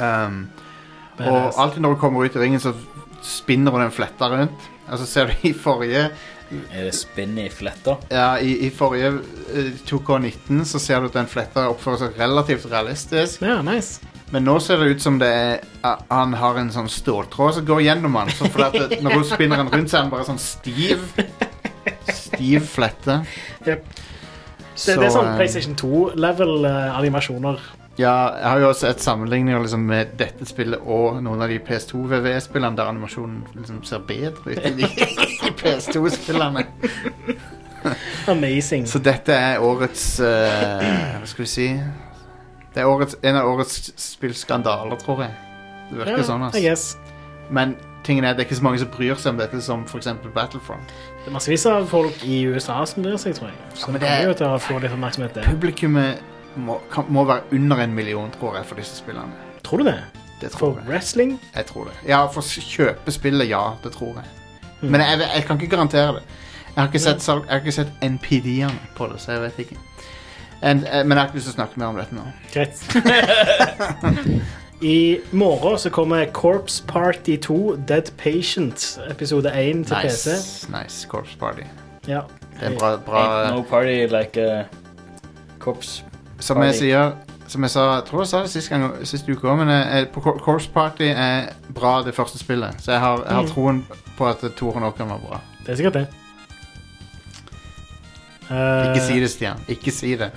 Um, 0.00 0.46
og 1.20 1.60
alltid 1.60 1.84
når 1.84 1.94
hun 1.94 2.00
kommer 2.00 2.26
ut 2.26 2.34
i 2.34 2.42
ringen, 2.42 2.62
så 2.62 2.72
spinner 3.24 3.74
hun 3.74 3.84
den 3.86 3.94
fletta 3.94 4.28
rundt. 4.30 4.70
Altså 4.84 5.06
ser 5.08 5.30
du 5.30 5.48
i 5.48 5.52
forrige 5.56 6.10
Er 6.52 6.84
det 6.84 6.92
spinn 6.94 7.38
i 7.40 7.48
fletta? 7.50 7.96
Ja, 8.12 8.34
i, 8.38 8.66
i 8.66 8.70
forrige 8.70 9.14
eh, 9.56 9.70
2K19 9.88 10.64
så 10.68 10.78
ser 10.82 11.00
du 11.00 11.08
at 11.08 11.16
den 11.16 11.30
fletta 11.30 11.64
oppfører 11.72 12.04
seg 12.04 12.18
relativt 12.20 12.66
realistisk. 12.70 13.42
Ja, 13.42 13.62
nice. 13.64 14.04
Men 14.30 14.44
nå 14.46 14.58
ser 14.62 14.82
det 14.82 14.92
ut 14.94 15.02
som 15.02 15.16
det 15.20 15.30
er 15.30 16.04
Han 16.10 16.34
har 16.38 16.58
en 16.60 16.70
sånn 16.74 16.90
ståltråd 16.90 17.58
som 17.58 17.66
går 17.68 17.84
gjennom 17.86 18.18
han. 18.20 18.32
Så 18.34 18.50
fordi 18.52 18.66
at 18.84 18.92
det, 18.92 19.00
når 19.04 19.18
hun 19.18 19.28
spinner 19.28 19.62
den 19.62 19.72
rundt, 19.72 19.90
så 19.90 19.98
er 19.98 20.04
han 20.04 20.12
bare 20.12 20.28
sånn 20.28 20.42
stiv. 20.42 21.08
Stiv 22.08 22.68
flette. 22.68 23.22
Yep. 23.64 23.88
Det, 24.74 24.94
det 24.98 25.06
er 25.06 25.12
sånn 25.14 25.32
eh, 25.32 25.36
PlayStation 25.38 25.76
2-level 25.80 26.68
animasjoner. 26.68 27.62
Ja, 27.98 28.12
jeg 28.40 28.48
har 28.50 28.58
jo 28.58 28.68
også 28.72 28.88
sett 28.88 29.02
sammenligninger 29.04 29.60
liksom, 29.62 29.84
med 29.86 30.16
dette 30.18 30.46
spillet 30.50 30.80
og 30.82 31.20
noen 31.22 31.42
av 31.44 31.48
de 31.52 31.60
PS2 31.62 32.00
VVE-spillene 32.10 32.74
der 32.76 32.88
animasjonen 32.90 33.44
liksom 33.54 33.84
ser 33.86 34.02
bedre 34.08 34.56
ut 34.56 34.64
enn 34.66 34.80
de 34.80 34.88
PS2-spillene. 35.60 36.64
Amazing. 38.28 38.86
Så 38.88 38.98
dette 39.04 39.34
er 39.36 39.60
årets 39.62 40.04
eh, 40.24 41.18
Hva 41.20 41.26
skal 41.28 41.44
vi 41.44 41.48
si 41.52 41.66
Det 42.72 42.80
er 42.82 42.88
årets, 42.88 43.18
en 43.22 43.36
av 43.36 43.50
årets 43.52 43.90
spillskandaler, 44.00 44.96
tror 45.02 45.20
jeg. 45.26 45.34
Det 45.90 45.98
virker 46.00 46.16
Ja, 46.18 46.26
sånn. 46.26 46.46
ass. 46.48 46.56
I 46.58 46.64
guess. 46.64 46.86
Men 47.52 47.76
tingen 48.04 48.24
er, 48.24 48.32
det 48.34 48.42
er 48.44 48.48
ikke 48.48 48.58
så 48.58 48.64
mange 48.66 48.80
som 48.82 48.90
bryr 48.90 49.14
seg 49.20 49.34
om 49.36 49.38
dette 49.42 49.60
som 49.62 49.84
f.eks. 49.86 50.08
Battlefront. 50.34 50.94
Det 51.22 51.28
er 51.30 51.36
massevis 51.36 51.66
av 51.70 51.86
folk 51.92 52.24
i 52.26 52.40
USA 52.50 52.80
som 52.88 53.04
bryr 53.06 53.20
seg, 53.20 53.36
tror 53.38 53.52
jeg. 53.52 53.60
Så 53.78 53.92
men 53.92 54.00
det 54.00 54.08
det 54.08 54.14
kommer 54.16 54.32
jo 54.32 54.38
til 54.40 54.48
å 54.48 54.62
få 54.64 54.80
litt 54.82 54.96
oppmerksomhet 54.96 55.36
der. 55.38 55.46
Publikummet 55.52 56.30
må, 56.56 56.78
kan, 56.92 57.04
må 57.08 57.24
være 57.24 57.42
under 57.52 57.76
en 57.84 57.94
million, 57.94 58.30
tror 58.30 58.56
jeg, 58.56 58.66
for 58.66 58.80
disse 58.80 58.96
spillene. 58.96 59.32
Tror 59.64 59.82
du 59.82 59.84
det? 59.84 59.98
Det 60.40 60.50
tror 60.50 60.74
For 60.74 60.88
wrestling? 60.88 61.40
Jeg 61.54 61.66
tror 61.66 61.84
det. 61.84 61.94
Ja, 62.08 62.24
for 62.26 62.42
å 62.42 62.64
kjøpe 62.70 63.12
spillet, 63.14 63.48
ja. 63.48 63.62
Det 63.84 63.92
tror 63.94 64.18
jeg. 64.20 64.24
Mm. 64.80 64.90
Men 64.90 65.00
jeg, 65.00 65.20
jeg 65.24 65.44
kan 65.46 65.60
ikke 65.60 65.76
garantere 65.76 66.18
det. 66.18 66.24
Jeg 66.74 66.82
har 66.82 66.90
ikke 66.90 66.98
sett, 66.98 67.28
jeg 67.28 67.48
har 67.48 67.62
ikke 67.62 67.72
sett 67.72 67.92
NPD-ene 68.02 68.94
på 68.96 69.06
det, 69.12 69.20
så 69.22 69.36
jeg 69.36 69.44
vet 69.44 69.58
ikke. 69.64 69.76
En, 70.64 70.82
eh, 70.86 71.04
men 71.04 71.14
jeg 71.14 71.20
har 71.20 71.28
ikke 71.28 71.38
lyst 71.38 71.48
til 71.50 71.54
å 71.54 71.58
snakke 71.60 71.80
mer 71.80 71.92
om 71.92 72.00
dette 72.00 72.16
nå. 72.16 72.24
Greit. 72.52 72.82
I 74.94 75.20
morgen 75.32 75.78
så 75.78 75.90
kommer 75.94 76.26
Corpse 76.34 76.82
Party 76.86 77.36
2 77.36 77.76
Dead 77.88 78.10
Patient 78.18 78.98
episode 79.08 79.52
1 79.54 79.84
til 79.86 79.96
PC. 80.02 80.34
Nice, 80.34 80.72
nice 80.72 81.08
Corpse 81.08 81.38
Party. 81.38 81.68
Ja. 82.08 82.24
Det 82.58 82.72
er 82.72 82.78
bra, 82.78 82.96
bra 82.96 83.22
Ain't 83.22 83.56
no 83.56 83.62
party 83.62 84.06
like 84.06 84.36
a 84.36 84.64
corpse 85.58 86.04
Som 86.40 86.62
jeg 86.62 86.74
sier 86.74 87.12
Som 87.48 87.62
jeg 87.62 87.70
sa, 87.70 87.84
jeg 87.98 88.04
tror 88.08 88.20
jeg 88.24 88.28
sa 88.28 88.40
det 88.42 88.50
sist, 88.50 88.68
gang, 88.72 88.84
sist 89.06 89.28
uke 89.28 89.46
òg, 89.48 89.58
men 89.58 89.68
jeg, 89.68 90.08
på 90.14 90.20
Cor- 90.24 90.38
Corpse 90.40 90.70
Party 90.72 91.10
er 91.12 91.50
bra, 91.76 92.02
det 92.02 92.14
første 92.16 92.38
spillet. 92.40 92.74
Så 92.80 92.92
jeg 92.92 93.00
har, 93.00 93.20
jeg 93.26 93.34
har 93.34 93.42
Mm. 93.42 93.48
troen 93.50 93.86
på 94.16 94.26
at 94.26 94.44
toeren 94.56 94.82
òg 94.88 94.96
kan 94.96 95.08
være 95.08 95.20
bra. 95.28 95.40
Det 95.66 95.72
er 95.72 95.76
sikkert 95.76 95.92
det. 95.94 96.06
Ikke 98.44 99.00
Eh, 99.00 99.06
si 99.06 99.20
det, 99.20 99.30
Stian. 99.30 99.60
Ikke 99.68 99.90
si 99.90 100.14
det. 100.16 100.30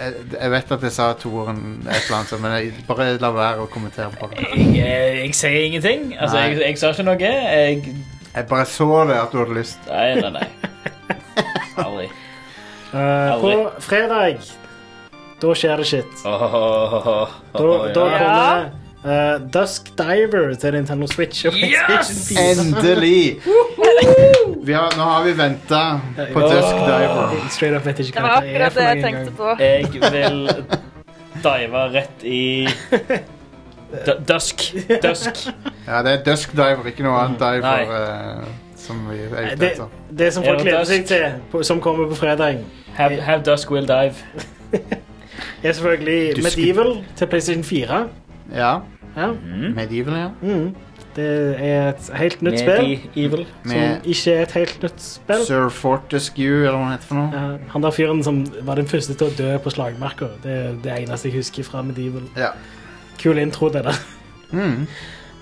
Jeg, 0.00 0.12
jeg 0.40 0.50
vet 0.50 0.72
at 0.72 0.82
jeg 0.82 0.92
sa 0.92 1.12
toeren 1.12 1.60
et 1.88 1.96
eller 2.04 2.16
annet, 2.18 2.40
men 2.42 2.52
jeg, 2.52 2.72
bare 2.88 3.06
la 3.22 3.30
være 3.34 3.64
å 3.64 3.66
kommentere 3.70 4.10
på 4.20 4.28
det. 4.30 4.38
Jeg, 4.50 4.66
jeg, 4.76 5.16
jeg 5.24 5.34
sier 5.34 5.64
ingenting. 5.66 6.16
Altså, 6.20 6.38
jeg, 6.38 6.58
jeg 6.66 6.78
sa 6.78 6.90
ikke 6.90 7.06
noe. 7.06 7.18
Jeg 7.20 7.94
Jeg 8.34 8.46
bare 8.46 8.64
så 8.66 9.04
det 9.08 9.16
at 9.18 9.32
du 9.32 9.38
hadde 9.38 9.54
lyst. 9.58 9.78
Nei, 9.88 10.14
nei, 10.20 10.30
nei. 10.30 10.48
Aldri. 11.86 12.08
Uh, 12.90 13.40
på 13.40 13.70
fredag 13.82 14.38
da 15.40 15.54
skjer 15.56 15.80
det 15.80 15.86
shit. 15.88 16.22
Oh, 16.28 16.42
oh, 16.54 16.94
oh, 17.00 17.34
Da, 17.56 17.72
da 17.94 18.06
ja. 18.10 18.18
kommer 18.20 18.70
Uh, 19.00 19.40
Dusk 19.48 19.86
Diver 19.96 20.50
til 20.60 20.74
Nintendo 20.76 21.06
Switch 21.08 21.46
Yes! 21.48 22.32
Endelig! 22.36 23.40
Vi 24.60 24.72
har, 24.76 24.92
nå 24.96 25.06
har 25.08 25.24
vi 25.24 25.32
venta 25.38 25.78
på 26.34 26.40
Dusk 26.44 26.82
Diver. 26.84 27.32
Straight 27.48 27.76
up 27.78 27.86
vet 27.88 28.02
ikke 28.04 28.12
Det 28.12 28.20
hva 28.26 28.34
var 28.34 28.44
det 28.44 28.50
er 28.50 28.66
akkurat 28.66 28.72
for 28.72 28.80
det 28.80 28.90
jeg 28.90 29.04
tenkte 29.06 29.32
på. 29.38 29.48
Jeg 29.64 30.12
vil 30.12 30.38
dive 31.46 31.86
rett 31.96 32.28
i 32.28 32.68
D 34.04 34.18
Dusk. 34.28 34.66
Dusk. 35.02 35.46
Ja, 35.86 36.02
det 36.04 36.12
er 36.18 36.24
Dusk 36.28 36.52
Diver, 36.52 36.84
ikke 36.92 37.08
noe 37.08 37.24
annet 37.24 37.40
diver 37.40 37.96
eh, 37.96 38.46
som 38.84 39.00
vi 39.08 39.16
er 39.24 39.32
ute 39.32 39.56
Det, 39.64 39.72
etter. 39.72 39.98
det 40.20 40.28
som 40.36 40.44
folk 40.44 40.60
Er 40.60 40.64
gleder 40.68 40.84
seg 40.92 41.08
til, 41.08 41.24
på, 41.50 41.64
som 41.64 41.80
kommer 41.80 42.12
på 42.12 42.20
fredag, 42.20 42.60
Have, 43.00 43.16
have 43.24 43.42
Dusk 43.48 43.70
will 43.72 43.88
dive. 43.88 44.14
er 45.68 45.72
selvfølgelig 45.72 46.36
Du 46.36 46.42
Medieval 46.42 46.94
til 47.16 47.26
PlayStation 47.26 47.64
4. 47.64 48.08
Ja. 48.54 48.78
Ja. 49.16 49.32
Medieval, 49.74 50.14
ja. 50.14 50.28
Mm. 50.42 50.74
Det 51.16 51.56
er 51.58 51.88
et 51.88 52.10
helt 52.14 52.42
nytt 52.42 52.58
spill. 52.60 53.00
Medieval. 53.14 53.46
Som 53.64 54.04
ikke 54.04 54.32
er 54.32 54.42
et 54.42 54.52
helt 54.52 54.82
nytt 54.82 55.02
spill. 55.02 55.44
Sir 55.46 55.68
Fortescue, 55.74 56.44
eller 56.62 56.76
hva 56.78 56.84
han 56.84 56.94
heter 56.94 57.08
for 57.08 57.18
noe. 57.18 57.30
Ja, 57.34 57.70
han 57.72 57.82
der 57.82 57.94
fyren 57.96 58.22
som 58.24 58.44
var 58.66 58.78
den 58.78 58.86
første 58.90 59.16
til 59.18 59.26
å 59.26 59.34
dø 59.38 59.56
på 59.64 59.72
slagmarka. 59.74 60.30
Det 60.44 60.54
er 60.54 60.76
det 60.84 60.98
eneste 61.00 61.28
jeg 61.28 61.40
husker 61.40 61.66
fra 61.66 61.82
Medieval. 61.82 62.28
Ja. 62.38 62.52
Kul 63.20 63.42
intro, 63.42 63.68
det 63.74 63.84
der. 63.88 63.98
Mm. 64.52 64.86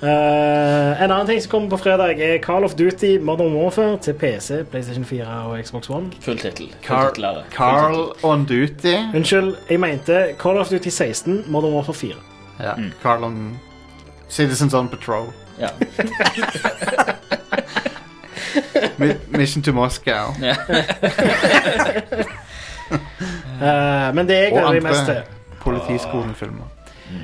Eh, 0.02 1.02
en 1.02 1.10
annen 1.10 1.26
ting 1.26 1.42
som 1.42 1.50
kommer 1.50 1.68
på 1.68 1.76
fredag, 1.76 2.20
er 2.20 2.38
Call 2.38 2.64
of 2.64 2.74
Duty 2.74 3.18
Modern 3.18 3.54
Warfare 3.54 3.98
til 3.98 4.14
PC, 4.14 4.64
PlayStation 4.70 5.04
4 5.04 5.26
og 5.26 5.64
Xbox 5.64 5.90
One. 5.90 6.12
Full 6.20 6.38
tittel. 6.38 6.74
Carl. 6.86 7.14
Full 7.14 7.42
Carl 7.56 8.12
on 8.22 8.44
duty. 8.44 8.94
Unnskyld, 9.14 9.56
jeg 9.70 9.80
mente 9.80 10.26
Call 10.38 10.58
of 10.58 10.68
Duty 10.68 10.88
16, 10.88 11.44
Modern 11.46 11.74
Warfare 11.74 11.94
4. 11.94 12.14
Ja, 12.60 12.72
Carl 13.02 13.24
on 13.24 13.58
Citizens 14.28 14.74
on 14.74 14.88
Patrol. 14.88 15.32
Ja. 15.60 15.68
Mission 19.38 19.62
to 19.62 19.72
Moscow. 19.72 20.34
Ja. 20.42 20.54
Eh, 23.62 24.14
men 24.14 24.28
det 24.28 24.34
jeg 24.34 24.52
gleder 24.52 24.72
meg 24.72 24.82
mest 24.82 25.04
til, 25.04 25.16
Politiskolen-filmer. 25.60 26.68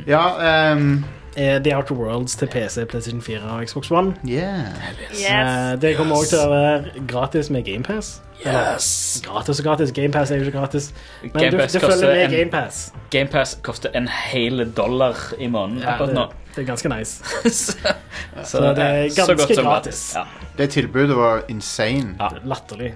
Ja, 0.07 0.73
um, 0.75 1.05
The 1.35 1.77
Outer 1.77 1.95
Worlds 1.95 2.37
til 2.37 2.47
PC, 2.49 2.85
PlayStation 2.89 3.23
4 3.23 3.41
og 3.41 3.65
Xbox 3.69 3.91
One. 3.91 4.15
yeah. 4.29 4.61
Yes. 5.13 5.81
det 5.83 5.97
kommer 5.97 6.17
også 6.17 6.31
til 6.31 6.39
å 6.45 6.51
være 6.53 7.07
gratis 7.11 7.51
med 7.51 7.65
GamePass. 7.67 8.21
Yes. 8.47 9.23
Gratis 9.25 9.59
og 9.61 9.65
gratis. 9.65 9.93
GamePass 9.93 10.31
er 10.31 10.37
jo 10.37 10.45
ikke 10.45 10.59
gratis. 10.59 10.91
Men 11.23 11.31
Game 11.33 11.51
du, 11.51 11.57
du 11.57 11.79
følger 11.81 12.15
med 12.15 12.31
GamePass. 12.39 12.93
GamePass 13.11 13.59
koster 13.63 13.91
en 13.95 14.09
hel 14.09 14.65
dollar 14.77 15.17
i 15.39 15.47
måneden 15.47 15.83
Ja, 15.83 15.95
akkurat 15.95 16.15
nå. 16.15 16.27
det 16.55 16.63
er 16.63 16.67
ganske 16.69 16.89
nice. 16.93 17.25
så, 17.61 17.95
Så 18.45 18.61
det 18.61 18.85
er 18.85 19.03
ganske 19.17 19.37
godt 19.37 19.63
gratis. 19.65 20.03
Ja. 20.17 20.25
Det 20.59 20.71
tilbudet 20.71 21.17
var 21.17 21.43
insane. 21.49 22.15
Ja. 22.21 22.29
Latterlig. 22.45 22.93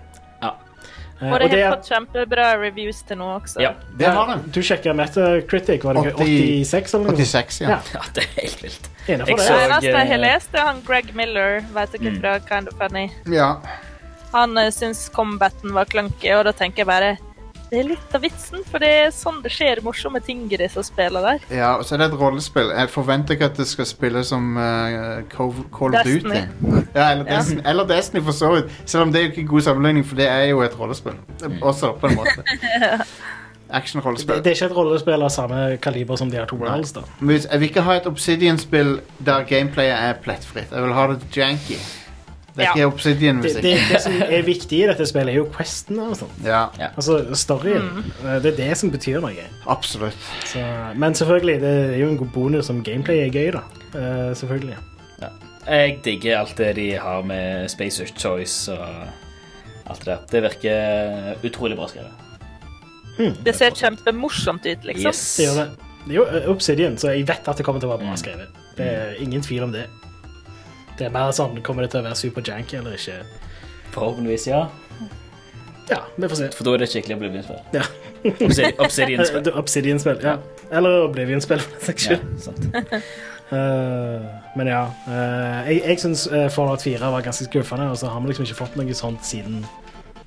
Ja. 1.21 1.27
det, 1.39 1.45
Og 1.45 1.51
det 1.51 1.63
har 1.65 1.77
fått 1.77 1.89
kjempebra 1.91 2.45
reviews 2.61 3.03
til 3.03 3.19
nå 3.19 3.27
også. 3.41 3.61
Ja. 3.61 3.73
Det 3.99 4.07
har 4.07 4.27
det. 4.37 4.53
Du 4.55 4.61
sjekka 4.63 4.93
Metacritic, 4.95 5.83
var 5.85 5.95
det 5.99 6.13
80 6.15 6.65
86 6.65 6.95
eller 6.95 7.11
noe? 7.11 7.17
86, 7.17 7.61
ja. 7.61 7.69
Ja. 7.71 7.79
ja, 7.95 8.01
det 8.15 8.23
er 8.23 8.41
helt 8.43 8.63
vilt. 8.63 8.89
Innenfor 9.09 9.29
Jeg 9.29 9.37
det. 9.39 9.45
så- 9.47 9.55
Det 9.59 9.65
eneste 9.65 9.87
jeg 9.89 10.07
har 10.09 10.15
eh, 10.15 10.21
lest, 10.21 10.55
er 10.55 10.67
han 10.69 10.83
Greg 10.87 11.15
Miller, 11.15 11.61
vet 11.75 11.93
dere 11.93 12.11
Mm. 12.13 12.21
fra 12.21 12.39
Kind 12.49 12.69
of 12.69 12.75
Funny. 12.79 13.11
Ja. 13.27 13.51
Han 14.33 14.59
uh, 14.59 14.71
syns 14.71 15.09
combaten 15.09 15.73
var 15.73 15.85
clunky, 15.87 16.31
og 16.37 16.45
da 16.45 16.53
tenker 16.53 16.85
jeg 16.85 16.87
bare 16.87 17.17
det 17.71 17.79
er 17.83 17.89
litt 17.91 18.15
av 18.17 18.23
vitsen, 18.25 18.63
for 18.71 18.81
det 18.83 18.89
er 19.03 19.11
sånn 19.13 19.43
det 19.45 19.51
skjer 19.53 19.83
morsomme 19.85 20.21
ting 20.25 20.47
i 20.49 20.57
disse 20.61 20.83
spillene 20.87 21.35
der. 21.35 21.57
ja, 21.59 21.71
og 21.77 21.85
så 21.85 21.95
er 21.97 22.03
det 22.03 22.09
et 22.13 22.19
rollespill. 22.21 22.71
Jeg 22.73 22.89
forventer 22.93 23.37
ikke 23.37 23.51
at 23.53 23.59
det 23.61 23.67
skal 23.69 23.89
spille 23.89 24.23
som 24.25 24.57
uh, 24.57 25.21
Call 25.29 25.53
of. 25.53 26.05
Duty. 26.09 26.33
Ja, 26.95 27.11
eller, 27.13 27.25
Ja. 27.29 27.39
Destiny, 27.39 27.63
eller 27.65 27.85
Destiny, 27.91 28.23
for 28.25 28.33
så 28.33 28.53
vidt. 28.55 28.73
Selv 28.87 29.03
om 29.03 29.13
det 29.13 29.21
er 29.21 29.27
jo 29.29 29.33
ikke 29.37 29.47
god 29.53 29.67
sammenligning, 29.69 30.07
for 30.07 30.17
det 30.17 30.29
er 30.29 30.45
jo 30.53 30.63
et 30.65 30.79
rollespill. 30.81 31.19
Også, 31.63 31.93
på 32.01 32.07
en 32.13 32.17
måte. 32.23 32.45
Det, 33.69 33.77
Action-rollespill. 33.77 34.39
det 34.41 34.47
er 34.47 34.55
ikke 34.57 34.65
et 34.71 34.77
rollespill 34.77 35.23
av 35.23 35.29
samme 35.29 35.77
kaliber 35.85 36.17
som 36.17 36.31
The 36.33 36.47
to 36.49 36.57
Worlds, 36.57 36.95
da. 36.97 37.03
Jeg 37.21 37.61
vil 37.61 37.69
ikke 37.69 37.83
ha 37.85 37.99
et 37.99 38.07
Obsidian-spill 38.09 38.95
der 39.27 39.43
gameplayet 39.45 39.93
er 39.93 40.15
plettfritt. 40.25 40.73
Jeg 40.73 40.83
vil 40.87 40.95
ha 40.97 41.05
det 41.11 41.19
janky. 41.37 41.77
Det 42.59 42.65
er 42.65 42.67
Ja. 42.67 42.73
ikke 42.75 42.87
Obsidian 42.91 43.39
Det, 43.43 43.53
det, 43.63 43.75
det 43.93 44.01
som 44.03 44.13
er 44.25 44.43
viktig 44.43 44.81
i 44.83 44.87
dette 44.91 45.07
spillet, 45.07 45.31
er 45.31 45.37
jo 45.39 45.45
questene 45.55 46.09
og 46.11 46.17
sånn. 46.19 46.33
Ja, 46.45 46.65
Altså 46.97 47.21
storyen. 47.39 48.03
Eh, 48.25 48.41
Det 48.43 48.53
er 48.53 48.57
det 48.59 48.77
som 48.81 48.91
betyr 48.91 49.21
noe. 49.23 49.45
absolutt. 49.71 50.19
Så, 50.51 50.59
men 50.99 51.15
selvfølgelig, 51.15 51.61
det 51.63 51.73
er 51.95 51.99
jo 52.03 52.09
en 52.11 52.19
god 52.19 52.33
bonus 52.35 52.71
om 52.75 52.83
gameplay 52.83 53.21
er 53.29 53.31
gøy, 53.31 53.53
da. 53.55 53.63
Uh, 53.95 54.35
selvfølgelig. 54.35 54.77
Jeg 55.69 55.99
digger 56.05 56.39
alt 56.39 56.57
det 56.57 56.77
de 56.77 56.87
har 56.97 57.23
med 57.29 57.69
Space 57.69 58.07
Choice 58.17 58.73
og 58.73 58.89
alt 59.91 59.99
det 60.05 60.07
der. 60.07 60.19
Det 60.33 60.43
virker 60.43 61.35
utrolig 61.45 61.77
bra 61.77 61.87
skrevet. 61.89 63.35
Det 63.45 63.55
ser 63.55 63.71
kjempemorsomt 63.77 64.65
ut, 64.67 64.85
liksom. 64.89 65.13
Det 65.13 65.45
gjør 65.45 65.57
det. 65.63 65.69
Det 66.07 66.15
er 66.15 66.17
jo 66.17 66.25
eh, 66.25 66.49
Obsidian, 66.51 66.97
så 66.99 67.11
jeg 67.13 67.27
vet 67.29 67.49
at 67.51 67.59
det 67.59 67.67
kommer 67.67 67.81
til 67.83 67.91
å 67.91 67.97
være 67.97 68.07
bra 68.07 68.17
skrevet. 68.17 68.49
Det 68.79 68.87
er 68.87 69.19
ingen 69.21 69.43
tvil 69.45 69.67
om 69.67 69.73
det. 69.75 69.85
Det 70.99 71.07
er 71.07 71.15
mer 71.15 71.31
sånn 71.37 71.61
Kommer 71.63 71.87
det 71.87 71.93
til 71.95 72.03
å 72.03 72.09
være 72.09 72.19
super 72.19 72.45
janky 72.45 72.81
eller 72.81 72.99
ikke? 72.99 73.21
Forhåpentligvis, 73.95 74.49
ja. 74.51 74.67
Ja, 75.89 76.03
vi 76.17 76.29
får 76.29 76.37
se. 76.37 76.51
For 76.53 76.69
da 76.69 76.75
er 76.77 76.83
det 76.83 76.91
skikkelig 76.93 77.17
Oblivion-spill. 77.17 77.61
Ja. 77.73 77.85
Obsidian- 78.29 78.81
Obsidian-spill. 78.85 79.51
Obsidian-spill, 79.63 80.19
ja. 80.23 80.35
Eller 80.69 81.07
Oblivion-spill, 81.07 81.63
for 81.65 81.79
den 81.79 81.87
saks 81.89 82.11
Ja, 82.11 82.19
skyld. 82.45 83.03
Eh, 83.49 84.25
men 84.61 84.69
ja. 84.69 84.83
Uh, 85.09 85.69
jeg 85.71 85.79
jeg 85.87 86.01
syns 86.03 86.27
uh, 86.29 86.51
Fallout 86.53 86.83
4 86.85 87.01
var 87.01 87.23
ganske 87.25 87.47
skuffende, 87.47 87.87
og 87.89 87.97
så 87.97 88.11
har 88.13 88.21
vi 88.21 88.29
liksom 88.29 88.45
ikke 88.45 88.59
fått 88.59 88.77
noe 88.77 88.93
sånt 88.97 89.25
siden 89.25 89.63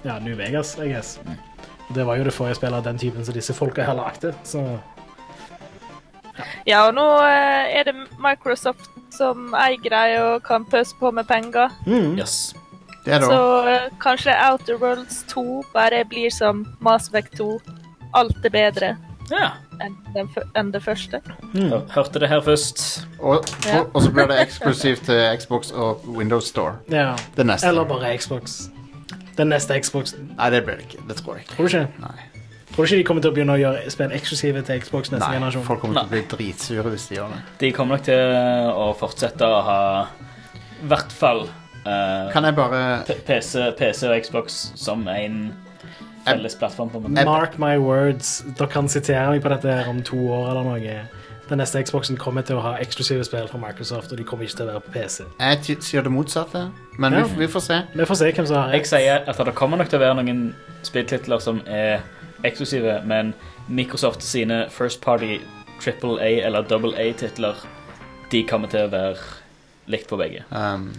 ja, 0.02 0.15
New 0.26 0.34
Vegas, 0.39 0.72
I 0.81 0.88
guess. 0.89 1.19
Og 1.89 1.93
Det 1.95 2.06
var 2.07 2.18
jo 2.18 2.26
det 2.26 2.34
forrige 2.34 2.57
spillet 2.57 2.80
av 2.80 2.88
den 2.88 2.98
typen 2.98 3.26
som 3.26 3.38
disse 3.38 3.53
folka 3.53 3.85
her 3.85 3.93
lagde, 3.93 4.34
så 4.43 4.64
Ja, 6.68 6.88
og 6.88 6.94
nå 6.95 7.06
eh, 7.28 7.80
er 7.80 7.84
det 7.90 7.95
Microsoft 8.20 8.90
som 9.12 9.53
eier 9.53 9.90
dem 9.90 10.22
og 10.24 10.44
kan 10.44 10.66
pøse 10.66 10.95
på 10.99 11.12
med 11.12 11.28
penger. 11.28 11.70
Mm. 11.86 12.18
Yes. 12.20 12.53
Det 13.06 13.14
er 13.14 13.22
Så 13.26 13.68
eh, 13.68 13.88
kanskje 13.99 14.34
Outer 14.52 14.78
Worlds 14.78 15.24
2 15.28 15.64
bare 15.74 16.03
blir 16.06 16.30
som 16.32 16.66
Mass 16.80 17.08
Effect 17.10 17.38
2. 17.38 17.60
Alt 18.14 18.45
er 18.45 18.49
bedre 18.49 18.98
Ja. 19.32 19.49
enn, 19.82 19.95
den, 20.14 20.28
en 20.56 20.72
det 20.72 20.84
første. 20.84 21.22
Mm. 21.53 21.72
Hørte 21.95 22.20
det 22.20 22.30
her 22.30 22.41
først. 22.41 23.08
Og, 23.20 23.44
Ja. 23.66 23.80
og, 23.80 23.90
og 23.95 24.02
så 24.03 24.12
blir 24.12 24.28
det 24.28 24.40
eksklusivt 24.41 25.06
til 25.06 25.22
Xbox 25.40 25.72
og 25.72 26.02
Windows 26.08 26.48
Store. 26.48 26.76
ja. 26.90 27.16
Det 27.38 27.45
neste. 27.45 27.68
Eller 27.68 27.84
bare 27.86 28.18
Xbox. 28.18 28.68
Den 29.38 29.48
neste 29.49 29.74
Xboxen. 29.82 30.34
Nei, 30.38 30.49
det 30.49 30.64
blir 30.66 30.76
det 30.76 30.86
ikke. 30.91 31.03
Det 31.08 31.16
tror 31.18 31.34
jeg 31.36 31.41
ikke. 31.45 31.56
Tror 31.56 31.68
du 31.68 31.78
ikke? 31.78 31.88
Nei. 31.99 32.18
Tror 32.72 32.85
du 32.85 32.88
ikke 32.88 32.98
de 33.02 33.03
kommer 33.07 33.22
til 33.26 33.31
å 33.31 33.35
begynne 33.35 33.56
å 33.57 33.60
gjøre 33.60 33.91
spill 33.91 34.14
eksklusive 34.15 34.61
til 34.68 34.80
Xbox 34.81 35.11
neste 35.11 35.26
Nei, 35.27 35.38
generasjon? 35.39 35.64
folk 35.68 35.81
kommer 35.84 35.98
til 35.99 36.07
å 36.07 36.11
bli 36.14 36.22
dritsure 36.31 36.93
hvis 36.93 37.07
de 37.10 37.18
gjør 37.18 37.34
det. 37.35 37.39
De 37.60 37.72
kommer 37.76 37.98
nok 37.98 38.06
til 38.07 38.38
å 38.72 38.85
fortsette 38.99 39.43
å 39.48 39.57
ha 39.68 39.80
i 40.81 40.88
hvert 40.89 41.11
fall 41.14 41.43
eh, 41.85 42.30
Kan 42.34 42.48
jeg 42.48 42.56
bare 42.57 42.80
PC, 43.27 43.65
PC 43.77 44.07
og 44.07 44.15
Xbox 44.23 44.61
som 44.80 45.03
en 45.11 45.41
felles 46.26 46.56
plattform. 46.56 46.89
på 46.93 47.02
en 47.02 47.10
måte. 47.10 47.26
Mark 47.26 47.57
my 47.60 47.76
words. 47.81 48.43
Dere 48.57 48.69
kan 48.72 48.88
sitere 48.89 49.27
meg 49.34 49.41
på 49.43 49.49
dette 49.52 49.68
her 49.73 49.89
om 49.89 49.99
to 50.06 50.18
år 50.31 50.52
eller 50.53 50.64
noe. 50.69 50.95
Den 51.52 51.60
neste 51.60 51.81
Xboxen 51.84 52.15
kommer 52.15 52.45
til 52.48 52.56
å 52.56 52.61
ha 52.64 52.76
eksklusive 52.80 53.26
spill 53.27 53.48
fra 53.49 53.60
Microsoft, 53.60 54.14
og 54.14 54.18
de 54.22 54.23
kommer 54.23 54.45
ikke 54.48 54.61
til 54.61 54.69
å 54.69 54.76
være 54.77 54.84
på 54.85 54.93
PC. 54.93 55.26
Jeg 55.41 55.81
sier 55.84 56.06
det 56.06 56.11
motsatte, 56.14 56.61
men 57.02 57.14
Ja. 57.18 57.26
vi, 57.26 57.41
vi 57.43 57.48
får 57.52 57.65
se. 57.65 57.80
Vi 57.93 58.06
får 58.07 58.15
se 58.22 58.31
hvem 58.31 58.48
som 58.48 58.56
har 58.61 58.72
Jeg 58.77 58.85
sier 58.88 59.26
at 59.27 59.38
det 59.45 59.56
kommer 59.57 59.77
nok 59.81 59.89
til 59.89 59.99
å 59.99 60.03
være 60.06 60.22
noen 60.23 60.53
spilltitler 60.88 61.41
som 61.43 61.60
er 61.68 61.99
eksklusive, 62.47 63.01
men 63.05 63.34
Microsoft 63.68 64.23
sine 64.23 64.65
first 64.69 65.01
party 65.01 65.39
triple 65.81 66.18
A 66.22 66.31
eller 66.45 66.61
double 66.69 66.93
A-titler, 66.97 67.55
de 68.31 68.43
kommer 68.47 68.69
til 68.72 68.85
å 68.85 68.91
være 68.91 69.18
likt 69.91 70.07
på 70.09 70.18
begge. 70.19 70.43
Um, 70.51 70.91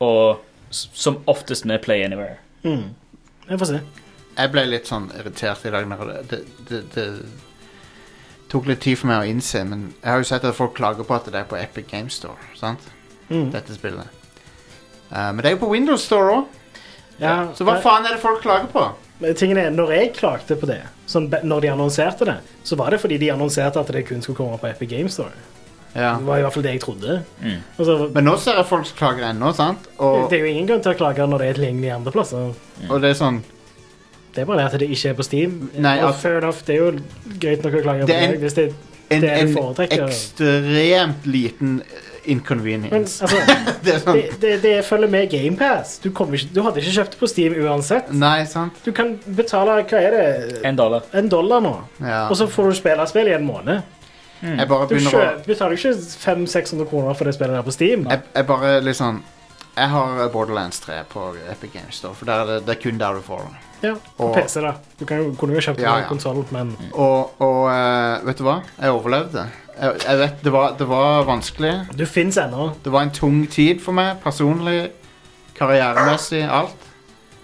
Og 0.00 0.40
som 0.70 1.18
oftest 1.26 1.64
med 1.68 1.82
Play 1.82 2.04
Anywhere. 2.04 2.38
Mm. 2.64 2.94
Vi 3.48 3.58
får 3.58 3.66
se. 3.66 3.80
jeg 4.36 4.50
ble 4.52 4.62
litt 4.64 4.86
sånn 4.88 5.10
irritert 5.18 5.64
i 5.66 5.70
dag 5.74 5.86
når 5.90 6.04
det, 6.06 6.20
det, 6.30 6.38
det, 6.68 6.82
det 6.94 7.06
tok 8.52 8.66
litt 8.70 8.80
tid 8.84 8.96
for 9.00 9.10
meg 9.10 9.24
å 9.24 9.28
innse, 9.28 9.64
men 9.68 9.90
jeg 10.02 10.08
har 10.10 10.22
jo 10.22 10.28
sett 10.28 10.44
at 10.48 10.56
folk 10.56 10.74
klager 10.76 11.04
på 11.08 11.14
at 11.16 11.28
det 11.28 11.40
er 11.42 11.48
på 11.48 11.58
Epic 11.60 11.88
Game 11.90 12.10
Store, 12.12 12.38
sant? 12.56 12.84
Mm. 13.28 13.50
Dette 13.52 13.74
spillet. 13.76 14.08
Uh, 15.12 15.32
men 15.32 15.42
det 15.42 15.50
er 15.50 15.56
jo 15.56 15.62
på 15.66 15.72
Windows 15.72 16.04
Store 16.08 16.36
òg, 16.38 16.58
Ja, 17.20 17.52
så 17.54 17.64
hva 17.68 17.76
faen 17.84 18.06
er 18.08 18.16
det 18.16 18.22
folk 18.22 18.40
klager 18.42 18.70
på? 18.72 18.86
Men 19.22 19.38
Tingen 19.38 19.58
er, 19.62 19.70
når 19.70 19.92
jeg 19.94 20.12
klagde 20.18 20.56
på 20.58 20.66
det, 20.68 20.80
sånn, 21.10 21.28
når 21.46 21.64
de 21.64 21.70
annonserte 21.72 22.26
det, 22.28 22.36
så 22.66 22.76
var 22.80 22.90
det 22.94 22.98
fordi 23.02 23.18
de 23.22 23.30
annonserte 23.32 23.80
at 23.80 23.90
det 23.94 24.04
kun 24.08 24.22
skulle 24.24 24.38
komme 24.40 24.58
på 24.60 24.68
Epic 24.72 24.90
Game 24.90 25.10
Store. 25.12 25.32
Ja. 25.94 26.14
Det 26.16 26.24
var 26.24 26.40
i 26.40 26.44
hvert 26.46 26.54
fall 26.56 26.64
det 26.64 26.70
jeg 26.72 26.80
trodde. 26.80 27.18
Mm. 27.42 27.58
Altså, 27.76 27.96
så, 28.00 28.06
Men 28.14 28.24
nå 28.24 28.36
ser 28.40 28.56
jeg 28.56 28.68
folk 28.70 28.92
klager 28.96 29.26
ennå, 29.28 29.50
sant? 29.56 29.88
Og, 30.00 30.22
det 30.32 30.38
er 30.38 30.46
jo 30.46 30.52
ingen 30.54 30.70
grunn 30.70 30.84
til 30.84 30.94
å 30.94 30.98
klage 30.98 31.26
når 31.28 31.42
det 31.44 31.48
er 31.50 31.58
tilgjengelig 31.60 31.90
andre 31.98 32.14
plasser. 32.14 32.54
og 32.88 33.02
det 33.04 33.10
er 33.12 33.18
sånn 33.18 33.42
Det 34.32 34.40
er 34.40 34.46
bare 34.48 34.62
det 34.62 34.64
at 34.70 34.78
det 34.80 34.88
ikke 34.88 35.10
er 35.10 35.18
på 35.18 35.26
Steam. 35.28 35.58
Nei, 35.76 35.98
og 36.00 36.08
at- 36.14 36.22
fair 36.22 36.38
enough, 36.40 36.62
det 36.64 36.74
er 36.74 36.80
jo 36.80 36.92
greit 37.42 37.62
nok 37.66 37.74
å 37.76 37.82
klage 37.84 38.06
på 38.06 38.06
Det 38.08 38.16
er 38.16 38.32
det, 38.32 38.40
hvis 38.40 38.54
det, 38.56 38.66
En, 39.12 39.20
det 39.20 39.28
er 39.30 39.42
en 39.42 39.50
du 39.52 39.52
foretrekker. 39.58 40.06
ekstremt 40.08 41.26
liten 41.28 41.82
Men 42.24 42.36
inconvenience. 42.38 43.22
altså, 43.24 43.36
det 43.84 43.94
er 43.94 43.98
sånn 44.02 44.14
det, 44.20 44.40
det, 44.40 44.52
det 44.62 44.74
følger 44.84 45.08
med 45.10 45.30
GamePass. 45.30 45.98
Du, 46.02 46.10
ikke- 46.10 46.48
du 46.54 46.62
hadde 46.62 46.80
ikke 46.82 46.94
kjøpt 46.98 47.10
det 47.16 47.18
på 47.20 47.28
Steam 47.28 47.54
uansett. 47.64 48.12
Nei, 48.12 48.44
sant? 48.46 48.78
Du 48.84 48.92
kan 48.92 49.18
betale 49.26 49.80
hva 49.82 49.98
er 50.00 50.10
det, 50.16 50.60
En 50.64 50.76
dollar. 50.76 51.02
en 51.12 51.28
dollar 51.28 51.60
nå, 51.60 51.74
Ja. 52.00 52.28
og 52.28 52.36
så 52.36 52.46
får 52.48 52.70
du 52.70 52.74
spille 52.78 53.06
spill 53.10 53.28
i 53.28 53.34
en 53.34 53.46
måned. 53.46 53.82
Jeg 54.42 54.68
bare 54.68 54.88
Du 54.88 54.96
kjø- 54.96 55.44
betaler 55.46 55.76
ikke 55.76 55.92
500-600 55.94 56.88
kroner 56.90 57.14
for 57.14 57.24
det 57.24 57.34
spillet 57.34 57.54
der 57.54 57.62
på 57.62 57.70
Steam. 57.72 58.06
jeg, 58.10 58.22
jeg 58.34 58.46
bare 58.46 58.80
liksom 58.82 59.22
Jeg 59.76 59.88
har 59.88 60.28
Borderlands 60.28 60.80
3 60.80 60.92
på 61.08 61.34
Epic 61.50 61.70
Games 61.72 62.00
da, 62.02 62.08
for 62.12 62.26
der 62.26 62.40
er 62.42 62.46
det, 62.46 62.66
det 62.66 62.74
er 62.76 62.80
kun 62.82 62.98
der 62.98 63.14
du 63.14 63.20
får 63.24 63.38
det. 63.46 63.60
Ja, 63.88 63.94
på 64.18 64.24
Og- 64.28 64.34
PC, 64.36 64.60
da. 64.60 64.74
Du 64.98 65.06
kan 65.06 65.34
kunne 65.36 65.54
jo 65.54 65.60
kjøpt 65.60 65.80
Ja, 65.80 65.94
ja. 65.98 66.04
konsollen, 66.08 66.44
men 66.52 66.76
Og, 66.92 67.30
og 67.40 67.70
eh, 67.72 68.18
vet 68.26 68.36
du 68.38 68.44
hva? 68.44 68.58
Jeg 68.80 68.90
overlevde. 68.92 69.46
Jeg, 69.80 70.00
jeg 70.06 70.18
vet, 70.20 70.40
det 70.44 70.52
var, 70.52 70.74
det 70.78 70.86
var 70.88 71.24
vanskelig. 71.24 71.72
du 71.98 72.04
fins 72.06 72.36
ennå. 72.38 72.70
Det 72.84 72.92
var 72.92 73.02
en 73.06 73.10
tung 73.16 73.46
tid 73.50 73.80
for 73.80 73.92
meg, 73.96 74.18
personlig, 74.24 74.90
karrieremessig, 75.58 76.42
alt. 76.50 76.88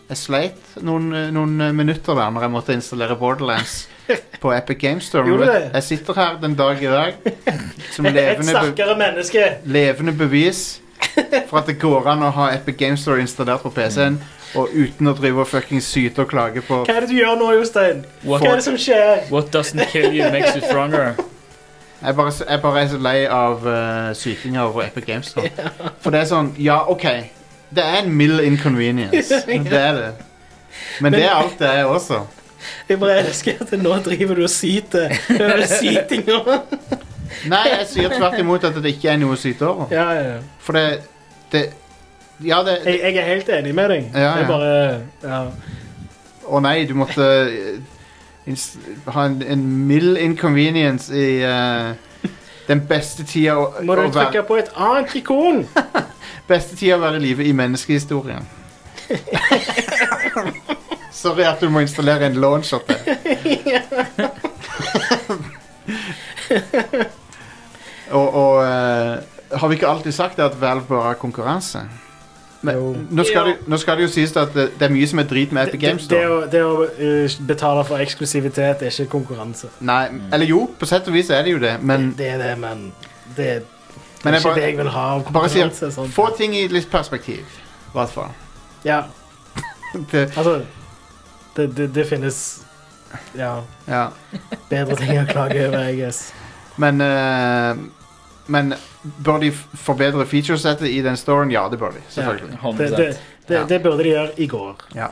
Jeg 0.08 0.16
sleit 0.16 0.68
noen, 0.80 1.10
noen 1.36 1.58
minutter 1.76 2.16
der 2.16 2.30
når 2.32 2.46
jeg 2.46 2.52
måtte 2.54 2.72
installere 2.78 3.16
Borderlands 3.20 3.74
på 4.42 4.52
Epic 4.56 4.78
Games 4.80 5.04
Store. 5.10 5.26
Gjorde 5.28 5.44
du 5.44 5.52
det? 5.52 5.70
Jeg 5.74 5.82
sitter 5.84 6.16
her 6.16 6.38
den 6.40 6.54
dag 6.56 6.80
i 6.80 6.88
dag 6.88 7.18
som 7.92 8.06
Et 8.08 8.14
levende, 8.16 8.46
be 8.46 8.54
sterkere 8.54 8.96
menneske. 8.96 9.44
levende 9.68 10.14
bevis 10.16 10.62
for 11.50 11.60
at 11.60 11.68
det 11.68 11.76
går 11.82 12.08
an 12.10 12.24
å 12.24 12.30
ha 12.34 12.48
Epic 12.56 12.78
Games 12.80 13.04
Store 13.04 13.20
installert 13.20 13.60
på 13.66 13.70
PC-en, 13.76 14.16
og 14.56 14.72
uten 14.72 15.10
å 15.10 15.12
drive 15.18 15.44
og 15.44 15.48
fucking 15.50 15.82
syte 15.84 16.24
og 16.24 16.30
klage 16.32 16.62
på 16.64 16.80
Hva 16.88 16.94
er 16.96 17.04
det 17.04 17.10
du 17.12 17.18
gjør 17.18 17.36
nå, 17.38 17.50
Jostein? 17.58 18.00
What- 18.24 18.40
Hva 18.46 18.54
er 18.54 18.62
det 18.62 18.64
som 18.64 18.78
skjer? 18.80 19.26
What 19.32 19.52
doesn't 19.54 19.84
kill 19.92 20.08
you 20.16 20.30
makes 20.32 20.56
you 20.56 20.64
stronger. 20.64 21.18
Jeg 22.02 22.14
bare, 22.14 22.32
jeg 22.50 22.60
bare 22.62 22.80
er 22.82 22.88
så 22.92 22.98
lei 23.02 23.16
av 23.26 23.64
uh, 23.66 24.14
sykinger 24.14 24.68
over 24.68 24.84
Epic 24.86 25.04
Games 25.06 25.32
nå. 25.36 25.42
For 26.02 26.14
det 26.14 26.20
er 26.22 26.28
sånn 26.30 26.52
Ja, 26.62 26.84
OK. 26.90 27.06
Det 27.74 27.84
er 27.84 28.02
en 28.04 28.12
mild 28.16 28.40
inconvenience. 28.46 29.42
Det 29.46 29.80
er 29.80 29.96
det. 29.98 30.12
Men 31.02 31.12
det 31.12 31.24
er 31.24 31.34
alt 31.34 31.58
det 31.58 31.68
er 31.68 31.84
også. 31.90 32.22
Jeg 32.88 33.00
bare 33.00 33.18
elsker 33.22 33.58
at 33.60 33.72
nå 33.82 33.96
driver 34.04 34.38
du 34.38 34.44
og 34.46 34.50
syter 34.50 35.10
over 35.34 35.64
sytinga. 35.68 36.38
Nei, 37.52 37.64
jeg 37.74 37.86
sier 37.90 38.14
tvert 38.14 38.38
imot 38.40 38.64
at 38.64 38.78
det 38.82 38.94
ikke 38.96 39.12
er 39.12 39.20
noe 39.20 39.36
å 39.36 39.38
syte 39.38 39.66
over. 39.68 39.92
Ja, 39.94 40.06
ja, 40.16 40.24
ja. 40.32 40.38
For 40.64 40.78
det, 40.78 40.86
det 41.52 41.66
Ja, 42.44 42.62
det 42.66 42.78
Jeg, 42.86 43.00
jeg 43.02 43.18
er 43.18 43.28
helt 43.34 43.52
enig 43.58 43.74
med 43.74 43.90
deg. 43.92 44.08
Ja, 44.14 44.32
Det 44.38 44.46
er 44.46 44.48
bare 44.48 44.72
ja. 45.22 45.40
Å 46.48 46.60
nei, 46.64 46.76
du 46.88 46.94
måtte 46.96 47.26
eh, 47.44 47.80
ha 49.12 49.24
en, 49.26 49.42
en 49.42 49.86
mild 49.88 50.18
inconvenience 50.18 51.14
i 51.14 51.42
eh, 51.44 51.92
den 52.68 52.86
beste 52.88 53.24
tida 53.24 53.56
å, 53.58 53.82
Må 53.82 53.94
du 53.96 54.00
å 54.02 54.04
være, 54.08 54.12
trykke 54.28 54.42
på 54.48 54.56
et 54.60 54.70
annet 54.76 55.14
ikon? 55.20 55.68
beste 56.50 56.76
tida 56.76 56.96
å 56.98 57.00
være 57.02 57.16
i 57.20 57.22
live 57.26 57.42
i 57.44 57.52
menneskehistorien. 57.56 58.44
Sorry 61.18 61.44
at 61.48 61.60
du 61.60 61.68
må 61.72 61.78
installere 61.82 62.26
en 62.28 62.36
launcher 62.38 62.78
til. 62.86 62.98
og 68.18 68.28
og 68.42 68.54
eh, 68.64 69.14
har 69.58 69.68
vi 69.68 69.74
ikke 69.78 69.88
alltid 69.88 70.12
sagt 70.12 70.38
at 70.44 70.60
Valve 70.60 70.84
bare 70.88 71.02
har 71.10 71.14
konkurranse? 71.20 71.80
Men, 72.66 73.06
nå, 73.10 73.22
skal 73.22 73.36
ja. 73.36 73.52
det, 73.52 73.68
nå 73.70 73.78
skal 73.78 74.00
det 74.00 74.08
jo 74.08 74.10
sies 74.10 74.32
at 74.36 74.50
det, 74.54 74.64
det 74.80 74.86
er 74.88 74.90
mye 74.90 75.06
som 75.06 75.20
er 75.22 75.26
drit 75.30 75.52
med 75.54 75.68
Epic 75.68 75.80
Det, 75.80 75.82
Games. 75.84 76.06
det, 76.10 76.18
da. 76.18 76.30
å, 76.34 76.38
det 76.50 76.62
å 76.66 76.86
uh, 76.88 77.36
betale 77.46 77.84
for 77.86 78.02
eksklusivitet 78.02 78.82
er 78.82 78.90
ikke 78.90 79.06
konkurranse. 79.12 79.70
Nei, 79.86 80.00
eller 80.34 80.50
jo, 80.50 80.64
på 80.78 80.88
sett 80.90 81.06
og 81.06 81.14
vis 81.14 81.30
er 81.30 81.46
det 81.46 81.54
jo 81.54 81.60
det, 81.62 81.76
men, 81.86 82.10
Det 82.18 82.32
er 82.34 82.42
det, 82.42 82.56
men 82.58 82.88
det, 83.36 83.46
det 83.62 84.24
men 84.24 84.34
er 84.34 84.40
jeg 84.40 84.42
ikke 84.42 84.56
det 84.58 84.66
jeg 84.66 84.80
vil 84.80 84.90
ha 84.96 85.06
av 85.14 85.30
bare 85.30 85.52
sier 85.52 85.70
konkurranse. 85.70 85.92
sånn. 86.00 86.10
få 86.18 86.26
ting 86.40 86.56
i 86.58 86.66
litt 86.72 86.90
perspektiv. 86.90 87.60
I 87.88 87.94
hvert 87.94 88.12
fall. 88.16 88.34
Ja, 88.84 89.04
Det, 90.12 90.26
altså 90.36 90.62
det, 91.56 91.76
det, 91.76 91.94
det 91.94 92.04
finnes 92.06 92.62
ja, 93.34 93.62
ja. 93.88 94.02
bedre 94.68 94.96
ting 94.98 95.14
å 95.16 95.24
klage 95.30 95.62
over, 95.68 95.80
I 95.88 95.96
guess. 95.96 96.28
Men 96.78 97.00
eh, 97.00 97.80
Men 98.48 98.74
bør 99.24 99.38
de 99.44 99.52
forbedre 99.52 100.26
featuresettet 100.26 100.88
i 100.88 101.00
den 101.04 101.16
storyen? 101.20 101.52
Ja, 101.52 101.66
det 101.70 101.78
bør 101.78 101.92
de. 101.96 102.02
Selvfølgelig. 102.08 102.58
Det, 102.78 102.90
det, 102.90 103.08
det, 103.48 103.54
Ja. 103.54 103.64
det 103.68 103.82
burde 103.82 104.04
de 104.04 104.08
gjøre 104.08 104.30
i 104.36 104.46
går. 104.46 104.84
Ja. 104.96 105.06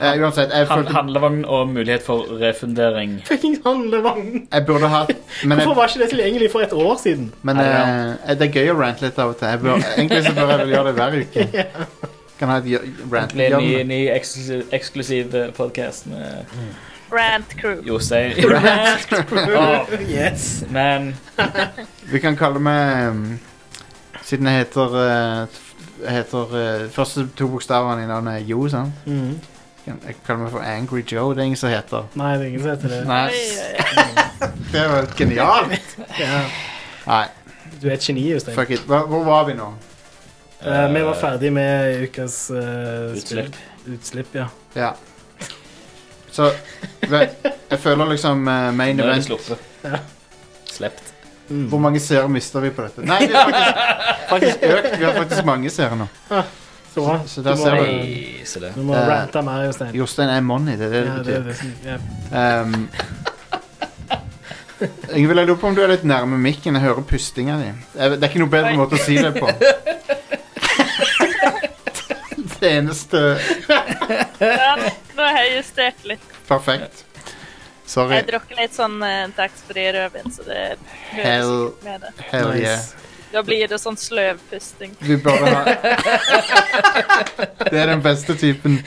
Uh, 0.00 0.22
uansett, 0.22 0.48
jeg, 0.54 0.66
følte, 0.68 0.92
handlevogn 0.92 1.42
og 1.44 1.68
mulighet 1.68 2.02
for 2.06 2.24
refundering. 2.40 3.18
Fuckings 3.28 3.60
handlevogn! 3.66 4.46
jeg 4.52 4.66
burde 4.66 4.88
hatt 4.88 5.10
Men, 5.44 5.58
Hvorfor 5.58 5.70
jeg, 5.70 5.76
var 5.76 5.90
ikke 5.90 6.02
det 6.02 6.08
tilgjengelig 6.08 6.48
for 6.52 6.60
et 6.64 6.72
år 6.72 6.94
siden? 7.02 7.32
men 7.42 7.56
uh, 7.60 8.30
det 8.38 8.46
er 8.46 8.54
gøy 8.54 8.70
å 8.72 8.78
rante 8.78 9.04
litt 9.04 9.18
av 9.18 9.34
og 9.34 9.36
til. 9.36 9.50
Jeg 9.52 9.60
bør, 9.60 9.84
egentlig 9.98 10.22
så 10.24 10.32
bør 10.38 10.54
jeg 10.54 10.62
vel 10.62 10.72
gjøre 10.76 10.86
det 10.86 10.94
hver 10.96 11.18
uke. 11.20 11.66
Kan 12.40 12.48
ha 12.48 12.56
et 12.56 12.64
Det 12.64 13.34
blir 13.36 13.58
en 13.58 13.60
ny, 13.60 13.82
ny 13.84 14.00
eksklusiv, 14.72 15.36
podkast 15.58 16.08
med 16.08 16.48
Rant 17.12 17.54
crew. 17.60 17.80
Jostein. 17.86 18.32
Rant 18.50 19.12
Åh, 19.32 19.94
Yes. 20.10 20.64
Men 20.70 21.16
Vi 22.12 22.18
kan 22.22 22.36
kalle 22.38 22.60
meg 22.62 23.08
um, 23.10 23.24
Siden 24.22 24.46
jeg 24.46 24.60
heter 24.64 24.94
eh, 25.02 25.60
heter 26.10 26.54
eh, 26.60 26.84
Første 26.94 27.24
to 27.36 27.48
bokstavene 27.50 28.04
i 28.04 28.06
navnet 28.10 28.34
er 28.42 28.46
Jo, 28.46 28.68
sant? 28.70 28.92
Mm. 29.06 29.40
Kan- 29.84 30.00
Jeg 30.06 30.16
kaller 30.26 30.42
meg 30.44 30.52
for 30.52 30.60
Angry 30.62 31.02
Joe. 31.12 31.34
Det 31.34 31.40
er 31.40 31.48
ingen 31.50 31.56
som 31.58 31.70
heter. 31.72 32.06
Nei, 32.14 32.32
det 32.36 32.42
er 32.44 32.48
ingen 32.52 32.62
som 32.62 32.70
heter 32.70 32.88
det. 32.88 33.04
Nei. 33.08 33.30
Det 34.72 34.82
var 34.92 35.06
genialt! 35.18 35.96
Ja. 36.20 36.40
Nei, 37.06 37.24
Du 37.82 37.88
er 37.88 37.94
et 37.96 38.04
geni, 38.06 38.26
Jostein. 38.32 38.54
fuck 38.54 38.70
it. 38.70 38.84
Hvor 38.86 39.24
var 39.24 39.44
vi 39.48 39.54
nå? 39.58 39.70
Uh, 40.60 40.86
vi 40.94 41.00
var 41.02 41.16
ferdig 41.16 41.50
med 41.56 42.02
ukas 42.04 42.36
uh, 42.52 43.16
Utslipp. 43.16 43.56
Utslipp, 43.88 44.34
ja. 44.36 44.46
Ja. 44.76 44.90
Så 46.40 47.10
jeg 47.70 47.78
føler 47.82 48.08
liksom 48.14 48.46
uh, 48.48 48.70
main 48.72 48.96
nå 48.96 49.02
er 49.04 49.06
det 49.06 49.12
event 49.18 49.26
sluppet. 49.28 49.58
Ja. 49.84 49.98
Slept. 50.70 51.06
Hvor 51.50 51.80
mange 51.82 51.98
seere 52.00 52.28
mister 52.30 52.60
vi 52.62 52.70
på 52.70 52.82
dette? 52.86 53.02
Nei, 53.10 53.24
vi 53.26 53.34
har 53.34 53.50
faktisk, 53.50 54.26
faktisk 54.30 54.62
økt. 54.70 54.92
Vi 55.00 55.04
har 55.08 55.14
faktisk 55.18 55.44
mange 55.48 55.70
seere 55.74 55.96
nå. 55.98 56.06
Så 56.94 57.02
bra. 57.04 57.16
Så 57.26 57.42
der 57.46 57.54
ser 57.58 57.74
du. 57.74 57.82
Nei, 57.82 58.44
se 58.46 58.60
det. 58.62 58.70
Du 58.76 58.82
må 58.86 58.94
Eh, 58.94 59.08
rante 59.08 59.42
mer, 59.46 59.64
Jostein. 59.66 59.92
Jostein 59.98 60.30
er 60.30 60.40
money, 60.46 60.76
det 60.78 60.86
er 60.86 60.90
det 60.94 61.02
Ja, 61.06 61.16
det 61.18 61.24
det 61.26 61.34
er 61.34 61.42
betyr. 61.42 61.46
det 61.48 61.56
som 61.58 61.70
ja. 61.86 61.96
Um, 62.62 62.88
Ingvild, 65.14 65.38
jeg 65.42 65.46
lurer 65.50 65.58
på 65.60 65.66
om 65.68 65.74
du 65.76 65.82
er 65.84 65.90
litt 65.92 66.04
nærme 66.08 66.38
mikken. 66.40 66.74
Jeg 66.78 66.82
hører 66.86 67.02
pustinga 67.10 67.58
di. 67.60 67.66
Jeg- 67.98 68.10
Det 68.14 68.22
er 68.22 68.28
ikke 68.30 68.38
noe 68.44 68.48
bedre 68.54 68.72
måte 68.78 68.94
å 68.96 69.02
si 69.04 69.16
det 69.18 69.34
på. 69.36 69.46
Det 72.60 72.68
eneste 72.76 73.20
Ja, 73.68 74.74
nå 75.16 75.22
har 75.24 75.38
jeg 75.44 75.52
justert 75.62 76.02
litt. 76.04 76.26
Perfekt. 76.50 77.04
Sorry. 77.90 78.20
Jeg 78.20 78.26
drakk 78.28 78.50
litt 78.58 78.74
sånn 78.74 79.00
uh, 79.02 79.30
taxfree 79.34 79.90
rødvin, 79.96 80.30
så 80.34 80.44
det 80.46 80.58
høres 81.10 81.24
Hell, 81.24 81.54
med 81.86 82.04
det. 82.04 82.10
hell 82.30 82.52
yeah. 82.58 82.82
Da 83.30 83.42
blir 83.46 83.68
det 83.70 83.78
sånn 83.78 83.94
sløvpusting. 83.98 84.96
Vi 85.06 85.16
burde 85.22 85.50
ha 85.54 85.62
Det 87.70 87.78
er 87.78 87.92
den 87.92 88.02
beste 88.02 88.34
typen 88.34 88.80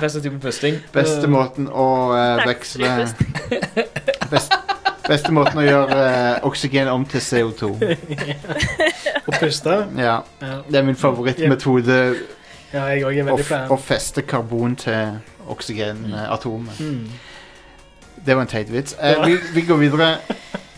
Beste 0.00 0.22
typen 0.24 0.38
pusting. 0.40 0.78
Beste 0.92 1.28
måten 1.28 1.68
å 1.68 1.88
uh, 2.16 2.44
veksle 2.48 2.88
best, 4.32 4.56
Beste 5.04 5.32
måten 5.36 5.60
å 5.60 5.66
gjøre 5.66 5.98
uh, 6.00 6.46
oksygen 6.48 6.88
om 6.92 7.04
til 7.08 7.20
CO2. 7.20 7.70
Å 9.28 9.36
puste. 9.36 9.76
Ja. 10.00 10.16
Det 10.40 10.80
er 10.80 10.88
min 10.88 10.96
favorittmetode 10.96 12.00
ja, 12.74 12.88
jeg 12.90 13.20
er 13.20 13.28
veldig 13.28 13.44
fan. 13.46 13.68
å 13.70 13.76
feste 13.78 14.24
karbon 14.26 14.72
til 14.80 15.20
oksygenatomet. 15.48 16.80
Mm. 16.80 17.08
Det 18.24 18.36
var 18.36 18.42
en 18.42 18.50
teit 18.50 18.70
vits. 18.72 18.94
Eh, 19.00 19.24
vi, 19.26 19.36
vi 19.54 19.64
går 19.68 19.76
videre. 19.76 20.10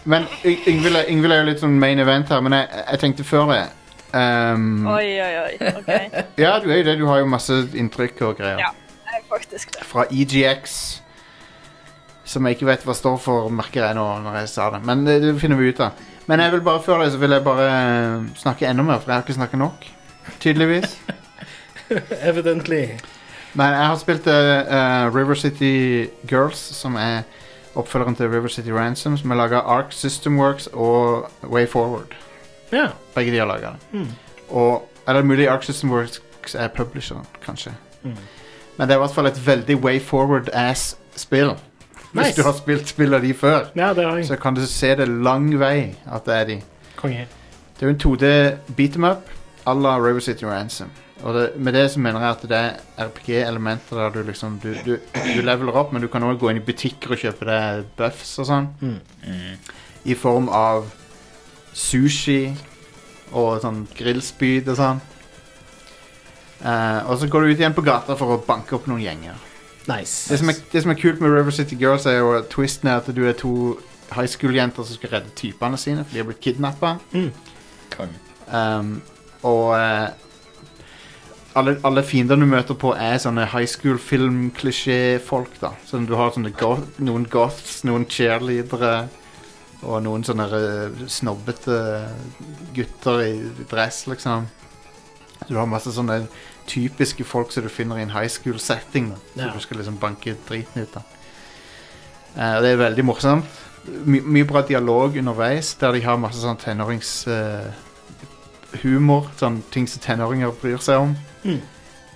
Men 0.05 0.26
Yngvild 0.44 1.32
er- 1.32 1.40
jo 1.43 1.47
litt 1.48 1.60
sånn 1.60 1.78
main 1.82 1.98
event 1.98 2.28
her, 2.30 2.40
men 2.40 2.55
jeg, 2.55 2.68
jeg 2.93 3.01
tenkte 3.02 3.24
før 3.26 3.48
det 3.51 3.62
um, 4.14 4.86
Oi, 4.86 5.09
oi, 5.20 5.32
oi. 5.43 5.72
OK. 5.80 5.88
Ja, 6.44 6.59
du 6.62 6.70
er 6.70 6.78
jo 6.80 6.84
det. 6.86 6.98
Du 7.01 7.06
har 7.10 7.18
jo 7.18 7.26
masse 7.30 7.56
inntrykk 7.74 8.22
og 8.28 8.36
greier. 8.38 8.60
Ja, 8.62 8.70
jeg 9.10 9.20
er 9.20 9.26
faktisk 9.32 9.74
det. 9.74 9.86
Fra 9.86 10.06
EGX. 10.10 10.76
Som 12.26 12.47
jeg 12.47 12.56
ikke 12.56 12.66
vet 12.70 12.86
hva 12.86 12.94
står 12.98 13.18
for, 13.22 13.51
merker 13.55 13.84
jeg 13.86 13.98
nå 13.98 14.06
når 14.24 14.40
jeg 14.40 14.48
sa 14.55 14.70
det. 14.74 14.80
Men 14.86 15.05
det, 15.06 15.20
det 15.22 15.34
finner 15.43 15.59
vi 15.60 15.70
ut 15.74 15.82
av. 15.82 15.98
Men 16.26 16.43
jeg 16.43 16.56
vil 16.56 16.64
bare 16.66 16.82
før 16.82 17.05
det 17.05 17.12
så 17.14 17.20
vil 17.22 17.30
jeg 17.36 17.44
bare 17.47 17.66
eh, 17.70 18.24
snakke 18.38 18.66
enda 18.66 18.82
mer, 18.86 18.98
for 19.02 19.12
jeg 19.12 19.20
har 19.20 19.26
ikke 19.26 19.36
snakket 19.36 19.62
nok. 19.62 19.86
Tydeligvis. 20.43 20.97
Evidently. 22.30 22.80
Men 23.55 23.66
jeg 23.73 23.86
har 23.86 23.97
spilt 23.97 24.27
eh, 24.27 25.14
River 25.14 25.35
City 25.35 26.06
Girls, 26.28 26.59
som 26.59 26.97
er 26.97 27.23
oppfølgeren 27.77 28.16
til 28.16 28.28
River 28.31 28.48
City 28.48 28.68
Ransom, 28.73 29.16
som 29.16 29.31
er 29.31 29.36
laga 29.36 29.59
Arc 29.64 29.93
System 29.94 30.39
Works 30.40 30.68
og 30.73 31.31
Way 31.44 31.66
Forward. 31.68 32.14
Ja. 32.73 32.89
Begge 33.14 33.32
de 33.32 33.39
har 33.39 33.47
laga 33.47 33.66
det. 33.77 34.01
Mm. 34.01 34.06
Og 34.51 34.93
Eller 35.09 35.23
mulig 35.23 35.48
Arc 35.48 35.64
System 35.64 35.90
Works 35.93 36.55
er 36.55 36.68
publisheren, 36.68 37.23
kanskje. 37.47 37.73
Mm. 38.02 38.16
Men 38.77 38.89
det 38.89 38.94
er 38.94 38.98
i 38.98 39.05
hvert 39.05 39.14
fall 39.14 39.27
et 39.27 39.47
veldig 39.47 39.77
Way 39.77 40.01
Forward-ass-spill. 40.01 41.51
Hvis 42.12 42.27
Nice. 42.27 42.36
du 42.36 42.43
har 42.47 42.52
spilt 42.52 42.89
spill 42.89 43.14
av 43.14 43.20
de 43.23 43.35
før, 43.35 43.64
Ja, 43.77 43.93
det 43.94 44.27
så 44.27 44.36
kan 44.36 44.55
du 44.55 44.66
se 44.66 44.94
det 44.97 45.09
lang 45.09 45.59
vei 45.60 45.94
at 46.12 46.24
det 46.27 46.35
er 46.35 46.44
de. 46.44 46.60
Konge. 46.97 47.27
Det 47.81 47.82
er 47.82 47.86
jo 47.86 47.94
en 47.94 48.01
2D 48.01 48.56
beat 48.77 48.97
em 48.97 49.05
up 49.05 49.28
à 49.66 49.74
la 49.82 49.97
River 49.98 50.20
City 50.20 50.44
Ransom. 50.44 50.90
Og 51.24 51.32
det, 51.32 51.44
med 51.56 51.72
det 51.72 51.86
så 51.90 52.01
mener 52.02 52.20
jeg 52.20 52.34
at 52.34 52.44
det 52.51 52.59
er 52.59 53.06
RPG-elementer 53.09 54.02
der 54.02 54.12
du 54.12 54.28
liksom 54.28 54.59
du, 54.62 54.74
du, 54.84 54.97
du 54.98 55.40
leveler 55.40 55.78
opp, 55.80 55.93
men 55.93 56.05
du 56.05 56.10
kan 56.12 56.22
også 56.26 56.43
gå 56.43 56.52
inn 56.52 56.60
i 56.60 56.66
butikker 56.66 57.16
og 57.16 57.22
kjøpe 57.22 57.48
deg 57.48 57.88
buffs 57.97 58.34
og 58.43 58.48
sånn. 58.51 58.68
Mm. 58.84 59.56
I 60.12 60.16
form 60.18 60.51
av 60.52 60.90
sushi 61.76 62.52
og 63.32 63.56
sånn 63.64 63.86
grillspyd 63.97 64.68
og 64.72 64.78
sånn. 64.78 65.01
Eh, 66.60 67.01
og 67.09 67.18
så 67.20 67.28
går 67.32 67.44
du 67.44 67.52
ut 67.52 67.60
igjen 67.60 67.76
på 67.76 67.84
gata 67.84 68.16
for 68.18 68.36
å 68.36 68.43
banke 68.44 68.76
opp 68.76 68.86
noen 68.90 69.05
gjenger. 69.05 69.40
Nice. 69.86 70.28
Det 70.30 70.40
som, 70.40 70.51
er, 70.51 70.60
det 70.72 70.82
som 70.82 70.93
er 70.93 71.01
kult 71.01 71.20
med 71.22 71.32
River 71.32 71.55
City 71.55 71.78
Girls, 71.80 72.06
er 72.10 72.20
jo 72.20 72.32
at 72.38 72.48
twisten 72.52 72.90
er 72.90 73.01
at 73.01 73.10
du 73.14 73.22
er 73.28 73.36
to 73.38 73.76
high 74.12 74.28
school-jenter 74.30 74.86
som 74.86 74.98
skal 74.98 75.16
redde 75.16 75.34
typene 75.38 75.78
sine, 75.80 76.05
for 76.05 76.14
de 76.14 76.22
har 76.22 76.28
blitt 76.28 76.43
kidnappa. 76.43 76.97
Mm. 77.12 77.30
Um, 78.47 78.90
og 79.47 79.76
eh, 79.78 80.09
alle, 81.56 81.76
alle 81.88 82.02
fiendene 82.04 82.44
du 82.44 82.50
møter 82.50 82.76
på, 82.78 82.92
er 82.94 83.16
sånne 83.22 83.46
high 83.52 83.66
school-film-klisjé-folk. 83.68 85.56
da 85.60 85.72
Sånn, 85.88 86.06
Du 86.08 86.14
har 86.18 86.32
sånne 86.34 86.52
goth, 86.56 86.98
noen 87.02 87.26
goths, 87.32 87.82
noen 87.88 88.06
cheerleadere 88.08 89.08
og 89.82 90.02
noen 90.04 90.24
sånne 90.24 90.46
eh, 90.56 91.06
snobbete 91.12 91.78
gutter 92.76 93.22
i 93.26 93.32
dress, 93.70 94.04
liksom. 94.10 94.46
Så 95.42 95.48
du 95.52 95.56
har 95.60 95.68
masse 95.68 95.92
sånne 95.92 96.22
typiske 96.66 97.24
folk 97.28 97.52
som 97.52 97.62
du 97.66 97.70
finner 97.70 98.00
i 98.00 98.02
en 98.06 98.14
high 98.14 98.28
school-setting. 98.32 99.10
da 99.36 99.46
Ja. 99.46 99.52
du 99.52 99.60
skal 99.60 99.78
liksom 99.78 99.98
banke 100.00 100.36
driten 100.48 100.82
ut 100.82 100.96
av. 100.96 101.04
Eh, 102.36 102.56
og 102.56 102.62
det 102.62 102.72
er 102.72 102.76
veldig 102.84 103.04
morsomt. 103.04 103.62
My, 104.04 104.20
mye 104.20 104.44
bra 104.44 104.62
dialog 104.66 105.16
underveis, 105.16 105.74
der 105.78 105.92
de 105.92 106.00
har 106.02 106.16
masse 106.18 106.40
sånn 106.42 106.58
tenårings... 106.58 107.26
eh, 107.28 107.72
humor, 108.82 109.30
sånn 109.38 109.62
ting 109.72 109.86
som 109.88 110.02
tenåringer 110.04 110.52
bryr 110.60 110.80
seg 110.82 111.00
om. 111.00 111.16
Mm. 111.47 111.60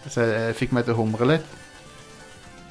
Så 0.09 0.27
jeg, 0.27 0.55
fikk 0.59 0.73
meg 0.77 0.87
til 0.87 0.97
å 0.97 1.01
humre 1.01 1.29
litt. 1.29 1.57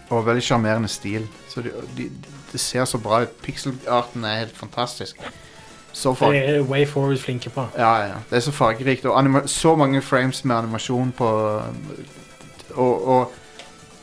Og 0.09 0.25
veldig 0.25 0.43
sjarmerende 0.43 0.89
stil. 0.89 1.27
Så 1.49 1.61
de, 1.65 1.73
de, 1.97 2.09
det 2.51 2.61
ser 2.61 2.85
så 2.89 2.97
bra 3.01 3.23
ut. 3.25 3.35
Pixel-arten 3.45 4.25
er 4.25 4.43
helt 4.43 4.57
fantastisk. 4.57 5.19
Så 5.93 6.13
Det 6.19 6.37
er 6.37 6.61
Way 6.69 6.85
Forward 6.85 7.17
flinke 7.17 7.49
på. 7.49 7.65
ja, 7.77 7.93
ja. 8.05 8.17
Det 8.29 8.37
er 8.37 8.45
så 8.45 8.51
fargerikt. 8.51 9.05
Og 9.05 9.49
så 9.49 9.75
mange 9.75 10.01
frames 10.01 10.45
med 10.45 10.55
animasjon 10.55 11.11
på 11.17 11.27
og, 12.75 13.07
og, 13.07 13.31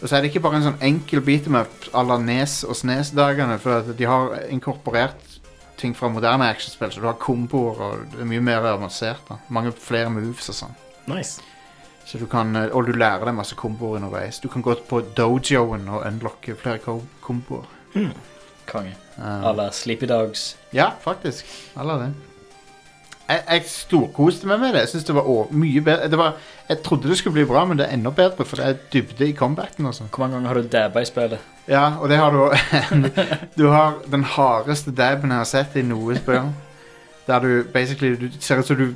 og 0.03 0.09
så 0.09 0.17
er 0.17 0.21
det 0.21 0.31
ikke 0.31 0.43
bare 0.45 0.59
en 0.61 0.67
sånn 0.67 0.83
enkel 0.85 1.23
beatmap 1.25 1.89
à 1.95 2.03
la 2.05 2.19
Nes 2.19 2.65
og 2.67 2.77
Snes-dagene. 2.77 3.59
For 3.63 3.95
de 3.97 4.09
har 4.09 4.35
inkorporert 4.51 5.39
ting 5.81 5.97
fra 5.97 6.09
moderne 6.09 6.49
actionspill, 6.51 6.93
så 6.93 7.01
du 7.01 7.07
har 7.09 7.19
komboer 7.21 7.81
og 7.85 8.07
det 8.13 8.25
er 8.25 8.29
mye 8.29 8.45
mer 8.45 8.67
avansert. 8.73 9.23
da 9.29 9.39
Mange 9.49 9.73
flere 9.73 10.11
moves 10.11 10.49
og 10.53 10.59
sånn. 10.63 10.77
Nice. 11.07 11.41
Så 12.07 12.19
du 12.19 12.27
kan, 12.31 12.55
eh, 12.57 12.69
og 12.73 12.87
du 12.87 12.93
lærer 12.93 13.25
deg 13.27 13.35
masse 13.35 13.55
komboer 13.59 13.97
underveis. 13.99 14.39
Du 14.39 14.49
kan 14.49 14.63
gå 14.63 14.75
på 14.89 15.01
dojoen 15.17 15.89
og 15.89 16.05
unlocke 16.07 16.55
flere 16.57 16.79
ko- 16.79 17.03
komboer. 17.21 17.65
Konge. 18.67 18.95
Um, 19.19 19.25
À 19.45 19.53
la 19.57 19.71
Sleepy 19.73 20.07
Dogs. 20.07 20.57
Ja, 20.73 20.91
faktisk. 21.01 21.47
Alle 21.77 21.93
det. 22.03 22.09
Jeg, 23.29 23.43
jeg 23.51 23.63
storkoste 23.67 24.47
meg 24.47 24.61
med 24.61 24.75
det. 24.75 24.81
Jeg 24.85 24.89
synes 24.89 25.05
det 25.09 25.15
var 25.17 25.23
å- 25.27 25.49
mye 25.51 25.81
bedre 25.83 26.09
det 26.11 26.19
var, 26.19 26.35
Jeg 26.69 26.83
trodde 26.83 27.09
det 27.09 27.17
skulle 27.19 27.33
bli 27.35 27.45
bra, 27.45 27.65
men 27.65 27.77
det 27.79 27.87
er 27.89 27.93
enda 27.95 28.11
bedre, 28.11 28.45
for 28.45 28.57
det 28.57 28.67
er 28.67 28.79
dybde 28.93 29.29
i 29.29 29.33
combaten. 29.33 29.87
Også. 29.87 30.05
Hvor 30.11 30.19
mange 30.27 30.35
ganger 30.35 30.49
har 30.49 30.55
du 30.55 30.69
dabba 30.69 31.01
i 31.01 31.05
spillet? 31.05 31.39
Ja, 31.69 31.97
og 32.01 32.09
det 32.09 32.19
har 32.19 32.31
du 32.31 32.55
Du 33.59 33.69
har 33.71 33.95
den 34.11 34.25
hardeste 34.25 34.91
dabben 34.95 35.31
jeg 35.31 35.39
har 35.39 35.45
sett 35.45 35.77
i 35.77 35.83
noe 35.83 36.15
spill. 36.17 36.53
Der 37.27 37.41
du 37.43 37.65
basically 37.73 38.15
Du 38.17 38.31
ser 38.41 38.59
ut 38.59 38.67
som 38.67 38.77
du 38.79 38.95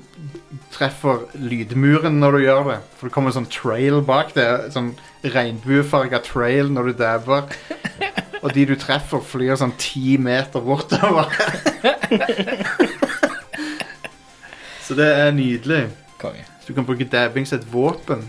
treffer 0.71 1.27
lydmuren 1.35 2.21
når 2.21 2.37
du 2.37 2.39
gjør 2.45 2.69
det. 2.71 2.79
For 2.97 3.09
det 3.09 3.15
kommer 3.15 3.33
en 3.33 3.41
sånn 3.41 3.51
trail 3.51 4.01
bak 4.07 4.35
det. 4.37 4.49
Sånn 4.75 4.93
regnbuefarga 5.27 6.23
trail 6.25 6.71
når 6.73 6.91
du 6.91 6.99
dabber. 7.03 7.51
Og 8.43 8.55
de 8.57 8.65
du 8.71 8.77
treffer, 8.81 9.21
flyr 9.21 9.59
sånn 9.61 9.75
ti 9.77 10.15
meter 10.17 10.63
bortover. 10.65 11.29
Så 14.87 14.97
det 14.97 15.07
er 15.07 15.35
nydelig. 15.37 15.83
Konge. 16.19 16.47
Så 16.61 16.71
du 16.71 16.75
kan 16.79 16.87
bruke 16.89 17.05
dabbing 17.05 17.47
som 17.47 17.61
et 17.61 17.67
våpen. 17.73 18.25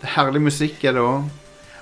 Det 0.00 0.04
er 0.08 0.14
herlig 0.14 0.44
musikk 0.46 0.84
er 0.84 0.96
det 0.96 1.02
òg. 1.02 1.26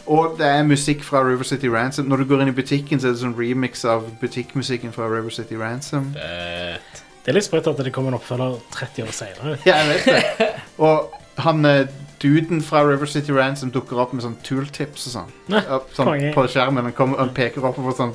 Og 0.06 0.36
det 0.38 0.46
er 0.46 0.62
musikk 0.66 1.04
fra 1.06 1.22
River 1.22 1.44
City 1.46 1.68
Ransom. 1.70 2.06
Når 2.10 2.16
du 2.16 2.24
går 2.32 2.42
inn 2.42 2.48
i 2.48 2.56
butikken, 2.56 2.98
så 3.00 3.08
er 3.10 3.12
det 3.14 3.20
sånn 3.22 3.36
remix 3.38 3.84
av 3.84 4.08
butikkmusikken 4.20 4.92
fra 4.92 5.06
River 5.12 5.30
City 5.30 5.56
Ransom. 5.60 6.12
Fett. 6.16 7.02
Det 7.22 7.30
er 7.30 7.36
litt 7.38 7.46
sprøtt 7.46 7.68
at 7.70 7.78
det 7.78 7.92
kommer 7.94 8.10
en 8.10 8.18
oppfølger 8.18 8.56
30 8.74 9.04
år 9.06 9.12
senere. 9.14 9.58
Ja, 9.68 9.76
jeg 9.78 9.92
vet 9.92 10.06
det. 10.40 10.48
Og 10.82 11.12
han 11.38 11.64
eh, 11.64 11.84
duden 12.22 12.58
fra 12.66 12.82
River 12.86 13.06
City 13.06 13.30
Ransom 13.32 13.70
dukker 13.70 14.00
opp 14.02 14.10
med 14.12 14.24
sånn 14.24 14.34
tooltips 14.42 15.06
og 15.06 15.14
sånn. 15.14 15.30
Ja, 15.54 15.62
Opp, 15.78 15.92
sånn 15.94 16.10
på 16.34 16.44
skjermen. 16.50 16.88
Han, 16.90 16.96
kommer, 16.98 17.22
han 17.22 17.30
peker 17.34 17.62
oppover 17.70 17.94
sånn. 17.94 18.12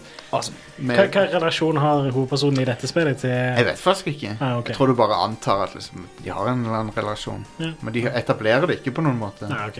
med- 0.77 0.99
Hva, 0.99 1.07
hva 1.15 1.23
relasjon 1.39 1.79
har 1.81 2.11
hovedpersonen 2.11 2.61
i 2.61 2.67
dette 2.67 2.87
spillet 2.91 3.23
til 3.23 3.31
Jeg 3.31 3.65
vet 3.71 3.79
faktisk 3.79 4.11
ikke. 4.11 4.35
Ah, 4.41 4.57
okay. 4.59 4.73
Jeg 4.75 4.81
tror 4.81 4.91
du 4.91 4.99
bare 4.99 5.17
antar 5.23 5.63
at 5.69 5.73
liksom, 5.79 6.03
de 6.23 6.29
har 6.35 6.51
en 6.51 6.65
eller 6.67 6.81
annen 6.81 6.93
relasjon. 6.99 7.47
Ja. 7.63 7.71
Men 7.81 7.95
de 7.95 8.05
etablerer 8.11 8.67
det 8.67 8.81
ikke 8.81 8.91
på 8.99 9.07
noen 9.07 9.17
måte. 9.23 9.47
Ah, 9.47 9.69
ok. 9.71 9.79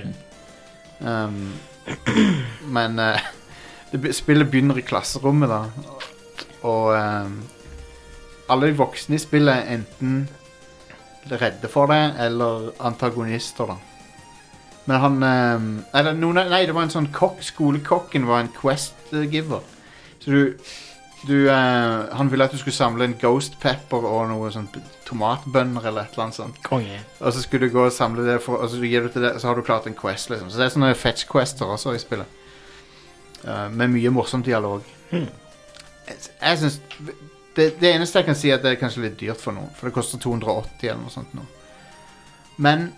Um, 1.04 1.52
men 2.76 3.00
eh, 3.00 3.28
det, 3.92 4.14
spillet 4.16 4.50
begynner 4.52 4.80
i 4.80 4.86
klasserommet, 4.86 5.52
da. 5.52 5.94
Og 6.68 6.92
um, 6.98 7.38
alle 8.52 8.72
de 8.72 8.80
voksne 8.80 9.18
i 9.18 9.22
spillet 9.22 9.54
er 9.54 9.78
enten 9.78 10.26
redde 11.28 11.70
for 11.72 11.92
det 11.92 12.16
eller 12.24 12.72
antagonister, 12.88 13.74
da. 13.74 13.78
Men 14.88 15.02
han 15.04 15.24
um, 15.24 15.72
Eller 15.96 16.16
noen, 16.16 16.46
nei, 16.48 16.64
det 16.66 16.76
var 16.76 16.88
en 16.88 16.94
sånn 16.94 17.10
kokk. 17.12 17.42
Skolekokken 17.44 18.28
var 18.28 18.46
en 18.46 18.54
quest-giver. 18.56 19.66
Så 20.24 20.32
du 20.32 20.70
du, 21.26 21.50
eh, 21.50 22.14
han 22.14 22.30
ville 22.30 22.46
at 22.46 22.54
du 22.54 22.60
skulle 22.62 22.76
samle 22.76 23.08
en 23.08 23.16
ghost 23.18 23.58
pepper 23.62 24.06
og 24.06 24.28
noe 24.30 24.52
sånn 24.54 24.68
tomatbønner 25.08 25.88
eller 25.90 26.06
et 26.06 26.14
eller 26.14 26.28
annet 26.28 26.38
sånt. 26.38 26.60
Konge. 26.66 27.00
Og 27.20 27.34
så 27.34 27.42
skulle 27.42 27.68
du 27.68 27.74
gå 27.74 27.88
og 27.88 27.96
samle 27.96 28.26
det, 28.28 28.38
for, 28.44 28.62
og 28.62 28.70
så 28.70 28.82
gir 28.84 29.08
du 29.08 29.14
til 29.14 29.26
det, 29.26 29.34
så 29.42 29.50
har 29.50 29.58
du 29.58 29.66
klart 29.66 29.88
en 29.90 29.98
quest, 29.98 30.30
liksom. 30.30 30.52
Så 30.52 30.60
det 30.60 30.68
er 30.68 30.76
sånne 30.76 30.94
fetch-quester 30.98 31.74
også 31.74 31.96
i 31.98 32.04
spillet. 32.04 32.44
Eh, 33.44 33.66
med 33.74 33.96
mye 33.96 34.14
morsom 34.14 34.46
dialog. 34.46 34.86
Hmm. 35.10 35.26
Jeg, 36.08 36.22
jeg 36.42 36.62
synes 36.62 36.80
det, 37.58 37.72
det 37.82 37.90
eneste 37.90 38.22
jeg 38.22 38.28
kan 38.28 38.38
si 38.38 38.52
er 38.52 38.60
at 38.60 38.66
det 38.66 38.76
er 38.76 38.80
kanskje 38.82 39.08
litt 39.08 39.18
dyrt 39.20 39.42
for 39.42 39.58
noen, 39.58 39.72
for 39.76 39.90
det 39.90 39.96
koster 39.96 40.22
280 40.22 40.92
eller 40.92 41.02
noe 41.02 41.14
sånt 41.14 41.34
nå. 41.34 41.48
Men 42.62 42.92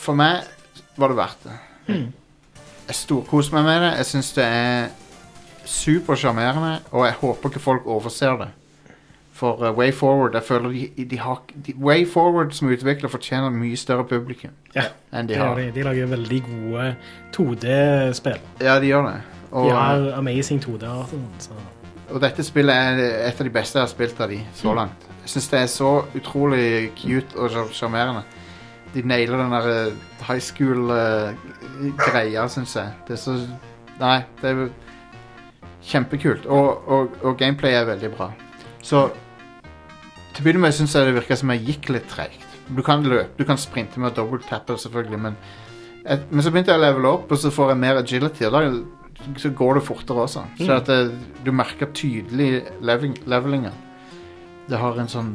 for 0.00 0.18
meg 0.18 0.42
var 0.98 1.10
det 1.10 1.18
verdt 1.18 1.46
det. 1.46 1.56
Hmm. 1.86 2.10
Jeg 2.84 2.98
storkoser 2.98 3.54
meg 3.56 3.64
med 3.68 3.80
det. 3.86 3.92
Jeg 4.00 4.10
syns 4.10 4.32
det 4.36 4.44
er 4.44 4.90
supersjarmerende, 5.64 6.78
og 6.92 7.04
jeg 7.06 7.14
håper 7.20 7.48
ikke 7.50 7.60
folk 7.60 7.86
overser 7.86 8.36
det. 8.38 8.48
For 9.34 9.52
uh, 9.58 9.72
Way 9.76 9.92
Forward 9.92 10.32
jeg 10.34 10.42
føler 10.46 10.68
de, 10.70 11.04
de 11.10 11.18
har 11.18 11.40
de, 11.66 11.72
Way 11.80 12.06
Forward 12.06 12.52
som 12.54 12.68
utvikler 12.70 13.08
fortjener 13.10 13.50
mye 13.50 13.76
større 13.76 14.04
publikum 14.06 14.50
Ja, 14.76 14.82
enn 15.12 15.26
de 15.28 15.34
har. 15.34 15.54
de. 15.58 15.70
De 15.74 15.82
lager 15.82 16.06
veldig 16.06 16.42
gode 16.46 16.94
2D-spill. 17.34 18.38
Ja, 18.62 18.76
de 18.80 18.86
gjør 18.92 19.02
det. 19.08 19.16
Og, 19.50 19.64
De 19.66 19.70
har 19.74 20.12
amazing 20.18 20.60
2D-art. 20.62 21.10
og 22.10 22.20
dette 22.22 22.42
spillet 22.44 22.74
er 22.74 23.26
et 23.28 23.40
av 23.40 23.44
de 23.46 23.50
beste 23.50 23.78
jeg 23.78 23.82
har 23.82 23.88
spilt 23.90 24.20
av 24.20 24.28
de 24.30 24.38
så 24.54 24.68
Mm. 24.70 24.76
langt. 24.76 25.06
Jeg 25.24 25.28
syns 25.34 25.48
det 25.50 25.60
er 25.60 25.66
så 25.66 26.04
utrolig 26.14 26.90
cute 26.96 27.36
og 27.36 27.50
sjar- 27.50 27.72
sjarmerende. 27.72 28.22
De 28.94 29.02
nailer 29.02 29.36
den 29.38 29.50
der 29.50 29.86
eh, 29.86 29.92
high 30.28 30.40
school-greia, 30.40 32.48
syns 32.48 32.76
jeg. 32.76 32.88
Det 33.08 33.12
er 33.18 33.22
så 33.22 33.38
Nei, 34.00 34.22
det 34.42 34.50
er 34.50 34.68
kjempekult. 35.84 36.46
Og, 36.46 36.88
og, 36.88 37.18
og 37.22 37.36
gameplay 37.40 37.76
er 37.76 37.86
veldig 37.88 38.10
bra. 38.16 38.30
Så 38.84 39.06
til 40.34 40.42
å 40.42 40.44
begynne 40.46 40.64
med 40.64 40.74
syns 40.74 40.94
jeg 40.96 41.06
det 41.06 41.14
virka 41.20 41.36
som 41.38 41.52
jeg 41.54 41.64
gikk 41.68 41.92
litt 41.94 42.08
treigt. 42.10 42.40
Du 42.74 42.80
kan 42.82 43.04
løpe, 43.04 43.36
du 43.38 43.44
kan 43.44 43.58
sprinte 43.60 44.00
med 44.00 44.16
dobbelttappe, 44.16 44.76
selvfølgelig, 44.80 45.20
men 45.20 45.36
et, 46.04 46.20
Men 46.30 46.42
så 46.44 46.50
begynte 46.52 46.72
jeg 46.72 46.80
å 46.80 46.84
levele 46.84 47.08
opp, 47.16 47.30
og 47.32 47.38
så 47.40 47.50
får 47.52 47.70
jeg 47.72 47.80
mer 47.80 47.96
agility. 48.02 48.44
Og 48.44 48.52
da 48.52 48.64
så 49.40 49.48
går 49.56 49.78
det 49.78 49.82
fortere 49.86 50.24
også. 50.26 50.42
Så 50.58 50.66
Mm. 50.68 50.76
at 50.76 50.86
det, 50.86 51.12
du 51.44 51.52
merker 51.52 51.86
tydelig 51.94 52.64
leveling, 52.82 53.14
levelinga. 53.26 53.70
Det 54.68 54.78
har 54.78 54.98
en 55.00 55.08
sånn 55.08 55.30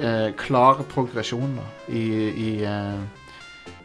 eh, 0.00 0.32
klar 0.36 0.82
progresjon 0.92 1.56
da, 1.56 1.64
i, 1.88 2.02
i 2.32 2.50
eh, 2.64 3.00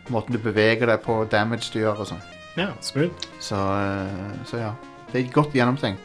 måten 0.09 0.33
du 0.35 0.39
beveger 0.39 0.87
deg 0.87 0.99
på, 1.05 1.21
damage 1.31 1.69
du 1.73 1.79
gjør 1.79 2.01
og 2.03 2.07
sånn. 2.07 2.21
Ja, 2.57 2.71
smooth. 2.81 3.13
Så, 3.39 3.55
eh, 3.55 4.43
så 4.49 4.57
ja. 4.65 4.73
Det 5.11 5.21
er 5.21 5.31
godt 5.33 5.55
gjennomtenkt. 5.55 6.03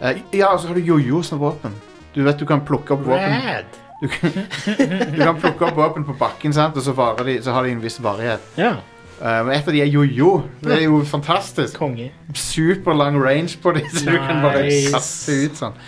Eh, 0.00 0.20
ja, 0.32 0.52
og 0.52 0.60
så 0.60 0.70
har 0.70 0.78
du 0.78 0.86
jojo 0.86 1.22
som 1.26 1.40
våpen. 1.42 1.74
Du 2.14 2.22
vet 2.26 2.38
du 2.38 2.46
kan 2.46 2.62
plukke 2.66 2.94
opp 2.94 3.06
våpen. 3.06 3.34
Rad. 3.48 3.78
Du 4.00 4.06
kan, 4.08 4.30
du 5.14 5.18
kan 5.18 5.40
plukke 5.40 5.66
opp 5.66 5.76
våpen 5.76 6.06
på 6.06 6.14
bakken, 6.18 6.54
sant? 6.54 6.76
og 6.78 6.86
så, 6.86 6.94
varer 6.94 7.26
de, 7.26 7.40
så 7.42 7.56
har 7.56 7.66
de 7.66 7.74
en 7.74 7.82
viss 7.82 7.98
varighet. 8.02 8.44
Ja. 8.58 8.76
Eh, 9.18 9.40
men 9.44 9.50
et 9.56 9.66
av 9.66 9.74
de 9.74 9.82
er 9.82 9.90
jojo. 9.90 10.44
Det 10.62 10.76
er 10.76 10.84
jo 10.86 11.00
fantastisk. 11.06 11.78
Konge. 11.80 12.12
Super 12.38 12.94
lang 12.94 13.18
range 13.22 13.58
på 13.62 13.74
de, 13.74 13.82
så 13.90 14.06
du 14.06 14.20
kan 14.22 14.42
bare 14.44 14.62
Nice. 14.68 14.92
kaste 14.94 15.40
ut 15.42 15.58
sånn. 15.58 15.82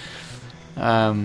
Um, 0.81 1.25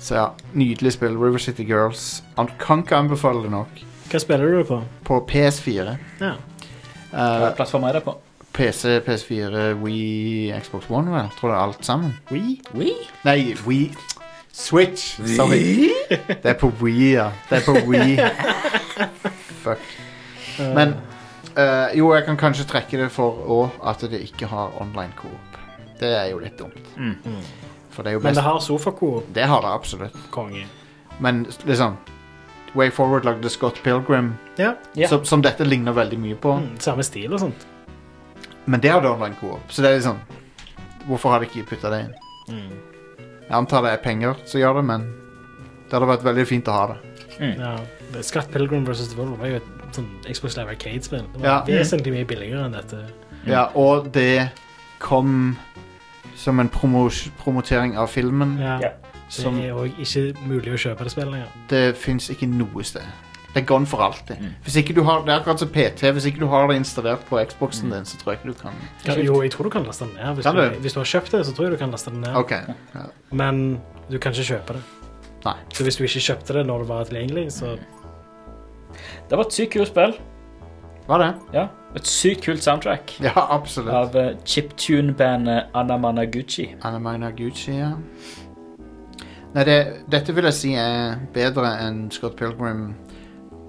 så 0.00 0.14
ja, 0.16 0.26
nydelig 0.54 0.94
spill. 0.94 1.18
River 1.18 1.42
City 1.42 1.66
Girls. 1.66 2.22
Han 2.38 2.48
kan 2.62 2.84
ikke 2.84 2.96
anbefale 3.02 3.42
det 3.44 3.50
nok. 3.52 3.82
Hva 4.10 4.22
spiller 4.22 4.54
du 4.54 4.62
på? 4.66 4.80
På 5.06 5.20
PS4. 5.28 5.96
Ja. 6.22 6.32
Uh, 7.10 7.50
plattform 7.58 7.84
er 7.90 7.98
det 7.98 8.04
på? 8.06 8.14
PC, 8.60 8.98
PS4, 9.06 9.72
Wii, 9.80 10.52
Xbox 10.60 10.90
One, 10.90 11.08
vel? 11.12 11.28
Tror 11.38 11.48
det 11.48 11.56
er 11.56 11.62
alt 11.62 11.84
sammen. 11.86 12.10
Wii? 12.30 12.58
Wii? 12.76 12.92
Nei, 13.24 13.54
Wii 13.66 13.94
Switch. 14.52 15.14
Sorry. 15.36 15.88
Det 16.42 16.44
er 16.50 16.58
på 16.60 16.68
Wii, 16.82 17.12
ja. 17.14 17.30
Det 17.48 17.56
er 17.58 17.64
på 17.64 17.72
Wii. 17.88 18.18
Fuck. 19.64 19.78
Men 20.58 20.92
eh, 21.56 21.96
jo, 21.98 22.10
jeg 22.14 22.26
kan 22.26 22.36
kanskje 22.36 22.68
trekke 22.68 23.00
det 23.00 23.08
for 23.14 23.40
òg 23.48 23.80
at 23.88 24.04
det 24.12 24.20
ikke 24.28 24.50
har 24.52 24.76
online 24.82 25.16
coop. 25.16 25.56
Det 26.00 26.12
er 26.18 26.28
jo 26.34 26.44
litt 26.44 26.60
dumt. 26.60 26.92
For 27.90 28.02
det 28.04 28.12
er 28.12 28.18
jo 28.18 28.20
Men 28.20 28.28
best 28.28 28.42
det 28.42 28.44
har 28.50 28.60
sofakoop. 28.60 29.32
Det 29.34 29.48
har 29.48 29.64
det 29.64 29.72
absolutt. 29.72 30.20
Konge. 30.30 30.66
Men 31.20 31.46
liksom 31.64 31.96
Way 32.76 32.90
Forward 32.92 33.24
lagde 33.24 33.48
Scott 33.48 33.80
Pilgrim, 33.82 34.34
Ja. 34.58 34.74
som, 35.08 35.24
som 35.24 35.42
dette 35.42 35.64
ligner 35.64 35.92
veldig 35.96 36.20
mye 36.20 36.36
på. 36.36 36.58
Mm, 36.60 36.74
samme 36.78 37.02
stil 37.02 37.32
og 37.32 37.40
sånt. 37.40 37.69
Men 38.66 38.80
det 38.80 38.90
hadde 38.92 39.10
online 39.10 39.36
coop, 39.40 39.60
så 39.72 39.82
det 39.82 39.90
er 39.90 39.96
liksom 40.00 40.18
Hvorfor 41.08 41.30
har 41.32 41.40
de 41.40 41.46
ikke 41.48 41.64
putta 41.70 41.90
det 41.90 42.00
inn? 42.04 42.14
Mm. 42.50 42.72
Jeg 43.48 43.56
antar 43.56 43.82
det 43.82 43.92
er 43.92 44.02
penger 44.04 44.34
som 44.46 44.60
gjør 44.60 44.74
det, 44.76 44.84
men 44.84 45.06
det 45.88 45.92
hadde 45.96 46.06
vært 46.10 46.22
veldig 46.26 46.44
fint 46.46 46.68
å 46.68 46.72
ha 46.76 46.86
det. 46.92 46.98
Ja. 47.58 47.70
Scott 48.22 48.50
Pilgrim 48.52 48.84
vs. 48.86 49.08
The 49.08 49.16
World 49.16 49.38
var 49.40 49.48
jo 49.48 49.56
et 49.56 49.96
sånn 49.96 50.10
Xbox 50.28 50.56
Live 50.58 50.70
Arcade-spill. 50.74 51.24
Det 51.32 51.40
var 51.40 51.46
Ja. 51.48 51.60
vesentlig 51.66 52.12
mye 52.12 52.26
billigere 52.28 52.64
enn 52.66 52.72
dette. 52.76 53.00
Ja, 53.46 53.64
og 53.74 54.12
det 54.12 54.50
kom 54.98 55.56
som 56.36 56.60
en 56.60 56.68
promos 56.68 57.30
promotering 57.42 57.96
av 57.96 58.08
filmen. 58.10 58.58
Ja. 58.60 58.92
Som 59.28 59.56
Det 59.56 59.70
er 59.70 59.74
òg 59.74 59.96
ikke 59.98 60.34
mulig 60.46 60.72
å 60.74 60.78
kjøpe 60.78 61.04
det 61.04 61.10
spillet 61.12 61.32
lenger. 61.32 61.48
det 61.68 61.96
fins 61.96 62.28
ikke 62.30 62.46
noe 62.48 62.82
sted. 62.84 63.02
Det 63.50 63.62
er 63.62 63.66
gone 63.66 63.86
for 63.86 63.98
alltid. 64.04 64.36
Hvis 64.62 64.76
ikke 64.78 64.94
du 64.94 65.02
har, 65.02 65.24
Det 65.26 65.32
er 65.34 65.40
akkurat 65.40 65.58
som 65.58 65.68
PT. 65.74 66.12
Hvis 66.14 66.26
ikke 66.30 66.40
du 66.40 66.46
har 66.46 66.68
det 66.70 66.76
installert 66.78 67.24
på 67.26 67.40
Xboxen 67.50 67.90
din, 67.90 68.04
så 68.06 68.16
tror 68.20 68.32
jeg 68.32 68.38
ikke 68.40 68.52
du 68.52 68.60
kan 68.62 68.76
Kan, 69.04 69.18
jo, 69.26 69.40
jeg 69.42 69.50
tror 69.50 69.64
du 69.66 69.70
kan 69.70 69.82
laste 69.84 70.04
den 70.04 70.14
ned. 70.14 70.34
Hvis, 70.34 70.46
Kan 70.46 70.54
du, 70.56 70.62
du? 70.62 70.78
hvis 70.84 70.92
du 70.94 71.00
har 71.00 71.04
kjøpt 71.04 71.32
det, 71.32 71.46
så 71.46 71.54
tror 71.56 71.64
jeg 71.66 71.72
du 71.72 71.78
kan 71.78 71.90
laste 71.90 72.10
den 72.10 72.20
ned. 72.20 72.34
Ok, 72.38 72.50
ja. 72.94 73.06
Men 73.32 73.80
du 74.10 74.18
kan 74.18 74.32
ikke 74.32 74.44
kjøpe 74.54 74.76
det. 74.78 74.82
Nei. 75.44 75.56
Så 75.74 75.82
hvis 75.82 75.96
du 75.96 76.04
ikke 76.04 76.20
kjøpte 76.20 76.52
det 76.58 76.66
når 76.66 76.78
det 76.84 76.88
var 76.88 77.04
tilgjengelig, 77.10 77.52
så 77.52 77.78
Det 79.30 79.38
var 79.38 79.44
et 79.46 79.52
sykt 79.54 79.72
kult 79.72 79.88
spill. 79.88 80.14
Var 81.08 81.18
det? 81.18 81.34
Ja, 81.54 81.66
Et 81.96 82.06
sykt 82.06 82.44
kult 82.44 82.62
soundtrack. 82.62 83.16
Ja, 83.20 83.32
absolutt. 83.34 83.90
Av 83.94 84.14
uh, 84.14 84.36
chiptune-bandet 84.46 85.72
Anamanaguchi. 85.74 86.68
Anamanaguchi, 86.82 87.72
ja. 87.72 87.92
Nei, 89.54 89.64
det, 89.66 89.78
dette 90.10 90.34
vil 90.36 90.44
jeg 90.46 90.54
si 90.54 90.74
er 90.78 91.16
bedre 91.34 91.72
enn 91.82 92.04
Scott 92.14 92.36
Pilgrim 92.38 92.92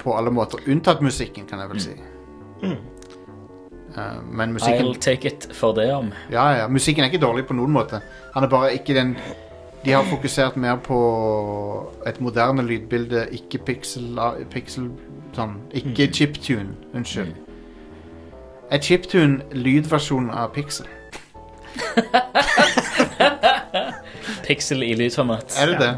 på 0.02 0.15
alle 0.18 0.32
måter. 0.34 0.60
Unntatt 0.68 1.02
musikken, 1.02 1.45
kan 1.49 1.60
jeg 1.61 1.69
vel 1.69 1.82
si. 1.82 1.94
Mm. 2.64 2.76
Uh, 3.91 4.19
men 4.32 4.53
musikken 4.56 4.86
I'll 4.86 4.99
take 4.99 5.28
it 5.28 5.48
for 5.53 5.73
det 5.76 5.90
om. 5.94 6.11
Ja, 6.32 6.45
ja. 6.61 6.68
Musikken 6.68 7.03
er 7.03 7.11
ikke 7.11 7.26
dårlig 7.26 7.45
på 7.49 7.53
noen 7.57 7.73
måte. 7.76 7.99
Han 8.34 8.44
er 8.44 8.52
bare 8.52 8.73
ikke 8.73 8.94
den 8.95 9.18
De 9.86 9.91
har 9.91 10.03
fokusert 10.06 10.57
mer 10.61 10.76
på 10.78 10.98
et 12.07 12.19
moderne 12.22 12.61
lydbilde, 12.61 13.23
ikke 13.34 13.57
pixel... 13.65 14.19
pixel 14.52 14.91
sånn. 15.34 15.56
Ikke 15.73 16.06
Mm. 16.06 16.14
chiptune. 16.14 16.76
Unnskyld. 16.94 17.32
Er 18.72 18.78
chiptune 18.78 19.41
lydversjonen 19.52 20.30
av 20.30 20.53
pixel? 20.53 20.86
Pixel 24.52 24.84
i 24.84 24.91
lydformat. 24.99 25.56
Er 25.61 25.72
det 25.72 25.78
det? 25.80 25.91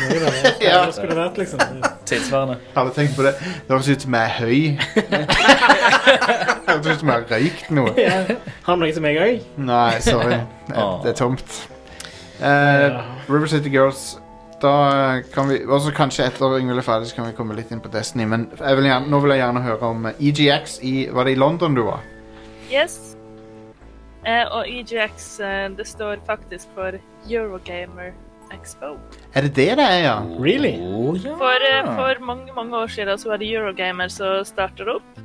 det. 0.00 0.52
Ja. 0.64 0.78
Hva 0.86 0.92
skulle 0.96 1.12
det 1.12 1.20
vært, 1.20 1.38
liksom? 1.42 1.60
Tilsvarende. 2.08 2.56
Hadde 2.74 2.94
tenkt 2.96 3.16
på 3.18 3.24
det. 3.26 3.34
Det 3.42 3.74
høres 3.74 3.88
ut 3.92 4.06
som 4.06 4.14
jeg 4.16 4.30
er 4.30 4.36
høy. 4.38 4.60
Det 6.68 6.74
høres 6.74 6.86
ut 6.86 7.02
som 7.02 7.10
jeg 7.10 7.16
har 7.16 7.26
røykt 7.32 7.68
noe. 7.72 7.92
Ja. 8.00 8.16
Har 8.64 8.78
du 8.78 8.82
noe 8.84 8.94
som 8.96 9.08
jeg 9.08 9.20
òg? 9.24 9.44
Nei, 9.68 9.98
sorry. 10.04 10.38
Det, 10.70 10.86
det 11.04 11.12
er 11.12 11.18
tomt. 11.20 11.58
Eh, 12.38 12.98
River 13.28 13.48
City 13.50 13.70
Girls 13.72 14.02
Da 14.62 14.72
kan 15.34 15.48
vi 15.50 15.56
også 15.66 15.90
Kanskje 15.96 16.28
etter 16.28 16.52
Yngvild 16.60 16.78
er 16.78 16.86
ferdig, 16.86 17.08
så 17.10 17.16
kan 17.18 17.26
vi 17.26 17.34
komme 17.34 17.56
litt 17.58 17.72
inn 17.74 17.82
på 17.82 17.90
Destiny. 17.92 18.28
Men 18.30 18.46
jeg 18.60 18.78
vil 18.78 18.88
gjerne, 18.90 19.10
nå 19.10 19.20
vil 19.24 19.34
jeg 19.34 19.42
gjerne 19.42 19.64
høre 19.66 19.92
om 19.92 20.08
EGX 20.12 20.78
i 20.86 20.94
Var 21.12 21.28
det 21.28 21.36
i 21.36 21.40
London 21.40 21.76
du 21.76 21.84
var? 21.88 22.04
Yes. 22.72 23.07
Eh, 24.28 24.44
og 24.52 24.68
EGX, 24.68 25.28
eh, 25.40 25.68
det 25.78 25.86
står 25.88 26.20
faktisk 26.26 26.68
for 26.76 26.98
Eurogamer 27.30 28.12
Expo. 28.52 28.96
Er 29.34 29.46
det 29.46 29.54
det 29.56 29.76
det 29.78 29.84
er, 29.84 29.98
ja? 30.04 30.16
Really? 30.40 30.74
For, 31.38 31.64
eh, 31.68 31.84
for 31.96 32.24
mange 32.24 32.52
mange 32.56 32.76
år 32.76 32.86
siden 32.86 33.18
så 33.18 33.28
var 33.28 33.36
det 33.36 33.48
Eurogamer 33.54 34.08
som 34.08 34.44
starta 34.44 34.84
det 34.84 34.94
opp. 34.94 35.22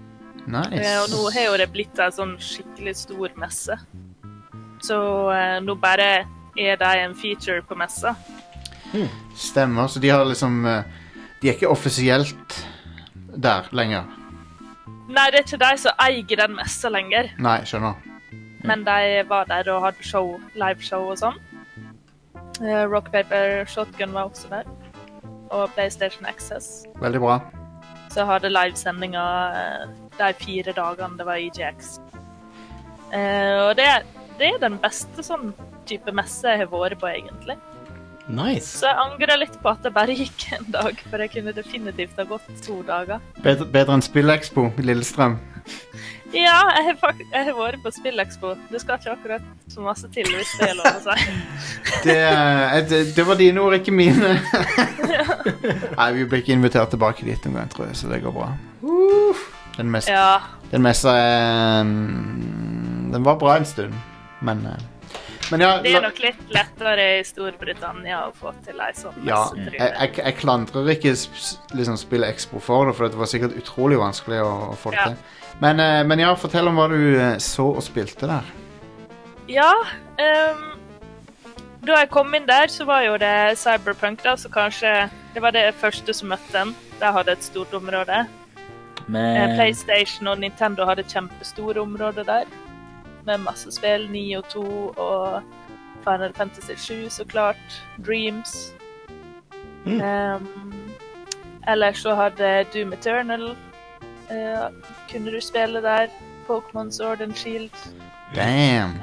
Nice. 0.48 0.80
Eh, 0.80 1.02
og 1.02 1.10
nå 1.10 1.32
har 1.34 1.52
jo 1.52 1.58
det 1.58 1.72
blitt 1.72 2.00
en 2.00 2.12
sånn 2.12 2.38
skikkelig 2.40 2.96
stor 2.96 3.36
messe. 3.40 3.78
Så 4.84 4.98
eh, 5.32 5.60
nå 5.64 5.76
bare 5.76 6.26
er 6.60 6.78
de 6.78 6.92
en 7.04 7.16
feature 7.16 7.62
på 7.62 7.76
messa. 7.76 8.16
Stemmer. 9.36 9.88
Så 9.88 10.00
de 10.00 10.10
har 10.10 10.26
liksom 10.26 10.62
De 11.42 11.50
er 11.50 11.56
ikke 11.56 11.68
offisielt 11.68 12.60
der 13.36 13.66
lenger. 13.72 14.04
Nei, 15.10 15.32
det 15.32 15.40
er 15.40 15.44
ikke 15.44 15.58
de 15.60 15.78
som 15.78 15.92
eier 16.00 16.38
den 16.38 16.56
messa 16.56 16.90
lenger, 16.90 17.34
Nei, 17.40 17.60
skjønner. 17.68 18.13
Men 18.64 18.86
de 18.88 19.24
var 19.30 19.50
der 19.50 19.70
og 19.74 19.84
hadde 19.88 20.06
show, 20.08 20.38
liveshow 20.56 21.10
og 21.12 21.20
sånn. 21.22 21.40
Uh, 22.62 22.86
Rock 22.88 23.12
Paper 23.12 23.66
Shotgun 23.68 24.14
var 24.14 24.30
også 24.30 24.52
der. 24.52 24.70
Og 25.54 25.70
PlayStation 25.76 26.26
Access. 26.26 26.86
Veldig 27.02 27.22
bra. 27.22 27.40
Så 28.14 28.26
hadde 28.30 28.52
livesendinger 28.54 29.58
uh, 29.58 29.94
de 30.20 30.32
fire 30.40 30.74
dagene 30.78 31.20
det 31.20 31.28
var 31.28 31.42
EGX. 31.42 31.98
Uh, 33.14 33.70
og 33.70 33.76
det, 33.78 33.90
det 34.40 34.54
er 34.54 34.64
den 34.64 34.80
beste 34.82 35.26
sånn 35.26 35.52
type 35.90 36.14
messe 36.16 36.48
jeg 36.48 36.64
har 36.64 36.72
vært 36.72 37.02
på, 37.02 37.10
egentlig. 37.12 37.58
Nice. 38.28 38.80
Så 38.80 38.88
jeg 38.88 39.00
angrer 39.04 39.36
litt 39.42 39.56
på 39.60 39.72
at 39.74 39.84
det 39.84 39.92
bare 39.96 40.16
gikk 40.16 40.46
en 40.56 40.70
dag, 40.72 41.00
for 41.10 41.20
jeg 41.20 41.34
kunne 41.34 41.54
definitivt 41.56 42.20
ha 42.22 42.26
gått 42.28 42.48
to 42.64 42.80
dager. 42.88 43.20
Bedre, 43.44 43.68
bedre 43.74 43.98
enn 43.98 44.06
Spillekspo 44.06 44.70
i 44.80 44.86
Lillestrøm. 44.88 45.36
Ja, 46.34 46.56
jeg 46.80 46.96
har, 47.02 47.14
jeg 47.22 47.46
har 47.46 47.58
vært 47.58 47.82
på 47.84 47.92
Spillekspo. 47.94 48.54
Det 48.72 48.80
skal 48.82 48.98
ikke 48.98 49.12
akkurat 49.14 49.44
så 49.70 49.84
masse 49.86 50.08
til, 50.14 50.26
hvis 50.34 50.54
det 50.60 50.72
er 50.72 50.78
lov 50.80 50.88
å 50.98 51.02
si. 51.06 51.36
Det, 52.08 52.16
eh, 52.18 52.78
det, 52.90 53.02
det 53.16 53.26
var 53.28 53.38
dine 53.40 53.62
ord, 53.62 53.76
ikke 53.78 53.94
mine. 53.96 54.34
Nei, 56.00 56.08
vi 56.18 56.26
blir 56.26 56.42
ikke 56.42 56.56
invitert 56.58 56.90
tilbake 56.92 57.24
dit 57.28 57.46
noen 57.46 57.62
gang, 57.62 57.70
tror 57.72 57.86
jeg, 57.92 58.00
så 58.02 58.10
det 58.12 58.20
går 58.26 58.34
bra. 58.36 58.50
Den, 59.78 59.92
mest, 59.94 60.10
Ja. 60.12 60.40
den 60.74 60.84
messa 60.86 61.14
er 61.18 61.84
mm, 61.88 63.14
Den 63.14 63.24
var 63.26 63.38
bra 63.42 63.56
en 63.60 63.66
stund, 63.70 63.94
men 64.46 64.66
Men 65.52 65.62
ja, 65.62 65.72
Det 65.84 65.92
er 65.96 66.02
nok 66.06 66.20
litt 66.24 66.42
lettere 66.56 67.06
i 67.20 67.24
Storbritannia 67.28 68.22
å 68.28 68.34
få 68.38 68.54
til 68.66 68.80
ei 68.82 68.92
sånn 68.96 69.18
ja 69.28 69.42
jeg, 69.58 69.74
jeg, 69.78 70.12
jeg 70.18 70.36
klandrer 70.40 70.90
ikke 70.94 71.14
liksom 71.76 71.98
Spille 72.00 72.30
Expo 72.32 72.62
for 72.64 72.88
det, 72.88 72.96
for 72.98 73.10
det 73.12 73.20
var 73.20 73.30
sikkert 73.32 73.58
utrolig 73.60 74.00
vanskelig 74.00 74.40
å, 74.44 74.52
å 74.72 74.76
få 74.80 74.94
det 74.96 75.02
Ja. 75.02 75.08
til. 75.12 75.18
Men, 75.62 75.80
eh, 75.80 76.04
men 76.08 76.20
ja, 76.24 76.32
fortell 76.40 76.68
om 76.72 76.80
hva 76.80 76.88
du 76.90 76.98
eh, 77.20 77.38
så 77.44 77.68
og 77.76 77.84
spilte 77.86 78.30
der. 78.30 78.48
Ja. 79.52 79.70
um, 80.18 80.64
da 81.84 81.98
jeg 82.00 82.10
kom 82.16 82.32
inn 82.34 82.46
der, 82.48 82.72
så 82.72 82.86
var 82.88 83.04
jo 83.04 83.18
det 83.20 83.58
Cyberpunk, 83.60 84.24
da, 84.24 84.38
så 84.40 84.50
kanskje 84.50 85.10
det 85.34 85.42
var 85.44 85.52
det 85.52 85.74
første 85.76 86.14
som 86.16 86.30
møtte 86.32 86.56
en. 86.62 86.72
De 87.02 87.12
hadde 87.12 87.36
et 87.36 87.44
stort 87.44 87.74
område. 87.76 88.24
Eh, 88.24 89.12
Men 89.12 89.58
PlayStation 89.58 90.28
og 90.32 90.40
Nintendo 90.40 90.86
hadde 90.88 91.04
kjempestore 91.04 91.82
områder 91.84 92.24
der. 92.24 92.46
Med 93.26 93.44
masse 93.44 93.72
spill. 93.72 94.10
9 94.12 94.24
og 94.38 94.50
2 94.50 94.64
og 94.98 95.44
Final 96.04 96.34
Fantasy 96.36 96.76
7, 96.78 97.10
så 97.10 97.26
klart. 97.26 97.84
Dreams. 98.06 98.74
Ehm, 99.86 100.48
ellers 101.68 101.98
så 102.04 102.16
hadde 102.16 102.66
Doom 102.74 102.94
Eternal 102.94 103.56
Uh, 104.32 104.72
Kunne 105.12 105.32
du 105.32 105.42
spille 105.42 105.82
der. 105.82 106.08
Pokémon 106.48 106.92
Sword 106.92 107.22
and 107.22 107.36
Shield. 107.36 107.72
Damn. 108.36 109.00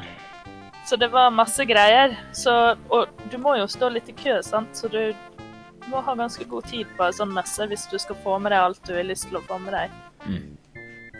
Så 0.86 0.96
det 0.96 1.12
var 1.12 1.30
masse 1.30 1.64
greier. 1.64 2.16
Så, 2.32 2.76
og 2.88 3.06
du 3.32 3.38
må 3.38 3.54
jo 3.56 3.66
stå 3.66 3.88
litt 3.88 4.08
i 4.08 4.12
kø, 4.12 4.40
sant? 4.42 4.76
så 4.76 4.88
du 4.88 5.14
må 5.88 6.00
ha 6.00 6.14
ganske 6.14 6.44
god 6.44 6.62
tid 6.62 6.86
på 6.96 7.06
en 7.06 7.14
sånn 7.16 7.32
messe 7.34 7.66
hvis 7.66 7.86
du 7.90 7.98
skal 7.98 8.18
få 8.24 8.38
med 8.38 8.52
deg 8.52 8.60
alt 8.60 8.82
du 8.86 8.92
har 8.94 9.06
lyst 9.06 9.28
til 9.28 9.40
å 9.40 9.44
få 9.46 9.58
med 9.62 9.74
deg. 9.74 9.94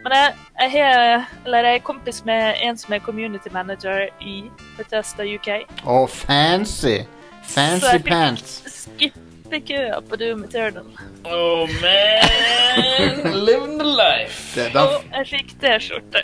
Men 0.05 0.13
jeg, 0.17 0.35
jeg, 0.61 0.71
har, 0.71 1.25
eller 1.45 1.67
jeg 1.69 1.81
er 1.81 1.83
kompis 1.85 2.23
med 2.25 2.61
en 2.65 2.79
som 2.81 2.95
er 2.97 3.03
community 3.05 3.53
manager 3.53 4.07
i 4.25 4.45
Bethesda 4.79 5.27
UK. 5.29 5.51
Å, 5.85 6.05
fancy! 6.09 7.03
Så 7.41 7.57
Fancy 7.57 7.87
jeg 7.87 8.01
fikk 8.01 8.09
pants. 8.09 8.53
Skippe 8.71 9.61
køa 9.67 9.99
på 10.07 10.17
Doom 10.21 10.45
Eternal. 10.47 10.87
Oh 11.25 11.67
man, 11.83 13.35
living 13.45 13.77
the 13.81 13.89
life. 13.89 14.55
Det, 14.55 14.71
da, 14.75 14.85
Og 14.87 15.17
jeg 15.19 15.29
fikk 15.33 15.55
T-skjorte. 15.61 16.23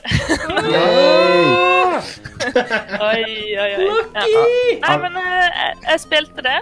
Oi, 3.00 3.24
oi, 3.58 3.70
oi. 3.74 3.90
Ja. 4.14 4.24
Nei, 4.84 4.96
men 5.02 5.20
eh, 5.20 5.42
jeg, 5.42 5.76
jeg 5.88 6.02
spilte 6.04 6.46
det, 6.46 6.56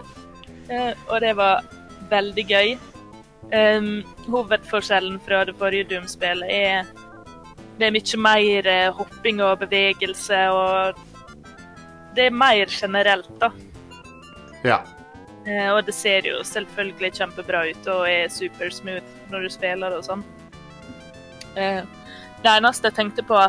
eh, 0.70 0.91
og 1.11 1.20
det 1.23 1.36
var 1.39 1.62
veldig 2.11 2.49
gøy. 2.49 2.74
Um, 3.55 4.01
hovedforskjellen 4.32 5.19
fra 5.27 5.43
det 5.45 5.53
forrige 5.61 5.85
Doom-spillet 5.91 6.49
er 6.49 6.86
det 7.78 7.86
er 7.86 7.94
mye 7.94 8.20
mer 8.22 8.68
eh, 8.70 8.90
hopping 8.94 9.40
og 9.42 9.59
bevegelse, 9.64 10.40
og 10.55 11.01
det 12.14 12.28
er 12.28 12.36
mer 12.44 12.70
generelt, 12.70 13.30
da. 13.40 13.51
Ja. 14.64 14.78
Eh, 15.44 15.68
og 15.72 15.82
det 15.86 15.94
ser 15.96 16.26
jo 16.28 16.38
selvfølgelig 16.46 17.12
kjempebra 17.18 17.64
ut 17.68 17.90
og 17.92 18.06
er 18.09 18.30
supersmooth 18.32 19.30
når 19.32 19.44
du 19.44 19.52
spiller 19.52 19.96
og 19.96 20.06
sånn. 20.06 20.22
Eh, 21.59 21.82
det 22.44 22.52
eneste 22.52 22.88
jeg 22.88 22.98
tenkte 23.01 23.26
på, 23.26 23.40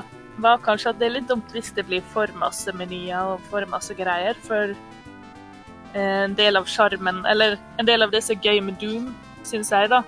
var 0.43 0.65
kanskje 0.65 0.91
at 0.91 0.99
det 0.99 1.07
er 1.07 1.15
litt 1.19 1.29
dumt 1.29 1.53
hvis 1.55 1.71
det 1.77 1.85
blir 1.87 2.03
for 2.11 2.31
masse 2.39 2.71
menyer 2.75 3.35
og 3.35 3.45
for 3.51 3.63
masse 3.71 3.95
greier, 3.95 4.35
for 4.43 4.73
en 5.95 6.33
del 6.35 6.59
av 6.59 6.67
sjarmen, 6.67 7.21
eller 7.29 7.55
en 7.79 7.87
del 7.87 8.03
av 8.03 8.11
det 8.11 8.19
som 8.25 8.35
er 8.35 8.49
gøy 8.49 8.59
med 8.65 8.75
Doom, 8.81 9.13
syns 9.47 9.71
jeg, 9.71 9.87
da, 9.93 10.01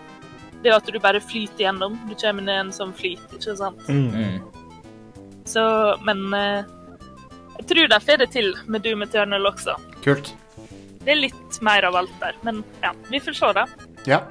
det 0.63 0.71
er 0.71 0.77
at 0.79 0.89
du 0.89 0.99
bare 0.99 1.21
flyter 1.21 1.67
gjennom. 1.67 1.97
Du 2.09 2.15
kommer 2.17 2.45
ned 2.45 2.59
en 2.65 2.73
sånn 2.75 2.93
flyt, 2.97 3.23
ikke 3.37 3.55
sant? 3.59 3.83
Mm. 3.89 4.41
Så, 5.47 5.63
men 6.07 6.25
eh, 6.35 6.65
jeg 7.59 7.69
tror 7.69 7.91
de 7.93 7.99
får 8.03 8.19
det 8.23 8.29
til 8.33 8.51
med 8.67 8.83
Doom 8.85 9.05
Eternal 9.05 9.47
også. 9.49 9.77
Kult. 10.03 10.33
Det 11.03 11.13
er 11.13 11.21
litt 11.21 11.61
mer 11.63 11.87
av 11.87 11.95
alt 11.95 12.17
der, 12.19 12.35
men 12.43 12.63
ja, 12.83 12.91
vi 13.07 13.21
får 13.23 13.37
se, 13.37 13.51
da. 13.55 13.63
Ja. 14.09 14.21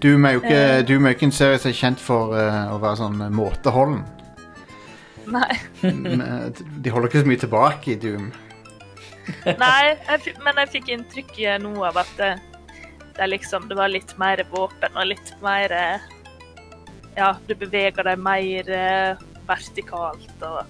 Doom 0.00 0.24
er 0.28 0.36
jo 0.36 0.42
ikke, 0.42 0.60
uh, 0.60 0.82
Doom 0.88 1.06
er 1.06 1.14
ikke 1.16 1.28
en 1.28 1.34
serie 1.36 1.60
som 1.60 1.70
er 1.70 1.76
kjent 1.78 2.00
for 2.00 2.34
uh, 2.36 2.74
å 2.74 2.78
være 2.80 3.00
sånn 3.00 3.18
eh, 3.24 3.32
måteholden. 3.32 4.02
Nei, 5.30 5.56
eh, 5.88 6.62
De 6.84 6.92
holder 6.92 7.08
ikke 7.10 7.22
så 7.24 7.30
mye 7.30 7.42
tilbake 7.42 7.94
i 7.94 7.98
Doom. 8.00 8.30
Nei 9.60 9.82
jeg, 9.92 10.20
fi- 10.24 10.36
men 10.42 10.56
jeg 10.62 10.70
fikk 10.72 10.88
inntrykk 10.94 11.36
i 11.44 11.50
nå 11.62 11.74
av 11.86 12.00
at 12.02 12.22
det, 13.20 13.26
det, 13.26 13.26
er 13.26 13.32
liksom, 13.36 13.68
det 13.68 13.76
var 13.76 13.88
litt 13.92 14.14
mer 14.18 14.40
våpen 14.50 14.96
og 14.96 15.06
litt 15.10 15.34
mer 15.44 15.72
eh, 15.76 16.06
Ja, 17.18 17.34
du 17.46 17.54
beveger 17.54 18.06
deg 18.06 18.18
mer 18.22 18.70
eh, 18.72 19.20
vertikalt 19.48 20.44
og 20.46 20.62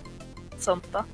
sånt, 0.58 0.86
da. 0.90 1.04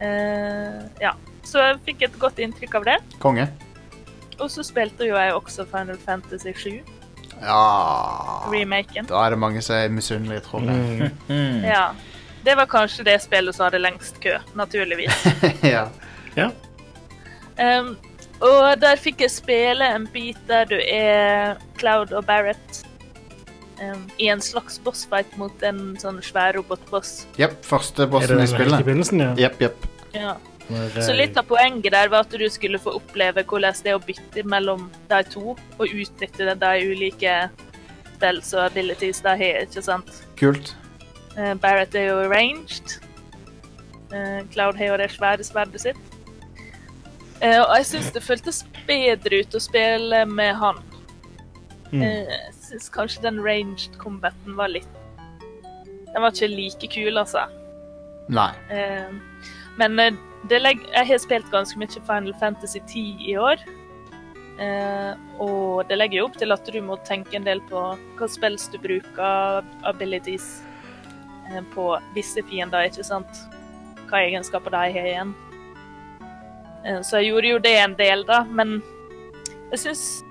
Uh, 0.00 0.86
ja. 1.02 1.12
Så 1.44 1.60
jeg 1.60 1.80
fikk 1.84 2.06
et 2.06 2.14
godt 2.22 2.38
inntrykk 2.40 2.78
av 2.78 2.86
det. 2.86 2.96
Konge. 3.20 3.44
Og 4.40 4.48
så 4.48 4.64
spilte 4.64 5.04
jo 5.04 5.18
jeg 5.18 5.34
også 5.36 5.66
Final 5.68 5.98
Fantasy 6.00 6.54
7, 6.56 6.80
Ja 7.42 7.60
remaken. 8.48 9.10
Da 9.10 9.26
er 9.26 9.34
det 9.34 9.40
mange 9.42 9.60
som 9.62 9.76
er 9.76 9.92
misunnelige, 9.92 10.40
tror 10.48 10.64
jeg. 10.64 11.10
Ja. 11.74 11.90
Det 12.44 12.56
var 12.56 12.64
kanskje 12.72 13.04
det 13.04 13.18
spillet 13.20 13.52
som 13.52 13.66
hadde 13.66 13.82
lengst 13.82 14.16
kø, 14.24 14.38
naturligvis. 14.56 15.26
ja. 15.74 15.90
Um, 17.60 17.98
og 18.40 18.80
der 18.80 19.00
fikk 19.00 19.24
jeg 19.24 19.32
spille 19.34 19.86
en 19.96 20.06
bit 20.12 20.38
der 20.48 20.68
du 20.70 20.78
er 20.80 21.58
Cloud 21.80 22.14
og 22.16 22.24
Barrett 22.28 22.82
um, 23.82 24.06
i 24.18 24.30
en 24.32 24.40
slags 24.44 24.78
bossfight 24.84 25.36
mot 25.40 25.64
en 25.66 25.96
sånn 26.00 26.20
svær 26.24 26.56
robotboss. 26.56 27.24
Jepp. 27.40 27.58
Første 27.66 28.06
bossen 28.10 28.38
i 28.38 28.46
helt 28.46 28.78
i 28.78 28.78
spillet. 28.78 29.12
ja? 29.20 29.34
Yep, 29.48 29.60
yep. 29.66 29.90
Ja. 30.16 30.36
Så 30.70 31.10
eh, 31.10 31.16
litt 31.18 31.38
av 31.38 31.48
poenget 31.50 31.90
der 31.92 32.10
var 32.12 32.26
at 32.26 32.34
du 32.38 32.46
skulle 32.52 32.78
få 32.78 32.94
oppleve 33.00 33.42
hvordan 33.42 33.74
det 33.82 33.90
er 33.90 33.98
å 33.98 34.04
bytte 34.04 34.44
mellom 34.46 34.86
de 35.10 35.20
to, 35.32 35.56
og 35.56 35.84
utnytte 35.88 36.54
de 36.60 36.72
ulike 36.86 37.34
spells 38.14 38.52
og 38.54 38.66
abilities 38.68 39.22
de 39.24 39.34
har, 39.42 39.64
ikke 39.64 39.82
sant? 39.82 40.12
Kult. 40.38 40.74
Uh, 41.34 41.54
Barrett 41.58 41.96
er 41.98 42.10
jo 42.10 42.20
arranged. 42.26 43.00
Uh, 44.12 44.46
Cloud 44.52 44.78
har 44.78 44.92
jo 44.92 45.00
det 45.00 45.10
svære 45.14 45.46
sverdet 45.46 45.82
sitt. 45.88 46.09
Eh, 47.40 47.60
og 47.62 47.74
jeg 47.78 47.86
syns 47.88 48.10
det 48.12 48.22
føltes 48.24 48.62
bedre 48.88 49.40
ut 49.40 49.56
å 49.56 49.62
spille 49.62 50.24
med 50.28 50.54
han. 50.60 50.80
Mm. 51.90 52.02
Eh, 52.04 52.32
Jeg 52.34 52.54
syns 52.68 52.90
kanskje 52.94 53.24
den 53.24 53.40
ranged 53.42 53.96
combaten 53.98 54.54
var 54.54 54.70
litt 54.70 54.86
Den 56.12 56.22
var 56.22 56.30
ikke 56.30 56.46
like 56.52 56.90
kul, 56.92 57.18
altså. 57.18 57.48
Nei. 58.30 58.52
Eh, 58.70 59.10
men 59.78 59.98
jeg 60.50 61.06
har 61.06 61.18
spilt 61.18 61.50
ganske 61.50 61.78
mye 61.78 62.02
Final 62.06 62.34
Fantasy 62.40 62.80
10 62.80 63.26
i 63.30 63.36
år. 63.38 63.62
Uh, 64.60 65.16
og 65.40 65.88
det 65.88 65.96
legger 65.96 66.18
jo 66.18 66.24
opp 66.28 66.34
til 66.36 66.52
at 66.52 66.66
du 66.68 66.80
må 66.84 66.98
tenke 67.08 67.38
en 67.38 67.46
del 67.46 67.62
på 67.70 67.80
hva 68.18 68.26
spills 68.28 68.66
du 68.68 68.76
bruker, 68.82 69.64
abilities, 69.88 70.58
uh, 71.48 71.62
på 71.72 71.86
visse 72.12 72.44
fiender, 72.50 72.90
ikke 72.90 73.06
sant? 73.08 73.40
Hva 74.10 74.20
egenskaper 74.26 74.74
de 74.74 74.82
har 74.98 75.08
igjen. 75.08 75.32
Eh, 76.86 77.00
Så 77.02 77.20
jeg 77.20 77.30
gjorde 77.32 77.48
jo 77.54 77.58
det 77.58 77.74
en 77.78 77.94
del, 77.98 78.24
da. 78.28 78.42
Men 78.44 78.82
jeg 79.70 79.78
syns 79.78 80.24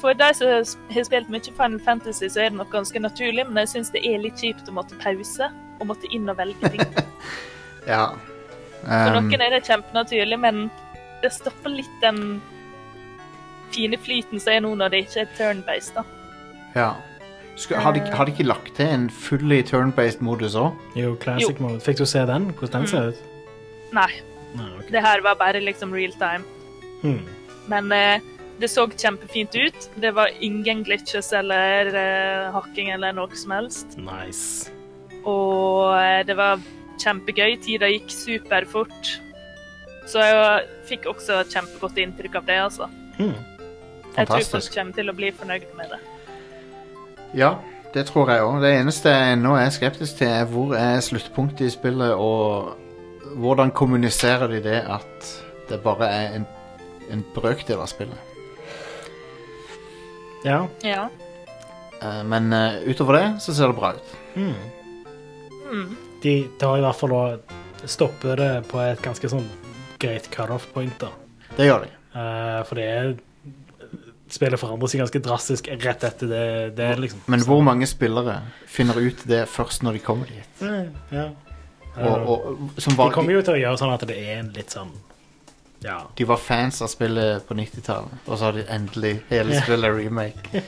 For 0.00 0.14
de 0.16 0.30
som 0.34 0.48
har 0.48 1.04
spilt 1.04 1.28
mye 1.28 1.52
Final 1.52 1.80
Fantasy, 1.84 2.28
så 2.32 2.40
er 2.40 2.48
det 2.48 2.56
nok 2.56 2.70
ganske 2.72 2.98
naturlig, 3.04 3.44
men 3.46 3.58
jeg 3.60 3.68
syns 3.74 3.90
det 3.92 4.00
er 4.08 4.18
litt 4.22 4.38
kjipt 4.40 4.68
å 4.70 4.72
måtte 4.72 4.96
pause 5.02 5.50
og 5.80 5.86
måtte 5.90 6.08
inn 6.14 6.28
og 6.32 6.38
velge 6.38 6.70
ting. 6.72 6.80
Ja. 7.88 8.06
For 8.80 9.12
Um, 9.12 9.26
noen 9.28 9.42
er 9.44 9.50
det 9.52 9.66
kjempenaturlig, 9.66 10.38
men 10.40 10.70
det 11.22 11.30
stopper 11.36 11.68
litt 11.74 11.92
den 12.00 12.40
fine 13.74 13.98
flyten 14.00 14.40
som 14.40 14.52
er 14.54 14.62
nå 14.64 14.70
når 14.80 14.88
det 14.94 15.00
ikke 15.04 15.20
er 15.26 15.28
turn-based, 15.36 15.94
da. 15.98 16.04
ja. 16.74 16.88
Har, 17.76 17.92
de, 17.92 18.00
har 18.16 18.24
de 18.24 18.32
ikke 18.32 18.46
lagt 18.48 18.70
til 18.78 18.88
en 18.88 19.10
fully 19.12 19.58
turn-based 19.68 20.22
modus 20.24 20.54
òg? 20.56 20.72
Jo, 20.96 21.12
classic 21.20 21.58
Jo. 21.60 21.66
mode. 21.66 21.80
Fikk 21.84 21.98
du 22.00 22.06
se 22.08 22.22
den? 22.24 22.46
Hvordan 22.56 22.86
den 22.86 22.88
ser 22.88 23.10
ut? 23.12 23.20
Nei. 23.92 24.08
Nei, 24.56 24.68
ok. 24.78 24.90
Det 24.90 25.04
her 25.04 25.22
var 25.24 25.38
bare 25.40 25.62
liksom 25.62 25.94
real 25.94 26.12
time. 26.18 26.44
Hmm. 27.02 27.22
Men 27.70 27.92
eh, 27.94 28.26
det 28.60 28.68
så 28.68 28.86
kjempefint 28.90 29.54
ut. 29.56 29.88
Det 30.00 30.12
var 30.16 30.30
ingen 30.40 30.84
glitches 30.84 31.32
eller 31.32 31.94
eh, 31.94 32.50
hacking 32.54 32.90
eller 32.90 33.14
noe 33.16 33.36
som 33.36 33.54
helst. 33.56 33.96
Nice. 33.96 34.72
Og 35.24 35.96
eh, 35.96 36.20
det 36.26 36.36
var 36.36 36.60
kjempegøy. 37.00 37.56
Tida 37.64 37.88
gikk 37.90 38.12
superfort. 38.12 39.14
Så 40.10 40.22
jeg 40.24 40.68
fikk 40.88 41.06
også 41.12 41.44
kjempegodt 41.48 42.00
inntrykk 42.02 42.40
av 42.40 42.46
det, 42.48 42.60
altså. 42.66 42.90
Hmm. 43.18 43.36
Jeg 44.16 44.26
tror 44.26 44.46
folk 44.56 44.72
kommer 44.74 44.96
til 44.96 45.12
å 45.12 45.14
bli 45.14 45.30
fornøyd 45.38 45.68
med 45.78 45.92
det. 45.94 46.00
Ja, 47.38 47.54
det 47.94 48.08
tror 48.10 48.30
jeg 48.32 48.42
òg. 48.42 48.58
Det 48.62 48.72
eneste 48.74 49.12
jeg 49.14 49.38
nå 49.38 49.54
er 49.58 49.70
skeptisk 49.74 50.18
til, 50.18 50.30
er 50.30 50.48
hvor 50.50 50.74
er 50.78 50.98
sluttpunktet 51.04 51.68
i 51.68 51.74
spillet, 51.74 52.14
og 52.18 52.74
hvordan 53.36 53.70
kommuniserer 53.76 54.48
de 54.48 54.60
det 54.64 54.80
at 54.90 55.30
det 55.70 55.80
bare 55.84 56.08
er 56.10 56.34
en, 56.40 56.46
en 57.10 57.24
brøkdel 57.34 57.78
av 57.80 57.86
spillet. 57.90 58.18
Ja. 60.44 60.66
Ja. 60.82 61.08
Eh, 62.02 62.22
men 62.24 62.52
eh, 62.52 62.80
utover 62.90 63.18
det 63.18 63.24
så 63.44 63.54
ser 63.54 63.70
det 63.70 63.78
bra 63.78 63.92
ut. 63.94 64.12
Mm. 64.34 64.54
Mm. 65.70 65.96
De 66.22 66.34
tar 66.58 66.78
i 66.78 66.84
hvert 66.84 66.98
fall 67.00 67.14
og 67.16 67.56
stopper 67.88 68.36
det 68.40 68.50
på 68.68 68.80
et 68.82 69.00
ganske 69.04 69.30
sånn 69.32 69.46
greit 70.00 70.30
cut-off 70.32 70.66
point, 70.74 70.96
da. 71.00 71.10
Det 71.56 71.68
gjør 71.68 71.84
de. 71.86 71.92
Eh, 72.16 72.62
for 72.68 72.80
det 72.80 72.88
er 72.94 73.12
Spillet 74.30 74.60
forandrer 74.62 74.86
seg 74.92 75.00
ganske 75.02 75.20
drastisk 75.26 75.68
rett 75.82 76.04
etter 76.06 76.28
det. 76.30 76.42
det 76.78 76.84
er 76.86 77.00
liksom 77.02 77.24
Men 77.26 77.40
hvor 77.42 77.64
mange 77.66 77.86
spillere 77.90 78.36
finner 78.70 79.00
ut 79.02 79.24
det 79.26 79.40
først 79.50 79.82
når 79.82 79.96
de 79.98 80.02
kommer 80.06 80.30
dit? 80.30 80.60
Eh, 80.62 80.86
Ja. 81.10 81.24
Og, 82.08 82.28
og, 82.30 82.80
som 82.80 82.96
De 82.96 83.10
kommer 83.14 83.32
jo 83.32 83.42
til 83.42 83.54
å 83.54 83.60
gjøre 83.60 83.78
sånn 83.80 83.92
at 83.94 84.04
det 84.08 84.16
er 84.18 84.38
en 84.40 84.52
litt 84.56 84.70
sånn 84.70 84.90
Ja. 85.82 86.02
de 86.14 86.24
var 86.28 86.36
fans 86.36 86.82
av 86.84 86.88
spillet 86.92 87.46
på 87.48 87.54
90-tallet, 87.56 88.10
og 88.26 88.36
så 88.36 88.44
har 88.44 88.52
de 88.52 88.64
endelig 88.68 89.14
hele 89.30 89.54
spillet 89.62 89.64
spillet 89.64 89.94
remake. 89.96 90.60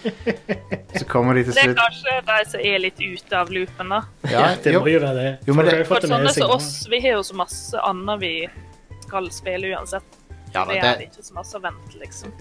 Så 0.96 1.04
kommer 1.04 1.34
de 1.36 1.42
til 1.44 1.52
slutt 1.52 1.74
Det 1.74 1.74
er 1.74 1.80
kanskje 1.82 2.14
de 2.30 2.38
som 2.50 2.60
er 2.60 2.78
litt 2.80 3.00
ute 3.02 3.36
av 3.36 3.50
loopen, 3.52 3.92
da. 3.92 3.98
Ja, 4.30 4.46
det 4.64 4.72
jo. 4.72 4.80
må 4.80 4.88
jo 4.88 5.02
være 5.04 5.14
det. 5.18 5.38
Jo, 5.46 5.54
det- 5.54 5.86
For 5.86 6.00
det 6.00 6.09
sånne 6.10 6.32
som 6.32 6.50
oss, 6.56 6.70
vi 6.88 7.00
har 7.04 7.18
jo 7.18 7.22
så 7.28 7.36
masse 7.36 7.84
annet 7.90 8.20
vi 8.20 8.32
skal 9.06 9.28
spille 9.30 9.74
uansett. 9.76 10.18
Ja, 10.54 10.64
da, 10.64 10.72
det 10.72 10.80
det- 10.80 10.88
er 10.96 11.04
ikke 11.10 11.24
så 11.28 11.34
masse 11.34 11.56
å 11.56 11.62
vente, 11.62 11.98
liksom. 12.00 12.32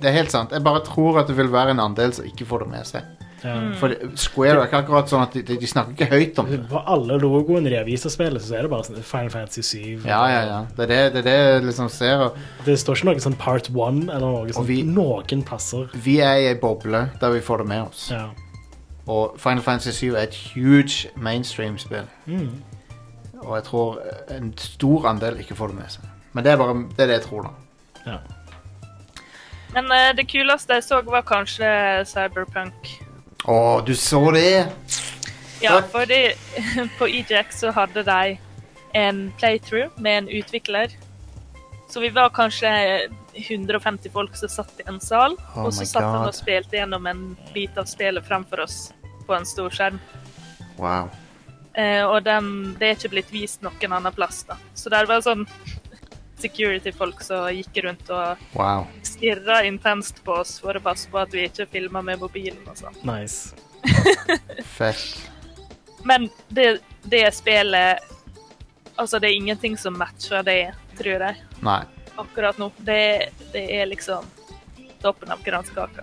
Det 0.00 0.04
er 0.04 0.12
helt 0.12 0.30
sant. 0.30 0.50
Jeg 0.52 0.62
bare 0.64 0.84
tror 0.84 1.20
at 1.20 1.26
det 1.28 1.36
vil 1.36 1.48
være 1.48 1.70
en 1.70 1.80
andel 1.80 2.12
som 2.12 2.24
ikke 2.24 2.44
får 2.46 2.60
det 2.64 2.68
med 2.68 2.86
seg. 2.86 3.02
Ja. 3.44 3.54
For 3.78 3.92
Square 4.18 4.56
er 4.56 4.64
ikke 4.66 4.80
akkurat 4.82 5.10
sånn 5.10 5.22
at 5.22 5.36
de, 5.36 5.56
de 5.60 5.68
snakker 5.70 5.94
ikke 5.94 6.08
høyt 6.10 6.40
om 6.42 6.48
det. 6.50 6.58
På 6.70 6.80
alle 6.90 7.18
logoene 7.22 7.70
de 7.70 7.82
viser 7.86 8.10
spillet, 8.10 8.42
så 8.42 8.56
er 8.58 8.66
det 8.66 8.72
bare 8.72 8.88
sånn 8.88 8.98
Final 9.06 9.30
Fantasy 9.30 9.62
7. 9.62 10.08
Ja, 10.08 10.22
ja, 10.32 10.40
ja. 10.48 10.58
Det 10.74 10.88
er 10.88 10.90
det, 10.90 10.98
det, 11.14 11.22
er 11.22 11.28
det 11.28 11.36
jeg 11.38 11.62
liksom 11.68 11.92
ser. 11.92 12.24
og 12.26 12.66
Det 12.66 12.74
står 12.82 12.98
ikke 12.98 13.10
noe 13.12 13.24
sånn 13.28 13.38
Part 13.38 13.70
1 13.70 14.02
eller 14.08 14.26
noe 14.26 14.56
sånt 14.56 14.68
vi- 14.68 14.82
noen 14.82 15.44
plasser. 15.46 15.86
Vi 15.94 16.18
er 16.24 16.42
i 16.42 16.48
ei 16.50 16.58
boble 16.58 17.04
der 17.20 17.34
vi 17.36 17.44
får 17.44 17.62
det 17.62 17.68
med 17.70 17.86
oss. 17.86 18.08
Ja. 18.10 18.26
Og 19.08 19.38
Final 19.40 19.62
Fantasy 19.64 19.94
7 19.94 20.14
er 20.16 20.26
et 20.26 20.34
huge 20.54 21.08
mainstream-spill. 21.16 22.10
Mm. 22.26 22.50
Og 23.40 23.54
jeg 23.56 23.64
tror 23.64 24.02
en 24.34 24.52
stor 24.58 25.06
andel 25.08 25.38
ikke 25.40 25.56
får 25.56 25.72
det 25.72 25.78
med 25.78 25.94
seg. 25.94 26.10
Men 26.34 26.44
det 26.44 26.52
er 26.52 26.60
bare 26.60 26.74
det, 26.74 27.00
er 27.00 27.06
det 27.06 27.20
jeg 27.20 27.26
tror, 27.30 27.46
da. 27.46 28.10
Ja. 28.10 28.18
Men 29.74 29.84
uh, 29.92 30.10
det 30.16 30.26
kuleste 30.28 30.74
jeg 30.74 30.84
så, 30.84 31.00
var 31.06 31.22
kanskje 31.28 31.68
Cyberpunk. 32.08 33.07
Å, 33.48 33.80
du 33.80 33.94
så 33.96 34.20
det? 34.36 34.68
Ja, 35.64 35.78
fordi 35.92 36.34
på 36.98 37.08
EJX 37.08 37.62
så 37.64 37.72
hadde 37.72 38.04
de 38.04 38.36
en 38.98 39.22
playthrough 39.38 39.94
med 39.96 40.18
en 40.18 40.28
utvikler. 40.28 40.92
Så 41.88 42.00
vi 42.00 42.10
var 42.12 42.28
kanskje 42.36 42.68
150 43.32 44.12
folk 44.12 44.36
som 44.36 44.52
satt 44.52 44.82
i 44.82 44.88
en 44.90 45.00
sal, 45.00 45.38
Oh 45.54 45.64
og 45.64 45.72
så 45.72 45.86
satt 45.86 45.94
satt 45.94 46.04
han 46.04 46.28
og 46.28 46.36
spilte 46.36 46.76
gjennom 46.76 47.08
en 47.08 47.22
bit 47.54 47.78
av 47.80 47.88
spillet 47.88 48.26
framfor 48.26 48.66
oss 48.66 48.76
på 49.24 49.36
en 49.36 49.48
stor 49.48 49.72
skjerm. 49.72 49.96
Wow. 50.76 51.08
Eh, 51.72 52.04
og 52.04 52.20
den, 52.26 52.74
det 52.76 52.90
er 52.90 52.98
ikke 52.98 53.14
blitt 53.16 53.32
vist 53.32 53.64
noen 53.64 53.96
annen 53.96 54.12
plass, 54.12 54.42
da. 54.48 54.58
Så 54.76 54.92
det 54.92 55.06
var 55.08 55.24
sånn 55.24 55.46
security-folk 56.40 57.20
som 57.24 57.48
gikk 57.54 57.80
rundt 57.84 58.10
og 58.14 58.36
Wow. 58.56 58.86
stirra 59.06 59.60
intenst 59.66 60.22
på 60.24 60.38
oss 60.42 60.56
for 60.62 60.76
å 60.78 60.82
passe 60.84 61.10
på 61.10 61.18
at 61.20 61.32
vi 61.34 61.46
ikke 61.48 61.66
filma 61.70 62.02
med 62.02 62.20
mobilen 62.22 62.62
og 62.68 62.76
sånn. 62.78 62.96
Nice. 63.06 63.54
Fett. 64.78 65.30
Men 66.06 66.28
det, 66.48 66.78
det 67.02 67.24
spillet 67.34 67.98
Altså, 68.98 69.20
det 69.22 69.28
er 69.28 69.36
ingenting 69.38 69.76
som 69.78 69.94
matcher 69.94 70.42
det, 70.42 70.72
tror 70.98 71.22
jeg, 71.22 71.36
Nei. 71.62 71.76
akkurat 72.18 72.56
nå. 72.58 72.66
Det, 72.82 73.28
det 73.52 73.62
er 73.76 73.86
liksom 73.86 74.24
toppen 74.98 75.30
av 75.30 75.38
kransekaka. 75.46 76.02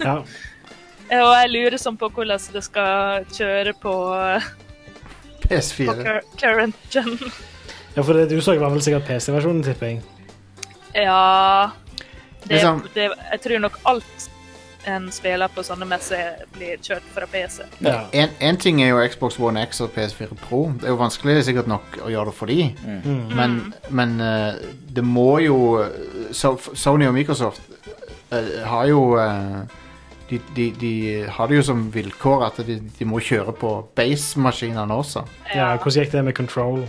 Ja. 0.00 0.14
Og 1.12 1.32
jeg 1.36 1.50
lurer 1.52 1.76
sånn 1.76 1.98
på 2.00 2.08
hvordan 2.08 2.40
det 2.54 2.62
skal 2.64 3.26
kjøre 3.36 3.74
på, 3.82 3.92
på 5.42 5.50
PS4. 5.50 5.92
På 5.92 6.38
current 6.40 6.86
gen. 6.94 7.12
ja, 7.94 8.02
for 8.02 8.16
det 8.16 8.28
du 8.30 8.40
så 8.40 8.56
var 8.60 8.72
vel 8.72 8.82
sikkert 8.84 9.08
PC-versjonen, 9.08 9.62
tipper 9.66 9.86
jeg. 9.86 10.02
Ja 10.94 11.70
det, 12.42 12.54
Liksom- 12.54 12.82
det, 12.94 13.10
Jeg 13.32 13.40
tror 13.40 13.58
nok 13.58 13.78
alt 13.84 14.28
en 14.86 15.12
spiller 15.12 15.48
på 15.48 15.62
sånne 15.62 15.86
messer, 15.86 16.42
blir 16.52 16.80
kjørt 16.82 17.04
fra 17.14 17.26
PC. 17.30 17.62
Ja. 17.84 18.00
En, 18.12 18.32
en 18.40 18.56
ting 18.56 18.82
er 18.82 18.88
jo 18.88 19.02
Xbox 19.08 19.38
One 19.38 19.62
X 19.62 19.80
og 19.80 19.92
PS4 19.94 20.34
Pro. 20.40 20.72
Det 20.80 20.88
er 20.88 20.94
jo 20.94 20.98
vanskelig 20.98 21.44
sikkert 21.46 21.68
nok 21.70 22.00
å 22.02 22.10
gjøre 22.10 22.32
det 22.32 22.34
for 22.34 22.50
de. 22.50 22.74
Mm. 22.82 23.36
Men, 23.36 23.74
men 23.90 24.16
eh, 24.20 24.58
det 24.90 25.04
må 25.06 25.38
jo 25.44 25.84
so, 26.32 26.56
Sony 26.74 27.06
og 27.06 27.14
Microsoft 27.14 27.62
uh, 28.32 28.64
har 28.66 28.88
jo 28.90 29.04
uh, 29.14 29.62
de, 30.30 30.40
de, 30.56 30.70
de 30.80 30.92
har 31.30 31.46
det 31.46 31.60
jo 31.60 31.68
som 31.70 31.84
vilkår 31.94 32.46
at 32.48 32.58
de, 32.66 32.80
de 32.98 33.06
må 33.06 33.20
kjøre 33.22 33.54
på 33.54 33.76
base-maskinene 33.94 34.98
også. 34.98 35.22
ja. 35.54 35.76
Hvordan 35.76 36.02
gikk 36.02 36.12
det 36.16 36.24
med 36.24 36.34
Control? 36.34 36.82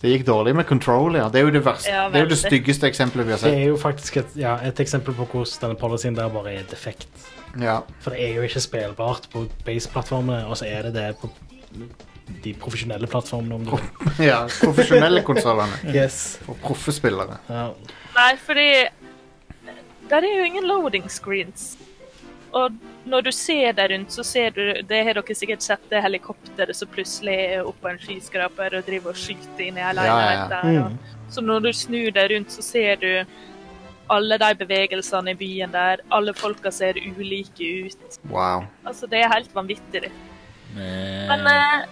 Det 0.00 0.14
gikk 0.14 0.22
dårlig 0.26 0.54
med 0.56 0.64
Control, 0.68 1.18
ja. 1.18 1.26
Det 1.28 1.42
er 1.42 1.44
jo 1.44 1.52
det, 1.52 1.60
verste, 1.64 1.90
Ja, 1.92 2.06
det, 2.08 2.16
er 2.16 2.24
jo 2.24 2.30
det 2.30 2.38
styggeste 2.40 2.88
eksempelet 2.88 3.26
vi 3.28 3.34
har 3.34 3.40
sett. 3.42 3.52
Det 3.52 3.64
er 3.66 3.68
jo 3.68 3.80
faktisk 3.80 4.16
et, 4.22 4.36
ja, 4.40 4.54
et 4.64 4.80
eksempel 4.80 5.16
på 5.16 5.26
hvordan 5.28 5.58
denne 5.66 5.76
policyen 5.80 6.16
der 6.16 6.30
bare 6.32 6.54
er 6.56 6.68
defekt. 6.70 7.26
Ja. 7.60 7.80
For 8.00 8.16
det 8.16 8.24
er 8.24 8.38
jo 8.38 8.46
ikke 8.46 8.62
spillbart 8.64 9.28
på 9.32 9.44
base-plattformene, 9.66 10.46
og 10.48 10.56
så 10.56 10.70
er 10.70 10.88
det 10.88 10.94
det 10.96 11.10
på 11.20 11.28
de 12.44 12.54
profesjonelle 12.54 13.10
plattformene. 13.10 13.54
om 13.54 13.64
du 13.66 13.76
vil. 13.76 14.24
ja 14.30 14.40
profesjonelle 14.62 15.22
konsollene. 15.26 15.82
Yes. 15.96 16.38
For 16.46 16.56
proffe 16.64 16.94
spillere. 16.96 17.36
Ja. 17.50 17.68
Nei, 18.16 18.32
fordi 18.40 18.70
der 20.10 20.24
er 20.24 20.38
jo 20.38 20.48
ingen 20.48 20.66
loading 20.66 21.10
screens. 21.10 21.74
Og 22.52 22.72
når 23.06 23.22
du 23.28 23.30
ser 23.32 23.72
deg 23.78 23.90
rundt, 23.92 24.10
så 24.10 24.24
ser 24.26 24.50
du 24.50 24.82
Det 24.82 25.04
har 25.06 25.14
dere 25.14 25.34
sikkert 25.38 25.62
sett 25.62 25.84
det 25.90 26.00
helikopteret 26.02 26.74
som 26.76 26.88
plutselig 26.90 27.36
er 27.56 27.62
oppå 27.68 27.88
en 27.92 27.98
skyskraper 28.02 28.74
og 28.78 28.86
driver 28.88 29.10
og 29.14 29.20
skyter 29.20 29.62
inn 29.68 29.78
i 29.78 29.84
en 29.86 29.96
Ja, 29.96 30.06
ja, 30.06 30.32
ja. 30.34 30.48
der. 30.48 30.96
Så 31.30 31.40
når 31.46 31.60
du 31.68 31.72
snur 31.72 32.10
deg 32.10 32.30
rundt, 32.32 32.50
så 32.50 32.62
ser 32.62 32.96
du 32.96 33.24
alle 34.10 34.38
de 34.42 34.54
bevegelsene 34.64 35.30
i 35.30 35.38
byen 35.38 35.70
der. 35.70 36.00
Alle 36.10 36.34
folka 36.34 36.72
ser 36.74 36.98
ulike 36.98 37.86
ut. 37.86 38.18
Wow. 38.32 38.64
Altså, 38.84 39.06
det 39.06 39.20
er 39.22 39.30
helt 39.30 39.54
vanvittig. 39.54 40.10
Men, 40.74 41.44
Men 41.44 41.46
eh, 41.46 41.86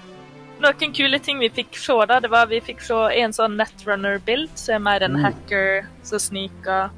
noen 0.61 0.93
kule 0.95 1.19
ting 1.23 1.39
vi 1.39 1.49
fikk 1.55 1.77
se, 1.79 1.95
da, 2.11 2.19
det 2.21 2.31
var 2.31 2.47
vi 2.51 2.59
fikk 2.61 2.81
se 2.83 2.99
en 3.23 3.33
sånn 3.33 3.55
netrunner-bild, 3.61 4.51
som 4.59 4.75
er 4.75 4.79
mer 4.89 5.03
en 5.07 5.15
Mm. 5.15 5.25
hacker 5.25 5.87
som 6.03 6.19
sniker. 6.19 6.91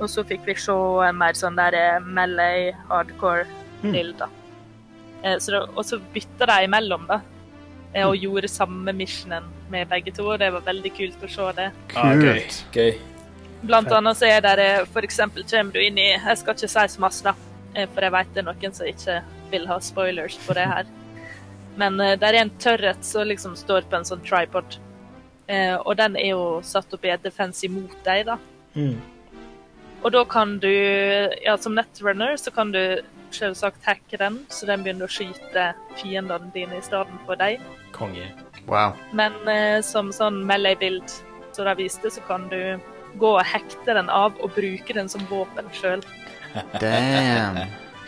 Og 0.00 0.08
så 0.10 0.24
fikk 0.26 0.46
vi 0.48 0.54
se 0.58 0.72
en 1.06 1.18
mer 1.18 1.36
sånn 1.38 1.56
der 1.58 2.00
Malay 2.00 2.72
hardcore-bild, 2.90 4.16
da. 4.18 4.28
Eh, 5.22 5.36
så 5.38 5.62
og 5.68 5.84
så 5.86 6.00
bytta 6.14 6.46
de 6.50 6.64
imellom, 6.66 7.06
da. 7.06 7.20
eh, 7.94 8.06
Og 8.08 8.16
gjorde 8.16 8.48
samme 8.48 8.92
missionen 8.92 9.44
med 9.70 9.88
begge 9.88 10.12
to. 10.14 10.26
og 10.32 10.38
Det 10.38 10.52
var 10.52 10.60
veldig 10.60 10.92
kult 10.96 11.22
å 11.22 11.28
se 11.30 11.52
det. 11.56 11.70
Ah. 11.94 12.14
Kult. 12.14 12.64
gøy. 12.72 12.98
Blant 13.62 13.92
annet 13.92 14.16
så 14.18 14.26
er 14.26 14.40
det 14.40 14.58
eh, 14.58 14.84
for 14.90 15.02
eksempel 15.02 15.44
kommer 15.44 15.72
du 15.72 15.78
inn 15.80 15.98
i 15.98 16.08
Jeg 16.16 16.38
skal 16.38 16.54
ikke 16.54 16.68
si 16.68 16.88
så 16.96 17.00
masse, 17.00 17.22
da, 17.22 17.34
eh, 17.76 17.86
for 17.94 18.02
jeg 18.02 18.12
vet 18.12 18.34
det 18.34 18.42
er 18.42 18.48
noen 18.50 18.74
som 18.74 18.86
ikke 18.86 19.22
vil 19.52 19.66
ha 19.68 19.78
spoilers 19.78 20.36
på 20.46 20.54
det 20.54 20.66
her. 20.66 20.84
Men 21.76 22.00
eh, 22.00 22.16
der 22.18 22.34
er 22.34 22.42
en 22.42 22.50
tørret 22.58 23.04
som 23.04 23.28
liksom 23.28 23.54
står 23.56 23.82
på 23.88 23.96
en 23.96 24.04
sånn 24.04 24.24
tripod. 24.26 24.78
Eh, 25.46 25.76
og 25.76 25.96
den 25.96 26.16
er 26.16 26.32
jo 26.32 26.60
satt 26.62 26.92
opp 26.94 27.04
i 27.04 27.12
et 27.14 27.22
defense 27.22 27.62
imot 27.66 27.94
deg, 28.04 28.26
da. 28.26 28.38
Mm. 28.74 28.98
Og 30.02 30.10
da 30.10 30.24
kan 30.26 30.56
du, 30.62 30.70
ja, 31.44 31.56
som 31.58 31.76
netrunner, 31.78 32.36
så 32.36 32.50
kan 32.50 32.72
du 32.74 33.00
selvsagt 33.32 33.84
hacke 33.86 34.18
den, 34.18 34.40
så 34.52 34.66
den 34.68 34.82
begynner 34.84 35.06
å 35.06 35.12
skyte 35.12 35.68
fiendene 36.00 36.50
dine 36.54 36.80
i 36.80 36.84
stedet 36.84 37.20
for 37.26 37.38
deg. 37.38 37.62
Konge. 37.94 38.26
Wow. 38.66 38.96
Men 39.16 39.36
eh, 39.50 39.78
som 39.86 40.10
sånn 40.14 40.42
melee-bild 40.48 41.14
som 41.52 41.68
de 41.68 41.76
viste, 41.78 42.10
så 42.10 42.22
kan 42.26 42.48
du 42.50 42.58
gå 43.20 43.30
og 43.36 43.46
hekte 43.46 43.94
den 43.94 44.10
av 44.10 44.36
og 44.40 44.54
bruke 44.56 44.96
den 44.96 45.10
som 45.12 45.24
våpen 45.30 45.70
sjøl. 45.76 46.04
Damn. 46.82 47.62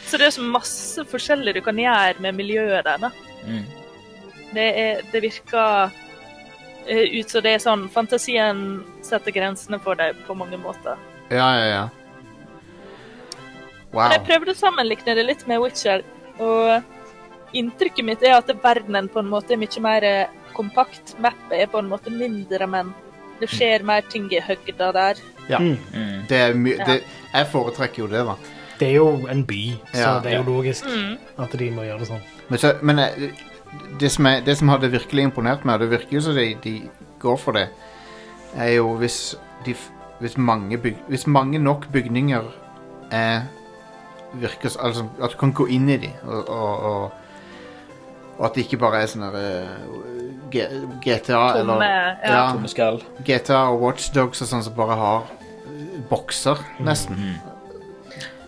Så 0.05 0.21
det 0.21 0.29
er 0.29 0.37
så 0.37 0.45
masse 0.45 1.05
forskjellig 1.09 1.57
du 1.57 1.63
kan 1.65 1.79
gjøre 1.81 2.21
med 2.25 2.37
miljøet 2.37 2.85
der. 2.85 3.07
da. 3.07 3.11
Mm. 3.47 3.65
Det, 4.55 4.69
er, 4.83 5.03
det 5.13 5.23
virker 5.25 5.95
eh, 6.87 7.21
ut 7.21 7.31
som 7.31 7.45
det 7.45 7.57
er 7.57 7.63
sånn 7.63 7.89
Fantasien 7.93 8.83
setter 9.05 9.35
grensene 9.35 9.81
for 9.83 9.99
deg 9.99 10.19
på 10.29 10.37
mange 10.39 10.61
måter. 10.61 11.01
Ja, 11.31 11.49
ja, 11.59 11.67
ja. 11.67 11.85
Wow. 13.95 14.09
Men 14.09 14.17
jeg 14.19 14.25
prøvde 14.27 14.55
å 14.55 14.59
sammenligne 14.59 15.15
det 15.15 15.25
litt 15.29 15.45
med 15.47 15.61
Witcher, 15.63 16.03
og 16.43 17.55
inntrykket 17.55 18.05
mitt 18.09 18.25
er 18.27 18.35
at 18.41 18.51
verdenen 18.65 19.07
på 19.13 19.23
en 19.23 19.29
måte 19.31 19.55
er 19.55 19.61
mye 19.61 19.83
mer 19.85 20.07
eh, 20.09 20.33
kompakt. 20.57 21.15
Mappet 21.23 21.61
er 21.63 21.71
på 21.71 21.79
en 21.79 21.91
måte 21.93 22.11
mindre, 22.11 22.67
men 22.71 22.91
det 23.39 23.49
skjer 23.53 23.85
mer 23.87 24.03
ting 24.11 24.27
i 24.35 24.43
høgda 24.43 24.91
der. 24.97 25.23
Ja. 25.51 25.61
Mm. 25.63 26.27
Det 26.29 26.41
er 26.41 26.55
my 26.59 26.75
det, 26.83 26.99
jeg 27.35 27.49
foretrekker 27.53 28.03
jo 28.05 28.11
det, 28.11 28.25
da. 28.27 28.35
Det 28.81 28.89
er 28.89 28.97
jo 28.99 29.09
en 29.31 29.45
by, 29.47 29.63
så 29.93 30.01
Ja. 30.01 30.13
det 30.21 30.33
er 30.33 30.37
jo 30.43 30.47
logisk 30.51 30.85
Mm. 30.91 31.19
at 31.39 31.53
de 31.59 31.71
må 31.71 31.83
gjøre 31.87 31.99
det 32.01 32.09
sånn. 32.09 32.23
Men, 32.49 32.59
så, 32.59 32.73
men 32.83 32.99
eh, 32.99 33.31
det, 34.01 34.11
som 34.11 34.27
er, 34.27 34.41
det 34.41 34.57
som 34.59 34.69
hadde 34.69 34.91
virkelig 34.91 35.23
imponert 35.29 35.65
meg, 35.65 35.75
og 35.75 35.81
det 35.87 35.91
virker 36.01 36.17
jo 36.19 36.21
som 36.21 36.35
de, 36.35 36.55
de 36.65 36.75
går 37.23 37.37
for 37.39 37.53
det, 37.53 37.69
er 38.57 38.75
jo 38.77 38.97
hvis, 38.99 39.37
de, 39.65 39.75
hvis, 40.21 40.37
mange, 40.39 40.79
byg, 40.79 40.97
hvis 41.09 41.27
mange 41.27 41.59
nok 41.59 41.87
bygninger 41.93 42.43
er 43.11 43.41
virker, 44.35 44.69
s- 44.69 44.77
altså, 44.83 45.05
At 45.23 45.31
du 45.33 45.37
kan 45.39 45.53
gå 45.53 45.67
inn 45.67 45.89
i 45.89 45.97
dem, 45.97 46.11
og, 46.27 46.49
og, 46.49 46.79
og, 46.83 47.11
og 48.39 48.47
at 48.47 48.55
det 48.55 48.65
ikke 48.65 48.79
bare 48.83 49.03
er 49.03 49.07
sånn 49.07 49.23
der, 49.23 49.37
eh, 49.37 49.69
GTA 51.05 51.53
Tomme, 51.59 51.61
eller 51.61 51.83
ja. 51.83 52.53
Ja. 52.77 52.91
GTA 53.27 53.61
og 53.71 53.81
Watchdogs 53.83 54.43
og 54.43 54.49
sånn 54.51 54.63
som 54.67 54.75
bare 54.75 54.97
har 54.99 55.25
eh, 55.67 56.01
bokser, 56.11 56.59
nesten. 56.81 57.37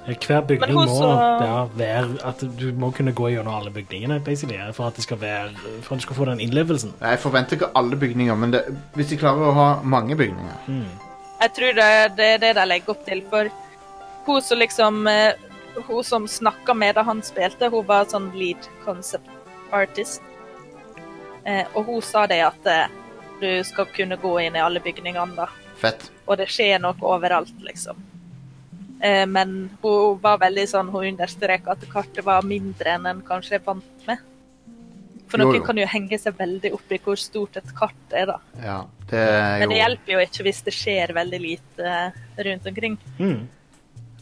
Hver 0.06 0.44
bygning 0.46 0.76
må 0.76 1.06
ja, 1.42 1.64
være 1.74 2.18
at 2.24 2.42
du 2.60 2.68
må 2.78 2.92
kunne 2.94 3.10
gå 3.12 3.28
gjennom 3.32 3.56
alle 3.58 3.72
bygningene 3.74 4.20
basically, 4.22 4.58
for 4.72 4.86
at 4.86 4.94
det 4.94 5.02
skal 5.02 5.18
være 5.20 5.48
For 5.82 5.94
at 5.96 5.98
du 5.98 6.04
skal 6.04 6.16
få 6.16 6.24
den 6.28 6.40
innlevelsen. 6.40 6.92
Jeg 7.00 7.18
forventer 7.18 7.56
ikke 7.58 7.72
alle 7.74 7.96
bygninger, 7.98 8.34
men 8.38 8.52
det, 8.54 8.60
hvis 8.94 9.08
de 9.10 9.16
klarer 9.18 9.48
å 9.50 9.56
ha 9.56 9.66
mange 9.82 10.14
bygninger 10.16 10.70
Jeg 11.40 11.52
tror 11.56 11.76
det, 11.76 11.88
det 12.16 12.28
er 12.34 12.38
det 12.42 12.52
de 12.58 12.66
legger 12.66 12.94
opp 12.94 13.04
til. 13.06 13.22
For 13.30 13.50
hun 14.26 14.42
som 14.42 14.58
liksom 14.58 15.06
eh, 15.10 15.42
Hun 15.86 16.04
som 16.04 16.28
snakka 16.28 16.72
med 16.74 16.94
da 16.96 17.02
han 17.04 17.18
spilte, 17.22 17.68
hun 17.68 17.84
var 17.84 18.06
sånn 18.08 18.30
lead 18.32 18.64
concept 18.84 19.28
artist. 19.76 20.22
Eh, 21.44 21.66
og 21.74 21.84
hun 21.84 22.00
sa 22.02 22.22
det 22.26 22.38
at 22.46 22.68
eh, 22.72 22.94
du 23.40 23.50
skal 23.64 23.90
kunne 23.92 24.16
gå 24.16 24.32
inn 24.40 24.56
i 24.56 24.62
alle 24.64 24.80
bygningene, 24.80 25.36
da. 25.36 25.50
Fett. 25.76 26.08
Og 26.24 26.38
det 26.40 26.48
skjer 26.48 26.80
noe 26.80 26.96
overalt, 27.04 27.52
liksom. 27.60 28.00
Eh, 29.04 29.26
men 29.28 29.68
hun 29.82 30.16
var 30.22 30.40
veldig 30.40 30.64
sånn, 30.70 30.88
hun 30.94 31.10
understreka 31.12 31.76
at 31.76 31.84
kartet 31.92 32.24
var 32.24 32.46
mindre 32.46 32.96
enn 32.96 33.06
en 33.10 33.22
kanskje 33.26 33.58
er 33.60 33.66
vant 33.66 34.08
med. 34.08 34.24
For 35.26 35.42
noen 35.42 35.56
jo. 35.58 35.64
kan 35.66 35.78
jo 35.80 35.86
henge 35.90 36.18
seg 36.22 36.36
veldig 36.38 36.70
opp 36.76 36.92
i 36.94 36.98
hvor 37.02 37.18
stort 37.18 37.56
et 37.58 37.70
kart 37.74 38.12
er, 38.14 38.26
da. 38.30 38.36
Ja, 38.62 38.76
det 39.10 39.18
er 39.26 39.58
Men 39.64 39.72
det 39.72 39.78
hjelper 39.80 40.12
jo 40.12 40.20
ikke 40.22 40.46
hvis 40.46 40.60
det 40.68 40.74
skjer 40.76 41.12
veldig 41.16 41.40
lite 41.42 41.88
eh, 41.92 42.20
rundt 42.46 42.68
omkring. 42.70 42.98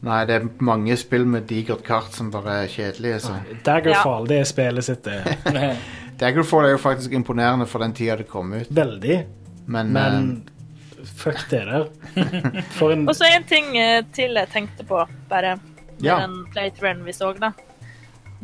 Nei, 0.05 0.21
det 0.29 0.35
er 0.37 0.47
mange 0.65 0.97
spill 1.01 1.25
med 1.29 1.47
digert 1.49 1.85
kart 1.87 2.13
som 2.13 2.31
bare 2.33 2.63
er 2.65 2.73
kjedelige. 2.73 3.21
Så. 3.25 3.37
Daggerfall, 3.65 4.27
det 4.29 4.41
er 4.43 4.49
spillet 4.49 4.85
sitt, 4.85 5.05
det. 5.07 5.77
Daggerfall 6.21 6.69
er 6.69 6.75
jo 6.77 6.81
faktisk 6.83 7.13
imponerende 7.17 7.67
for 7.69 7.85
den 7.85 7.95
tida 7.97 8.17
det 8.21 8.27
kom 8.29 8.53
ut. 8.53 8.69
Veldig. 8.69 9.17
Men, 9.67 9.93
Men 9.97 10.27
fuck 11.17 11.41
det 11.51 11.63
der. 11.71 11.87
For 12.77 12.93
en 12.93 13.07
Og 13.11 13.17
så 13.17 13.29
en 13.33 13.47
ting 13.49 13.73
eh, 13.81 14.03
til 14.17 14.37
jeg 14.37 14.53
tenkte 14.53 14.85
på, 14.89 15.01
bare 15.31 15.57
med 15.57 16.05
Ja. 16.05 16.19
den 16.27 16.45
playthroughen 16.53 17.05
vi 17.07 17.13
så, 17.17 17.33
da. 17.41 17.53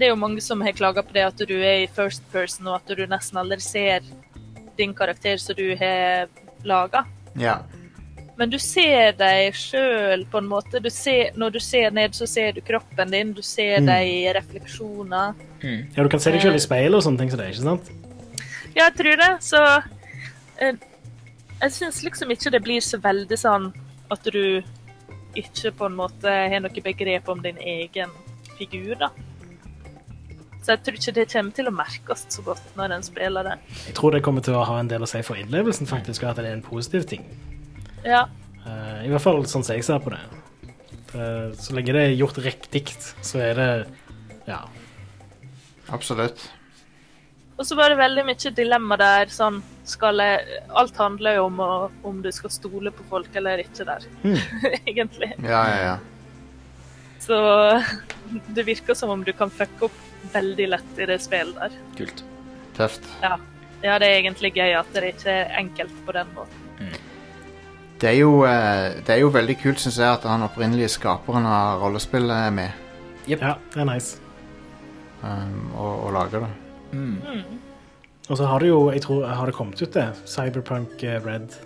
Det 0.00 0.06
er 0.08 0.14
jo 0.14 0.20
mange 0.20 0.40
som 0.40 0.62
har 0.64 0.72
klaga 0.72 1.02
på 1.04 1.12
det 1.12 1.26
at 1.26 1.42
du 1.44 1.58
er 1.60 1.82
i 1.82 1.88
first 1.92 2.24
person, 2.32 2.70
og 2.72 2.78
at 2.80 2.96
du 2.96 3.02
nesten 3.10 3.36
aldri 3.36 3.60
ser 3.60 4.00
din 4.78 4.94
karakter 4.96 5.36
som 5.42 5.58
du 5.58 5.74
har 5.76 6.30
laga. 6.64 7.04
eh, 7.36 7.42
ja. 7.44 7.58
Men 8.40 8.48
du 8.48 8.56
ser 8.58 9.12
deg 9.18 9.52
sjøl 9.52 10.22
på 10.32 10.38
en 10.40 10.46
måte. 10.48 10.80
Du 10.80 10.88
ser, 10.88 11.34
når 11.36 11.50
du 11.52 11.60
ser 11.60 11.90
ned, 11.92 12.14
så 12.16 12.24
ser 12.26 12.54
du 12.56 12.62
kroppen 12.64 13.10
din, 13.12 13.34
du 13.36 13.42
ser 13.44 13.80
Mm. 13.82 13.86
deg 13.90 14.08
i 14.08 14.32
refleksjoner. 14.32 15.34
Ja, 15.96 16.02
du 16.02 16.08
kan 16.08 16.20
se 16.20 16.30
deg 16.32 16.40
selv 16.40 16.56
i 16.56 16.58
speilet 16.64 16.94
og 16.96 17.02
sånne 17.04 17.18
ting 17.18 17.30
som 17.30 17.38
det, 17.38 17.50
ikke 17.52 17.62
sant? 17.62 17.90
Ja, 18.74 18.88
jeg 18.88 18.94
tror 18.96 19.16
det. 19.20 19.42
Så 19.44 19.82
eh, 20.62 20.72
jeg 21.60 21.70
syns 21.70 22.02
liksom 22.02 22.30
ikke 22.30 22.50
det 22.50 22.62
blir 22.64 22.80
så 22.80 22.96
veldig 22.98 23.36
sånn 23.36 23.74
at 24.10 24.24
du 24.24 24.62
ikke 25.36 25.72
på 25.76 25.86
en 25.86 25.96
måte 26.00 26.24
har 26.24 26.60
noe 26.64 26.82
begrep 26.82 27.28
om 27.28 27.42
din 27.42 27.58
egen 27.60 28.08
figur, 28.56 28.94
da. 28.98 29.10
Så 30.70 30.76
jeg 30.76 30.82
tror 30.86 30.98
ikke 31.00 31.12
det 31.16 31.22
kommer 31.32 31.54
til 31.56 31.66
å 31.66 31.70
merkes 31.74 32.20
så 32.30 32.42
godt 32.46 32.66
når 32.78 32.92
en 32.94 33.02
spiller 33.02 33.46
det. 33.48 33.54
Jeg 33.88 33.94
tror 33.98 34.14
det 34.14 34.20
kommer 34.22 34.44
til 34.46 34.54
å 34.54 34.60
ha 34.68 34.76
en 34.78 34.86
del 34.90 35.02
å 35.02 35.08
si 35.10 35.18
for 35.26 35.34
innlevelsen, 35.40 35.88
faktisk, 35.90 36.22
og 36.22 36.28
at 36.30 36.38
det 36.38 36.44
er 36.46 36.54
en 36.54 36.62
positiv 36.62 37.08
ting. 37.10 37.24
Ja. 38.04 38.20
Uh, 38.62 39.00
I 39.02 39.08
hvert 39.10 39.24
fall 39.24 39.40
sånn 39.50 39.64
som 39.66 39.74
jeg 39.74 39.82
ser 39.82 39.98
på 40.04 40.12
det. 40.14 40.20
Uh, 41.10 41.50
så 41.58 41.74
lenge 41.74 41.96
det 41.96 42.04
er 42.04 42.14
gjort 42.14 42.38
riktig, 42.44 42.84
så 43.18 43.40
er 43.42 43.58
det 43.58 43.66
Ja. 44.46 44.60
Absolutt. 45.90 46.44
Og 47.58 47.66
så 47.66 47.74
var 47.74 47.90
det 47.90 47.98
veldig 47.98 48.24
mye 48.28 48.52
dilemma 48.54 48.98
der. 49.00 49.26
sånn, 49.34 49.58
skal 49.82 50.22
jeg, 50.22 50.60
Alt 50.70 51.00
handler 51.02 51.40
jo 51.40 51.48
om 51.48 51.58
å, 51.64 51.72
om 52.06 52.20
du 52.22 52.30
skal 52.30 52.54
stole 52.54 52.92
på 52.94 53.08
folk 53.10 53.34
eller 53.34 53.64
ikke 53.64 53.88
der, 53.90 54.06
egentlig. 54.92 55.32
Ja, 55.42 55.64
ja, 55.66 55.82
ja. 55.88 55.98
Så 57.26 57.40
det 58.54 58.68
virker 58.70 58.94
som 58.94 59.10
om 59.10 59.26
du 59.26 59.34
kan 59.34 59.50
fucke 59.50 59.90
opp 59.90 59.98
veldig 60.32 60.66
lett 60.74 60.98
i 60.98 61.06
det 61.10 61.20
spillet 61.22 61.56
der. 61.58 61.76
Kult. 61.98 62.24
Tøft. 62.76 63.06
Ja. 63.22 63.36
ja, 63.82 63.98
det 63.98 64.08
er 64.08 64.18
egentlig 64.20 64.52
gøy 64.56 64.74
at 64.78 64.90
det 64.94 65.14
ikke 65.14 65.36
er 65.42 65.54
enkelt 65.60 65.94
på 66.06 66.16
den 66.16 66.34
måten. 66.36 66.66
Det 68.00 68.08
er 68.08 68.16
jo, 68.16 68.44
eh, 68.48 68.96
det 69.04 69.12
er 69.12 69.18
jo 69.20 69.28
veldig 69.28 69.58
kult, 69.60 69.80
syns 69.82 69.98
jeg, 70.00 70.08
at 70.08 70.24
han 70.24 70.46
opprinnelige 70.46 70.88
skaperen 70.88 71.44
av 71.44 71.82
rollespillet 71.82 72.46
er 72.46 72.54
med 72.56 73.28
Ja, 73.28 73.36
det 73.74 73.82
er 73.82 73.84
nice. 73.84 74.16
um, 75.22 75.74
og, 75.76 76.06
og 76.06 76.12
lager 76.16 76.46
det. 76.46 76.52
Og 78.30 78.38
så 78.38 78.46
har 78.46 78.62
det 78.62 78.70
jo, 78.70 78.90
jeg 78.94 79.02
tror, 79.02 79.26
har 79.26 79.46
det 79.46 79.54
kommet 79.54 79.82
ut 79.82 79.92
det, 79.92 80.06
Cyberpunk 80.24 81.02
eh, 81.02 81.20
Red. 81.26 81.58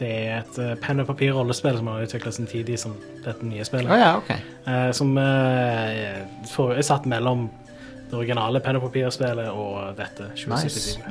Det 0.00 0.08
er 0.08 0.38
et 0.38 0.58
uh, 0.58 0.72
penn 0.80 1.02
og 1.02 1.10
papir-rollespill 1.10 1.76
som 1.76 1.90
har 1.92 2.06
utviklet 2.06 2.36
sin 2.36 2.48
tid 2.48 2.70
i 2.72 2.78
som 2.80 2.94
dette 3.24 3.44
nye 3.44 3.64
spillet. 3.68 3.90
Oh, 3.92 4.00
ja, 4.00 4.14
okay. 4.16 4.40
Eh, 4.64 4.90
som 4.96 5.12
eh, 5.20 6.22
for, 6.48 6.72
er 6.72 6.86
satt 6.86 7.08
mellom 7.10 7.50
det 8.08 8.16
originale 8.16 8.62
penn 8.64 8.78
og 8.80 8.86
papir-spillet 8.88 9.50
og 9.52 9.92
dette. 9.98 10.30
2077. 10.40 11.04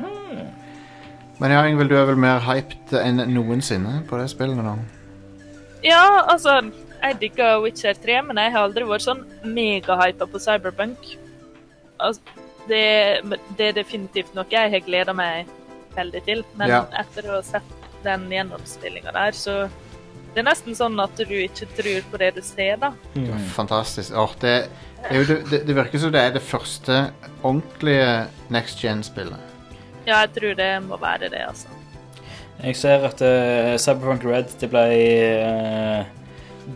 Men 1.39 1.53
ja, 1.53 1.61
Ingvild, 1.69 1.93
du 1.93 1.99
er 1.99 2.09
vel 2.09 2.19
mer 2.19 2.41
hyped 2.43 2.97
enn 2.99 3.21
noensinne 3.31 4.01
på 4.09 4.17
det 4.19 4.27
spillet 4.33 4.59
nå? 4.59 4.75
Ja, 5.85 6.25
altså 6.27 6.57
Jeg 6.99 7.15
digger 7.21 7.61
Witcher 7.63 7.95
3, 7.95 8.17
men 8.27 8.41
jeg 8.41 8.51
har 8.51 8.65
aldri 8.67 8.83
vært 8.89 9.05
sånn 9.05 9.21
megahypa 9.47 10.27
på 10.27 10.41
Cyberpunk. 10.43 11.13
Altså, 11.95 12.19
det, 12.67 13.21
det 13.55 13.69
er 13.69 13.77
definitivt 13.77 14.33
noe 14.35 14.49
jeg 14.51 14.73
har 14.73 14.83
gleda 14.83 15.15
meg 15.15 15.47
veldig 15.95 16.23
til. 16.25 16.43
Men 16.59 16.73
Ja. 16.73 16.81
etter 16.99 17.29
å 17.29 17.37
ha 17.37 17.45
sett 17.45 17.78
den 18.03 18.27
gjennomspillinga 18.31 19.13
der, 19.15 19.31
så 19.37 19.69
det 20.33 20.43
er 20.43 20.45
nesten 20.45 20.75
sånn 20.77 20.99
at 21.01 21.17
du 21.17 21.33
ikke 21.33 21.65
tror 21.77 22.03
på 22.11 22.19
det 22.21 22.35
du 22.37 22.41
ser, 22.45 22.77
da. 22.81 22.91
Mm. 23.15 23.31
Fantastisk. 23.55 24.13
Oh, 24.13 24.35
det, 24.41 24.69
det, 25.09 25.23
det, 25.49 25.63
det 25.67 25.75
virker 25.75 26.01
som 26.03 26.13
det 26.13 26.21
er 26.21 26.35
det 26.35 26.43
første 26.45 26.99
ordentlige 27.41 28.27
next 28.53 28.83
gen-spillet. 28.83 29.41
Ja, 30.05 30.21
jeg 30.21 30.31
tror 30.37 30.55
det 30.57 30.69
må 30.85 30.99
være 31.01 31.31
det, 31.33 31.41
altså. 31.47 31.67
Jeg 32.59 32.75
ser 32.75 33.05
at 33.07 33.21
uh, 33.23 33.77
Cyberpunk 33.79 34.25
Red 34.27 34.53
det 34.59 34.69
ble 34.69 34.85
uh, 35.41 36.05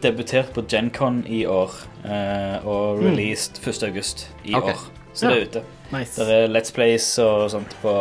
debutert 0.03 0.53
på 0.55 0.63
GenCon 0.69 1.23
i 1.27 1.45
år. 1.45 1.75
Uh, 2.03 2.57
og 2.67 2.99
Mm. 2.99 3.05
released 3.09 3.61
1. 3.67 3.83
august 3.83 4.29
i 4.43 4.55
okay. 4.55 4.73
år. 4.73 4.79
Så 5.13 5.29
det 5.29 5.37
er 5.37 5.45
ute. 5.45 5.61
Nice. 5.93 6.17
Det 6.17 6.33
er 6.33 6.47
Let's 6.49 6.73
Plays 6.73 7.05
og 7.19 7.51
sånt 7.51 7.75
på 7.81 7.93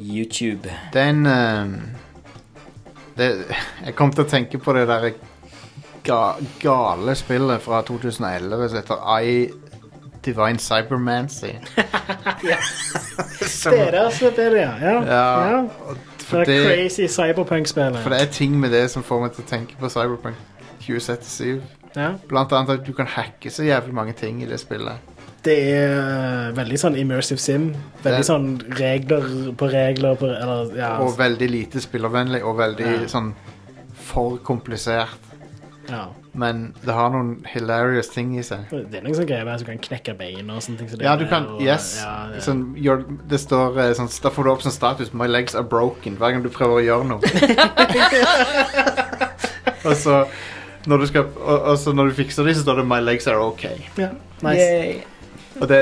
YouTube. 0.00 0.70
Den 0.92 1.26
ehm, 1.26 1.74
det, 3.16 3.44
Jeg 3.86 3.94
kom 3.94 4.12
til 4.12 4.24
å 4.24 4.28
tenke 4.28 4.58
på 4.58 4.74
det 4.76 4.86
der 4.88 5.10
ga, 6.06 6.20
gale 6.62 7.14
spillet 7.18 7.62
fra 7.64 7.82
2011 7.82 8.68
som 8.68 8.78
heter 8.80 9.04
I 9.20 9.34
Divine 10.24 10.58
Cybermancy. 10.58 11.52
Det 12.40 13.78
er 13.78 13.90
det 13.90 14.12
som 14.12 14.26
er 14.26 14.50
det, 14.50 14.60
ja. 14.60 14.72
ja. 14.80 14.94
Ja, 15.04 15.50
ja. 15.50 15.64
det 16.44 16.56
er 16.56 16.64
crazy 16.64 17.06
cyberpunk-spillet. 17.08 17.98
For 18.02 18.10
det 18.10 18.20
er 18.20 18.30
ting 18.32 18.60
med 18.60 18.70
det 18.70 18.90
som 18.90 19.02
får 19.02 19.20
meg 19.20 19.34
til 19.36 19.44
å 19.44 19.48
tenke 19.48 19.76
på 19.80 19.88
Cyberpunk 19.92 20.36
2077. 20.84 21.60
Ja. 21.96 22.12
Blant 22.28 22.52
annet 22.52 22.78
at 22.78 22.86
du 22.86 22.92
kan 22.96 23.08
hacke 23.10 23.50
så 23.50 23.64
jævlig 23.66 23.94
mange 23.94 24.12
ting 24.12 24.42
i 24.42 24.48
det 24.48 24.60
spillet. 24.60 25.09
Det 25.42 25.54
er 25.72 25.94
eh, 25.96 26.50
veldig 26.56 26.78
sånn 26.82 26.96
immersive 27.00 27.40
sim. 27.40 27.70
Veldig 28.04 28.24
sånn 28.28 28.48
regler 28.76 29.22
på 29.56 29.68
regler 29.72 30.14
på 30.20 30.26
Eller, 30.28 30.74
ja. 30.76 30.90
Og 31.00 31.14
veldig 31.16 31.48
lite 31.50 31.80
spillervennlig, 31.80 32.42
og 32.44 32.56
veldig 32.58 32.86
Ja. 32.90 33.06
sånn 33.08 33.32
for 34.10 34.36
komplisert. 34.38 35.08
ja. 35.88 36.08
Men 36.32 36.74
det 36.84 36.92
har 36.94 37.10
noen 37.10 37.42
hilarious 37.50 38.08
ting 38.08 38.36
i 38.38 38.42
seg. 38.46 38.58
Det 38.70 38.94
er 38.94 39.00
noen 39.02 39.14
sånne 39.16 39.26
greier 39.26 39.44
med 39.44 39.54
at 39.54 39.60
du 39.60 39.64
kan 39.66 39.78
knekke 39.82 40.14
bein 40.16 40.50
og 40.54 40.62
sånne 40.62 40.78
ting. 40.78 40.88
Så 40.88 40.96
det 40.98 41.04
Ja, 41.04 41.16
du 41.16 41.24
er- 41.24 41.28
kan 41.28 41.46
og- 41.46 41.60
Yes. 41.60 41.98
Sånn, 42.38 42.76
your, 42.78 43.02
det 43.26 43.40
står 43.40 43.76
eh, 43.78 43.92
sånn 43.94 44.08
Da 44.22 44.30
får 44.30 44.44
du 44.44 44.50
opp 44.50 44.62
sånn 44.62 44.72
status 44.72 45.12
'My 45.12 45.26
legs 45.26 45.54
are 45.56 45.64
broken' 45.64 46.16
hver 46.16 46.30
gang 46.32 46.42
du 46.44 46.48
prøver 46.50 46.74
å 46.78 46.84
gjøre 46.84 47.04
noe. 47.08 47.20
og 49.84 49.96
så 49.96 50.26
når 50.86 50.98
du 51.02 51.06
skal 51.06 51.24
og, 51.24 51.60
og 51.72 51.78
så 51.78 51.92
når 51.92 52.04
du 52.12 52.22
fikser 52.22 52.44
dem, 52.46 52.54
så 52.54 52.60
står 52.62 52.76
det 52.76 52.84
'My 52.86 53.00
legs 53.00 53.26
are 53.26 53.38
okay'. 53.40 53.80
ja. 53.98 54.08
Nice. 54.42 55.02
Og 55.60 55.68
det 55.68 55.80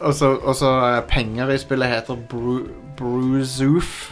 Og 0.00 0.14
så 0.14 0.70
eh, 0.90 1.02
penger 1.08 1.50
i 1.50 1.58
spillet 1.58 1.88
heter 1.88 2.18
Bru, 2.28 2.66
Bruzoof. 2.98 4.10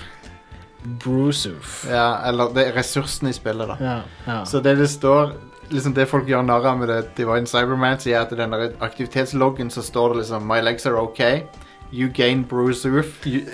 Brusoof. 0.84 1.84
Ja, 1.88 2.28
eller 2.28 2.52
det 2.56 2.68
er 2.68 2.78
ressursene 2.78 3.32
i 3.32 3.36
spillet, 3.36 3.68
da. 3.68 3.76
Ja, 3.80 3.98
ja. 4.26 4.44
Så 4.44 4.60
det 4.60 4.78
det 4.78 4.90
står 4.90 5.34
liksom 5.70 5.94
Det 5.94 6.08
folk 6.08 6.28
gjør 6.28 6.42
narr 6.44 6.66
av 6.66 6.78
med 6.78 6.88
det 6.88 7.16
Divine 7.16 7.46
Cyberman, 7.48 7.98
sier 7.98 8.20
at 8.20 8.32
i 8.32 8.36
den 8.36 8.52
aktivitetsloggen 8.84 9.70
så 9.70 9.82
står 9.82 10.12
det 10.12 10.18
liksom 10.18 10.44
My 10.48 10.60
legs 10.60 10.86
are 10.86 11.00
okay. 11.00 11.42
You 11.92 12.08
gain 12.08 12.44
bruisoof. 12.44 13.26
You, 13.26 13.46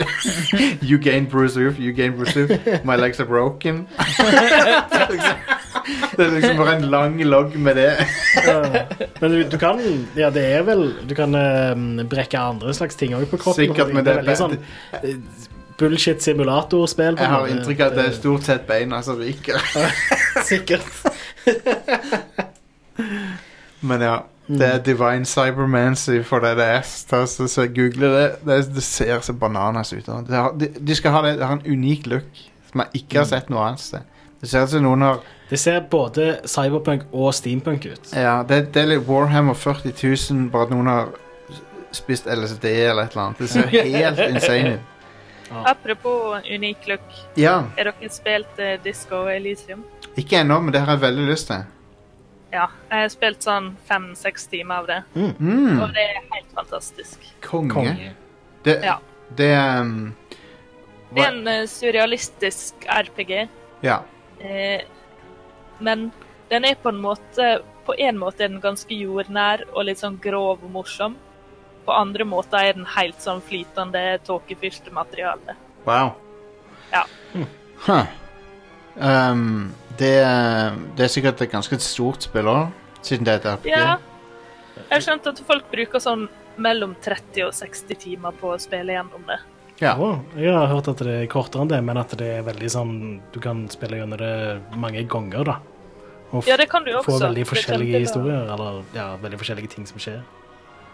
you 0.82 0.98
gain 0.98 1.26
bruise 1.26 1.56
roof. 1.56 1.78
You 1.78 1.92
gain 1.92 2.16
bruise 2.16 2.36
roof. 2.36 2.84
My 2.84 2.96
legs 2.96 3.20
are 3.20 3.26
broken. 3.26 3.88
det 6.16 6.24
er 6.24 6.30
liksom 6.30 6.56
bare 6.56 6.76
en 6.76 6.90
lang 6.90 7.24
logg 7.24 7.56
med 7.56 7.76
det. 7.76 8.06
Ja. 8.46 8.84
Men 9.20 9.30
du, 9.30 9.44
du 9.44 9.58
kan 9.58 9.80
Ja, 10.16 10.30
det 10.30 10.44
er 10.44 10.62
vel 10.62 10.94
Du 11.08 11.14
kan 11.14 11.34
um, 11.34 12.08
brekke 12.08 12.38
andre 12.38 12.74
slags 12.74 12.96
ting 12.96 13.14
òg 13.16 13.28
på 13.30 13.36
kroppen. 13.36 13.68
Sikkert, 13.68 13.94
men 13.94 14.04
det 14.04 14.12
er 14.12 14.16
veldig 14.22 14.36
sånn 14.38 14.56
eh, 15.00 15.16
bullshit 15.80 16.22
simulatorspill. 16.24 17.18
Jeg 17.20 17.32
har 17.32 17.46
inntrykk 17.48 17.80
av 17.80 17.86
at 17.92 17.98
det 17.98 18.04
er 18.10 18.18
stort 18.18 18.48
sett 18.48 18.66
beina 18.68 19.02
som 19.04 19.20
ryker. 19.20 19.60
Sikkert. 20.48 21.00
Men 23.80 24.02
ja. 24.04 24.16
Det 24.58 24.66
er 24.66 24.78
Divine 24.82 25.26
Cybermancy 25.28 26.22
for 26.26 26.42
det 26.42 26.56
det 26.58 26.66
er. 26.76 26.86
Ta 27.10 27.24
så, 27.26 27.46
så 27.48 27.66
Google 27.70 28.10
det. 28.14 28.28
det. 28.46 28.60
Det 28.74 28.82
ser 28.82 29.20
så 29.20 29.32
bananas 29.32 29.92
ut. 29.92 30.06
Det 30.06 30.36
har, 30.36 30.52
de, 30.58 30.68
de 30.80 30.96
skal 30.96 31.14
ha 31.14 31.22
det, 31.26 31.36
det 31.38 31.46
har 31.46 31.58
en 31.58 31.66
unik 31.66 32.06
look 32.10 32.40
som 32.70 32.84
jeg 32.84 33.02
ikke 33.02 33.18
har 33.18 33.28
sett 33.30 33.50
noe 33.50 33.62
annet 33.68 33.82
sted. 33.82 34.06
Det 34.40 34.48
ser 34.48 34.64
ut 34.64 34.72
som 34.72 34.84
noen 34.86 35.02
har 35.04 35.18
Det 35.50 35.58
ser 35.58 35.80
både 35.90 36.28
cyberpunk 36.48 37.08
og 37.12 37.34
steampunk 37.34 37.86
ut. 37.90 38.12
Ja, 38.14 38.40
det, 38.46 38.70
det 38.74 38.84
er 38.84 38.92
litt 38.94 39.08
Warhammer 39.08 39.54
40 39.58 39.92
000, 39.98 40.46
bare 40.52 40.68
at 40.68 40.74
noen 40.74 40.90
har 40.90 41.10
spist 41.92 42.28
LSD 42.30 42.64
eller 42.70 43.08
et 43.08 43.16
eller 43.16 43.24
annet. 43.24 43.42
Det 43.42 43.50
ser 43.50 43.66
helt 43.98 44.22
insane 44.28 44.76
ut. 44.76 44.96
Apropos 45.66 46.38
unik 46.46 46.86
look. 46.86 47.18
Ja. 47.36 47.56
Er 47.76 47.90
dere 47.90 48.10
spilt 48.14 48.62
eh, 48.62 48.76
Disco 48.84 49.24
Elysium? 49.26 49.82
Ikke 50.16 50.38
ennå, 50.40 50.60
men 50.62 50.74
det 50.74 50.84
har 50.84 50.94
jeg 50.94 51.02
veldig 51.02 51.26
lyst 51.26 51.50
til. 51.50 51.66
Ja. 52.50 52.66
Jeg 52.90 53.04
har 53.04 53.12
spilt 53.12 53.44
sånn 53.46 53.68
fem-seks 53.86 54.48
timer 54.50 54.82
av 54.82 54.88
det. 54.90 54.98
Mm. 55.14 55.80
Og 55.82 55.92
det 55.94 56.02
er 56.02 56.22
helt 56.32 56.54
fantastisk. 56.56 57.26
Konge. 57.46 57.74
Konge. 57.74 58.14
Det, 58.64 58.80
Ja. 58.84 58.98
det 59.36 59.52
um, 59.56 60.14
Det 61.14 61.22
er 61.24 61.28
en 61.32 61.46
eh, 61.48 61.66
surrealistisk 61.66 62.74
RPG. 62.86 63.48
Ja. 63.82 64.02
Eh, 64.40 64.82
men 65.78 66.10
den 66.50 66.64
er 66.64 66.74
på 66.74 66.88
en 66.88 67.00
måte 67.00 67.62
På 67.86 67.94
en 67.98 68.18
måte 68.18 68.44
er 68.44 68.48
den 68.48 68.60
ganske 68.60 68.94
jordnær 68.94 69.62
og 69.72 69.84
litt 69.88 69.98
sånn 69.98 70.20
grov 70.22 70.60
og 70.62 70.70
morsom. 70.70 71.16
På 71.86 71.92
andre 71.96 72.24
måter 72.28 72.58
er 72.60 72.76
den 72.76 72.84
helt 72.86 73.18
sånn 73.24 73.40
flytende, 73.42 74.20
tåkefyrste 74.26 74.92
materiale. 74.94 75.56
Wow. 75.86 76.12
Ja. 76.92 77.02
Huh. 77.86 78.04
Um, 78.96 79.72
det, 79.98 80.14
det 80.96 81.04
er 81.06 81.12
sikkert 81.12 81.40
et 81.42 81.52
ganske 81.52 81.78
stort 81.82 82.22
spill 82.28 82.48
òg, 82.50 82.68
siden 83.02 83.26
det 83.26 83.34
er 83.34 83.40
et 83.40 83.48
RPG. 83.54 83.70
Ja. 83.72 83.96
Jeg 84.80 84.92
har 84.94 85.04
skjønt 85.04 85.26
at 85.26 85.40
folk 85.46 85.66
bruker 85.72 86.00
sånn 86.02 86.28
mellom 86.60 86.94
30 87.02 87.46
og 87.48 87.54
60 87.56 87.98
timer 88.00 88.36
på 88.40 88.54
å 88.54 88.60
spille 88.60 88.94
gjennom 88.96 89.24
det. 89.28 89.38
Ja. 89.80 89.94
Oh, 89.96 90.18
jeg 90.36 90.52
har 90.52 90.68
hørt 90.68 90.90
at 90.92 91.00
det 91.00 91.14
er 91.22 91.28
kortere 91.32 91.64
enn 91.64 91.70
det, 91.72 91.80
men 91.84 91.96
at 91.96 92.12
det 92.20 92.26
er 92.34 92.42
veldig 92.44 92.68
sånn 92.68 92.90
Du 93.32 93.38
kan 93.40 93.62
spille 93.72 93.96
gjennom 93.96 94.20
det 94.20 94.60
mange 94.76 95.06
ganger, 95.08 95.44
da. 95.48 95.54
Og 96.36 96.46
Ja, 96.46 96.56
det 96.60 96.68
kan 96.70 96.84
du 96.84 96.92
også. 96.92 97.16
få 97.16 97.18
veldig 97.24 97.46
forskjellige 97.48 98.02
historier, 98.04 98.44
eller 98.52 98.82
ja, 98.94 99.16
veldig 99.16 99.38
forskjellige 99.40 99.72
ting 99.72 99.86
som 99.88 99.98
skjer. 99.98 100.20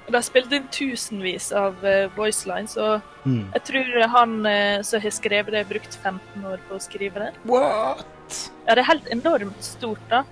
De 0.06 0.14
har 0.14 0.22
spilt 0.22 0.52
inn 0.52 0.68
tusenvis 0.70 1.48
av 1.52 1.80
uh, 1.84 2.06
voice 2.16 2.46
lines, 2.46 2.76
og 2.76 3.00
Mm. 3.26 3.48
jeg 3.54 3.62
tror 3.64 4.06
han 4.08 4.46
uh, 4.46 4.82
som 4.86 5.00
har 5.02 5.10
skrevet 5.10 5.50
det, 5.50 5.64
har 5.64 5.70
brukt 5.72 5.96
15 6.02 6.44
år 6.46 6.60
på 6.68 6.76
å 6.76 6.80
skrive 6.80 7.14
det. 7.24 7.32
What? 7.44 8.04
Ja, 8.68 8.74
det 8.74 8.78
er 8.84 8.86
helt 8.92 9.08
enormt 9.10 9.62
stort, 9.66 9.98
da. 10.10 10.22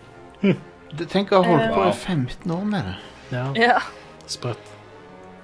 Det- 0.43 1.09
Tenk 1.11 1.33
å 1.33 1.43
ha 1.43 1.51
holdt 1.51 1.75
på 1.75 1.83
Eh. 1.83 1.89
i 1.89 1.93
15 1.93 2.51
år 2.55 2.65
med 2.65 2.85
det. 2.85 2.97
Ja, 3.33 3.53
Ja. 3.57 3.81
sprøtt. 4.29 4.71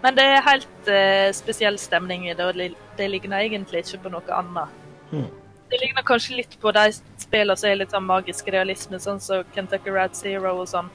Men 0.02 0.14
det 0.14 0.22
er 0.24 0.40
helt 0.42 0.88
uh, 0.88 1.32
spesiell 1.32 1.76
stemning 1.78 2.28
i 2.30 2.34
det, 2.34 2.44
og 2.46 2.54
det 2.54 2.74
det 2.96 3.10
ligner 3.10 3.40
egentlig 3.40 3.82
ikke 3.84 4.02
på 4.04 4.10
noe 4.12 4.22
annet. 4.30 4.68
Mm. 5.12 5.26
Det 5.70 5.80
ligner 5.80 6.02
kanskje 6.02 6.36
litt 6.36 6.56
på 6.60 6.72
de 6.72 6.92
spillene 7.18 7.56
som 7.58 7.70
er 7.70 7.74
litt 7.76 7.90
sånn 7.90 8.04
magisk 8.06 8.46
realisme, 8.52 8.96
sånn 8.98 9.20
som 9.20 9.42
Kentucky 9.54 9.90
Rad 9.90 10.14
Zero 10.14 10.60
og 10.60 10.68
sånn. 10.68 10.88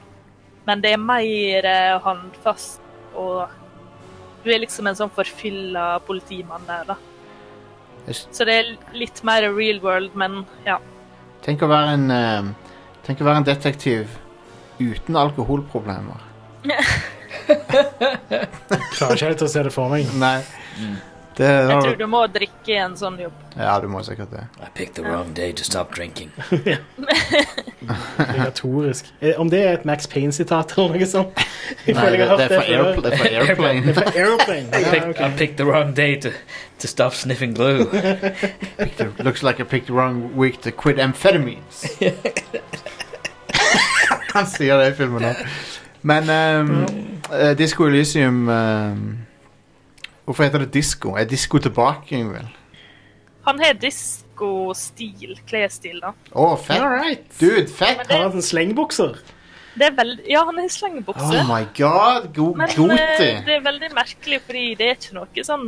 Men 0.66 0.80
det 0.80 0.92
er 0.92 0.96
mer 0.98 1.64
uh, 1.66 1.98
håndfast, 2.00 2.80
og 3.16 4.44
du 4.44 4.52
er 4.54 4.62
liksom 4.62 4.86
en 4.86 4.98
sånn 4.98 5.12
forfylla 5.12 5.96
politimann 6.06 6.66
der, 6.68 6.92
da. 6.92 6.96
Så 8.14 8.46
det 8.46 8.54
er 8.54 8.68
litt 8.94 9.22
mer 9.26 9.48
real 9.50 9.80
world, 9.82 10.14
men 10.14 10.44
ja. 10.66 10.78
Tenk 11.42 11.64
å 11.66 11.70
være 11.70 11.96
en 11.96 12.06
um, 12.12 12.52
Tenk 13.06 13.20
å 13.22 13.26
være 13.26 13.40
en 13.42 13.46
detektiv 13.46 14.16
uten 14.80 15.16
alkoholproblemer. 15.18 16.22
Klarer 18.96 19.14
ikke 19.14 19.28
helt 19.28 19.44
å 19.46 19.50
se 19.50 19.62
det 19.62 19.70
for 19.74 19.92
meg. 19.92 20.10
Nei. 20.18 20.40
Det 21.36 21.44
Jeg 21.44 21.80
tror 21.82 21.96
du 22.00 22.06
må 22.08 22.22
drikke 22.32 22.76
en 22.80 22.94
sånn 22.96 23.18
jobb. 23.20 23.32
Ja, 23.60 23.74
du 23.80 23.88
må 23.92 24.00
sikkert 24.06 24.30
det. 24.32 24.44
I 24.64 24.70
picked 24.74 24.94
the 24.96 25.02
wrong 25.04 25.34
day 25.36 25.52
to 25.52 25.64
stop 25.64 25.92
drinking. 25.94 26.30
Obligatorisk. 28.18 29.10
Eh, 29.20 29.40
Om 29.40 29.50
det 29.50 29.60
er 29.66 29.72
et 29.76 29.84
Max 29.84 30.06
Payne-sitat 30.08 30.72
eller 30.78 30.96
noe 30.96 31.06
sånt? 31.10 31.42
Jeg 31.86 31.94
Nei, 31.96 32.06
det, 32.14 32.18
det, 32.18 32.28
er 32.28 32.48
fra 32.48 32.62
før. 32.62 32.72
Airpl- 32.78 33.02
det 33.04 33.12
er 33.12 33.18
fra 33.20 33.28
Airplane. 33.40 33.82
Det 33.82 33.90
er 33.90 33.98
fra 34.00 34.12
Aeroplane. 34.16 34.66
I 34.78 34.80
Ja, 34.80 34.90
picked, 34.90 35.08
ok. 35.10 35.20
I 35.20 35.30
picked 35.38 35.56
the 35.60 35.66
wrong 35.68 35.92
day 35.96 36.16
to, 36.20 36.32
to 36.78 36.88
stop 36.88 37.12
sniffing 37.14 37.54
glue. 37.54 37.84
Looks 39.18 39.42
like 39.42 39.60
I 39.60 39.64
picked 39.64 39.86
the 39.86 39.92
wrong 39.94 40.34
week 40.36 40.60
to 40.62 40.70
quit 40.72 40.98
amphetamines. 40.98 41.84
Han 44.34 44.46
sier 44.46 44.76
det 44.80 44.88
i 44.92 44.96
filmen 44.98 45.22
nå. 45.22 45.34
Men 46.06 46.28
um, 46.30 46.74
eh, 47.32 47.52
Disco 47.58 47.86
Elysium 47.88 48.48
um, 48.48 49.25
Hvorfor 50.26 50.42
heter 50.44 50.58
det 50.64 50.72
disko? 50.74 51.14
Er 51.16 51.24
disko 51.30 51.58
tilbake, 51.62 52.16
Ingvild? 52.18 52.48
Han 53.46 53.60
har 53.62 53.76
disko-stil, 53.78 55.36
klesstil, 55.46 56.00
da. 56.02 56.10
Å, 56.34 56.48
fett! 56.58 57.28
Dude, 57.38 57.68
fett! 57.70 58.02
Har 58.10 58.28
han 58.34 58.42
slengbukser? 58.42 59.20
Det 59.76 59.86
er 59.90 59.94
veldig, 59.94 60.24
Ja, 60.32 60.42
han 60.48 60.58
har 60.58 60.68
slengbukse. 60.72 61.28
Oh 61.30 61.46
my 61.46 61.62
god! 61.78 62.30
god 62.34 62.56
Men 62.58 62.72
Goti! 62.74 63.28
eh, 63.28 63.42
det 63.46 63.54
er 63.58 63.64
veldig 63.66 63.90
merkelig, 63.94 64.40
fordi 64.48 64.64
det 64.80 64.88
er 64.88 64.96
ikke 64.98 65.14
noe 65.18 65.44
sånn 65.46 65.66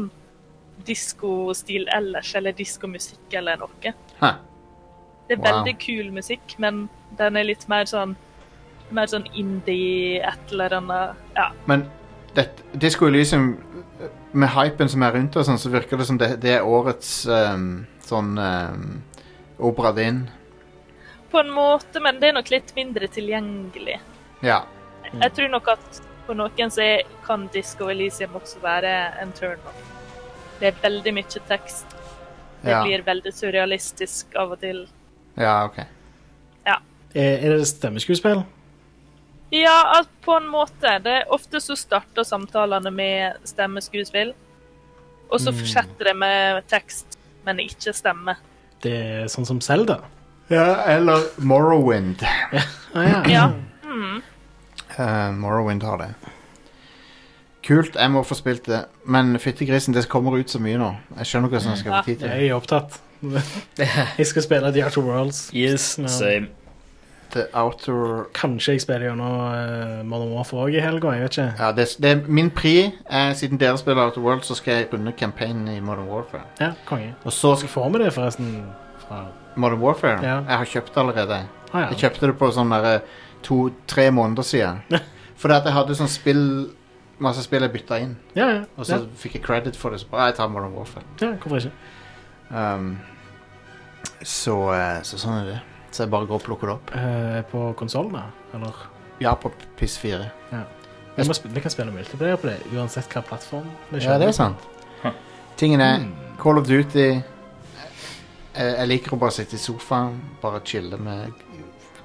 diskostil 0.89 1.86
ellers, 1.94 2.30
eller 2.39 2.55
diskomusikk 2.56 3.35
eller 3.39 3.60
noe. 3.60 3.93
Huh. 4.22 4.39
Det 5.28 5.36
er 5.36 5.43
Wow. 5.43 5.48
veldig 5.52 5.76
kul 5.78 6.10
musikk, 6.12 6.55
men 6.59 6.89
den 7.18 7.36
er 7.36 7.44
litt 7.44 7.68
mer 7.68 7.85
sånn 7.85 8.16
mer 8.90 9.06
sånn 9.06 9.26
indie, 9.36 10.22
et 10.24 10.52
eller 10.52 10.72
annet 10.78 11.16
Ja. 11.36 11.51
Men 11.66 11.82
det, 12.35 12.48
Disco 12.80 13.06
Elysium, 13.06 13.59
med 14.32 14.50
hypen 14.52 14.88
som 14.88 15.02
er 15.02 15.14
rundt 15.16 15.36
og 15.36 15.46
sånn, 15.46 15.59
så 15.60 15.70
virker 15.72 16.00
det 16.00 16.06
som 16.09 16.18
det, 16.20 16.34
det 16.42 16.59
er 16.59 16.66
årets 16.66 17.12
um, 17.26 17.86
sånn 18.05 18.34
um, 18.38 18.82
Opera 19.59 19.90
din. 19.96 20.24
På 21.32 21.40
en 21.40 21.50
måte, 21.50 22.00
men 22.00 22.20
det 22.20 22.28
er 22.30 22.36
nok 22.36 22.50
litt 22.52 22.70
mindre 22.76 23.09
tilgjengelig. 23.10 23.98
Ja. 24.44 24.60
Jeg 25.12 25.32
tror 25.34 25.48
nok 25.50 25.68
at 25.72 26.00
for 26.28 26.36
noen 26.38 26.70
så 26.72 26.84
kan 27.26 27.48
Disco 27.52 27.88
Elysium 27.90 28.36
også 28.38 28.60
være 28.62 28.92
en 29.22 29.32
turn-off. 29.36 29.80
Det 30.60 30.70
er 30.70 30.80
veldig 30.82 31.14
mye 31.16 31.42
tekst. 31.48 31.96
Det 32.62 32.70
Ja. 32.70 32.82
blir 32.84 33.02
veldig 33.06 33.32
surrealistisk 33.32 34.34
av 34.36 34.52
og 34.52 34.60
til. 34.60 34.86
Ja, 35.36 35.64
OK. 35.64 35.78
Ja. 36.66 36.78
Er, 37.14 37.38
er 37.38 37.56
det 37.59 37.66
stemmeskuespill? 37.68 38.42
Ja, 39.51 39.77
altså, 39.97 40.11
på 40.25 40.37
en 40.37 40.49
måte. 40.53 40.99
Det 41.05 41.12
er 41.23 41.31
Ofte 41.33 41.61
så 41.61 41.77
starter 41.77 42.25
samtalene 42.25 42.91
med 42.93 43.39
stemmeskuespill, 43.49 44.35
og 45.31 45.41
så 45.41 45.53
Mm. 45.53 45.59
fortsetter 45.59 46.05
det 46.05 46.16
med 46.16 46.62
tekst, 46.69 47.19
men 47.47 47.59
ikke 47.59 47.93
stemme. 47.95 48.37
det 48.83 48.93
er 48.93 49.25
sånn 49.27 49.47
som 49.47 49.61
Zelda. 49.61 50.01
Ja, 50.51 50.85
eller 50.87 51.25
Morrowind. 51.39 52.23
Ah, 52.95 53.05
ja. 53.05 53.23
Ja. 53.29 53.47
Mm. 53.85 54.23
Uh, 54.99 55.33
Morrowind 55.33 55.83
har 55.83 55.99
det. 55.99 56.15
Kult, 57.62 57.97
jeg 57.97 58.11
må 58.11 58.23
få 58.25 58.35
spilt 58.39 58.65
det. 58.66 58.85
Men 59.05 59.35
fyttegrisen, 59.39 59.93
det 59.95 60.07
kommer 60.09 60.39
ut 60.39 60.49
så 60.51 60.59
mye 60.62 60.79
nå. 60.79 60.93
Jeg 61.19 61.27
skjønner 61.27 61.49
ikke 61.51 61.59
hvordan 61.59 61.75
jeg 61.75 61.79
skal 61.83 61.93
få 61.93 62.05
tid 62.07 62.16
til 62.19 62.29
det. 62.29 62.37
Jeg 62.39 62.49
er 62.49 62.55
opptatt. 62.57 63.01
Jeg 64.19 64.27
skal 64.27 64.43
spille 64.43 64.73
The 64.73 64.85
Outer 64.85 65.01
Worlds. 65.03 65.51
Yes, 65.53 65.99
no. 65.99 66.07
same. 66.09 66.49
The 67.32 67.44
Outer 67.52 68.24
Kanskje 68.36 68.72
jeg 68.76 68.82
spiller 68.84 69.10
gjennom 69.10 69.34
uh, 69.40 70.06
Modern 70.09 70.32
Warfare 70.32 70.64
òg 70.66 70.78
i 70.78 70.82
helga. 70.82 71.12
Jeg 71.16 71.26
vet 71.26 71.36
ikke. 71.36 71.48
Ja, 71.59 71.70
det, 71.76 71.86
det 72.02 72.10
er 72.10 72.22
min 72.38 72.50
pri. 72.55 72.74
Eh, 73.05 73.32
siden 73.36 73.60
dere 73.60 73.78
spiller 73.80 74.06
Outer 74.06 74.24
World, 74.24 74.46
så 74.48 74.56
skal 74.56 74.80
jeg 74.80 74.88
runde 74.92 75.12
campaignen 75.18 75.68
i 75.74 75.80
Modern 75.84 76.09
Warfare. 76.09 76.46
Ja, 76.60 76.72
konge. 76.88 77.14
Og 77.24 77.32
så 77.32 77.55
skal 77.56 77.68
Får 77.68 77.90
vi 77.92 78.02
det 78.05 78.12
forresten 78.16 78.50
fra 79.05 79.26
Modern 79.56 79.82
Warfare? 79.84 80.24
Ja. 80.24 80.40
Jeg 80.48 80.62
har 80.62 80.72
kjøpt 80.72 80.94
det 80.94 81.02
allerede. 81.05 81.38
Ah, 81.72 81.80
ja. 81.80 81.86
Jeg 81.92 82.02
kjøpte 82.05 82.32
det 82.32 82.38
på 82.40 82.50
sånn 82.55 82.74
to-tre 83.44 84.10
måneder 84.10 84.42
siden. 84.42 84.82
Fordi 85.40 85.55
at 85.55 85.68
jeg 85.68 85.76
hadde 85.76 85.98
sånn 85.98 86.10
spill 86.10 86.44
Masse 87.18 87.42
spill 87.42 87.64
jeg 87.66 87.72
bytta 87.74 87.96
inn. 87.98 88.12
Ja, 88.38 88.44
ja. 88.46 88.59
Og 88.78 88.86
så 88.86 89.00
ja. 89.00 89.06
fikk 89.18 89.32
jeg 89.34 89.42
credit 89.42 89.74
for 89.76 89.90
det. 89.90 89.98
Så 90.05 90.06
bare, 90.06 90.28
jeg 90.30 90.36
tar 90.38 90.52
Modern 90.55 90.76
Warfare. 90.76 91.02
ja, 91.18 91.32
hvorfor 91.42 91.59
ikke? 91.59 91.72
Um, 92.55 92.92
så, 94.22 94.55
eh, 94.76 95.00
så 95.02 95.18
sånn 95.18 95.40
er 95.40 95.48
det. 95.48 95.56
Så 95.90 96.05
jeg 96.05 96.10
bare 96.12 96.27
går 96.28 96.35
og 96.40 96.43
plukker 96.44 96.66
det 96.69 96.74
opp. 96.74 96.90
Eh, 96.94 97.43
på 97.51 97.62
konsollen, 97.81 98.12
da? 98.12 98.27
Eller? 98.55 98.82
Ja, 99.20 99.32
på 99.35 99.51
PS4. 99.78 100.20
Ja. 100.52 100.62
Vi, 101.16 101.24
må, 101.27 101.35
sp- 101.35 101.48
vi 101.51 101.60
kan 101.65 101.73
spille 101.74 101.90
multiplayer 101.94 102.36
på 102.39 102.47
det, 102.51 102.59
uansett 102.77 103.09
hva 103.10 103.23
plattform 103.27 103.66
vi 103.90 103.98
Ja, 104.05 104.19
det 104.20 104.28
er 104.28 104.36
sant. 104.36 104.69
Tingen 105.59 105.81
er, 105.82 105.98
Mm. 106.05 106.12
Call 106.39 106.59
of 106.60 106.69
Duty 106.69 106.98
jeg, 107.09 107.23
jeg 108.55 108.89
liker 108.89 109.16
å 109.16 109.19
bare 109.19 109.35
sitte 109.35 109.56
i 109.56 109.59
sofaen, 109.59 110.20
bare 110.43 110.60
chille 110.65 110.97
med 111.02 111.32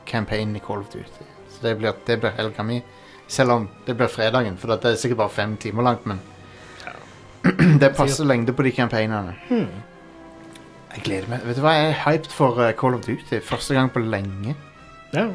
campaignen 0.09 0.55
i 0.57 0.59
Call 0.63 0.79
of 0.81 0.89
Duty. 0.89 1.25
Så 1.53 1.61
det 1.61 1.75
blir, 1.77 1.93
det 2.05 2.17
blir 2.21 2.33
helga 2.37 2.63
mi. 2.65 2.79
Selv 3.27 3.51
om 3.51 3.69
det 3.85 3.95
blir 3.97 4.07
fredagen, 4.11 4.57
for 4.57 4.73
det 4.73 4.85
er 4.91 4.95
sikkert 4.99 5.17
bare 5.21 5.29
fem 5.33 5.55
timer 5.57 5.83
langt, 5.83 6.05
men 6.09 6.19
det 7.79 7.83
er 7.89 7.93
passe 7.97 8.25
lengde 8.25 8.53
på 8.55 8.63
de 8.65 8.71
campaignene. 8.71 9.35
Hmm. 9.49 9.67
Jeg 10.93 11.03
gleder 11.07 11.29
meg. 11.31 11.41
Vet 11.47 11.57
du 11.57 11.61
hva, 11.65 11.71
jeg 11.77 11.89
er 11.93 11.99
hyped 12.05 12.29
for 12.33 12.59
eh, 12.61 12.73
Call 12.77 12.93
of 12.97 13.01
Duty. 13.05 13.39
Første 13.45 13.73
gang 13.73 13.89
på 13.93 13.99
lenge. 14.03 14.55
Ja. 15.13 15.27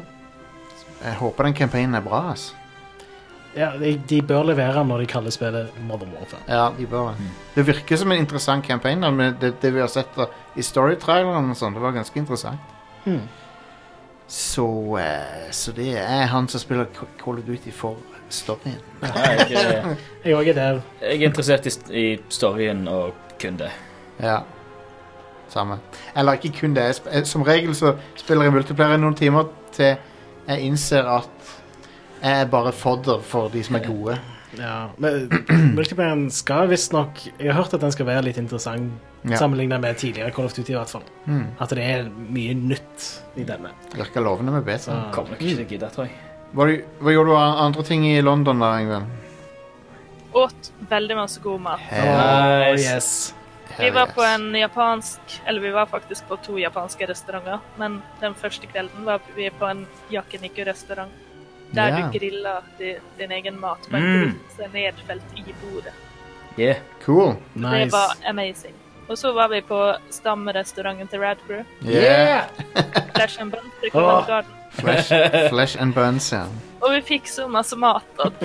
Jeg 1.03 1.13
håper 1.19 1.43
den 1.49 1.53
campaignen 1.55 1.95
er 1.95 2.03
bra, 2.03 2.31
ass. 2.33 2.53
ja 3.55 3.71
de, 3.79 3.93
de 4.09 4.21
bør 4.21 4.43
levere 4.51 4.83
når 4.85 4.97
de 5.03 5.05
kaller 5.09 5.31
spillet 5.31 5.69
Modern 5.87 6.11
Warfare. 6.15 6.41
Ja, 6.47 6.65
de 6.77 6.85
bør 6.87 7.13
det. 7.17 7.29
Det 7.55 7.65
virker 7.67 7.97
som 7.97 8.11
en 8.11 8.19
interessant 8.19 8.65
campaign, 8.67 9.01
da, 9.01 9.09
men 9.11 9.35
det, 9.41 9.53
det 9.61 9.71
vi 9.73 9.79
har 9.79 9.87
sett 9.91 10.11
da, 10.15 10.27
i 10.55 10.63
storytraileren 10.63 11.49
og 11.51 11.57
sånn, 11.59 11.73
det 11.75 11.81
var 11.83 11.95
ganske 11.95 12.19
interessant. 12.19 12.59
Mm. 13.05 13.23
Så, 14.29 14.67
eh, 15.01 15.47
så 15.55 15.71
det 15.73 15.95
er 15.97 16.27
han 16.29 16.47
som 16.51 16.61
spiller 16.61 16.85
Ca- 16.93 17.07
Call 17.23 17.39
of 17.41 17.47
Duty 17.47 17.71
for 17.73 17.97
storyen. 18.29 18.77
Jeg, 19.01 19.49
eh, 19.57 19.89
Jeg 20.27 20.35
òg 20.37 20.51
er 20.51 20.59
der. 20.59 20.81
jeg 21.01 21.15
er 21.23 21.27
interessert 21.31 21.65
i, 21.65 21.73
i 21.97 22.05
storyen 22.29 22.83
og 22.91 23.15
kun 23.41 23.57
det. 23.57 23.71
Ja. 24.21 24.41
Samme. 25.49 25.79
Eller 26.15 26.33
ikke 26.37 26.51
kun 26.61 26.73
det. 26.75 26.83
Jeg 26.83 26.95
sp- 26.99 27.25
Som 27.25 27.43
regel 27.43 27.73
så 27.75 27.95
spiller 28.15 28.43
jeg 28.45 28.53
multiplayer 28.53 28.93
i 28.97 29.01
noen 29.01 29.15
timer 29.15 29.49
til 29.75 29.95
jeg 30.49 30.59
innser 30.65 31.05
at 31.05 31.55
jeg 32.21 32.41
er 32.41 32.45
bare 32.51 32.71
fodder 32.73 33.21
for 33.23 33.49
de 33.49 33.61
som 33.63 33.75
er 33.75 33.85
gode. 33.87 34.19
Ja, 34.57 34.87
men 34.97 35.29
Multiplayeren 35.77 36.31
skal 36.33 36.67
visstnok 36.71 37.19
Jeg 37.39 37.51
har 37.53 37.61
hørt 37.61 37.73
at 37.77 37.81
den 37.81 37.91
skal 37.93 38.05
være 38.09 38.23
litt 38.25 38.37
interessant 38.41 38.91
Ja. 39.29 39.35
sammenlignet 39.37 39.81
med 39.83 39.97
tidligere 39.99 40.31
Call 40.31 40.45
of 40.45 40.53
Duty. 40.55 40.71
i 40.71 40.75
hvert 40.75 40.89
fall 40.89 41.03
Mm. 41.27 41.45
At 41.61 41.69
det 41.69 41.83
er 41.85 42.07
mye 42.09 42.53
nytt 42.55 43.21
i 43.37 43.43
denne. 43.45 43.69
Virker 43.93 44.21
lovende 44.25 44.51
med 44.51 44.63
beta. 44.65 44.79
Så- 44.79 45.11
Kommer 45.13 45.31
nok 45.35 45.41
ikke 45.41 45.55
til 45.55 45.65
å 45.65 45.69
gidde, 45.69 45.89
tror 45.93 46.05
jeg. 46.07 46.13
Hva, 46.55 46.65
hva 47.03 47.11
gjorde 47.13 47.29
du 47.29 47.35
av 47.35 47.59
andre 47.67 47.83
ting 47.83 48.05
i 48.07 48.21
London 48.21 48.59
da, 48.59 48.71
Ingvild? 48.79 49.05
Åt 50.33 50.71
veldig 50.89 51.15
masse 51.17 51.39
god 51.43 51.61
mat. 51.61 51.79
Oh, 51.91 52.73
yes. 52.77 53.33
Vi 53.79 53.89
var 53.89 54.05
på 54.05 54.21
en 54.23 54.55
japansk 54.55 55.19
Eller 55.47 55.61
vi 55.61 55.69
var 55.71 55.85
faktisk 55.85 56.27
på 56.27 56.35
to 56.43 56.57
japanske 56.57 57.05
restauranter, 57.09 57.59
men 57.77 58.01
den 58.21 58.35
første 58.35 58.67
kvelden 58.67 59.05
var 59.05 59.19
vi 59.35 59.49
på 59.49 59.65
en 59.65 59.87
yakiniku-restaurant. 60.11 61.11
Der 61.75 61.87
Ja. 61.87 61.95
du 62.11 62.19
griller 62.19 62.61
din, 62.77 62.97
din 63.17 63.31
egen 63.31 63.59
mat 63.59 63.87
på 63.89 63.95
en 63.95 64.03
Mm. 64.03 64.39
grill 64.57 64.69
nedfelt 64.73 65.23
i 65.35 65.53
bordet. 65.61 65.93
Yeah. 66.59 66.75
Cool. 67.05 67.35
Det 67.55 67.91
var 67.91 68.15
amazing. 68.29 68.73
Og 69.09 69.17
så 69.17 69.31
var 69.33 69.47
vi 69.47 69.61
på 69.61 69.93
stammerestauranten 70.09 71.07
til 71.07 71.19
Radcrew. 71.19 71.63
Yeah! 71.85 72.43
Flash 73.15 73.41
and 73.41 73.51
Buns. 73.51 74.58
Flesh, 74.71 75.09
flesh 75.53 75.81
and 75.81 75.93
buns, 75.93 76.33
ja. 76.33 76.43
Og 76.79 76.93
vi 76.93 77.01
fikk 77.03 77.27
så 77.27 77.43
masse 77.51 77.75
mat 77.75 78.21
at 78.23 78.39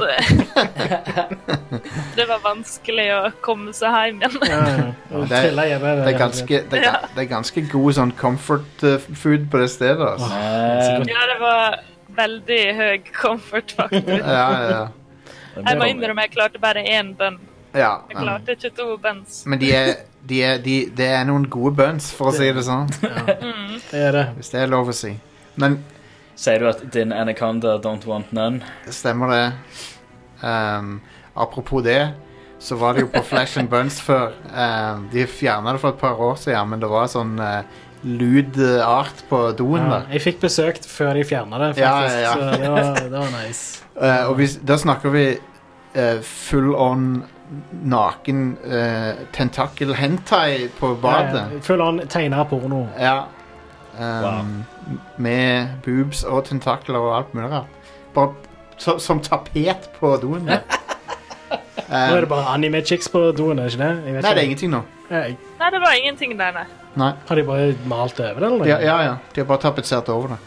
det 2.16 2.24
var 2.26 2.40
vanskelig 2.42 3.04
å 3.14 3.30
komme 3.44 3.70
seg 3.76 3.94
hjem 3.94 4.18
igjen. 4.18 4.34
Ja, 4.50 4.58
ja. 4.58 4.64
Det, 5.30 5.38
er, 5.38 5.54
det, 5.54 6.10
er 6.10 6.18
ganske, 6.18 6.60
det, 6.70 6.78
er, 6.80 6.84
det 7.14 7.20
er 7.22 7.28
ganske 7.30 7.60
god 7.70 7.94
sånn 8.00 8.12
comfort 8.18 8.82
eh, 8.86 8.98
food 9.14 9.46
på 9.52 9.56
det 9.62 9.68
stedet. 9.70 10.02
Altså. 10.16 10.30
Ja, 11.06 11.20
det 11.30 11.38
var 11.42 11.78
veldig 12.18 12.62
høy 12.80 12.96
comfort, 13.14 13.70
faktor. 13.78 14.18
Ja, 14.18 14.26
ja, 14.26 14.60
ja. 14.72 14.84
Jeg 15.54 15.78
må 15.78 15.86
innrømme 15.86 16.22
jeg 16.26 16.32
klarte 16.34 16.58
bare 16.62 16.82
én 16.82 17.14
bønn. 17.18 17.38
ja. 17.74 18.00
Jeg 18.10 18.16
klarte 18.18 18.52
ikke 18.58 18.70
to 18.74 18.96
buns. 19.02 19.44
Men 19.46 19.58
de 19.62 19.70
er, 19.76 19.94
de 20.26 20.42
er, 20.42 20.58
de, 20.62 20.90
det 20.96 21.06
er 21.06 21.24
noen 21.28 21.46
gode 21.50 21.76
buns, 21.78 22.10
for 22.14 22.26
å 22.32 22.34
si 22.34 22.50
det 22.50 22.64
sånn. 22.66 22.90
Mm. 23.04 23.78
Det 23.90 24.00
er 24.08 24.12
det. 24.18 24.26
Hvis 24.40 24.50
det 24.54 24.60
er 24.64 24.68
lov 24.74 24.88
å 24.90 24.92
si. 24.96 25.12
Men 25.60 25.78
Sier 26.36 26.58
du 26.58 26.68
at 26.68 26.80
din 26.94 27.12
anaconda 27.14 27.76
don't 27.78 28.06
want 28.10 28.32
none? 28.34 28.60
stemmer 28.90 29.30
det. 29.30 29.52
Um, 30.42 31.00
apropos 31.34 31.82
det, 31.86 32.12
så 32.58 32.76
var 32.80 32.94
det 32.96 33.04
jo 33.04 33.10
på 33.14 33.22
Flash 33.30 33.58
and 33.58 33.68
Buns 33.70 34.00
før. 34.02 34.32
Um, 34.50 35.08
de 35.12 35.26
fjerna 35.30 35.72
det 35.76 35.80
for 35.80 35.94
et 35.94 36.00
par 36.00 36.20
år 36.20 36.34
siden, 36.40 36.68
men 36.74 36.82
det 36.82 36.90
var 36.90 37.06
sånn 37.12 37.36
uh, 37.38 37.62
lewd 38.04 38.58
uh, 38.60 38.82
art 38.84 39.22
på 39.30 39.44
doen 39.56 39.78
Ja, 39.80 39.90
der. 40.00 40.08
jeg 40.16 40.24
fikk 40.26 40.42
besøkt 40.42 40.88
før 40.90 41.14
de 41.16 41.22
fjerna 41.24 41.60
det, 41.62 41.70
faktisk. 41.78 42.18
ja, 42.18 42.24
ja. 42.26 42.32
Så 42.34 42.58
det 42.64 42.72
var, 42.74 42.98
det 42.98 43.20
var 43.22 43.30
nice. 43.38 43.84
Uh, 43.94 44.24
og 44.32 44.34
vi, 44.42 44.48
da 44.66 44.76
snakker 44.80 45.14
vi 45.14 45.24
uh, 45.38 46.18
full 46.26 46.74
on 46.74 47.06
naken 47.84 48.42
uh, 48.64 49.14
tentakel 49.36 49.94
hentai 49.94 50.66
på 50.80 50.94
badet. 50.98 51.40
Ja, 51.44 51.46
ja. 51.54 51.62
Full 51.62 51.80
on 51.84 52.02
tegna 52.10 52.44
porno. 52.50 52.86
Ja. 52.98 53.16
Um, 54.00 54.64
Med 55.22 55.68
boobs 55.84 56.24
og 56.24 56.44
tentakler 56.48 56.98
og 56.98 57.16
alt 57.16 57.34
mulig 57.34 57.50
rart. 57.52 57.66
Bare 58.14 58.34
så, 58.78 58.98
som 58.98 59.20
tapet 59.22 59.90
på 60.00 60.16
doen. 60.22 60.46
der. 60.48 60.64
Nå 61.84 62.16
er 62.16 62.20
det 62.20 62.22
Um, 62.24 62.28
bare 62.28 62.46
anime-chicks 62.54 63.08
på 63.12 63.20
doen, 63.36 63.58
er 63.58 63.68
ikke 63.70 63.78
det? 63.78 63.90
Jeg 64.06 64.14
vet 64.14 64.22
nei, 64.24 64.30
det 64.34 64.40
er 64.40 64.48
ingenting 64.48 64.70
nå. 64.72 64.80
Jeg- 65.10 65.36
Nei, 65.60 65.70
det 65.70 65.80
var 65.80 65.92
ingenting 65.98 66.38
der, 66.38 66.52
nei. 66.52 66.64
Nei. 66.96 67.12
Har 67.28 67.34
de 67.36 67.42
bare 67.44 67.74
malt 67.86 68.20
over 68.20 68.40
det, 68.40 68.52
eller? 68.52 68.66
Ja, 68.66 68.78
ja, 68.80 68.96
ja. 69.02 69.14
De 69.34 69.40
har 69.40 69.46
bare 69.46 69.58
tapetsert 69.62 70.08
over 70.08 70.28
det. 70.34 70.38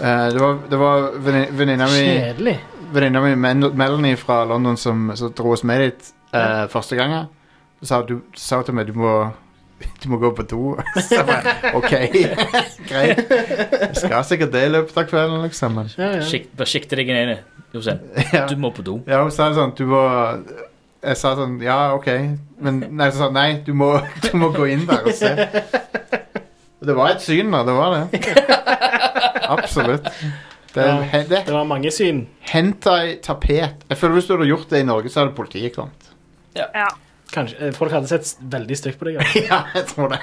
Uh, 0.00 0.30
det 0.32 0.40
var, 0.40 0.58
det 0.70 0.78
var 0.78 1.10
venninna 1.56 1.86
mi 1.86 2.02
Kjedelig. 2.04 2.58
Venninna 2.92 3.20
mi 3.20 3.34
Melanie 3.74 4.16
fra 4.16 4.44
London 4.44 4.76
som, 4.76 5.10
som 5.16 5.32
dro 5.32 5.50
oss 5.56 5.64
med 5.64 5.80
dit 5.80 6.12
uh, 6.34 6.66
første 6.70 6.96
gangen. 6.96 7.26
Sa 7.82 8.02
du 8.02 8.20
sa 8.36 8.62
til 8.62 8.74
meg 8.74 8.86
du 8.88 8.92
må, 8.96 9.14
du 10.02 10.08
må 10.12 10.18
gå 10.22 10.30
på 10.36 10.42
do. 10.48 10.74
Så 11.00 11.16
jeg 11.18 11.26
bare 11.26 11.72
OK, 11.78 11.90
greit. 12.90 13.24
Jeg 13.30 13.96
skal 13.96 14.24
sikkert 14.28 14.52
det 14.54 14.62
i 14.68 14.72
løpet 14.74 14.96
av 15.02 15.08
kvelden, 15.10 15.42
liksom. 15.46 15.74
Men, 15.80 15.90
Ja, 15.98 16.10
ja. 16.18 16.22
Skik, 16.28 16.50
bare 16.56 16.70
sikte 16.70 16.96
deg 17.00 17.08
inn 17.10 17.20
i 17.22 17.26
det. 17.34 17.40
Ja. 18.32 18.44
du 18.46 18.54
må 18.56 18.70
på 18.70 18.84
do. 18.86 19.00
ja, 19.10 19.18
hun 19.24 19.32
sa 19.34 19.48
sånn 19.50 19.72
Du 19.74 19.80
må 19.90 19.98
Jeg 21.02 21.16
sa 21.18 21.32
sånn 21.34 21.56
Ja, 21.58 21.88
OK. 21.96 22.06
Men 22.62 22.76
nei, 22.94 23.08
så 23.10 23.24
sa 23.24 23.26
hun, 23.26 23.34
nei 23.34 23.48
du, 23.66 23.72
må, 23.74 23.88
du 24.28 24.30
må 24.38 24.52
gå 24.54 24.68
inn 24.70 24.84
der 24.86 25.02
og 25.02 25.16
se. 25.18 25.32
Og 26.78 26.86
det 26.86 26.94
var 26.94 27.16
et 27.16 27.24
syn 27.24 27.50
da. 27.50 27.64
det 27.66 27.74
var 27.74 27.96
det. 27.96 28.22
Absolutt. 29.56 30.06
Det, 30.74 30.82
er 30.84 31.02
he- 31.10 31.24
det 31.30 31.42
Det 31.46 31.54
var 31.54 31.64
mange 31.66 31.90
syn. 31.94 32.24
Hentai-tapet. 32.50 33.84
Jeg 33.90 33.98
føler 33.98 34.14
Hvis 34.20 34.26
du 34.30 34.36
hadde 34.36 34.48
gjort 34.52 34.70
det 34.70 34.80
i 34.82 34.86
Norge, 34.88 35.10
så 35.10 35.20
hadde 35.24 35.34
politiet 35.36 35.74
kommet. 35.76 36.10
Ja. 36.58 36.86
Kanskje, 37.34 37.58
eh, 37.66 37.72
folk 37.74 37.92
hadde 37.94 38.08
sett 38.10 38.36
veldig 38.52 38.76
stygt 38.78 38.98
på 39.00 39.08
deg. 39.08 39.18
Ja. 39.18 39.26
ja, 39.50 39.60
jeg 39.74 39.86
tror 39.90 40.12
det. 40.12 40.20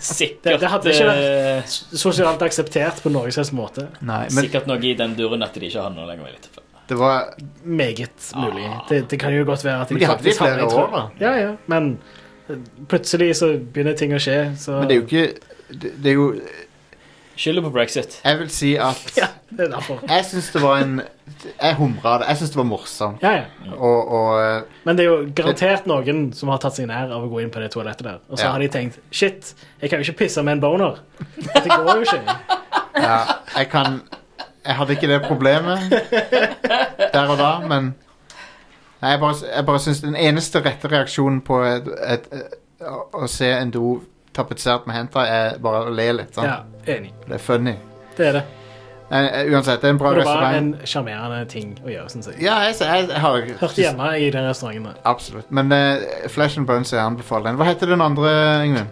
Sikkert, 0.00 0.42
Det, 0.46 0.56
det 0.62 0.70
hadde 0.72 0.92
ikke 0.94 1.08
vært 1.10 1.24
eh, 1.28 1.74
sosialt 2.00 2.44
akseptert 2.46 3.02
på 3.04 3.12
noen 3.12 3.34
slags 3.36 3.52
måte. 3.56 3.88
Nei, 4.00 4.22
men 4.32 4.46
sikkert 4.48 4.68
noe 4.70 4.80
i 4.80 4.94
den 4.98 5.16
duren 5.18 5.44
at 5.44 5.56
de 5.56 5.68
ikke 5.68 5.84
har 5.84 5.92
noe 5.94 6.08
lenger. 6.08 6.34
Litt. 6.34 6.60
det 6.88 6.98
var 7.00 7.34
Meget 7.64 8.30
mulig. 8.40 8.68
Det, 8.88 9.02
det 9.12 9.20
kan 9.20 9.34
jo 9.36 9.44
godt 9.48 9.64
være 9.66 9.84
at 9.84 9.92
Men 9.92 10.00
de 10.04 10.10
hadde 10.12 10.24
det 10.24 10.32
i 10.32 10.38
flere 10.38 10.68
år, 10.68 10.92
da. 10.94 11.02
Ja, 11.20 11.34
ja, 11.42 11.50
men 11.72 11.90
eh, 12.48 12.62
plutselig 12.88 13.34
så 13.42 13.54
begynner 13.58 13.98
ting 14.00 14.16
å 14.16 14.22
skje, 14.22 14.38
så 14.60 14.80
Men 14.80 14.88
det 14.88 14.96
er 14.96 15.02
jo 15.02 15.08
ikke 15.08 15.26
Det, 15.74 15.92
det 16.04 16.12
er 16.12 16.18
jo 16.20 16.30
Skylder 17.36 17.62
på 17.66 17.70
brexit. 17.74 18.20
Jeg 18.24 18.38
vil 18.38 18.50
si 18.54 18.74
at 18.78 19.00
Ja, 19.20 19.26
det 19.50 19.66
er 19.66 19.70
derfor. 19.74 19.98
Jeg 20.08 20.24
syns 20.28 20.50
det 20.54 20.62
var 20.62 20.78
en 20.84 21.00
Jeg 21.60 21.74
humra 21.78 22.18
det. 22.22 22.28
Jeg 22.28 22.36
syns 22.40 22.50
det 22.54 22.56
var 22.60 22.66
morsomt. 22.68 23.22
Ja, 23.22 23.32
ja. 23.40 23.72
Og, 23.74 24.12
og 24.18 24.28
eh, 24.44 24.62
Men 24.86 24.96
det 24.98 25.04
er 25.04 25.10
jo 25.10 25.16
garantert 25.34 25.86
noen 25.90 26.28
som 26.36 26.52
har 26.52 26.60
tatt 26.62 26.76
seg 26.78 26.86
nær 26.90 27.10
av 27.10 27.24
å 27.26 27.30
gå 27.32 27.40
inn 27.42 27.50
på 27.54 27.60
det 27.62 27.72
toalettet 27.74 28.06
der. 28.06 28.20
Og 28.30 28.38
så 28.38 28.46
Ja. 28.46 28.52
har 28.54 28.62
de 28.62 28.68
tenkt 28.70 29.00
shit, 29.10 29.54
jeg 29.82 29.90
kan 29.90 29.98
jo 30.02 30.06
ikke 30.10 30.24
pisse 30.24 30.42
med 30.46 30.58
en 30.58 30.62
boner. 30.62 31.00
Det 31.54 31.66
går 31.66 31.90
jo 31.96 32.06
ikke. 32.06 32.38
ja, 33.02 33.18
jeg 33.56 33.68
kan 33.72 34.00
Jeg 34.64 34.74
hadde 34.78 34.92
ikke 34.96 35.08
det 35.10 35.22
problemet 35.26 35.90
der 37.12 37.28
og 37.28 37.38
da, 37.38 37.50
men 37.68 37.94
Nei, 39.02 39.10
jeg 39.10 39.20
bare, 39.20 39.34
jeg 39.56 39.66
bare 39.68 39.80
syns 39.84 39.98
den 40.00 40.14
eneste 40.16 40.62
rette 40.64 40.88
reaksjonen 40.88 41.42
på 41.44 41.58
et, 41.68 41.88
et, 42.08 42.28
et, 42.32 42.54
å- 42.88 43.02
å 43.20 43.26
se 43.28 43.50
en 43.52 43.70
do 43.74 43.98
tapetsert 44.34 44.86
med 44.86 44.96
hentai, 44.98 45.24
er 45.30 45.56
bare 45.62 45.86
å 45.86 45.94
le 45.94 46.10
litt. 46.20 46.34
Sant? 46.34 46.46
Ja, 46.50 46.92
enig. 46.96 47.12
Det 47.26 47.38
er 47.38 47.42
funny. 47.42 47.74
Det 48.18 48.28
er 48.28 48.38
det. 48.40 48.44
Eh, 49.10 49.26
eh, 49.40 49.50
uansett, 49.52 49.82
det 49.82 49.88
er 49.90 49.92
en 49.94 49.98
bra 50.00 50.10
Og 50.10 50.16
det 50.16 50.24
var 50.24 50.40
restaurant. 50.40 50.76
en 50.80 50.86
sjarmerende 50.90 51.40
ting 51.50 51.74
å 51.84 51.90
gjøre, 51.92 52.08
syns 52.10 52.30
jeg. 52.32 52.38
Ja, 52.42 52.54
jeg, 52.64 52.78
jeg, 52.80 53.08
jeg 53.12 53.20
har 53.20 53.48
Hørte 53.60 53.82
hjemme 53.82 54.08
i 54.18 54.30
den 54.32 54.48
restauranten. 54.48 54.86
der. 54.90 55.00
Absolutt. 55.04 55.50
Men 55.54 55.72
uh, 55.72 56.28
Flesh 56.32 56.58
and 56.58 56.66
Bones 56.66 56.92
jeg 56.92 57.02
anbefaler 57.04 57.50
den. 57.50 57.60
Hva 57.60 57.68
heter 57.68 57.92
den 57.92 58.02
andre, 58.02 58.32
Ingvild? 58.64 58.88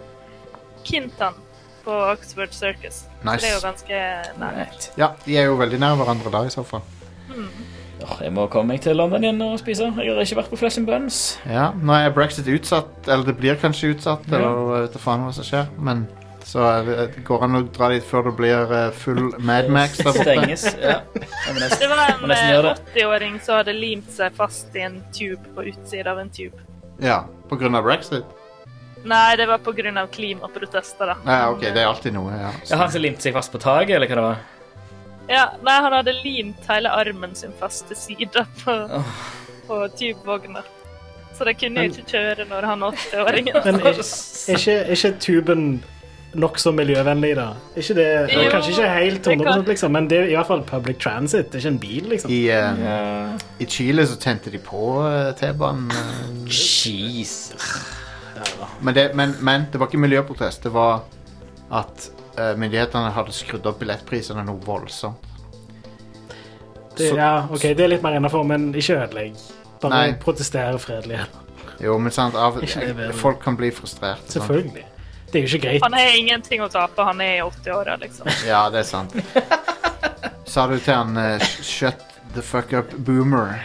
Kintan 0.85 1.39
på 1.85 1.97
Oxford 2.13 2.53
Circus. 2.55 3.05
Nice. 3.25 3.41
Det 3.43 3.51
er 3.51 3.57
jo 3.57 3.63
ganske 3.65 4.03
nært. 4.39 4.91
Ja, 5.01 5.13
de 5.25 5.39
er 5.39 5.49
jo 5.49 5.57
veldig 5.59 5.81
nær 5.83 5.97
hverandre 5.99 6.31
da, 6.35 6.45
i 6.47 6.53
så 6.55 6.63
fall. 6.67 6.85
Åh, 7.33 7.49
jeg 8.21 8.33
må 8.35 8.47
komme 8.53 8.73
meg 8.75 8.81
til 8.85 8.97
London 8.97 9.23
igjen 9.25 9.43
og 9.45 9.59
spise. 9.61 9.91
Jeg 9.99 10.15
har 10.15 10.25
ikke 10.25 10.39
vært 10.41 10.51
på 10.53 10.59
Flesh 10.61 10.79
and 10.81 10.87
Buns. 10.89 11.21
Ja, 11.49 11.71
Nå 11.77 11.95
er 11.97 12.11
brexit 12.15 12.49
utsatt, 12.53 12.91
eller 13.09 13.25
det 13.29 13.37
blir 13.41 13.57
kanskje 13.61 13.93
utsatt, 13.95 14.27
Ja. 14.31 14.37
eller 14.41 14.75
jeg 14.77 14.89
vet 14.89 14.93
da 14.99 15.03
faen 15.05 15.25
hva 15.27 15.33
som 15.37 15.45
skjer. 15.47 15.67
Men 15.79 16.07
så 16.45 16.65
det, 16.87 17.25
går 17.25 17.45
an 17.47 17.55
å 17.61 17.63
dra 17.73 17.89
dit 17.93 18.03
før 18.05 18.25
det 18.31 18.35
blir 18.37 18.73
eh, 18.75 18.91
full 18.99 19.33
Mad 19.39 19.69
Max 19.71 19.97
der 20.01 20.05
borte. 20.11 20.25
Stenges. 20.27 20.65
Ja. 20.83 20.99
Nesten, 21.55 21.79
Det 21.85 21.89
var 21.93 22.05
en 22.17 22.29
nesten 22.29 22.53
gjøre 22.57 22.71
eh, 22.73 22.83
det. 22.83 22.95
80-åring 22.97 23.41
som 23.45 23.57
hadde 23.61 23.75
limt 23.79 24.11
seg 24.11 24.35
fast 24.37 24.75
i 24.77 24.83
en 24.89 25.01
tube 25.15 25.55
på 25.55 25.69
utsida 25.71 26.11
av 26.17 26.19
en 26.25 26.31
tube. 26.35 26.59
Ja, 27.03 27.23
på 27.49 27.57
grunn 27.61 27.75
av 27.79 27.85
brexit? 27.87 28.25
Nei, 29.05 29.37
det 29.37 29.47
var 29.51 29.59
pga. 29.59 30.07
klimaprotester, 30.13 31.07
da. 31.07 31.17
Ja, 31.27 31.51
ok, 31.51 31.61
det 31.61 31.81
er 31.83 31.87
alltid 31.89 32.15
noe, 32.15 32.31
ja. 32.39 32.51
Ja, 32.71 32.77
han 32.77 32.91
som 32.93 33.03
limte 33.03 33.23
seg 33.25 33.35
fast 33.35 33.51
på 33.53 33.59
taket, 33.59 33.97
eller 33.97 34.07
hva 34.07 34.15
det 34.15 34.27
var? 34.29 34.43
Ja, 35.31 35.47
nei, 35.63 35.77
han 35.85 35.93
hadde 35.93 36.13
limt 36.25 36.67
hele 36.69 36.91
armen 36.91 37.35
sin 37.39 37.53
fast 37.61 37.87
til 37.89 37.97
sida 37.97 38.47
på, 38.65 38.75
på 39.69 39.81
tubevogna. 39.99 40.63
Så 41.39 41.45
de 41.49 41.55
kunne 41.55 41.81
Men- 41.81 41.91
ikke 41.91 42.05
kjøre 42.13 42.45
når 42.51 42.67
han 42.69 42.83
80-åringen 42.83 43.65
Men 43.65 43.75
er, 43.81 43.87
er, 43.89 44.57
ikke, 44.59 44.73
er 44.83 44.91
ikke 44.93 45.13
tuben 45.21 45.83
nokså 46.35 46.73
miljøvennlig, 46.73 47.35
da? 47.37 47.47
Ikke 47.77 47.95
det, 47.97 48.07
Jo, 48.33 48.45
kanskje 48.53 48.71
ikke 48.73 48.91
helt 48.95 49.25
det 49.25 49.39
kan- 49.39 49.47
100 49.47 49.69
liksom, 49.69 49.91
men 49.93 50.07
det 50.11 50.19
er 50.19 50.31
i 50.33 50.35
hvert 50.37 50.47
fall 50.49 50.63
public 50.69 50.99
transit. 51.01 51.51
Det 51.53 51.55
er 51.55 51.59
ikke 51.59 51.69
en 51.75 51.79
bil, 51.79 52.07
liksom. 52.13 52.31
I, 52.31 52.41
eh, 52.49 53.39
I 53.61 53.65
Chile 53.69 54.07
så 54.07 54.17
tente 54.21 54.51
de 54.53 54.59
på 54.59 54.83
eh, 55.09 55.33
T-banen. 55.41 55.91
eh. 55.91 56.49
Jeez. 56.49 57.53
Men, 58.81 58.95
det- 58.95 59.15
men, 59.15 59.35
men 59.41 59.67
det 59.73 59.81
var 59.81 59.87
ikke 59.87 59.99
miljøprotest. 60.01 60.63
Det 60.65 60.73
var 60.73 61.03
at 61.73 62.11
myndighetene 62.37 63.11
hadde 63.13 63.33
skrudd 63.37 63.67
opp 63.69 63.79
billettprisene 63.83 64.45
noe 64.47 64.61
voldsomt. 64.65 65.29
Det, 66.97 67.09
Så- 67.09 67.17
ja, 67.17 67.47
ok, 67.51 67.61
det 67.77 67.81
er 67.81 67.89
litt 67.89 68.03
mer 68.05 68.17
innafor, 68.19 68.45
men 68.45 68.71
ikke 68.75 68.99
ødelegg. 69.07 69.37
Bare 69.81 69.91
Nei. 69.91 70.13
protestere 70.21 70.79
fredelig. 70.79 71.21
Jo, 71.81 71.97
men 71.99 72.13
sant, 72.13 72.35
av, 72.39 72.61
folk 73.19 73.41
kan 73.43 73.57
bli 73.57 73.71
frustrert. 73.75 74.21
sant? 74.29 74.45
Selvfølgelig. 74.45 74.85
Det 75.33 75.39
er 75.41 75.47
jo 75.47 75.57
ikke 75.57 75.63
greit. 75.67 75.83
Han 75.83 75.93
har 75.97 76.17
ingenting 76.19 76.61
å 76.63 76.69
tape, 76.71 77.03
han 77.09 77.21
er 77.25 77.39
i 77.39 77.41
80-åra, 77.41 77.97
liksom. 78.01 78.29
Ja, 78.47 78.69
det 78.71 78.79
er 78.85 78.89
sant. 78.89 79.17
Sa 80.45 80.67
du 80.69 80.77
til 80.79 80.93
han 80.95 81.17
uh, 81.17 81.39
Shut 81.65 81.97
the 82.35 82.43
fuck 82.43 82.73
up, 82.77 82.93
boomer? 82.99 83.57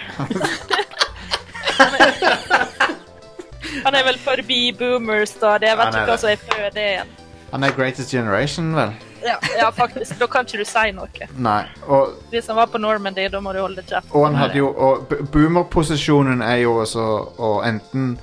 Han 3.83 3.93
er 3.95 4.03
vel 4.09 4.17
forbi 4.23 4.71
boomers, 4.79 5.35
da. 5.41 5.57
Det 5.61 5.75
vet 5.77 5.93
ikke 5.93 6.07
hva 6.13 6.17
som 6.21 6.31
er 6.31 6.41
før 6.47 6.69
det 6.75 6.87
igjen. 6.93 7.16
Han 7.51 7.63
er 7.63 7.71
Greatest 7.75 8.11
Generation, 8.11 8.75
vel? 8.75 8.91
Ja, 9.23 9.35
ja, 9.59 9.69
faktisk. 9.71 10.19
Da 10.19 10.27
kan 10.27 10.45
ikke 10.45 10.61
du 10.61 10.65
si 10.67 10.91
noe. 10.95 11.27
Nei. 11.35 11.63
Og, 11.87 12.17
Hvis 12.29 12.47
han 12.47 12.55
var 12.55 12.69
på 12.71 12.77
Normandy, 12.77 13.27
da 13.31 13.39
må 13.43 13.53
du 13.55 13.61
holde 13.63 13.83
kjeft. 13.87 14.11
og 14.11 14.77
Og 14.77 15.13
boomer-posisjonen 15.31 16.41
er 16.41 16.55
jo 16.55 16.75
også 16.81 17.05
å 17.37 17.51
enten 17.65 18.17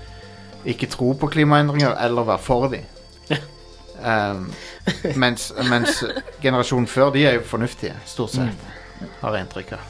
ikke 0.65 0.87
tro 0.87 1.13
på 1.13 1.27
klimaendringer 1.27 1.97
eller 2.05 2.23
være 2.23 2.39
for 2.39 2.69
dem. 2.69 2.85
Um, 4.05 4.51
mens, 5.17 5.53
mens 5.71 6.03
generasjonen 6.43 6.87
før, 6.87 7.11
de 7.15 7.23
er 7.25 7.39
jo 7.39 7.45
fornuftige, 7.47 7.95
stort 8.05 8.35
sett. 8.35 8.67
Har 9.23 9.37
jeg 9.37 9.47
inntrykk 9.47 9.73
av. 9.73 9.87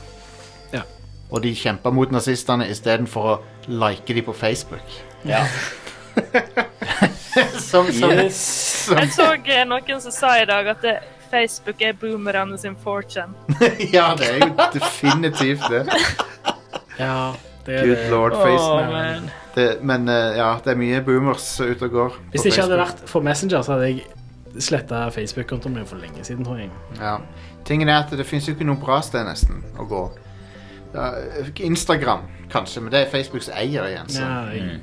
Ja. 0.72 0.82
Og 1.30 1.42
de 1.42 1.54
kjemper 1.56 1.90
mot 1.90 2.12
nazistene 2.14 2.68
istedenfor 2.70 3.26
å 3.32 3.34
like 3.66 4.14
dem 4.14 4.28
på 4.28 4.36
Facebook. 4.38 5.00
Ja. 5.26 5.42
som, 7.70 7.90
som, 7.92 8.10
Yes. 8.12 8.38
som 8.86 8.98
Jeg 8.98 9.12
så 9.14 9.26
eh, 9.34 9.64
noen 9.68 10.00
som 10.00 10.14
sa 10.14 10.34
i 10.42 10.46
dag 10.48 10.68
at 10.74 10.82
det, 10.84 10.94
Facebook 11.30 11.80
er 11.82 11.92
boomerne 11.98 12.58
sin 12.58 12.76
fortune. 12.84 13.34
Ja, 13.96 14.12
det 14.18 14.28
er 14.30 14.38
jo 14.44 14.50
definitivt 14.78 15.64
det. 15.70 15.84
Ja, 16.98 17.32
det 17.66 17.74
er 17.80 17.86
Good 17.86 17.96
det. 17.96 18.10
lord, 18.10 18.32
Facebook. 18.32 18.92
Oh, 19.56 19.86
men 19.86 20.08
eh, 20.08 20.36
ja, 20.38 20.52
det 20.64 20.74
er 20.74 20.78
mye 20.78 21.00
boomers 21.06 21.60
ute 21.60 21.88
og 21.88 21.90
går. 21.90 22.20
Hvis 22.30 22.42
det 22.42 22.52
ikke 22.52 22.66
hadde 22.68 22.78
vært 22.78 23.02
for 23.10 23.22
Messenger, 23.26 23.62
så 23.62 23.76
hadde 23.76 23.88
jeg 23.90 24.62
sletta 24.62 25.08
Facebook-kontoen 25.10 25.74
min 25.74 25.86
for 25.86 25.98
lenge 25.98 26.22
siden, 26.26 26.44
tror 26.46 26.60
jeg. 26.62 26.70
Ja. 27.00 27.16
Tingen 27.66 27.88
er 27.88 28.04
at 28.04 28.12
det 28.14 28.26
fins 28.26 28.46
jo 28.48 28.54
ikke 28.54 28.66
noe 28.68 28.78
bra 28.78 29.00
sted 29.02 29.24
nesten 29.26 29.62
å 29.80 29.86
gå. 29.90 30.02
Instagram, 31.66 32.28
kanskje, 32.52 32.82
men 32.84 32.92
det 32.94 33.00
er 33.02 33.10
Facebooks 33.10 33.48
eier 33.50 33.88
igjen. 33.90 34.10
Så. 34.14 34.20
Ja, 34.22 34.44
jeg, 34.54 34.78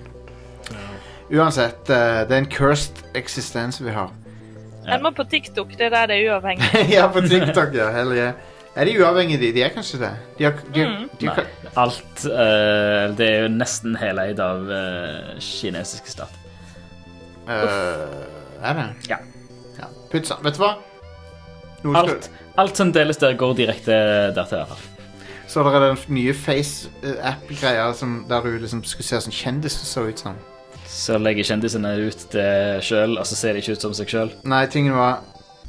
Uansett, 1.31 1.89
eh, 1.89 2.21
det 2.27 2.35
er 2.35 2.41
en 2.43 2.49
cursed 2.51 3.03
eksistens 3.15 3.79
vi 3.83 3.91
har. 3.95 4.11
Jeg 4.87 5.01
må 5.03 5.11
på 5.15 5.23
TikTok, 5.29 5.75
det 5.77 5.85
er 5.87 5.93
der 5.93 6.07
det 6.09 6.15
er 6.17 6.31
uavhengig. 6.33 6.69
ja, 6.97 7.05
på 7.07 7.21
TikTok, 7.21 7.73
ja. 7.77 7.91
Hell 7.95 8.11
yeah. 8.17 8.33
Er 8.75 8.85
de 8.87 8.95
uavhengige, 9.01 9.39
de? 9.39 9.51
De 9.53 9.63
er 9.63 9.69
kanskje 9.75 9.99
det? 9.99 10.09
De 10.37 10.43
har, 10.47 10.53
de, 10.73 10.85
Mm. 10.87 11.09
de, 11.19 11.25
Nei. 11.27 11.43
Alt 11.77 12.23
eh, 12.25 13.15
Det 13.17 13.25
er 13.27 13.41
jo 13.43 13.49
nesten 13.51 13.95
heleid 13.99 14.39
av 14.39 14.63
uh, 14.67 15.33
kinesiske 15.39 16.11
stat. 16.11 16.37
Eh, 17.47 18.63
er 18.63 18.73
det? 18.79 18.87
Ja. 19.09 19.17
ja. 19.79 19.89
Pizza. 20.11 20.37
Vet 20.43 20.55
du 20.55 20.63
hva? 20.63 20.73
Nå 21.83 21.93
skal, 21.95 22.09
Alt, 22.15 22.29
alt 22.61 22.77
som 22.77 22.91
deles 22.95 23.17
der, 23.17 23.33
går 23.39 23.55
direkte 23.57 23.95
der 24.35 24.45
til 24.49 24.59
hvert 24.61 24.87
Så 25.47 25.59
Så 25.59 25.63
det 25.65 25.73
er 25.75 25.85
den 25.87 25.97
nye 26.15 26.33
Face-app-greia 26.33 27.93
som- 27.93 28.25
der 28.29 28.41
du 28.41 28.57
liksom 28.59 28.83
skulle 28.83 29.07
se 29.07 29.19
sånn 29.21 29.33
kjendiser 29.35 29.85
så 29.85 30.07
ut 30.07 30.19
som. 30.19 30.35
Så 30.91 31.15
legger 31.21 31.47
kjendisene 31.47 31.93
ut 32.03 32.25
det 32.33 32.83
sjøl, 32.83 33.13
og 33.21 33.25
så 33.25 33.35
ser 33.39 33.53
de 33.55 33.61
ikke 33.63 33.77
ut 33.77 33.81
som 33.85 33.93
seg 33.95 34.09
sjøl. 34.11 34.31
Nei, 34.51 34.65
tingen 34.67 34.93
var 34.97 35.21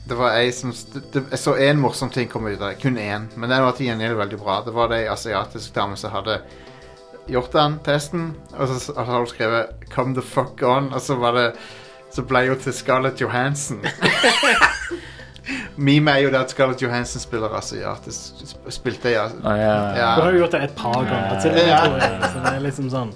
Det 0.09 0.17
var 0.19 0.35
ei 0.35 0.49
som 0.51 0.73
det, 1.15 1.23
Jeg 1.31 1.39
så 1.39 1.53
én 1.63 1.79
morsom 1.79 2.11
ting 2.11 2.27
komme 2.29 2.51
ut 2.51 2.61
av 2.61 2.73
det. 2.73 2.81
Kun 2.83 2.97
én. 2.99 3.29
Men 3.39 3.49
den 3.53 3.63
var 3.63 3.73
til 3.79 3.87
gjengjeld 3.87 4.17
veldig 4.19 4.39
bra. 4.43 4.57
Det 4.67 4.75
var 4.75 4.89
det 4.91 5.05
ei 5.05 5.09
asiatisk 5.13 5.73
dame 5.77 5.97
som 5.97 6.11
hadde 6.11 6.41
gjort 7.31 7.53
den 7.55 7.77
testen, 7.87 8.33
og 8.59 8.67
så, 8.67 8.75
og 8.75 8.81
så 8.83 8.95
hadde 8.99 9.19
hun 9.21 9.27
skrevet 9.31 9.67
'Come 9.95 10.15
the 10.15 10.23
fuck 10.27 10.59
on', 10.63 10.91
og 10.93 11.01
så 11.01 11.15
var 11.15 11.33
det 11.39 11.53
Så 12.13 12.23
ble 12.23 12.43
hun 12.49 12.59
til 12.59 12.73
Scarlett 12.73 13.21
Johansson. 13.21 13.79
Meme 15.77 16.11
er 16.13 16.19
jo 16.27 16.31
det 16.31 16.39
at 16.39 16.51
Scarlett 16.51 16.83
Johansson 16.83 17.21
spiller 17.21 17.55
asiatisk. 17.57 18.43
sp- 18.47 18.71
Spilte 18.71 19.11
ja. 19.11 19.29
Ja. 19.45 19.97
Ja. 19.97 20.11
Du 20.17 20.23
har 20.23 20.33
jo 20.33 20.39
gjort 20.43 20.53
det 20.53 20.63
et 20.65 20.75
par 20.77 21.05
ganger 21.05 21.41
til, 21.41 21.53
Ja. 21.69 21.81
Så 22.29 22.39
det 22.45 22.53
er 22.57 22.61
liksom 22.61 22.91
sånn 22.91 23.15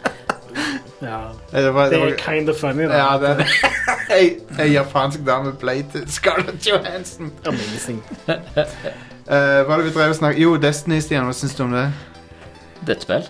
Ja. 1.02 1.18
Det 1.52 1.74
var, 1.74 1.90
Det 1.90 2.00
det 2.00 2.12
er 2.12 2.16
kind 2.22 2.48
of 2.48 2.56
funny, 2.56 2.86
da. 2.88 2.96
ja, 2.96 3.18
det, 3.20 3.46
ei, 4.16 4.28
ei 4.58 4.70
japansk 4.72 5.26
dame 5.26 5.52
ble 5.60 5.74
til 5.92 6.06
Scarlett 6.10 6.66
Johansson. 6.66 7.32
Amazing. 7.46 8.02
Uh, 8.26 8.36
hva 9.26 9.74
er 9.74 9.82
det 9.82 9.88
vi 9.88 9.94
drev 9.96 10.14
og 10.14 10.20
snakket 10.20 10.42
Jo, 10.42 10.54
Destiny, 10.62 11.00
Stian. 11.04 11.26
Hva 11.28 11.34
syns 11.36 11.56
du 11.58 11.64
om 11.66 11.74
det? 11.76 11.88
Det 12.80 12.94
er 12.94 12.96
et 12.96 13.04
spill. 13.08 13.28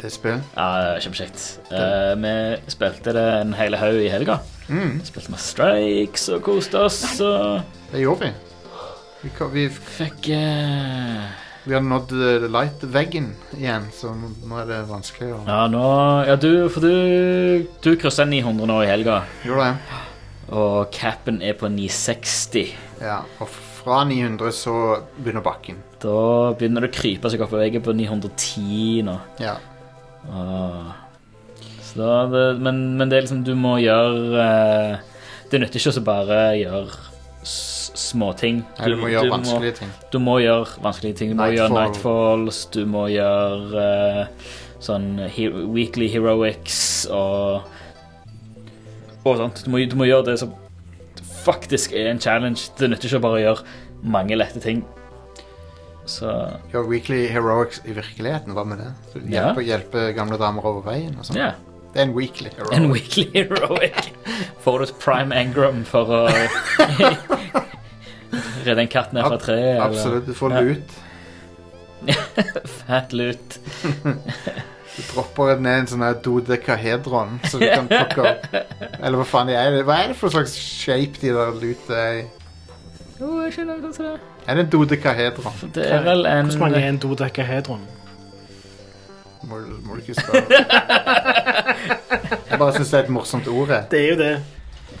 Det 0.00 0.08
er 0.08 0.14
spill? 0.14 0.38
Ja, 0.56 0.68
Kjempekjekt. 1.02 1.42
Uh, 1.72 2.14
vi 2.22 2.34
spilte 2.72 3.12
det 3.16 3.26
en 3.40 3.54
hel 3.58 3.76
haug 3.80 3.98
i 4.00 4.08
helga. 4.12 4.38
Mm, 4.70 5.00
Spilte 5.04 5.32
med 5.34 5.42
strikes 5.42 6.28
og 6.30 6.44
koste 6.46 6.78
oss 6.86 7.02
og 7.20 7.60
det 7.90 8.04
gjorde 8.04 8.28
vi. 8.28 8.32
Vi, 9.20 9.30
vi, 9.52 9.64
fikk 9.98 10.30
eh, 10.32 11.24
vi 11.70 11.76
har 11.78 11.84
nådd 11.86 12.12
eh, 12.18 12.46
light-veggen 12.50 13.30
igjen, 13.56 13.86
så 13.94 14.10
nå- 14.18 14.58
er 14.60 14.66
det 14.68 14.78
vanskelig 14.90 15.30
å 15.36 15.40
Ja, 15.46 15.60
nå 15.70 15.84
Ja, 16.26 16.34
du 16.42 16.68
For 16.68 16.82
du 16.84 17.66
Du 17.84 17.92
kryssa 18.00 18.26
900 18.26 18.66
nå 18.68 18.80
i 18.84 18.88
helga, 18.90 19.20
Gjorde 19.46 19.70
det? 19.70 19.98
og 20.50 20.88
capen 20.90 21.36
er 21.46 21.52
på 21.54 21.68
960. 21.70 22.72
Ja. 23.00 23.20
Og 23.38 23.46
fra 23.54 24.00
900 24.04 24.50
så 24.50 24.72
begynner 25.22 25.44
bakken. 25.46 25.76
Da 26.02 26.50
begynner 26.58 26.82
det 26.82 26.90
å 26.90 26.96
krype 26.96 27.30
seg 27.30 27.44
opp 27.44 27.52
på 27.54 27.60
veggen 27.60 27.84
på 27.86 27.94
910 27.94 29.04
nå. 29.06 29.14
Ja. 29.38 29.54
Ah. 30.26 30.90
Så 31.86 31.96
da, 32.02 32.26
det, 32.32 32.42
men, 32.62 32.82
men 32.98 33.08
det 33.08 33.16
er 33.18 33.22
liksom 33.24 33.40
Du 33.46 33.54
må 33.58 33.76
gjøre 33.80 34.42
eh, 34.44 34.98
Det 35.50 35.58
nytter 35.62 35.80
ikke 35.80 35.90
å 35.90 35.96
så 35.96 36.02
bare 36.06 36.36
gjøre 36.60 36.98
s- 37.42 37.79
småting. 38.00 38.62
Du, 38.78 38.94
du 38.94 38.96
må 39.00 39.10
gjøre 39.12 39.30
vanskelige 39.34 39.76
ting. 39.82 39.92
Du 40.12 40.18
må 40.22 40.38
gjøre 40.42 40.80
vanskelige 40.84 41.18
ting. 41.20 41.34
Du 41.34 41.38
må 41.40 41.50
gjøre 41.54 41.74
Nightfalls, 41.76 42.62
du 42.74 42.80
må 42.88 43.04
gjøre 43.12 43.84
uh, 43.84 44.54
sånn 44.80 45.10
he 45.28 45.48
Weekly 45.50 46.08
Heroics 46.12 46.80
og 47.12 47.68
og 49.20 49.36
sånt. 49.36 49.60
Du 49.66 49.70
må, 49.72 49.82
du 49.84 49.98
må 50.00 50.06
gjøre 50.08 50.30
det 50.30 50.38
som 50.40 50.54
faktisk 51.44 51.92
er 51.96 52.08
en 52.14 52.20
challenge. 52.20 52.70
Det 52.78 52.88
nytter 52.88 53.10
ikke 53.10 53.20
å 53.20 53.26
bare 53.28 53.42
gjøre 53.44 53.76
mange 54.16 54.38
lette 54.40 54.62
ting. 54.64 54.80
Så 56.08 56.30
Gjør 56.72 56.88
Weekly 56.88 57.26
Heroics 57.30 57.82
i 57.86 57.92
virkeligheten, 57.94 58.54
hva 58.56 58.64
med 58.66 58.80
det? 58.82 58.88
Hjelpe, 59.12 59.28
Ja. 59.30 59.42
Hjelpe, 59.52 59.66
hjelpe 59.68 60.06
gamle 60.16 60.40
damer 60.40 60.64
over 60.66 60.86
veien 60.88 61.12
og 61.20 61.28
sånn. 61.28 61.38
Ja. 61.38 61.52
Det 61.90 61.98
er 61.98 62.06
en 62.06 62.14
Weekly 62.14 62.50
Heroic. 62.54 62.76
En 62.76 62.90
weekly 62.92 63.24
heroic. 63.34 64.12
Får 64.62 64.78
du 64.78 64.84
et 64.84 64.98
prime 65.02 65.34
engram 65.34 65.80
for 65.88 66.06
å 66.06 66.20
redde 68.66 68.84
en 68.84 68.88
katt 68.92 69.12
ned 69.16 69.24
fra 69.26 69.38
treet? 69.38 69.62
eller- 69.76 69.86
Absolutt. 69.86 70.26
Du 70.26 70.34
får 70.34 70.56
lut. 70.60 70.98
Fat 72.86 73.12
lut. 73.12 73.58
Du 74.90 75.04
dropper 75.14 75.60
ned 75.62 75.78
en 75.78 75.86
sånn 75.88 76.02
dodekahedron, 76.24 77.36
så 77.46 77.60
du 77.60 77.66
kan 77.70 77.86
plukke 77.88 78.24
opp 78.26 78.42
Eller 79.04 79.20
hva 79.20 79.24
faen 79.24 79.48
er 79.54 79.70
det? 79.76 79.84
Hva 79.86 80.00
er 80.02 80.10
det 80.10 80.16
for 80.18 80.34
slags 80.34 80.56
shape 80.58 81.20
de 81.22 81.30
der 81.36 81.54
lute 81.62 81.94
er 81.96 82.18
i? 82.18 82.24
Jo, 83.20 83.28
jeg 83.44 83.54
skjønner 83.54 83.78
hva 83.80 83.92
det 83.94 84.08
er. 84.10 84.18
Er 84.50 84.58
det 84.58 84.64
en 84.66 84.70
dodekahedron? 84.74 85.56
Det 85.76 85.86
er 85.94 86.02
vel 86.04 86.26
en 86.26 86.50
Hvor 86.50 86.58
mange 86.64 86.82
er 86.82 86.88
en 86.90 86.98
dodekahedron? 87.00 87.86
Må, 89.48 89.60
må 89.86 89.96
du 89.96 90.02
ikke 90.02 90.18
spørre. 90.20 90.44
Jeg 92.50 92.58
bare 92.58 92.72
syns 92.76 92.90
det 92.90 92.98
er 92.98 93.04
et 93.06 93.12
morsomt 93.14 93.48
ord. 93.48 93.68
jeg. 93.72 93.86
Det 93.94 94.00
er 94.02 94.08
jo 94.10 94.18
det. 94.20 94.30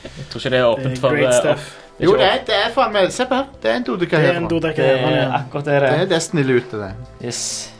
Jeg 0.04 0.26
tror 0.30 0.40
ikke 0.40 0.50
det 0.54 0.60
er 0.60 0.68
åpent 0.70 0.84
Det 0.86 0.94
er 0.94 1.00
for 1.02 1.58
eh, 2.00 2.04
Jo, 2.04 2.14
det 2.16 2.26
er, 2.26 2.38
det 2.46 2.54
er 2.56 2.70
faen 2.74 2.92
meg 2.92 3.12
Se 3.12 3.26
på 3.28 3.34
her. 3.34 3.46
Det 3.62 3.70
er 3.70 3.76
en 3.76 3.82
Det 3.84 3.92
er 3.92 3.94
en 3.94 4.00
dodekahedron. 4.00 4.48
dodekahedron, 4.48 5.12
Det 5.12 5.18
er 5.22 5.32
akkurat 5.36 5.64
det 5.64 5.72
det 5.74 5.80
Det 5.82 5.90
er. 5.98 6.02
er 6.02 6.06
Destiny-lutet, 6.14 6.80
det. 6.80 6.92
Yes. 7.26 7.72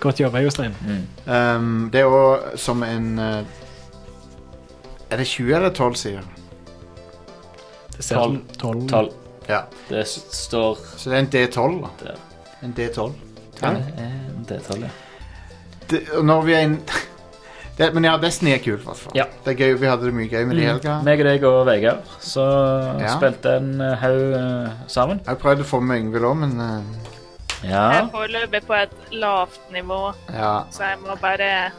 Godt 0.00 0.20
jobba, 0.20 0.38
Jostein. 0.44 0.74
Um, 1.26 1.88
det 1.92 2.00
er 2.00 2.04
òg 2.06 2.56
som 2.60 2.82
en 2.82 3.18
uh, 3.18 3.42
Er 5.10 5.16
det 5.16 5.26
20 5.26 5.54
eller 5.56 5.70
12 5.70 5.94
sider? 5.94 6.20
Det 7.96 8.04
ser 8.04 8.16
12. 8.16 8.40
12. 8.58 8.88
12. 8.88 9.12
Ja. 9.48 9.60
Det 9.88 10.06
står 10.08 10.78
Så 10.96 11.10
det 11.10 11.16
er 11.16 11.20
en 11.22 11.30
D12, 11.32 11.80
da. 11.82 11.88
der. 12.04 12.16
En 12.62 12.74
D12. 12.78 13.12
Det 13.54 13.62
er 13.62 13.70
en 13.70 14.46
D12, 14.50 14.80
ja. 14.82 14.88
Det, 15.90 16.00
når 16.24 16.42
vi 16.42 16.52
er 16.54 16.60
inn 16.60 16.78
det, 17.78 17.88
Men 17.94 18.04
ja, 18.04 18.16
Destiny 18.22 18.52
er 18.54 18.58
kult, 18.62 18.82
i 18.82 18.84
hvert 18.86 18.96
fall. 19.02 19.12
Ja. 19.18 19.24
Det 19.44 19.54
er 19.54 19.58
gøy, 19.64 19.78
Vi 19.80 19.86
hadde 19.90 20.04
det 20.06 20.14
mye 20.14 20.28
gøy 20.30 20.44
med 20.46 20.56
det 20.56 20.62
i 20.62 20.66
helga. 20.68 20.98
Meg 21.02 21.20
og 21.20 21.26
deg 21.26 21.44
og 21.48 21.66
Vegard 21.66 22.02
så 22.20 22.44
Ja. 23.00 23.14
spilte 23.16 23.56
en 23.56 23.80
eh, 23.80 23.96
haug 24.02 24.34
eh, 24.38 24.70
sammen. 24.88 25.20
Jeg 25.26 25.38
prøvde 25.42 25.62
å 25.66 25.70
få 25.72 25.80
med 25.82 25.98
Yngvild 26.04 26.24
òg, 26.30 26.36
men 26.44 26.60
uh, 26.60 26.82
Jeg 27.64 27.70
Ja. 27.72 27.88
er 28.02 28.08
foreløpig 28.12 28.62
på 28.66 28.74
et 28.82 28.94
lavt 29.12 29.60
nivå, 29.72 30.12
ja. 30.32 30.64
så 30.70 30.82
jeg 30.90 30.98
må 31.02 31.16
bare 31.20 31.72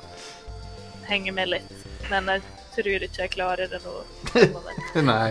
henge 1.07 1.31
med 1.31 1.47
litt. 1.49 1.71
Men 2.09 2.25
jeg 2.25 2.41
tror 2.75 3.05
ikke 3.07 3.21
jeg 3.21 3.31
klarer 3.35 3.69
det 3.71 3.79
nå. 3.85 3.95
Nei. 5.11 5.29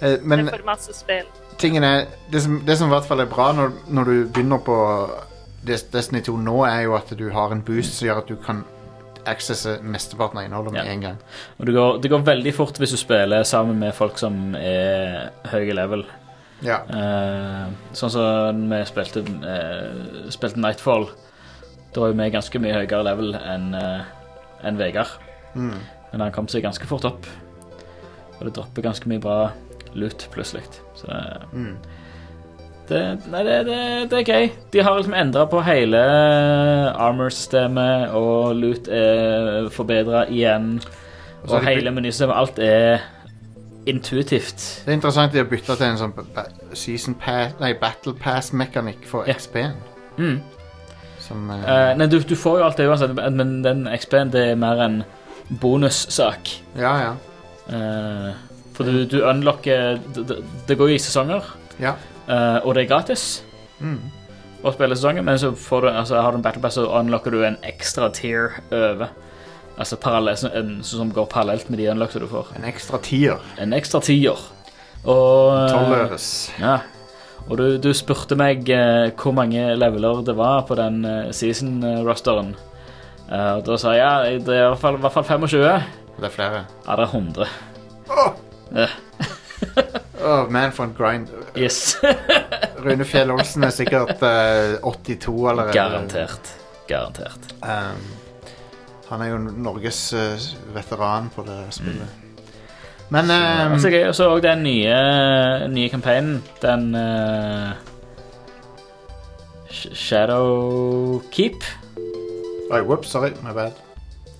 Eh, 0.00 0.16
Det 0.16 0.22
men 0.24 0.46
er 0.46 0.50
for 0.56 0.64
masse 0.64 0.94
spill. 0.96 1.26
tingen 1.58 1.84
er 1.84 2.06
det 2.32 2.40
som, 2.42 2.60
det 2.64 2.78
som 2.78 2.88
i 2.88 2.94
hvert 2.94 3.04
fall 3.04 3.20
er 3.20 3.26
bra 3.28 3.50
når, 3.52 3.72
når 3.92 4.04
du 4.04 4.14
begynner 4.32 4.58
på 4.64 4.76
Des- 5.66 5.84
Destiny 5.92 6.22
2 6.24 6.36
nå, 6.40 6.54
er 6.64 6.86
jo 6.86 6.94
at 6.96 7.10
du 7.18 7.26
har 7.30 7.52
en 7.52 7.60
boost 7.62 7.98
som 7.98 8.06
gjør 8.08 8.22
at 8.22 8.28
du 8.30 8.36
kan 8.36 8.62
accesse 9.30 9.76
mesteparten 9.82 10.38
av 10.40 10.44
innholdet 10.48 10.72
med 10.74 10.84
Ja. 10.86 10.92
en 10.92 11.00
gang. 11.00 11.18
Og 11.58 11.66
det 11.66 11.74
går, 11.74 12.00
det 12.02 12.10
går 12.10 12.24
veldig 12.26 12.54
fort 12.54 12.78
hvis 12.78 12.90
du 12.90 12.96
spiller 13.00 13.42
sammen 13.44 13.78
med 13.78 13.94
folk 13.94 14.18
som 14.18 14.54
er 14.56 15.30
høye 15.52 15.74
level. 15.74 16.04
Ja. 16.62 16.82
Eh, 16.92 17.66
sånn 17.96 18.10
som 18.12 18.64
vi 18.70 18.82
spilte, 18.84 19.22
eh, 19.24 20.28
spilte 20.30 20.60
Nightfall. 20.60 21.08
Da 21.94 22.00
var 22.00 22.08
jo 22.12 22.14
vi 22.20 22.30
ganske 22.30 22.60
mye 22.60 22.74
høyere 22.74 23.02
level 23.04 23.34
enn 23.34 23.74
eh, 23.74 24.02
enn 24.62 24.76
Vegard. 24.76 25.08
Mm. 25.56 25.78
Men 26.12 26.20
han 26.20 26.32
kom 26.32 26.46
seg 26.48 26.62
ganske 26.62 26.84
fort 26.86 27.04
opp. 27.08 27.26
Og 28.38 28.44
det 28.46 28.54
dropper 28.54 28.82
ganske 28.82 29.08
mye 29.08 29.20
bra 29.20 29.52
loot 29.94 30.28
plutselig. 30.32 30.62
Så 30.94 31.06
det, 31.08 31.42
Mm. 31.52 31.76
Det, 32.90 33.00
nei, 33.32 33.40
det, 33.46 33.54
det, 33.66 33.78
det 34.10 34.18
er 34.20 34.28
gøy. 34.34 34.50
De 34.74 34.82
har 34.84 34.96
liksom 34.98 35.14
endra 35.16 35.44
på 35.50 35.60
hele 35.66 36.00
armor-systemet, 36.98 38.10
og 38.16 38.54
loot 38.58 38.88
er 38.92 39.68
forbedra 39.74 40.24
igjen. 40.28 40.74
Og 41.44 41.54
Og 41.56 41.64
hele 41.64 41.90
menysystemet. 41.94 42.36
Alt 42.36 42.58
er 42.58 42.98
intuitivt. 43.88 44.82
Det 44.84 44.92
er 44.92 44.98
interessant 44.98 45.32
de 45.32 45.40
har 45.40 45.48
bytta 45.48 45.74
til 45.78 45.86
en 45.88 45.96
sånn 46.00 46.12
season 46.76 47.14
pass, 47.20 47.54
nei, 47.62 47.72
battle 47.80 48.12
pass-mekanikk 48.20 49.06
for 49.08 49.24
Ja. 49.28 49.34
XP-en. 49.38 49.72
Mm. 50.18 50.36
Som 51.24 51.48
uh... 51.50 51.56
Uh, 51.64 51.94
nei, 51.96 52.06
du, 52.12 52.18
du 52.20 52.36
får 52.36 52.58
jo 52.60 52.66
alt 52.66 52.76
det 52.80 52.88
uansett, 52.90 53.14
men 53.16 53.62
den 53.64 53.86
XP-en 53.96 54.30
det 54.34 54.44
er 54.52 54.60
mer 54.60 54.82
en 54.84 55.00
bonussak. 55.62 56.52
Ja, 56.78 56.92
ja. 57.06 57.16
Uh, 57.70 58.30
for 58.76 58.84
du, 58.88 59.04
du 59.06 59.20
unlocker 59.28 59.98
det- 60.16 60.40
det 60.68 60.76
går 60.78 60.88
jo 60.92 60.94
i 60.94 61.02
sesonger, 61.02 61.44
Ja. 61.80 61.94
Eh, 62.28 62.58
og 62.64 62.74
det 62.74 62.84
er 62.84 62.92
gratis 62.96 63.42
Mm. 63.80 64.10
å 64.60 64.72
spille 64.74 64.96
sesongen, 64.96 65.24
men 65.24 65.38
så 65.40 65.54
får 65.56 65.80
du, 65.86 65.88
altså, 65.88 66.20
har 66.20 66.32
du 66.32 66.36
en 66.36 66.42
battle 66.44 66.60
pass, 66.60 66.76
så 66.76 66.84
unlocker 66.84 67.32
du 67.32 67.44
en 67.46 67.56
ekstra 67.64 68.10
tier 68.12 68.58
over. 68.70 69.08
Altså 69.80 69.96
en 70.52 70.82
som 70.84 71.08
går 71.12 71.26
parallelt 71.32 71.70
med 71.70 71.78
de 71.80 71.86
unlocks 71.88 72.18
du 72.20 72.26
får. 72.28 72.50
En 72.58 72.66
ekstra 72.68 72.98
tier. 73.00 73.40
En 73.56 73.72
ekstra 73.72 74.02
tier. 74.04 74.36
Og 75.08 75.54
eh, 75.56 75.70
Tolvøres. 75.72 76.26
Ja. 76.60 76.80
Og 77.48 77.56
du, 77.56 77.64
du 77.80 77.88
spurte 77.96 78.36
meg 78.36 78.68
uh, 78.68 79.08
hvor 79.16 79.32
mange 79.32 79.62
leveler 79.80 80.20
det 80.26 80.36
var 80.36 80.66
på 80.68 80.76
den 80.76 81.00
uh, 81.08 81.30
season-rosteren. 81.32 82.52
Uh, 83.30 83.56
og 83.56 83.64
da 83.64 83.78
sa 83.80 83.94
jeg 83.96 84.04
ja, 84.04 84.36
det 84.44 84.58
er 84.58 84.66
i 84.66 84.68
hvert 84.74 84.82
fall, 84.82 85.00
i 85.00 85.04
hvert 85.06 85.16
fall 85.16 85.24
25. 85.24 85.64
Det 86.20 86.28
er 86.28 86.34
flere. 86.34 86.64
Ja, 86.84 86.98
det 87.00 87.06
er 87.06 87.16
100. 87.16 87.48
Åh! 88.10 88.30
Uh. 88.76 88.98
oh, 90.28 90.52
man, 90.52 90.76
for 90.76 90.84
en 90.84 90.94
grind. 90.98 91.32
Yes. 91.58 91.96
Rune 92.84 93.04
Fjell 93.04 93.30
Olsen 93.34 93.64
er 93.66 93.74
sikkert 93.74 94.22
eh, 94.22 94.78
82 94.82 95.34
allerede. 95.50 95.74
Garantert. 95.76 96.50
Garantert. 96.88 97.52
Um, 97.62 98.04
han 99.10 99.22
er 99.24 99.32
jo 99.32 99.38
Norges 99.50 100.00
eh, 100.14 100.48
veteran 100.74 101.30
på 101.34 101.42
det 101.48 101.58
spillet. 101.74 102.16
Men 103.10 103.26
um, 103.34 103.72
Og 103.74 103.80
så 103.82 103.90
gøy, 103.90 104.04
og 104.06 104.14
så 104.14 104.28
òg 104.30 104.42
den 104.44 104.62
nye, 104.62 104.98
nye 105.74 105.90
campaignen. 105.90 106.36
Den 106.62 106.92
eh, 106.94 107.72
Sh- 109.70 109.94
Shadow 109.94 111.20
Keep. 111.34 111.64
Oi, 112.70 112.80
whoops, 112.86 113.10
sorry. 113.10 113.32
My 113.42 113.50
bad. 113.56 113.74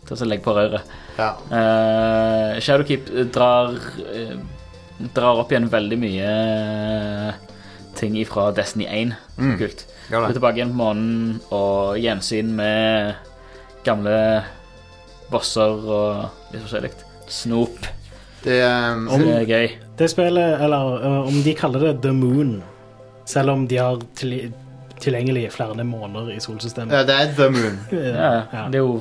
Ta 0.06 0.14
så 0.18 0.26
Legg 0.26 0.42
på 0.46 0.54
røret. 0.54 0.86
Ja. 1.18 1.32
Eh, 1.50 2.60
Shadowkeep 2.62 3.10
drar 3.34 3.74
eh, 4.14 4.36
Drar 5.14 5.40
opp 5.40 5.52
igjen 5.52 5.68
veldig 5.72 5.98
mye 6.00 6.30
eh, 6.30 7.32
ting 7.98 8.16
fra 8.28 8.50
Destiny 8.56 8.86
1. 8.86 9.14
Mm. 9.38 9.54
Kult. 9.60 9.86
Gjør 10.10 10.26
er 10.26 10.36
tilbake 10.36 10.60
igjen 10.60 10.72
på 10.74 10.80
månen 10.80 11.38
og 11.54 11.98
gjensyn 12.00 12.50
med 12.58 13.14
gamle 13.86 14.16
bosser 15.30 15.86
og 15.86 16.52
litt 16.52 16.64
forskjellig. 16.64 16.92
Snop. 17.30 17.78
Det, 18.42 18.58
um, 18.64 19.06
om, 19.12 19.22
det 19.22 19.36
er 19.36 19.46
gøy. 19.48 19.72
Det 20.00 20.08
spillet, 20.10 20.62
eller 20.64 21.04
uh, 21.04 21.28
om 21.28 21.40
de 21.44 21.54
kaller 21.56 21.90
det 21.90 21.94
The 22.02 22.12
Moon, 22.16 22.56
selv 23.28 23.52
om 23.54 23.66
de 23.68 23.78
har 23.78 24.00
til, 24.18 24.52
tilgjengelig 25.00 25.50
flere 25.54 25.84
måneder 25.84 26.32
i 26.34 26.40
solsystemet. 26.42 26.94
ja, 26.96 27.04
det 27.06 27.18
er 27.18 27.34
The 27.36 27.50
Moon. 27.54 27.80
Ja, 27.92 28.32
Ja. 28.52 28.64
Det 28.72 28.80
er 28.80 28.86
jo 28.86 28.96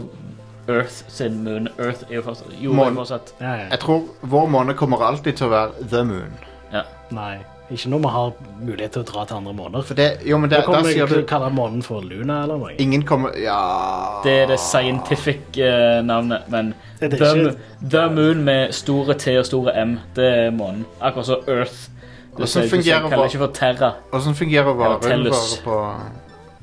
Earth 0.69 1.03
sin 1.09 1.43
moon. 1.43 1.67
Earth 1.79 2.03
er 2.09 2.15
jo 2.19 2.21
fortsatt 2.21 2.53
Jorden 2.61 2.77
Månen. 2.79 2.95
fortsatt. 3.01 3.33
Ja, 3.41 3.53
ja. 3.63 3.67
Jeg 3.71 3.79
tror 3.79 4.03
vår 4.21 4.49
måned 4.53 4.75
kommer 4.77 5.01
alltid 5.07 5.35
til 5.39 5.47
å 5.47 5.49
være 5.53 5.87
The 5.89 6.03
Moon. 6.05 6.33
Ja. 6.73 6.83
Nei, 7.11 7.37
ikke 7.73 7.89
når 7.89 7.99
vi 8.03 8.09
har 8.13 8.31
mulighet 8.61 8.91
til 8.93 9.01
å 9.01 9.05
dra 9.11 9.23
til 9.25 9.37
andre 9.39 9.53
måneder. 9.57 9.83
For 9.85 9.93
det, 9.97 10.07
jo, 10.25 10.37
men 10.37 10.49
Da 10.49 10.57
det, 10.57 10.65
kommer 10.65 10.81
da 10.81 10.87
vi 10.87 10.93
sier 10.93 11.07
til 11.09 11.17
å 11.17 11.21
du 11.21 11.27
kalle 11.29 11.49
månen 11.53 11.81
for 11.85 12.01
Luna 12.05 12.43
eller 12.43 12.57
noe. 12.61 12.75
Ingen 12.79 13.01
kommer 13.05 13.33
Ja 13.37 14.21
Det 14.23 14.35
er 14.43 14.47
det 14.53 14.59
scientific-navnet, 14.59 16.49
men 16.49 16.73
Det 16.99 17.13
er 17.13 17.17
the, 17.17 17.25
ikke- 17.35 17.89
the 17.89 18.09
Moon 18.09 18.43
med 18.43 18.73
store 18.73 19.13
T 19.13 19.37
og 19.39 19.45
store 19.45 19.73
M, 19.85 19.99
det 20.15 20.25
er 20.25 20.51
månen. 20.51 20.85
Akkurat 21.01 21.25
som 21.25 21.35
Earth. 21.47 21.89
Du 22.29 22.43
Hvordan 22.43 22.47
sier- 22.47 22.61
du 22.63 22.69
fungerer 22.69 23.01
kaller 23.09 23.17
hva- 23.17 23.25
ikke 23.25 23.37
for 23.37 23.47
Terra. 23.53 23.93
Åssen 24.13 24.35
fungerer 24.35 24.73
varulver 24.73 25.09
Tellus. 25.09 25.61
på 25.65 25.93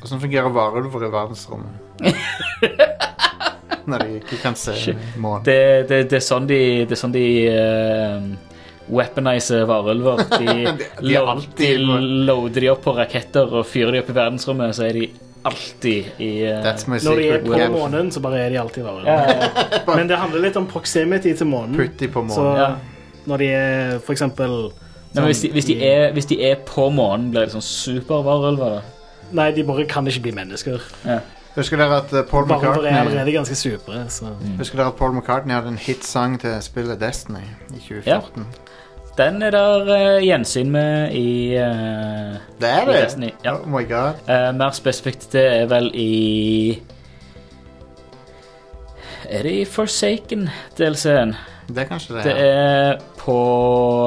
Åssen 0.04 0.20
fungerer 0.20 0.48
varulver 0.52 1.06
i 1.06 1.10
verdensrommet? 1.10 1.66
Når 3.86 4.02
de 4.04 4.16
ikke 4.20 4.38
kan 4.42 4.54
se 4.58 4.74
månen. 5.22 5.44
Det, 5.46 5.58
det, 5.88 6.00
det 6.10 6.18
er 6.18 6.24
sånn 6.26 6.46
de, 6.50 6.58
det 6.84 6.96
er 6.96 7.00
sånn 7.00 7.14
de 7.14 7.26
uh, 7.50 8.56
weaponiser 8.90 9.64
varulver. 9.68 10.24
De, 10.40 10.46
De- 10.46 10.88
de 11.08 11.16
alltid- 11.20 11.78
de 11.78 12.00
loader 12.26 12.60
de 12.66 12.70
opp 12.72 12.82
på 12.86 12.94
raketter 12.96 13.54
og 13.60 13.66
fyrer 13.66 13.92
de 13.96 14.02
opp 14.04 14.10
i 14.10 14.16
verdensrommet, 14.16 14.74
så 14.78 14.86
er 14.88 14.98
de 15.00 15.06
alltid 15.46 16.10
i 16.22 16.30
uh, 16.50 16.58
That's 16.64 16.88
my 16.90 16.98
Når 17.02 17.20
de 17.22 17.28
er 17.30 17.44
på 17.46 17.70
månen, 17.76 18.10
så 18.14 18.22
bare 18.24 18.40
er 18.46 18.50
de 18.54 18.58
alltid 18.62 18.82
varulver. 18.86 19.10
ja, 19.10 19.46
ja. 19.46 19.80
Men 19.98 20.10
det 20.10 20.18
handler 20.18 20.42
litt 20.48 20.58
om 20.58 20.66
proximity 20.70 21.34
til 21.38 21.46
månen. 21.50 21.78
På 22.12 22.26
Så. 22.34 22.48
Ja. 22.58 22.72
når 23.26 23.42
de 23.42 23.52
er 23.54 23.98
for 23.98 24.12
eksempel 24.14 24.56
Nei, 25.16 25.24
hvis, 25.30 25.40
de, 25.46 25.48
hvis, 25.54 25.64
de 25.64 25.78
er, 25.80 26.10
hvis 26.12 26.26
de 26.28 26.36
er 26.44 26.58
på 26.66 26.90
månen, 26.92 27.30
blir 27.32 27.46
de 27.46 27.54
sånn 27.54 27.64
supervarulver, 27.64 28.74
da? 28.76 29.22
Nei, 29.32 29.46
de 29.56 29.62
bare 29.64 29.86
kan 29.88 30.06
ikke 30.06 30.26
bli 30.26 30.32
mennesker. 30.36 30.82
Husker 31.56 31.80
dere 31.80 32.02
at 32.02 32.12
eh, 32.12 32.24
Paul 32.28 32.44
McCartney 32.44 32.90
er 32.90 33.00
allerede 33.00 33.32
ganske 33.32 33.54
supre, 33.56 34.02
så 34.12 34.34
Husker 34.58 34.76
dere 34.76 34.92
at 34.92 34.98
Paul 34.98 35.14
McCartney 35.16 35.54
hadde 35.54 35.72
en 35.72 35.80
hitsang 35.80 36.40
til 36.40 36.56
spillet 36.62 37.00
Destiny 37.00 37.44
i 37.72 37.80
2014? 37.80 38.44
Den 39.16 39.42
er 39.42 39.50
der 39.50 39.88
eh, 39.94 40.24
gjensyn 40.26 40.70
med 40.70 41.12
i 41.16 41.54
eh, 41.56 42.36
Det 42.60 42.68
er 42.68 42.82
i 42.82 42.92
det? 42.92 43.02
Destiny, 43.04 43.30
Ja. 43.44 43.54
Oh 43.54 43.68
my 43.68 43.88
god. 43.88 44.20
Eh, 44.28 44.52
mer 44.54 44.70
spesifikt, 44.76 45.32
det 45.32 45.46
er 45.46 45.66
vel 45.72 45.90
i 45.94 46.82
Er 49.28 49.42
det 49.42 49.52
i 49.52 49.64
Forsaken-DLC-en? 49.64 51.34
Det 51.68 51.78
er 51.78 51.88
kanskje 51.88 52.14
det. 52.14 52.24
Det 52.24 52.36
ja. 52.36 52.46
er 52.46 52.98
på 53.18 53.40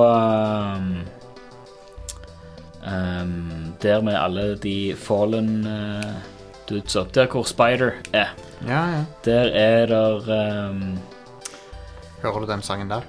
um, 0.05 0.97
um, 2.85 3.73
Der 3.81 4.01
med 4.01 4.15
alle 4.15 4.55
de 4.55 4.95
fallen 4.95 5.65
uh, 6.69 6.75
dudesa. 6.75 7.03
Der 7.15 7.27
hvor 7.27 7.43
Spider 7.43 7.91
er. 8.13 8.33
Ja, 8.67 8.81
ja. 8.91 9.03
Der 9.25 9.51
er 9.55 9.85
der 9.85 10.69
um, 10.69 10.99
Hører 12.21 12.39
du 12.39 12.51
den 12.51 12.61
sangen 12.61 12.89
der? 12.89 13.01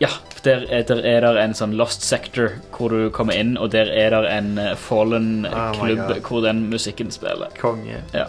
Ja, 0.00 0.08
der 0.44 0.64
er, 0.70 0.82
der 0.82 1.00
er 1.02 1.20
der 1.20 1.38
en 1.42 1.54
sånn 1.54 1.72
lost 1.72 2.04
sector 2.06 2.52
hvor 2.76 2.88
du 2.88 3.08
kommer 3.10 3.34
inn, 3.34 3.56
og 3.58 3.72
der 3.72 3.90
er 3.90 4.10
der 4.10 4.28
en 4.38 4.58
uh, 4.58 4.74
fallen 4.76 5.46
Oh 5.46 6.20
hvor 6.28 6.44
den 6.44 6.68
musikken 6.70 7.10
spiller. 7.10 7.48
Konge. 7.60 8.02
Ja. 8.14 8.26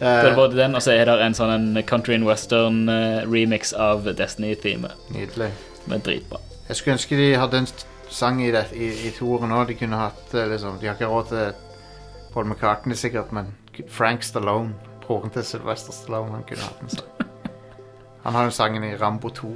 Uh, 0.00 0.04
Det 0.04 0.30
er 0.30 0.34
både 0.34 0.56
den, 0.56 0.74
og 0.74 0.82
så 0.82 0.92
er 0.92 1.04
det 1.04 1.20
en 1.22 1.34
sånn 1.34 1.82
country 1.86 2.14
and 2.14 2.26
western 2.26 2.88
uh, 2.88 3.24
remix 3.26 3.72
av 3.72 4.06
Destiny-teamet. 4.06 4.92
Nydelig. 5.14 5.50
Som 5.84 5.92
er 5.96 5.98
dritbra. 6.04 6.40
Jeg 6.68 6.76
skulle 6.76 6.94
ønske 6.98 7.16
de 7.16 7.34
hadde 7.36 7.58
en 7.58 7.68
sang 8.10 8.40
i, 8.42 8.50
det, 8.54 8.64
i, 8.72 8.88
i 9.08 9.12
toeren 9.16 9.52
òg. 9.52 9.68
De 9.68 9.76
kunne 9.78 9.98
hatt 9.98 10.34
eh, 10.34 10.46
liksom 10.48 10.78
De 10.80 10.88
har 10.88 10.96
ikke 10.96 11.10
råd 11.10 11.30
til 11.32 11.52
Paul 12.34 12.48
McCartney 12.48 12.96
sikkert, 12.98 13.32
men 13.32 13.50
Frank 13.88 14.22
Stallone, 14.22 14.74
broren 15.06 15.30
til 15.30 15.44
Sylvester 15.44 15.92
Stallone, 15.92 16.32
han 16.32 16.44
kunne 16.48 16.62
hatt 16.62 16.82
en 16.82 16.88
sang. 16.88 17.28
Han 18.24 18.34
har 18.34 18.44
jo 18.44 18.50
sangen 18.50 18.84
i 18.84 18.94
Rambo 18.96 19.28
2. 19.28 19.50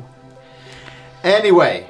Anyway 1.24 1.81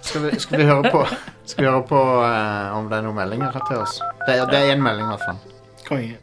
Skal 0.00 0.22
vi, 0.22 0.38
skal 0.40 0.58
vi 0.58 0.64
høre 0.66 0.90
på 0.90 1.02
Skal 1.46 1.64
vi 1.64 1.70
høre 1.70 1.82
på 1.86 1.98
uh, 1.98 2.72
om 2.78 2.88
det 2.90 2.96
er 2.98 3.04
noen 3.06 3.14
meldinger 3.18 3.52
til 3.68 3.76
oss? 3.82 4.00
Det 4.26 4.38
det 4.50 4.58
er 4.58 4.72
én 4.74 4.82
melding, 4.82 5.06
i 5.06 5.12
hvert 5.12 5.26
fall. 5.26 5.38
Konge. 5.86 6.16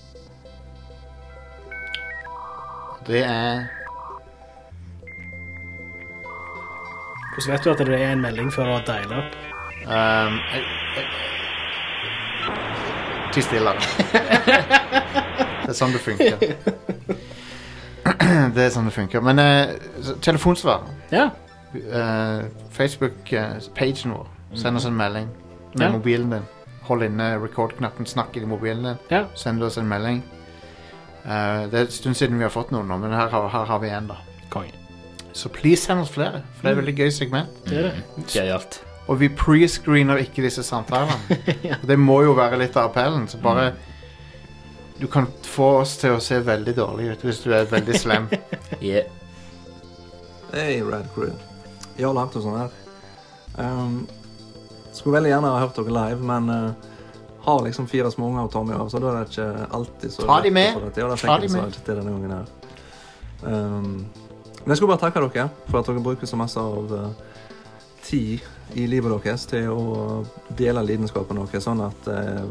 Det 3.08 3.22
er 3.24 3.64
Hvordan 7.34 7.52
vet 7.54 7.64
du 7.66 7.70
at 7.72 7.78
det 7.88 8.02
er 8.02 8.12
en 8.14 8.22
melding 8.22 8.52
før 8.54 8.68
du 8.70 8.74
har 8.76 8.84
diala 8.88 9.18
opp? 9.24 9.38
um, 9.84 10.36
jeg- 10.54 10.68
jeg- 10.96 11.33
Ti 13.34 13.42
stille. 13.42 13.72
det 15.64 15.72
er 15.72 15.78
sånn 15.78 15.94
det 15.96 16.02
funker. 16.04 16.38
det 18.56 18.66
er 18.68 18.72
sånn 18.74 18.90
det 18.90 18.94
funker. 18.96 19.24
Men 19.26 19.40
uh, 19.42 19.72
telefonsvar. 20.26 20.84
Ja. 21.14 21.30
Uh, 21.74 22.46
Facebook-pagen 22.76 24.14
vår. 24.14 24.28
Send 24.60 24.78
oss 24.78 24.86
en 24.86 24.98
melding 25.00 25.28
med 25.74 25.88
Ja. 25.88 25.92
mobilen 25.96 26.30
din. 26.36 26.46
Hold 26.86 27.04
inne 27.08 27.32
record-knappen, 27.42 28.06
snakk 28.06 28.36
i 28.38 28.44
mobilen 28.46 28.84
din. 28.92 29.00
Ja. 29.10 29.24
Send 29.40 29.64
oss 29.66 29.80
en 29.82 29.90
melding. 29.90 30.22
Uh, 31.26 31.64
det 31.72 31.80
er 31.80 31.86
en 31.88 31.92
stund 31.96 32.16
siden 32.20 32.38
vi 32.38 32.46
har 32.46 32.54
fått 32.54 32.70
noen 32.76 32.88
nå, 32.92 32.96
men 33.02 33.12
her, 33.16 33.30
har- 33.32 33.50
her 33.50 33.66
har 33.66 33.80
vi 33.82 33.90
en, 33.90 34.08
da. 34.12 34.20
Kong. 34.54 34.70
Så 35.34 35.50
please 35.50 35.82
send 35.88 36.04
oss 36.04 36.12
flere, 36.14 36.44
for 36.54 36.68
det 36.68 36.70
er 36.70 36.76
et 36.76 36.82
veldig 36.84 36.98
gøy 37.00 37.10
segment. 37.16 37.50
Det 37.66 37.78
er 37.80 37.84
det. 37.90 37.96
Gøyalt. 38.36 38.74
Og 39.14 39.20
vi 39.22 39.30
prescreener 39.30 40.24
ikke 40.24 40.42
disse 40.42 40.64
samtalene. 40.66 41.38
Og 41.82 41.88
Det 41.90 41.98
må 42.02 42.24
jo 42.26 42.34
være 42.38 42.58
litt 42.64 42.78
av 42.80 42.90
appellen. 42.90 43.28
Så 43.30 43.38
bare 43.42 43.74
Du 44.98 45.06
kan 45.12 45.28
få 45.46 45.68
oss 45.84 45.98
til 46.02 46.16
å 46.16 46.22
se 46.24 46.40
veldig 46.42 46.74
dårlig 46.78 47.12
ut 47.12 47.26
hvis 47.28 47.44
du 47.46 47.52
er 47.54 47.70
veldig 47.70 48.00
slem. 48.00 48.30
Yeah. 48.84 49.06
Hei, 50.52 50.82
Rad 50.84 51.06
Crew. 51.14 51.32
Jarl 51.98 52.18
Haktosson 52.18 52.58
her. 52.58 52.74
Um, 53.56 54.08
skulle 54.92 55.16
veldig 55.20 55.30
gjerne 55.32 55.52
ha 55.54 55.62
hørt 55.62 55.78
dere 55.78 55.94
live, 55.94 56.26
men 56.26 56.50
uh, 56.50 56.92
har 57.46 57.62
liksom 57.64 57.88
fire 57.88 58.12
småunger 58.12 58.48
å 58.48 58.52
ta 58.52 58.64
med, 58.66 58.76
av, 58.76 58.90
så 58.92 59.00
da 59.00 59.12
er 59.12 59.22
det 59.22 59.32
ikke 59.32 59.68
alltid 59.78 60.16
så 60.16 60.28
Ta 60.28 60.40
de 60.44 60.52
med. 60.58 60.74
Ja, 60.74 61.08
da 61.08 61.18
Ta 61.22 61.38
de 61.38 61.48
jeg 61.48 61.54
med. 61.54 61.78
til 61.86 62.02
denne 62.02 62.16
gangen 62.16 62.36
her. 62.36 62.52
Um, 63.44 63.88
men 64.64 64.74
jeg 64.74 64.82
skulle 64.82 64.94
bare 64.96 65.06
takke 65.06 65.24
dere 65.30 65.48
for 65.70 65.80
at 65.82 65.90
dere 65.90 66.04
bruker 66.10 66.30
så 66.30 66.40
masse 66.40 66.60
av 66.60 66.92
uh, 66.98 67.33
tid 68.04 68.44
i 68.80 68.86
livet 68.90 69.12
deres 69.24 69.46
til 69.50 69.70
å 69.74 70.24
dele 70.58 70.84
lidenskapen 70.86 71.40
deres, 71.44 71.64
sånn 71.66 71.82
at 71.86 72.08
uh, 72.10 72.46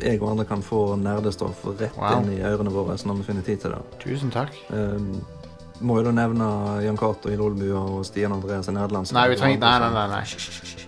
jeg 0.00 0.20
og 0.22 0.30
andre 0.32 0.44
kan 0.46 0.62
få 0.62 0.94
nerdestoff 1.00 1.64
rett 1.78 1.96
Wow. 1.98 2.20
inn 2.22 2.32
i 2.36 2.42
ørene 2.46 2.70
våre 2.74 2.94
når 3.04 3.20
vi 3.22 3.28
finner 3.30 3.46
tid 3.46 3.62
til 3.64 3.74
det. 3.74 3.80
Tusen 4.02 4.30
takk. 4.34 4.54
Um, 4.70 5.20
må 5.80 5.96
jo 5.98 6.04
da 6.10 6.12
nevne 6.12 6.46
Jan 6.84 6.98
Cato 7.00 7.30
i 7.32 7.38
Lolbua 7.40 7.80
og 7.96 8.04
Stian 8.04 8.34
Andreas 8.36 8.68
i 8.68 8.74
Nederland. 8.76 9.08
Nei, 9.16 9.28
vi 9.32 9.38
trenger 9.40 9.62
Nei, 9.64 9.78
nei, 9.80 9.90
nei. 9.96 10.06
nei. 10.12 10.86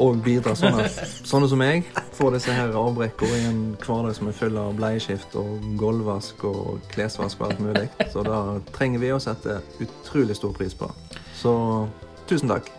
Og 0.00 0.16
bidra 0.24 0.54
sånn 0.56 0.78
at 0.80 0.94
sånne 1.28 1.48
som 1.52 1.60
meg 1.60 1.84
får 2.16 2.32
disse 2.38 2.54
her 2.56 2.72
avbrekkene 2.80 3.36
i 3.36 3.44
en 3.50 3.58
hverdag 3.82 4.14
som 4.16 4.30
er 4.30 4.36
full 4.38 4.56
av 4.56 4.72
bleieskift 4.78 5.36
og 5.36 5.60
gulvvask 5.80 6.40
og 6.48 6.78
klesvask 6.94 7.42
og 7.42 7.50
alt 7.50 7.60
mulig. 7.60 7.84
Så 8.08 8.24
da 8.24 8.38
trenger 8.72 9.02
vi 9.04 9.12
å 9.12 9.20
sette 9.20 9.58
utrolig 9.84 10.38
stor 10.40 10.56
pris 10.56 10.72
på. 10.78 10.88
Så 11.36 11.52
tusen 12.30 12.48
takk. 12.48 12.72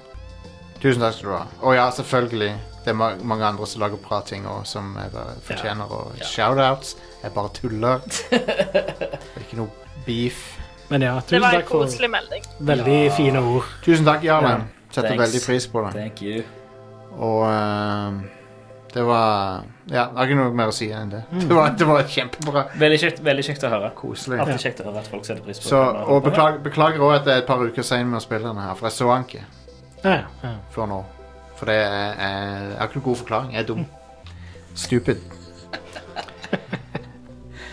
Tusen 0.82 1.02
takk 1.04 1.14
skal 1.14 1.30
du 1.30 1.36
ha. 1.36 1.44
Og 1.62 1.76
ja, 1.78 1.86
selvfølgelig. 1.94 2.52
Det 2.82 2.90
er 2.90 2.98
ma 2.98 3.12
mange 3.22 3.46
andre 3.46 3.68
som 3.70 3.84
lager 3.84 4.00
bra 4.02 4.22
ting 4.26 4.48
og 4.50 4.64
som 4.66 4.96
er 4.98 5.14
fortjener 5.46 5.92
og 5.94 6.16
shoutouts. 6.26 6.96
Jeg 7.22 7.34
bare 7.36 7.52
tuller. 7.54 8.02
Det 8.08 8.42
er 8.42 9.44
ikke 9.44 9.60
noe 9.60 9.70
beef. 10.08 10.42
Men 10.90 11.06
ja, 11.06 11.20
Det 11.30 11.40
var 11.42 11.54
en 11.60 11.68
koselig 11.70 12.10
melding. 12.10 12.44
veldig 12.60 13.00
fine 13.16 13.40
ord. 13.40 13.70
Tusen 13.86 14.06
takk, 14.06 14.26
Jarlen. 14.26 14.66
Setter 14.92 15.08
Thanks. 15.14 15.22
veldig 15.24 15.42
pris 15.46 15.68
på 15.72 15.86
det. 15.86 15.92
Thank 15.94 16.22
you. 16.26 16.42
Og 17.16 17.46
uh, 17.46 18.18
det 18.94 19.04
var 19.08 19.64
Ja, 19.88 19.94
jeg 20.10 20.18
har 20.18 20.28
ikke 20.28 20.40
noe 20.42 20.52
mer 20.56 20.72
å 20.72 20.76
si 20.76 20.90
enn 20.92 21.14
det. 21.14 21.22
Det 21.32 21.54
var, 21.56 21.72
det 21.78 21.88
var 21.88 22.04
kjempebra. 22.10 22.66
Veldig 22.82 23.00
kjekt, 23.06 23.24
veldig 23.24 23.46
kjekt 23.48 23.64
å 23.68 23.72
høre. 23.72 23.94
Koselig. 23.96 24.42
Alltid 24.42 24.66
kjekt 24.66 24.82
å 24.84 24.90
høre 24.90 25.06
at 25.06 25.14
folk 25.14 25.26
setter 25.30 25.46
pris 25.46 25.62
på 25.62 25.70
Så, 25.70 25.80
det. 25.94 26.04
og 26.10 26.28
beklager, 26.66 27.00
òg 27.06 27.16
at 27.22 27.26
det 27.30 27.38
er 27.38 27.44
et 27.46 27.48
par 27.54 27.62
uker 27.64 27.86
sein 27.88 28.10
med 28.10 28.20
å 28.20 28.24
spille 28.26 28.48
denne 28.50 28.66
her, 28.66 28.76
for 28.80 28.90
jeg 28.90 28.98
så 28.98 29.14
ikke 29.22 29.46
Ja, 30.04 30.16
ja. 30.44 30.54
før 30.74 30.86
nå. 30.90 31.02
For 31.58 31.66
det 31.70 31.76
er, 31.76 32.14
er, 32.18 32.62
jeg 32.72 32.78
har 32.78 32.88
ikke 32.88 32.98
noen 33.00 33.06
god 33.10 33.16
forklaring. 33.22 33.52
Jeg 33.54 33.62
er 33.62 33.68
dum. 33.68 33.86
Stupid. 34.76 35.16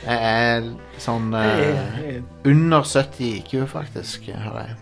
Jeg 0.09 0.19
er 0.25 0.69
sånn 1.03 1.33
eh, 1.37 2.21
under 2.49 2.83
70 2.87 3.25
IQ, 3.39 3.55
faktisk, 3.69 4.29
har 4.33 4.61
jeg. 4.63 4.77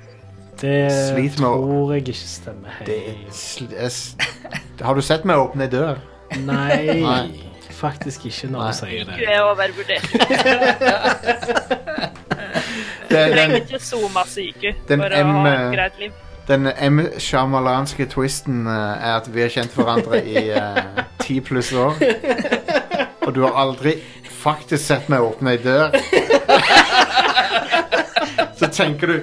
Det 0.60 0.76
Sliter 0.92 1.42
med 1.42 1.50
å- 1.50 1.56
tror 1.60 1.90
jeg 1.94 2.02
ikke 2.06 2.14
stemmer 2.16 2.76
Det 2.86 2.94
helt. 3.04 3.26
er 3.28 3.32
sl- 3.36 3.72
jeg 3.76 3.90
s- 3.90 4.16
Har 4.80 4.94
du 4.96 5.02
sett 5.04 5.24
meg 5.28 5.36
åpne 5.42 5.66
ei 5.66 5.68
dør? 5.72 5.98
Nei, 6.46 7.00
Nei. 7.02 7.50
faktisk 7.76 8.24
ikke 8.30 8.48
når 8.54 8.70
du 8.70 8.72
sier 8.78 9.04
Du 9.04 9.10
det. 9.10 9.28
er 9.28 9.42
overvurdert. 9.44 10.06
Det 13.08 13.18
er 13.18 13.30
Trenger 13.32 13.52
den, 13.52 13.56
ikke 13.62 13.78
så 13.82 14.00
masse 14.14 14.42
IQ 14.42 14.62
Den 14.88 15.00
for 15.02 15.08
å 15.14 15.20
M- 15.20 15.34
ha 15.36 15.52
et 15.52 15.74
greit 15.76 15.98
liv. 16.00 16.12
Den 16.48 16.66
M-sjamalanske 16.70 18.06
twisten 18.12 18.66
eh, 18.66 19.06
er 19.08 19.16
at 19.20 19.26
vi 19.34 19.40
har 19.42 19.48
kjent 19.50 19.74
hverandre 19.74 20.20
i 20.22 20.44
eh, 20.54 20.82
ti 21.22 21.40
pluss 21.40 21.72
år. 21.74 21.94
Og 23.26 23.34
du 23.34 23.40
har 23.42 23.56
aldri 23.58 23.96
faktisk 24.42 24.84
sett 24.86 25.08
meg 25.10 25.20
åpne 25.26 25.56
ei 25.56 25.62
dør. 25.64 25.96
Så 28.56 28.66
tenker 28.72 29.06
du 29.10 29.16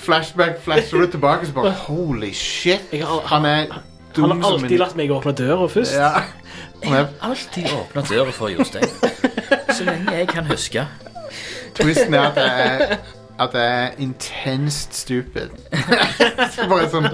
Flashback, 0.00 0.56
flasher 0.64 1.04
du 1.04 1.10
tilbake, 1.12 1.46
så 1.46 1.52
bare 1.54 1.70
Holy 1.84 2.32
shit! 2.34 2.80
Jeg 2.92 3.04
har- 3.06 3.22
Han 3.26 3.44
er 3.44 3.66
dum 4.16 4.30
Han 4.30 4.42
har 4.42 4.50
som 4.50 4.54
alltid 4.54 4.72
en 4.72 4.78
latt 4.80 4.96
meg 4.96 5.10
åpne 5.14 5.32
døra 5.38 5.68
først. 5.68 5.92
Ja. 5.94 6.08
Han 6.84 6.94
er, 6.96 7.06
Alltid 7.22 7.68
åpna 7.76 8.02
døra 8.08 8.32
for 8.32 8.48
Jostein. 8.48 8.88
Så 9.70 9.84
lenge 9.84 10.12
jeg 10.16 10.28
kan 10.28 10.46
huske. 10.48 10.86
twisten 11.74 12.14
er 12.14 12.20
at 12.30 12.36
jeg 12.36 12.80
er, 12.80 12.96
at 13.40 13.54
jeg 13.56 13.68
er 13.84 13.90
intenst 14.04 14.94
stupid. 15.00 15.48
Bare 16.70 16.88
sånn 16.92 17.06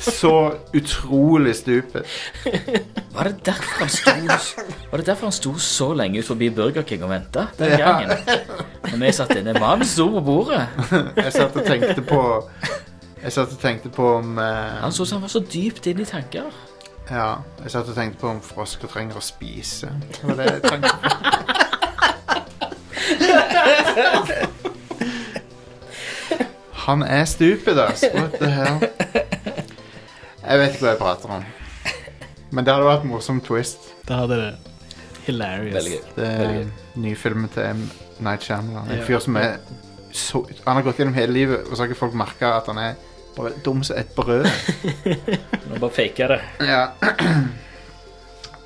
Så 0.00 0.32
utrolig 0.76 1.52
stupid. 1.58 2.02
Var 3.12 3.28
det 3.28 3.34
derfor 3.44 3.82
han 3.82 3.90
sto, 3.92 4.14
var 4.90 4.96
det 5.02 5.06
derfor 5.10 5.28
han 5.28 5.36
sto 5.36 5.52
så 5.60 5.90
lenge 5.98 6.22
ut 6.22 6.28
forbi 6.30 6.48
Burger 6.56 6.82
King 6.88 7.04
og 7.04 7.10
venta 7.12 7.46
den 7.58 7.74
Ja. 7.78 7.90
gangen? 7.90 8.10
Når 8.90 8.96
vi 9.04 9.12
satt 9.12 9.34
inne. 9.36 9.52
Mannen 9.60 9.86
sto 9.88 10.08
på 10.14 10.20
bordet. 10.24 10.64
Jeg 11.16 11.32
satt 11.36 11.56
og 11.56 11.66
tenkte 11.68 12.02
på 12.08 12.22
Jeg 13.20 13.32
satt 13.36 13.52
og 13.52 13.60
tenkte 13.60 13.88
på 13.92 14.06
om 14.16 14.38
uh, 14.40 14.80
Han 14.80 14.92
så 14.96 15.02
ut 15.02 15.08
som 15.08 15.16
han 15.20 15.22
var 15.28 15.34
så 15.34 15.42
dypt 15.44 15.86
inn 15.92 16.00
i 16.00 16.08
tanker. 16.08 16.48
Ja, 17.10 17.34
jeg 17.62 17.70
satt 17.74 17.88
og 17.90 17.94
tenkte 17.98 18.20
på 18.22 18.28
om 18.32 18.40
frosker 18.40 18.88
trenger 18.88 19.18
å 19.18 19.24
spise. 19.24 19.90
Det 20.14 20.24
var 20.24 20.34
det 20.40 20.46
jeg 20.46 20.62
tenkte 20.70 20.94
på. 20.96 21.08
Han 26.86 27.02
er 27.02 27.24
stupid, 27.28 27.78
ass. 27.78 28.04
What 28.14 28.32
the 28.40 28.48
hell? 28.50 28.80
Jeg 30.40 30.58
vet 30.58 30.70
ikke 30.74 30.84
hva 30.86 30.92
jeg 30.94 30.98
prater 31.00 31.34
om. 31.36 31.44
Men 32.50 32.64
det 32.66 32.72
hadde 32.74 32.86
vært 32.88 33.04
en 33.06 33.12
morsom 33.12 33.40
twist. 33.44 33.90
Det 34.08 34.16
hadde 34.16 34.38
det. 34.40 34.54
Hilarious. 35.26 35.74
Veldig 35.76 35.92
gøy. 35.92 36.06
Det 36.16 36.30
Veldig 36.40 36.62
er 36.64 36.98
ny 37.04 37.12
film 37.20 37.44
til 37.54 37.62
M. 37.76 37.84
Night 38.20 38.42
Shyamalan. 38.48 38.88
En 38.90 38.98
Ja. 38.98 39.04
fyr 39.06 39.18
som 39.22 39.36
er 39.36 39.58
så 40.12 40.40
Han 40.66 40.74
har 40.76 40.82
gått 40.82 40.96
gjennom 40.98 41.14
hele 41.14 41.32
livet, 41.32 41.60
og 41.70 41.76
så 41.76 41.82
har 41.84 41.88
ikke 41.92 41.98
folk 42.00 42.14
merka 42.18 42.56
at 42.56 42.66
han 42.66 42.78
er 42.78 42.94
bare 43.36 43.52
dum 43.64 43.82
som 43.86 43.96
et 44.00 44.08
brød. 44.16 44.44
Nå 45.70 45.78
bare 45.78 45.90
faker 45.94 46.28
det. 46.34 46.40
ja. 46.66 46.88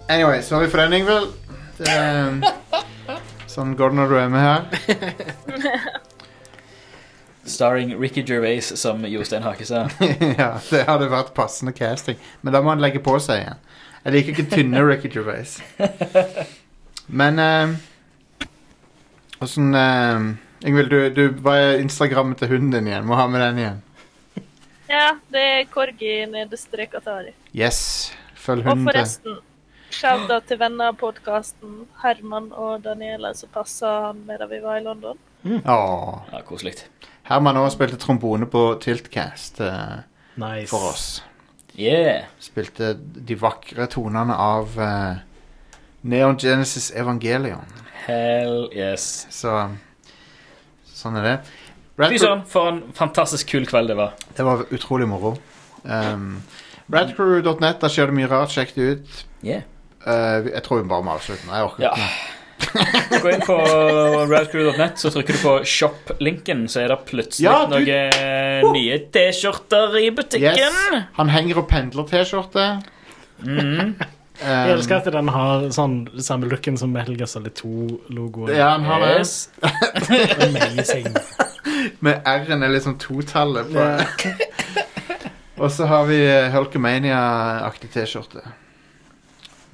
Anyway, 0.09 0.41
sorry 0.43 0.69
for 0.71 0.79
den, 0.81 0.93
Ingvild. 0.93 1.33
Det 1.79 1.89
er- 1.89 2.41
Sånn 3.49 3.77
går 3.77 3.89
det 3.93 3.97
når 3.99 4.09
du 4.09 4.17
er 4.19 4.29
med 4.29 4.41
her. 4.41 4.65
Starring 7.47 7.95
Ricky 8.01 8.23
Gervais, 8.27 8.81
som 8.81 9.05
Jostein 9.07 9.43
Hake 9.43 9.67
sa. 9.67 9.87
ja, 10.39 10.51
det 10.71 10.85
hadde 10.89 11.11
vært 11.13 11.35
passende 11.37 11.75
casting. 11.77 12.17
Men 12.41 12.57
da 12.57 12.63
må 12.65 12.73
han 12.73 12.83
legge 12.83 13.03
på 13.05 13.19
seg 13.23 13.43
igjen. 13.43 13.65
Jeg 14.05 14.17
liker 14.17 14.35
ikke 14.35 14.51
tynne 14.53 14.85
Ricky 14.89 15.11
Gervais. 15.13 15.59
Men 17.07 17.39
eh, 17.39 17.75
Åssen 19.45 19.75
uh, 19.75 20.35
Ingvild, 20.65 20.91
du, 20.91 21.09
du, 21.13 21.25
hva 21.45 21.57
er 21.61 21.83
Instagrammet 21.83 22.41
til 22.41 22.55
hunden 22.55 22.73
din 22.73 22.89
igjen? 22.89 23.05
Må 23.09 23.19
ha 23.19 23.27
med 23.29 23.43
den 23.45 23.61
igjen. 23.61 23.83
Ja, 24.89 25.09
det 25.33 25.43
er 25.43 25.67
Korgi 25.73 26.15
nedestrek 26.31 26.95
Atari. 26.97 27.35
Yes. 27.57 28.13
Følg 28.37 28.65
hunden 28.65 28.85
til 28.85 28.93
forresten, 28.93 29.37
shout-out 29.93 30.49
til 30.49 30.61
venner 30.61 30.93
av 30.93 30.99
podkasten 31.01 31.85
Herman 32.03 32.51
og 32.53 32.85
Daniela, 32.85 33.33
som 33.37 33.53
passa 33.53 33.93
han 34.09 34.25
med 34.29 34.41
da 34.41 34.49
vi 34.49 34.61
var 34.65 34.81
i 34.81 34.85
London. 34.85 35.21
Åh. 35.45 36.15
Ja, 36.33 36.41
koselig. 36.49 36.77
Herman 37.29 37.57
også 37.57 37.79
spilte 37.79 37.97
trombone 38.01 38.47
på 38.51 38.65
Tiltcast 38.85 39.61
eh, 39.65 40.03
Nice. 40.41 40.69
for 40.71 40.91
oss. 40.93 41.07
Yeah. 41.79 42.27
Spilte 42.43 42.93
de 43.01 43.37
vakre 43.41 43.87
tonene 43.91 44.35
av 44.39 44.77
eh, 44.81 45.23
Neon 46.05 46.37
Genesis 46.39 46.91
Evangelion. 46.95 47.65
Hell 48.05 48.69
yes. 48.77 49.27
Så 49.33 49.55
sånn 50.95 51.17
er 51.21 51.25
det. 51.31 51.37
Fy 51.97 52.19
søren, 52.19 52.43
for 52.51 52.69
en 52.73 52.83
fantastisk 52.97 53.49
kul 53.55 53.67
kveld 53.71 53.89
det 53.93 53.97
var. 53.99 54.15
Det 54.37 54.45
var 54.45 54.65
utrolig 54.75 55.07
moro. 55.09 55.37
Um, 55.85 56.43
Radcrew.net, 56.93 57.79
der 57.81 57.93
skjer 57.93 58.11
det 58.11 58.17
mye 58.19 58.29
rart. 58.31 58.53
Sjekk 58.53 58.75
det 58.77 58.89
ut. 58.99 59.21
Yeah. 59.47 59.63
Uh, 60.05 60.45
jeg 60.51 60.63
tror 60.67 60.83
vi 60.83 60.89
bare 60.91 61.07
må 61.07 61.15
avslutte 61.17 61.47
nå. 61.49 61.55
Jeg 61.57 61.69
orker 61.71 61.87
Ja. 61.87 61.93
ikke 61.95 62.05
mer. 62.05 62.44
Gå 63.23 63.31
inn 63.35 63.43
på 63.47 63.57
radcrew.net, 64.31 64.99
så 65.01 65.11
trykker 65.15 65.37
du 65.37 65.41
på 65.43 65.55
shop-linken, 65.69 66.65
så 66.71 66.83
er 66.85 66.89
det 66.95 66.99
plutselig 67.09 67.47
Ja, 67.47 67.61
du- 67.71 67.79
noen 67.79 68.75
nye 68.77 68.99
T-skjorter 69.15 69.97
i 70.03 70.09
butikken. 70.15 70.59
Yes. 70.59 71.07
Han 71.21 71.31
henger 71.33 71.63
og 71.63 71.69
pendler 71.71 72.09
T-skjorte. 72.11 72.67
Mhm. 73.45 73.95
Jeg 74.35 74.73
elsker 74.75 74.97
at 74.99 75.05
den 75.15 75.29
har 75.31 75.69
sånn 75.71 75.93
samme 76.19 76.49
looken 76.51 76.75
som 76.77 76.91
Metal 76.91 77.15
Gear 77.15 77.29
Solid 77.31 77.55
2-logoen. 77.55 78.51
Ja, 78.51 78.73
han 78.75 78.83
har 78.89 79.05
det. 79.05 79.13
Yes. 79.21 79.49
Amazing. 80.49 81.07
Med 82.03 82.19
R-en 82.27 82.65
er 82.67 82.73
liksom 82.75 82.97
totallet 82.99 83.71
på. 83.71 83.85
og 85.63 85.71
så 85.71 85.87
har 85.87 86.11
vi 86.11 86.19
eh, 86.27 86.49
Hulkamania-aktig 86.51 87.93
T-skjorte. 87.95 88.43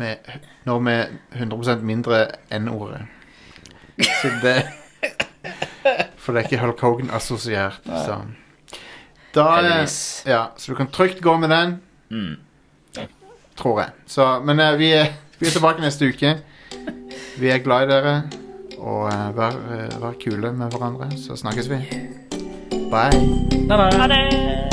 Med, 0.00 0.16
nå 0.64 0.78
med 0.80 1.18
100 1.36 1.76
mindre 1.84 2.26
N-ordet. 2.56 3.02
Så 4.00 4.30
det 4.42 4.62
For 6.16 6.32
det 6.32 6.40
er 6.40 6.46
ikke 6.48 6.60
Hulk 6.62 6.80
Hogan-assosiert. 6.80 7.80
Så. 7.84 8.16
Da, 9.34 9.40
eh, 9.40 9.56
Heldigvis. 9.56 10.22
ja, 10.26 10.44
så 10.56 10.72
du 10.72 10.76
kan 10.76 10.86
trygt 10.86 11.20
gå 11.20 11.36
med 11.36 11.48
den. 11.48 11.80
Mm. 12.10 12.36
Tror 13.56 13.80
jeg. 13.80 13.90
Så, 14.06 14.40
men 14.44 14.60
eh, 14.60 14.78
vi, 14.78 14.92
er, 14.92 15.12
vi 15.38 15.46
er 15.46 15.50
tilbake 15.50 15.80
neste 15.84 16.08
uke. 16.08 16.36
Vi 17.40 17.48
er 17.48 17.58
glad 17.58 17.88
i 17.88 17.92
dere. 17.92 18.22
Og 18.80 19.04
uh, 19.12 19.36
vær, 19.36 19.52
uh, 19.52 20.02
vær 20.02 20.16
kule 20.24 20.52
med 20.52 20.72
hverandre. 20.72 21.10
Så 21.20 21.36
snakkes 21.36 21.70
vi. 21.70 21.84
Bye. 22.70 23.20
Bye, 23.68 23.76
bye. 23.76 23.92
Ha 24.00 24.06
det! 24.08 24.69